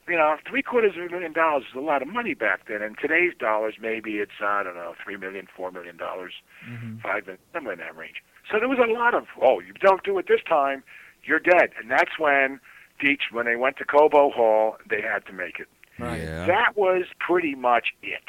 You 0.09 0.17
know, 0.17 0.37
three 0.49 0.63
quarters 0.63 0.93
of 0.97 1.03
a 1.03 1.09
million 1.11 1.33
dollars 1.33 1.65
is 1.69 1.77
a 1.77 1.81
lot 1.81 2.01
of 2.01 2.09
money 2.09 2.35
back 2.35 2.69
then. 2.69 2.81
In 2.81 2.95
today's 2.95 3.33
dollars, 3.39 3.75
maybe 3.81 4.19
it's 4.19 4.39
I 4.41 4.63
don't 4.63 4.77
know, 4.77 4.95
three 5.03 5.17
million, 5.17 5.49
four 5.55 5.73
million 5.73 5.97
dollars, 5.97 6.33
mm-hmm. 6.69 6.99
five 6.99 7.27
million, 7.27 7.43
somewhere 7.53 7.73
in 7.73 7.81
that 7.81 7.97
range. 7.97 8.23
So 8.51 8.59
there 8.61 8.69
was 8.69 8.79
a 8.79 8.91
lot 8.91 9.15
of 9.15 9.25
oh, 9.43 9.61
you 9.61 9.73
don't 9.81 10.05
do 10.05 10.17
it 10.19 10.27
this 10.29 10.43
time, 10.49 10.85
you're 11.25 11.41
dead. 11.41 11.71
And 11.81 11.91
that's 11.91 12.19
when 12.19 12.61
Deech, 13.03 13.33
when 13.33 13.47
they 13.47 13.57
went 13.57 13.77
to 13.79 13.85
Cobo 13.85 14.31
Hall, 14.31 14.77
they 14.89 15.01
had 15.01 15.27
to 15.27 15.33
make 15.33 15.59
it. 15.59 15.69
Right. 15.99 16.23
Yeah. 16.23 16.47
That 16.47 16.77
was 16.77 17.05
pretty 17.19 17.55
much 17.55 17.89
it. 18.03 18.25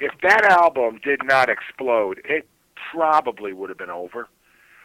If 0.00 0.12
that 0.22 0.44
album 0.44 1.00
did 1.02 1.24
not 1.24 1.48
explode, 1.48 2.20
it 2.24 2.48
probably 2.92 3.52
would 3.52 3.68
have 3.68 3.78
been 3.78 3.90
over, 3.90 4.28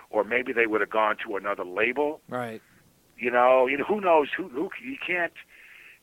or 0.10 0.24
maybe 0.24 0.54
they 0.54 0.68
would 0.68 0.82
have 0.82 0.90
gone 0.90 1.18
to 1.26 1.36
another 1.38 1.64
label. 1.64 2.22
Right. 2.28 2.62
You 3.18 3.32
know, 3.32 3.68
you 3.68 3.78
know 3.78 3.86
who 3.86 4.02
knows 4.02 4.28
who 4.36 4.50
who 4.50 4.70
you 4.84 4.98
can't. 5.06 5.34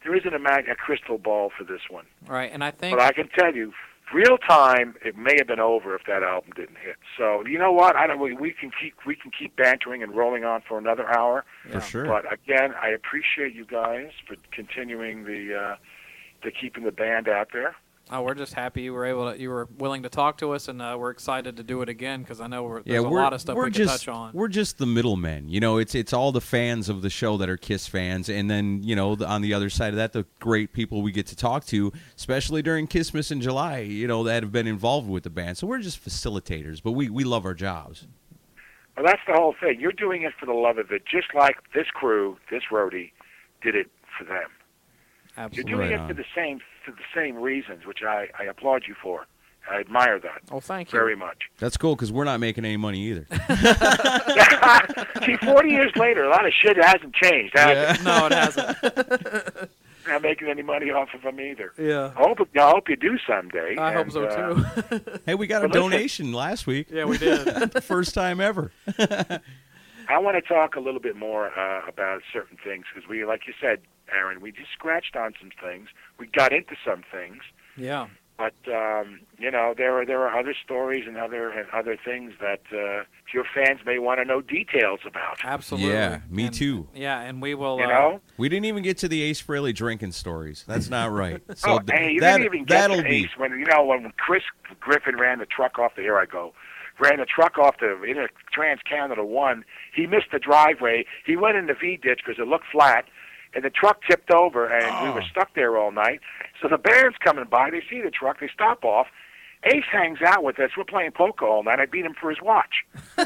There 0.04 0.14
isn't 0.14 0.34
a 0.34 0.38
mag 0.38 0.68
a 0.68 0.74
crystal 0.74 1.18
ball 1.18 1.50
for 1.56 1.64
this 1.64 1.82
one, 1.90 2.06
Right. 2.26 2.50
And 2.52 2.62
I 2.64 2.70
think 2.70 2.96
but 2.96 3.04
I 3.04 3.12
can 3.12 3.28
tell 3.28 3.54
you, 3.54 3.72
real 4.12 4.36
time, 4.38 4.94
it 5.04 5.16
may 5.16 5.34
have 5.38 5.46
been 5.46 5.60
over 5.60 5.94
if 5.94 6.02
that 6.06 6.22
album 6.22 6.50
didn't 6.54 6.78
hit. 6.78 6.96
So 7.16 7.44
you 7.46 7.58
know 7.58 7.72
what? 7.72 7.96
I 7.96 8.06
don't. 8.06 8.20
We, 8.20 8.34
we 8.34 8.52
can 8.52 8.70
keep 8.70 8.94
we 9.06 9.14
can 9.16 9.30
keep 9.30 9.56
bantering 9.56 10.02
and 10.02 10.14
rolling 10.14 10.44
on 10.44 10.62
for 10.66 10.78
another 10.78 11.08
hour. 11.16 11.44
yeah. 11.68 11.80
For 11.80 11.86
sure. 11.86 12.06
But 12.06 12.30
again, 12.32 12.74
I 12.80 12.88
appreciate 12.88 13.54
you 13.54 13.64
guys 13.64 14.10
for 14.26 14.36
continuing 14.50 15.24
the 15.24 15.54
uh, 15.54 15.76
the 16.42 16.50
keeping 16.50 16.84
the 16.84 16.92
band 16.92 17.28
out 17.28 17.48
there. 17.52 17.76
Oh, 18.14 18.20
we're 18.20 18.34
just 18.34 18.52
happy 18.52 18.82
you 18.82 18.92
were 18.92 19.06
able 19.06 19.32
to, 19.32 19.40
you 19.40 19.48
were 19.48 19.66
willing 19.78 20.02
to 20.02 20.10
talk 20.10 20.36
to 20.38 20.52
us, 20.52 20.68
and 20.68 20.82
uh, 20.82 20.96
we're 20.98 21.10
excited 21.10 21.56
to 21.56 21.62
do 21.62 21.80
it 21.80 21.88
again 21.88 22.20
because 22.20 22.42
I 22.42 22.46
know 22.46 22.62
we're, 22.62 22.80
yeah, 22.80 22.92
there's 22.92 23.04
a 23.04 23.08
we're, 23.08 23.22
lot 23.22 23.32
of 23.32 23.40
stuff 23.40 23.56
we're 23.56 23.64
we 23.64 23.70
just, 23.70 23.88
can 23.88 23.98
touch 23.98 24.08
on. 24.08 24.32
We're 24.34 24.48
just 24.48 24.76
the 24.76 24.84
middlemen. 24.84 25.48
You 25.48 25.60
know, 25.60 25.78
it's 25.78 25.94
it's 25.94 26.12
all 26.12 26.30
the 26.30 26.42
fans 26.42 26.90
of 26.90 27.00
the 27.00 27.08
show 27.08 27.38
that 27.38 27.48
are 27.48 27.56
Kiss 27.56 27.86
fans, 27.86 28.28
and 28.28 28.50
then 28.50 28.82
you 28.82 28.94
know, 28.94 29.14
the, 29.14 29.26
on 29.26 29.40
the 29.40 29.54
other 29.54 29.70
side 29.70 29.94
of 29.94 29.96
that, 29.96 30.12
the 30.12 30.26
great 30.40 30.74
people 30.74 31.00
we 31.00 31.10
get 31.10 31.26
to 31.28 31.36
talk 31.36 31.64
to, 31.66 31.90
especially 32.14 32.60
during 32.60 32.86
Christmas 32.86 33.30
in 33.30 33.40
July. 33.40 33.78
You 33.78 34.06
know, 34.06 34.24
that 34.24 34.42
have 34.42 34.52
been 34.52 34.66
involved 34.66 35.08
with 35.08 35.22
the 35.22 35.30
band. 35.30 35.56
So 35.56 35.66
we're 35.66 35.78
just 35.78 36.04
facilitators, 36.04 36.82
but 36.82 36.92
we 36.92 37.08
we 37.08 37.24
love 37.24 37.46
our 37.46 37.54
jobs. 37.54 38.06
Well, 38.94 39.06
that's 39.06 39.22
the 39.26 39.32
whole 39.32 39.54
thing. 39.58 39.80
You're 39.80 39.92
doing 39.92 40.20
it 40.20 40.34
for 40.38 40.44
the 40.44 40.52
love 40.52 40.76
of 40.76 40.90
it, 40.90 41.04
just 41.10 41.28
like 41.34 41.56
this 41.72 41.86
crew, 41.94 42.36
this 42.50 42.64
roadie, 42.70 43.12
did 43.62 43.74
it 43.74 43.90
for 44.18 44.24
them. 44.24 44.50
You're 45.52 45.64
doing 45.64 45.90
Right 45.90 45.92
it 45.92 46.06
for 46.08 46.14
the 46.14 46.24
same 46.34 46.60
for 46.84 46.90
the 46.90 47.04
same 47.14 47.36
reasons, 47.36 47.86
which 47.86 48.02
I, 48.02 48.28
I 48.38 48.44
applaud 48.44 48.84
you 48.86 48.94
for. 49.02 49.26
I 49.70 49.78
admire 49.78 50.18
that 50.18 50.42
Oh, 50.50 50.58
thank 50.58 50.92
you. 50.92 50.98
very 50.98 51.14
much. 51.14 51.42
That's 51.58 51.76
cool 51.76 51.94
because 51.94 52.10
we're 52.10 52.24
not 52.24 52.40
making 52.40 52.64
any 52.64 52.76
money 52.76 53.00
either. 53.02 53.26
See, 55.24 55.36
40 55.36 55.70
years 55.70 55.92
later, 55.94 56.24
a 56.24 56.30
lot 56.30 56.44
of 56.46 56.52
shit 56.52 56.76
hasn't 56.76 57.14
changed, 57.14 57.56
has 57.56 57.98
it? 58.00 58.02
no, 58.02 58.26
it 58.26 58.32
hasn't. 58.32 59.70
Not 60.04 60.20
making 60.20 60.48
making 60.48 60.48
any 60.48 60.62
money 60.62 60.90
off 60.90 61.14
of 61.14 61.22
them 61.22 61.38
either. 61.38 61.72
Yeah. 61.78 62.10
I 62.16 62.22
hope, 62.22 62.40
I 62.56 62.70
hope 62.70 62.88
you 62.88 62.96
do 62.96 63.16
someday. 63.24 63.76
I 63.78 63.92
hope 63.92 64.06
and, 64.06 64.12
so 64.12 64.24
uh, 64.24 64.64
too. 64.82 65.00
Hey, 65.24 65.36
we 65.36 65.46
got 65.46 65.62
a 65.62 65.68
listen- 65.68 65.80
donation 65.80 66.32
last 66.32 66.66
week. 66.66 66.88
yeah, 66.90 67.04
we 67.04 67.18
did. 67.18 67.70
First 67.84 68.12
time 68.14 68.40
ever. 68.40 68.72
I 70.12 70.18
want 70.18 70.36
to 70.36 70.42
talk 70.42 70.76
a 70.76 70.80
little 70.80 71.00
bit 71.00 71.16
more 71.16 71.58
uh, 71.58 71.80
about 71.88 72.20
certain 72.32 72.58
things 72.62 72.84
because 72.92 73.08
we, 73.08 73.24
like 73.24 73.46
you 73.46 73.54
said, 73.60 73.80
Aaron, 74.12 74.40
we 74.42 74.52
just 74.52 74.70
scratched 74.72 75.16
on 75.16 75.32
some 75.40 75.50
things. 75.62 75.88
We 76.18 76.26
got 76.26 76.52
into 76.52 76.74
some 76.84 77.02
things, 77.10 77.42
yeah. 77.78 78.08
but 78.36 78.52
um, 78.70 79.20
you 79.38 79.50
know 79.50 79.72
there 79.74 79.98
are 79.98 80.04
there 80.04 80.20
are 80.20 80.38
other 80.38 80.54
stories 80.62 81.04
and 81.06 81.16
other 81.16 81.48
and 81.48 81.66
other 81.70 81.96
things 81.96 82.34
that 82.40 82.60
uh, 82.72 83.04
your 83.32 83.44
fans 83.54 83.80
may 83.86 83.98
want 83.98 84.20
to 84.20 84.26
know 84.26 84.42
details 84.42 85.00
about. 85.06 85.38
Absolutely. 85.44 85.92
Yeah, 85.92 86.20
me 86.28 86.46
And- 86.46 86.54
too. 86.54 86.88
Yeah, 86.94 87.20
and 87.20 87.40
we 87.40 87.54
will. 87.54 87.78
You 87.78 87.84
uh, 87.84 87.88
know, 87.88 88.20
We 88.36 88.50
didn't 88.50 88.66
even 88.66 88.82
get 88.82 88.98
to 88.98 89.08
the 89.08 89.22
Ace 89.22 89.40
Frehley 89.42 89.74
drinking 89.74 90.12
stories. 90.12 90.64
That's 90.68 90.90
not 90.90 91.10
right. 91.10 91.40
So 91.56 91.74
oh, 91.74 91.78
th- 91.78 91.98
hey, 91.98 92.12
you 92.12 92.20
that, 92.20 92.38
didn't 92.38 92.54
even 92.54 92.66
get 92.66 92.80
that'll 92.80 92.96
to 92.98 93.02
be 93.02 93.24
Ace 93.24 93.30
when 93.38 93.52
you 93.52 93.64
know 93.64 93.84
when 93.86 94.12
Chris 94.18 94.42
Griffin 94.78 95.16
ran 95.16 95.38
the 95.38 95.46
truck 95.46 95.78
off 95.78 95.94
the 95.96 96.02
here 96.02 96.18
I 96.18 96.26
go. 96.26 96.52
Ran 97.00 97.20
a 97.20 97.26
truck 97.26 97.58
off 97.58 97.76
the 97.80 98.00
Inter 98.02 98.28
Trans 98.52 98.80
Canada 98.88 99.24
One. 99.24 99.64
He 99.94 100.06
missed 100.06 100.30
the 100.32 100.38
driveway. 100.38 101.04
He 101.24 101.36
went 101.36 101.56
in 101.56 101.66
the 101.66 101.74
V 101.74 101.96
ditch 101.96 102.20
because 102.24 102.40
it 102.40 102.46
looked 102.48 102.66
flat, 102.70 103.06
and 103.54 103.64
the 103.64 103.70
truck 103.70 104.02
tipped 104.08 104.30
over, 104.30 104.66
and 104.66 104.84
we 105.08 105.12
were 105.14 105.20
Oh. 105.22 105.26
stuck 105.30 105.54
there 105.54 105.76
all 105.76 105.90
night. 105.90 106.20
So 106.60 106.68
the 106.68 106.78
band's 106.78 107.16
coming 107.18 107.44
by. 107.44 107.70
They 107.70 107.82
see 107.90 108.00
the 108.02 108.10
truck. 108.10 108.40
They 108.40 108.48
stop 108.48 108.84
off. 108.84 109.08
Ace 109.64 109.84
hangs 109.92 110.18
out 110.26 110.42
with 110.42 110.58
us. 110.58 110.70
We're 110.76 110.82
playing 110.84 111.12
poker 111.12 111.46
all 111.46 111.62
night. 111.62 111.78
I 111.78 111.86
beat 111.86 112.04
him 112.04 112.14
for 112.20 112.30
his 112.30 112.40
watch. 112.42 112.84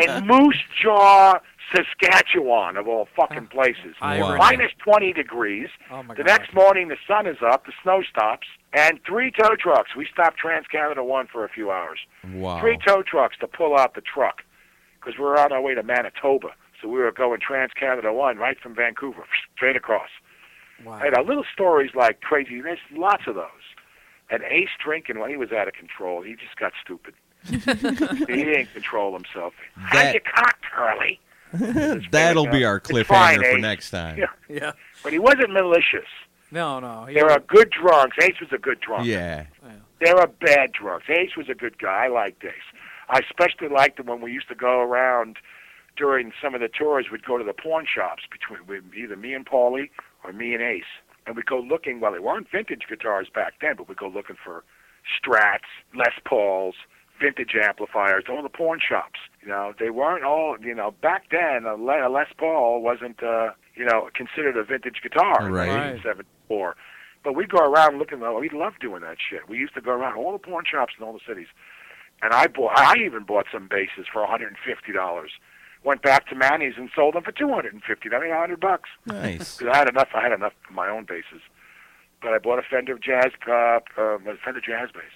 and 0.00 0.26
Moose 0.26 0.62
Jaw, 0.82 1.40
Saskatchewan, 1.74 2.76
of 2.76 2.86
all 2.88 3.08
fucking 3.16 3.48
places. 3.48 3.94
Irony. 4.00 4.38
Minus 4.38 4.72
20 4.78 5.12
degrees. 5.12 5.68
Oh 5.90 6.02
my 6.02 6.14
The 6.14 6.22
God. 6.24 6.26
next 6.38 6.54
morning, 6.54 6.88
the 6.88 6.96
sun 7.06 7.26
is 7.26 7.38
up, 7.44 7.66
the 7.66 7.72
snow 7.82 8.02
stops, 8.08 8.46
and 8.72 9.00
three 9.06 9.30
tow 9.30 9.54
trucks. 9.58 9.90
We 9.96 10.06
stopped 10.12 10.38
Trans 10.38 10.66
Canada 10.66 11.02
One 11.04 11.26
for 11.26 11.44
a 11.44 11.48
few 11.48 11.70
hours. 11.70 11.98
wow. 12.32 12.60
Three 12.60 12.78
tow 12.86 13.02
trucks 13.02 13.36
to 13.40 13.46
pull 13.46 13.76
out 13.78 13.94
the 13.94 14.00
truck 14.00 14.42
because 15.00 15.18
we 15.18 15.24
were 15.24 15.38
on 15.38 15.52
our 15.52 15.60
way 15.60 15.74
to 15.74 15.82
Manitoba. 15.82 16.48
So 16.80 16.88
we 16.88 16.98
were 16.98 17.12
going 17.12 17.40
Trans 17.40 17.72
Canada 17.78 18.12
One 18.12 18.38
right 18.38 18.58
from 18.60 18.74
Vancouver, 18.74 19.24
straight 19.56 19.76
across. 19.76 20.08
Wow. 20.84 21.00
And 21.04 21.16
uh, 21.16 21.20
little 21.22 21.44
stories 21.52 21.90
like 21.94 22.20
crazy. 22.22 22.60
There's 22.60 22.78
lots 22.96 23.24
of 23.26 23.34
those. 23.34 23.46
And 24.30 24.42
Ace 24.44 24.68
drinking 24.82 25.18
when 25.18 25.28
he 25.28 25.36
was 25.36 25.50
out 25.52 25.66
of 25.68 25.74
control, 25.74 26.22
he 26.22 26.34
just 26.36 26.56
got 26.56 26.72
stupid. 26.82 27.14
he 27.44 27.56
didn't 28.44 28.72
control 28.72 29.12
himself. 29.12 29.52
That- 29.92 30.04
How'd 30.06 30.14
you 30.14 30.20
cock, 30.20 30.56
Curly? 30.72 31.20
That'll 32.12 32.46
be 32.46 32.64
our 32.64 32.76
It's 32.76 32.88
fine, 33.08 33.38
cliffhanger 33.40 33.50
for 33.50 33.56
Ace. 33.56 33.62
next 33.62 33.90
time. 33.90 34.16
Yeah. 34.18 34.26
yeah. 34.48 34.72
But 35.02 35.12
he 35.12 35.18
wasn't 35.18 35.50
malicious. 35.52 36.06
No, 36.50 36.80
no. 36.80 37.04
he- 37.06 37.14
There 37.14 37.30
are 37.30 37.40
good 37.40 37.70
drunks. 37.70 38.16
Ace 38.22 38.40
was 38.40 38.52
a 38.52 38.58
good 38.58 38.80
drunk. 38.80 39.06
Yeah. 39.06 39.46
There 40.00 40.16
are 40.16 40.26
bad 40.26 40.72
drunks. 40.72 41.06
Ace 41.10 41.36
was 41.36 41.48
a 41.48 41.54
good 41.54 41.78
guy. 41.78 42.04
I 42.04 42.08
liked 42.08 42.42
Ace. 42.44 42.52
I 43.08 43.18
especially 43.20 43.68
liked 43.68 43.98
him 44.00 44.06
when 44.06 44.20
we 44.20 44.32
used 44.32 44.48
to 44.48 44.54
go 44.54 44.80
around 44.80 45.36
during 45.96 46.32
some 46.42 46.54
of 46.54 46.60
the 46.60 46.68
tours. 46.68 47.06
We'd 47.12 47.24
go 47.24 47.36
to 47.38 47.44
the 47.44 47.52
pawn 47.52 47.86
shops 47.92 48.22
between 48.30 48.82
either 48.96 49.16
me 49.16 49.34
and 49.34 49.44
Paulie 49.46 49.90
or 50.24 50.32
me 50.32 50.54
and 50.54 50.62
Ace, 50.62 50.84
and 51.26 51.36
we'd 51.36 51.46
go 51.46 51.58
looking. 51.60 52.00
Well, 52.00 52.12
they 52.12 52.18
weren't 52.18 52.50
vintage 52.50 52.82
guitars 52.88 53.28
back 53.34 53.54
then, 53.60 53.74
but 53.76 53.88
we'd 53.88 53.98
go 53.98 54.08
looking 54.08 54.36
for 54.42 54.64
Strats, 55.04 55.68
Les 55.94 56.12
Pauls, 56.24 56.74
vintage 57.20 57.54
amplifiers, 57.60 58.24
all 58.28 58.42
the 58.42 58.48
pawn 58.48 58.78
shops. 58.80 59.18
You 59.42 59.48
know, 59.48 59.74
they 59.78 59.90
weren't 59.90 60.24
all. 60.24 60.56
You 60.60 60.74
know, 60.74 60.92
back 61.02 61.24
then 61.30 61.64
a 61.66 61.74
a 61.74 62.08
Les 62.08 62.28
Paul 62.38 62.80
wasn't. 62.82 63.22
uh 63.22 63.50
you 63.80 63.86
know, 63.86 64.08
considered 64.14 64.58
a 64.58 64.62
vintage 64.64 65.00
guitar 65.02 65.46
in 65.46 65.52
Right. 65.52 65.68
1974. 65.68 66.76
But 67.24 67.34
we'd 67.34 67.48
go 67.50 67.58
around 67.64 67.98
looking. 67.98 68.20
We 68.20 68.50
loved 68.52 68.80
doing 68.80 69.00
that 69.02 69.16
shit. 69.18 69.48
We 69.48 69.56
used 69.56 69.74
to 69.74 69.80
go 69.80 69.90
around 69.92 70.16
all 70.18 70.32
the 70.32 70.38
pawn 70.38 70.64
shops 70.70 70.92
in 70.98 71.04
all 71.04 71.12
the 71.14 71.20
cities, 71.26 71.48
and 72.22 72.32
I 72.32 72.46
bought. 72.46 72.78
I 72.78 72.94
even 73.04 73.24
bought 73.24 73.46
some 73.52 73.68
basses 73.68 74.06
for 74.12 74.20
150 74.22 74.92
dollars. 74.92 75.30
Went 75.82 76.02
back 76.02 76.28
to 76.28 76.34
Manny's 76.34 76.74
and 76.76 76.90
sold 76.94 77.14
them 77.14 77.22
for 77.22 77.32
250. 77.32 78.08
I 78.14 78.20
mean, 78.20 78.28
100 78.30 78.60
bucks. 78.60 78.90
Nice. 79.06 79.56
Because 79.58 79.74
I 79.74 79.78
had 79.78 79.88
enough. 79.88 80.08
I 80.14 80.22
had 80.22 80.32
enough 80.32 80.52
of 80.68 80.74
my 80.74 80.88
own 80.90 81.04
basses. 81.04 81.40
But 82.22 82.32
I 82.34 82.38
bought 82.38 82.58
a 82.58 82.62
Fender 82.62 82.98
Jazz, 82.98 83.32
uh, 83.48 83.80
uh, 83.96 84.18
a 84.18 84.36
Fender 84.44 84.60
Jazz 84.60 84.90
bass. 84.92 85.12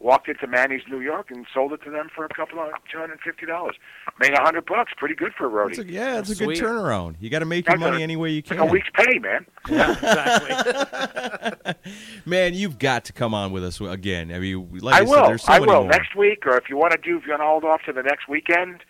Walked 0.00 0.28
into 0.28 0.46
Manny's 0.46 0.82
New 0.88 1.00
York 1.00 1.30
and 1.32 1.44
sold 1.52 1.72
it 1.72 1.82
to 1.82 1.90
them 1.90 2.08
for 2.14 2.24
a 2.24 2.28
couple 2.28 2.60
of 2.60 2.70
250 2.92 3.46
dollars. 3.46 3.74
Made 4.20 4.32
a 4.32 4.40
hundred 4.40 4.64
bucks. 4.64 4.92
Pretty 4.96 5.16
good 5.16 5.32
for 5.36 5.46
a 5.46 5.50
roadie. 5.50 5.70
It's 5.70 5.78
a, 5.80 5.86
yeah, 5.86 6.18
it's 6.20 6.30
a 6.30 6.36
good 6.36 6.56
turnaround. 6.56 7.16
You 7.18 7.30
got 7.30 7.40
to 7.40 7.44
make 7.46 7.66
your 7.68 7.78
money 7.78 7.98
a- 8.00 8.04
any 8.04 8.14
way 8.14 8.30
you 8.30 8.40
can. 8.42 8.58
a 8.60 8.66
week's 8.66 8.88
pay, 8.94 9.18
man. 9.18 9.44
Yeah, 9.68 9.90
exactly. 9.92 11.74
Man, 12.26 12.54
you've 12.54 12.78
got 12.78 13.04
to 13.06 13.12
come 13.12 13.34
on 13.34 13.52
with 13.52 13.64
us 13.64 13.80
again. 13.80 14.32
I 14.32 14.38
mean, 14.38 14.78
like 14.80 14.94
I, 14.94 14.98
I 14.98 15.04
said, 15.04 15.10
will. 15.10 15.26
there's 15.26 15.42
so 15.42 15.52
I 15.52 15.58
many 15.58 15.72
will 15.72 15.82
more. 15.82 15.90
next 15.90 16.14
week, 16.16 16.46
or 16.46 16.56
if 16.56 16.68
you 16.70 16.76
want 16.76 16.92
to 16.92 16.98
do, 16.98 17.18
if 17.18 17.24
you 17.26 17.30
want 17.32 17.40
to 17.42 17.46
hold 17.46 17.64
off 17.64 17.80
to 17.86 17.92
the 17.92 18.02
next 18.02 18.28
weekend, 18.28 18.76
or 18.76 18.84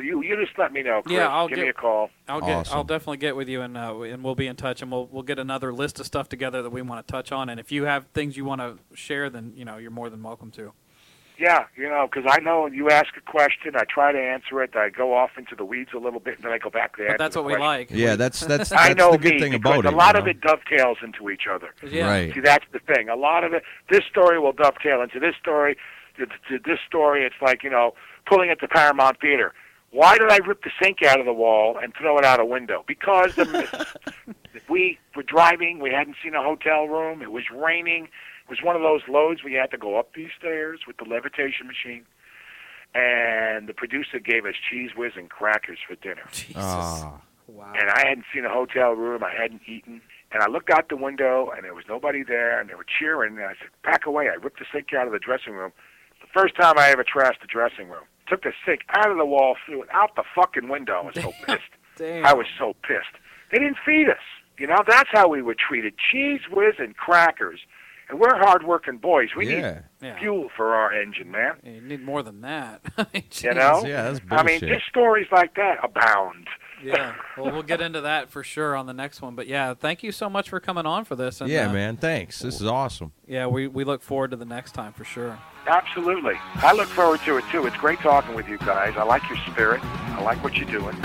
you 0.00 0.22
you 0.22 0.36
just 0.44 0.58
let 0.58 0.72
me 0.72 0.82
know. 0.82 1.02
Chris. 1.02 1.14
Yeah, 1.16 1.28
I'll 1.28 1.48
give 1.48 1.56
get- 1.56 1.62
me 1.64 1.68
a 1.68 1.72
call. 1.74 2.10
I'll 2.28 2.40
get. 2.40 2.50
Awesome. 2.50 2.76
I'll 2.76 2.84
definitely 2.84 3.18
get 3.18 3.36
with 3.36 3.48
you, 3.48 3.62
and 3.62 3.76
uh, 3.76 3.98
and 4.00 4.22
we'll 4.22 4.34
be 4.34 4.46
in 4.46 4.56
touch, 4.56 4.82
and 4.82 4.90
we'll 4.90 5.06
we'll 5.06 5.22
get 5.22 5.38
another 5.38 5.72
list 5.72 5.98
of 6.00 6.06
stuff 6.06 6.28
together 6.28 6.62
that 6.62 6.70
we 6.70 6.82
want 6.82 7.06
to 7.06 7.10
touch 7.10 7.32
on. 7.32 7.48
And 7.48 7.58
if 7.60 7.70
you 7.72 7.84
have 7.84 8.06
things 8.14 8.36
you 8.36 8.44
want 8.44 8.60
to 8.60 8.78
share, 8.96 9.30
then 9.30 9.52
you 9.56 9.64
know 9.64 9.76
you're 9.78 9.90
more 9.90 10.10
than 10.10 10.22
welcome 10.22 10.50
to. 10.52 10.72
Yeah, 11.38 11.66
you 11.76 11.88
know, 11.88 12.08
because 12.12 12.28
I 12.28 12.40
know 12.40 12.66
you 12.66 12.90
ask 12.90 13.16
a 13.16 13.20
question, 13.20 13.76
I 13.76 13.84
try 13.88 14.10
to 14.10 14.18
answer 14.18 14.60
it, 14.60 14.74
I 14.74 14.88
go 14.88 15.14
off 15.14 15.30
into 15.38 15.54
the 15.54 15.64
weeds 15.64 15.90
a 15.94 15.98
little 15.98 16.18
bit, 16.18 16.34
and 16.34 16.44
then 16.44 16.50
I 16.50 16.58
go 16.58 16.68
back 16.68 16.96
there. 16.96 17.10
But 17.10 17.18
that's 17.18 17.34
the 17.34 17.42
what 17.44 17.52
we 17.52 17.58
like. 17.58 17.92
Yeah, 17.92 18.16
that's 18.16 18.40
that's 18.40 18.72
I 18.72 18.88
that's 18.88 18.98
know 18.98 19.12
the 19.12 19.18
good 19.18 19.34
me, 19.34 19.40
thing 19.40 19.54
about 19.54 19.84
it. 19.84 19.84
a 19.84 19.90
lot 19.96 20.16
you 20.16 20.22
of 20.22 20.26
it 20.26 20.40
dovetails 20.40 20.98
into 21.00 21.30
each 21.30 21.46
other. 21.48 21.68
Yeah. 21.88 22.08
Right. 22.08 22.34
See, 22.34 22.40
that's 22.40 22.64
the 22.72 22.80
thing. 22.80 23.08
A 23.08 23.14
lot 23.14 23.44
of 23.44 23.52
it, 23.52 23.62
this 23.88 24.00
story 24.10 24.40
will 24.40 24.50
dovetail 24.52 25.00
into 25.00 25.20
this 25.20 25.36
story. 25.40 25.76
To, 26.16 26.26
to 26.26 26.58
this 26.64 26.80
story, 26.88 27.24
it's 27.24 27.36
like 27.40 27.62
you 27.62 27.70
know, 27.70 27.94
pulling 28.26 28.50
it 28.50 28.58
to 28.58 28.66
Paramount 28.66 29.20
Theater. 29.20 29.54
Why 29.90 30.18
did 30.18 30.30
I 30.30 30.36
rip 30.38 30.62
the 30.64 30.70
sink 30.82 31.02
out 31.02 31.18
of 31.18 31.26
the 31.26 31.32
wall 31.32 31.78
and 31.82 31.94
throw 31.94 32.18
it 32.18 32.24
out 32.24 32.40
a 32.40 32.44
window? 32.44 32.84
Because 32.86 33.34
the, 33.34 33.86
we 34.68 34.98
were 35.16 35.22
driving. 35.22 35.78
We 35.80 35.90
hadn't 35.90 36.16
seen 36.22 36.34
a 36.34 36.42
hotel 36.42 36.86
room. 36.86 37.22
It 37.22 37.32
was 37.32 37.44
raining. 37.54 38.04
It 38.04 38.50
was 38.50 38.58
one 38.62 38.76
of 38.76 38.82
those 38.82 39.00
loads 39.08 39.42
where 39.42 39.52
you 39.52 39.58
had 39.58 39.70
to 39.70 39.78
go 39.78 39.98
up 39.98 40.12
these 40.14 40.28
stairs 40.38 40.80
with 40.86 40.98
the 40.98 41.04
levitation 41.04 41.66
machine. 41.66 42.04
And 42.94 43.68
the 43.68 43.74
producer 43.74 44.18
gave 44.18 44.44
us 44.46 44.54
Cheez 44.70 44.96
Whiz 44.96 45.12
and 45.16 45.28
crackers 45.30 45.78
for 45.86 45.94
dinner 45.96 46.22
Jesus. 46.32 46.56
Ah, 46.56 47.20
Wow. 47.46 47.72
and 47.78 47.88
I 47.88 48.06
hadn't 48.06 48.24
seen 48.32 48.44
a 48.44 48.50
hotel 48.52 48.92
room. 48.92 49.24
I 49.24 49.32
hadn't 49.40 49.62
eaten. 49.66 50.02
And 50.32 50.42
I 50.42 50.48
looked 50.48 50.68
out 50.68 50.90
the 50.90 50.96
window, 50.96 51.50
and 51.54 51.64
there 51.64 51.72
was 51.74 51.84
nobody 51.88 52.22
there, 52.22 52.60
and 52.60 52.68
they 52.68 52.74
were 52.74 52.84
cheering. 52.98 53.36
And 53.38 53.46
I 53.46 53.54
said, 53.58 53.68
"Back 53.82 54.04
away!" 54.04 54.28
I 54.28 54.34
ripped 54.34 54.58
the 54.58 54.66
sink 54.70 54.92
out 54.92 55.06
of 55.06 55.12
the 55.14 55.18
dressing 55.18 55.54
room. 55.54 55.72
The 56.20 56.26
first 56.38 56.54
time 56.56 56.78
I 56.78 56.90
ever 56.90 57.04
trashed 57.04 57.40
the 57.40 57.46
dressing 57.46 57.88
room. 57.88 58.04
Took 58.28 58.42
the 58.42 58.52
sink 58.66 58.82
out 58.94 59.10
of 59.10 59.16
the 59.16 59.24
wall, 59.24 59.56
threw 59.64 59.82
it 59.82 59.88
out 59.92 60.14
the 60.16 60.24
fucking 60.34 60.68
window. 60.68 60.94
I 60.94 61.06
was 61.06 61.14
so 61.14 61.32
pissed. 61.46 61.62
Damn. 61.96 62.26
I 62.26 62.34
was 62.34 62.46
so 62.58 62.74
pissed. 62.82 63.16
They 63.50 63.58
didn't 63.58 63.78
feed 63.84 64.08
us. 64.08 64.16
You 64.58 64.66
know, 64.66 64.82
that's 64.86 65.08
how 65.12 65.28
we 65.28 65.40
were 65.42 65.54
treated: 65.56 65.94
Cheez 66.12 66.40
Whiz 66.50 66.74
and 66.78 66.96
crackers. 66.96 67.60
And 68.10 68.18
we're 68.18 68.38
hard-working 68.38 68.98
boys. 68.98 69.28
We 69.36 69.50
yeah. 69.50 69.82
Yeah. 70.00 70.12
need 70.14 70.18
fuel 70.20 70.48
for 70.56 70.74
our 70.74 70.92
engine, 70.92 71.30
man. 71.30 71.56
Yeah, 71.62 71.72
you 71.72 71.80
need 71.82 72.02
more 72.02 72.22
than 72.22 72.40
that. 72.40 72.80
You 73.42 73.52
know? 73.54 73.84
Yeah, 73.86 74.04
that's 74.04 74.20
bullshit. 74.20 74.38
I 74.38 74.42
mean, 74.42 74.60
just 74.60 74.86
stories 74.86 75.26
like 75.30 75.54
that 75.56 75.76
abound. 75.82 76.48
Yeah. 76.82 77.14
Well, 77.36 77.52
we'll 77.52 77.62
get 77.62 77.80
into 77.80 78.02
that 78.02 78.30
for 78.30 78.42
sure 78.42 78.76
on 78.76 78.86
the 78.86 78.92
next 78.92 79.22
one. 79.22 79.34
But 79.34 79.46
yeah, 79.46 79.74
thank 79.74 80.02
you 80.02 80.12
so 80.12 80.28
much 80.30 80.48
for 80.50 80.60
coming 80.60 80.86
on 80.86 81.04
for 81.04 81.16
this. 81.16 81.40
And, 81.40 81.50
Yeah, 81.50 81.68
uh, 81.68 81.72
man. 81.72 81.96
Thanks. 81.96 82.40
This 82.40 82.60
is 82.60 82.66
awesome. 82.66 83.12
Yeah, 83.26 83.46
we, 83.46 83.66
we 83.68 83.84
look 83.84 84.02
forward 84.02 84.30
to 84.32 84.36
the 84.36 84.44
next 84.44 84.72
time 84.72 84.92
for 84.92 85.04
sure. 85.04 85.38
Absolutely. 85.66 86.34
I 86.56 86.72
look 86.72 86.88
forward 86.88 87.20
to 87.26 87.36
it 87.36 87.44
too. 87.50 87.66
It's 87.66 87.76
great 87.76 87.98
talking 88.00 88.34
with 88.34 88.48
you 88.48 88.58
guys. 88.58 88.94
I 88.96 89.02
like 89.02 89.28
your 89.28 89.38
spirit. 89.50 89.80
I 89.84 90.22
like 90.22 90.42
what 90.42 90.56
you're 90.56 90.70
doing. 90.70 90.96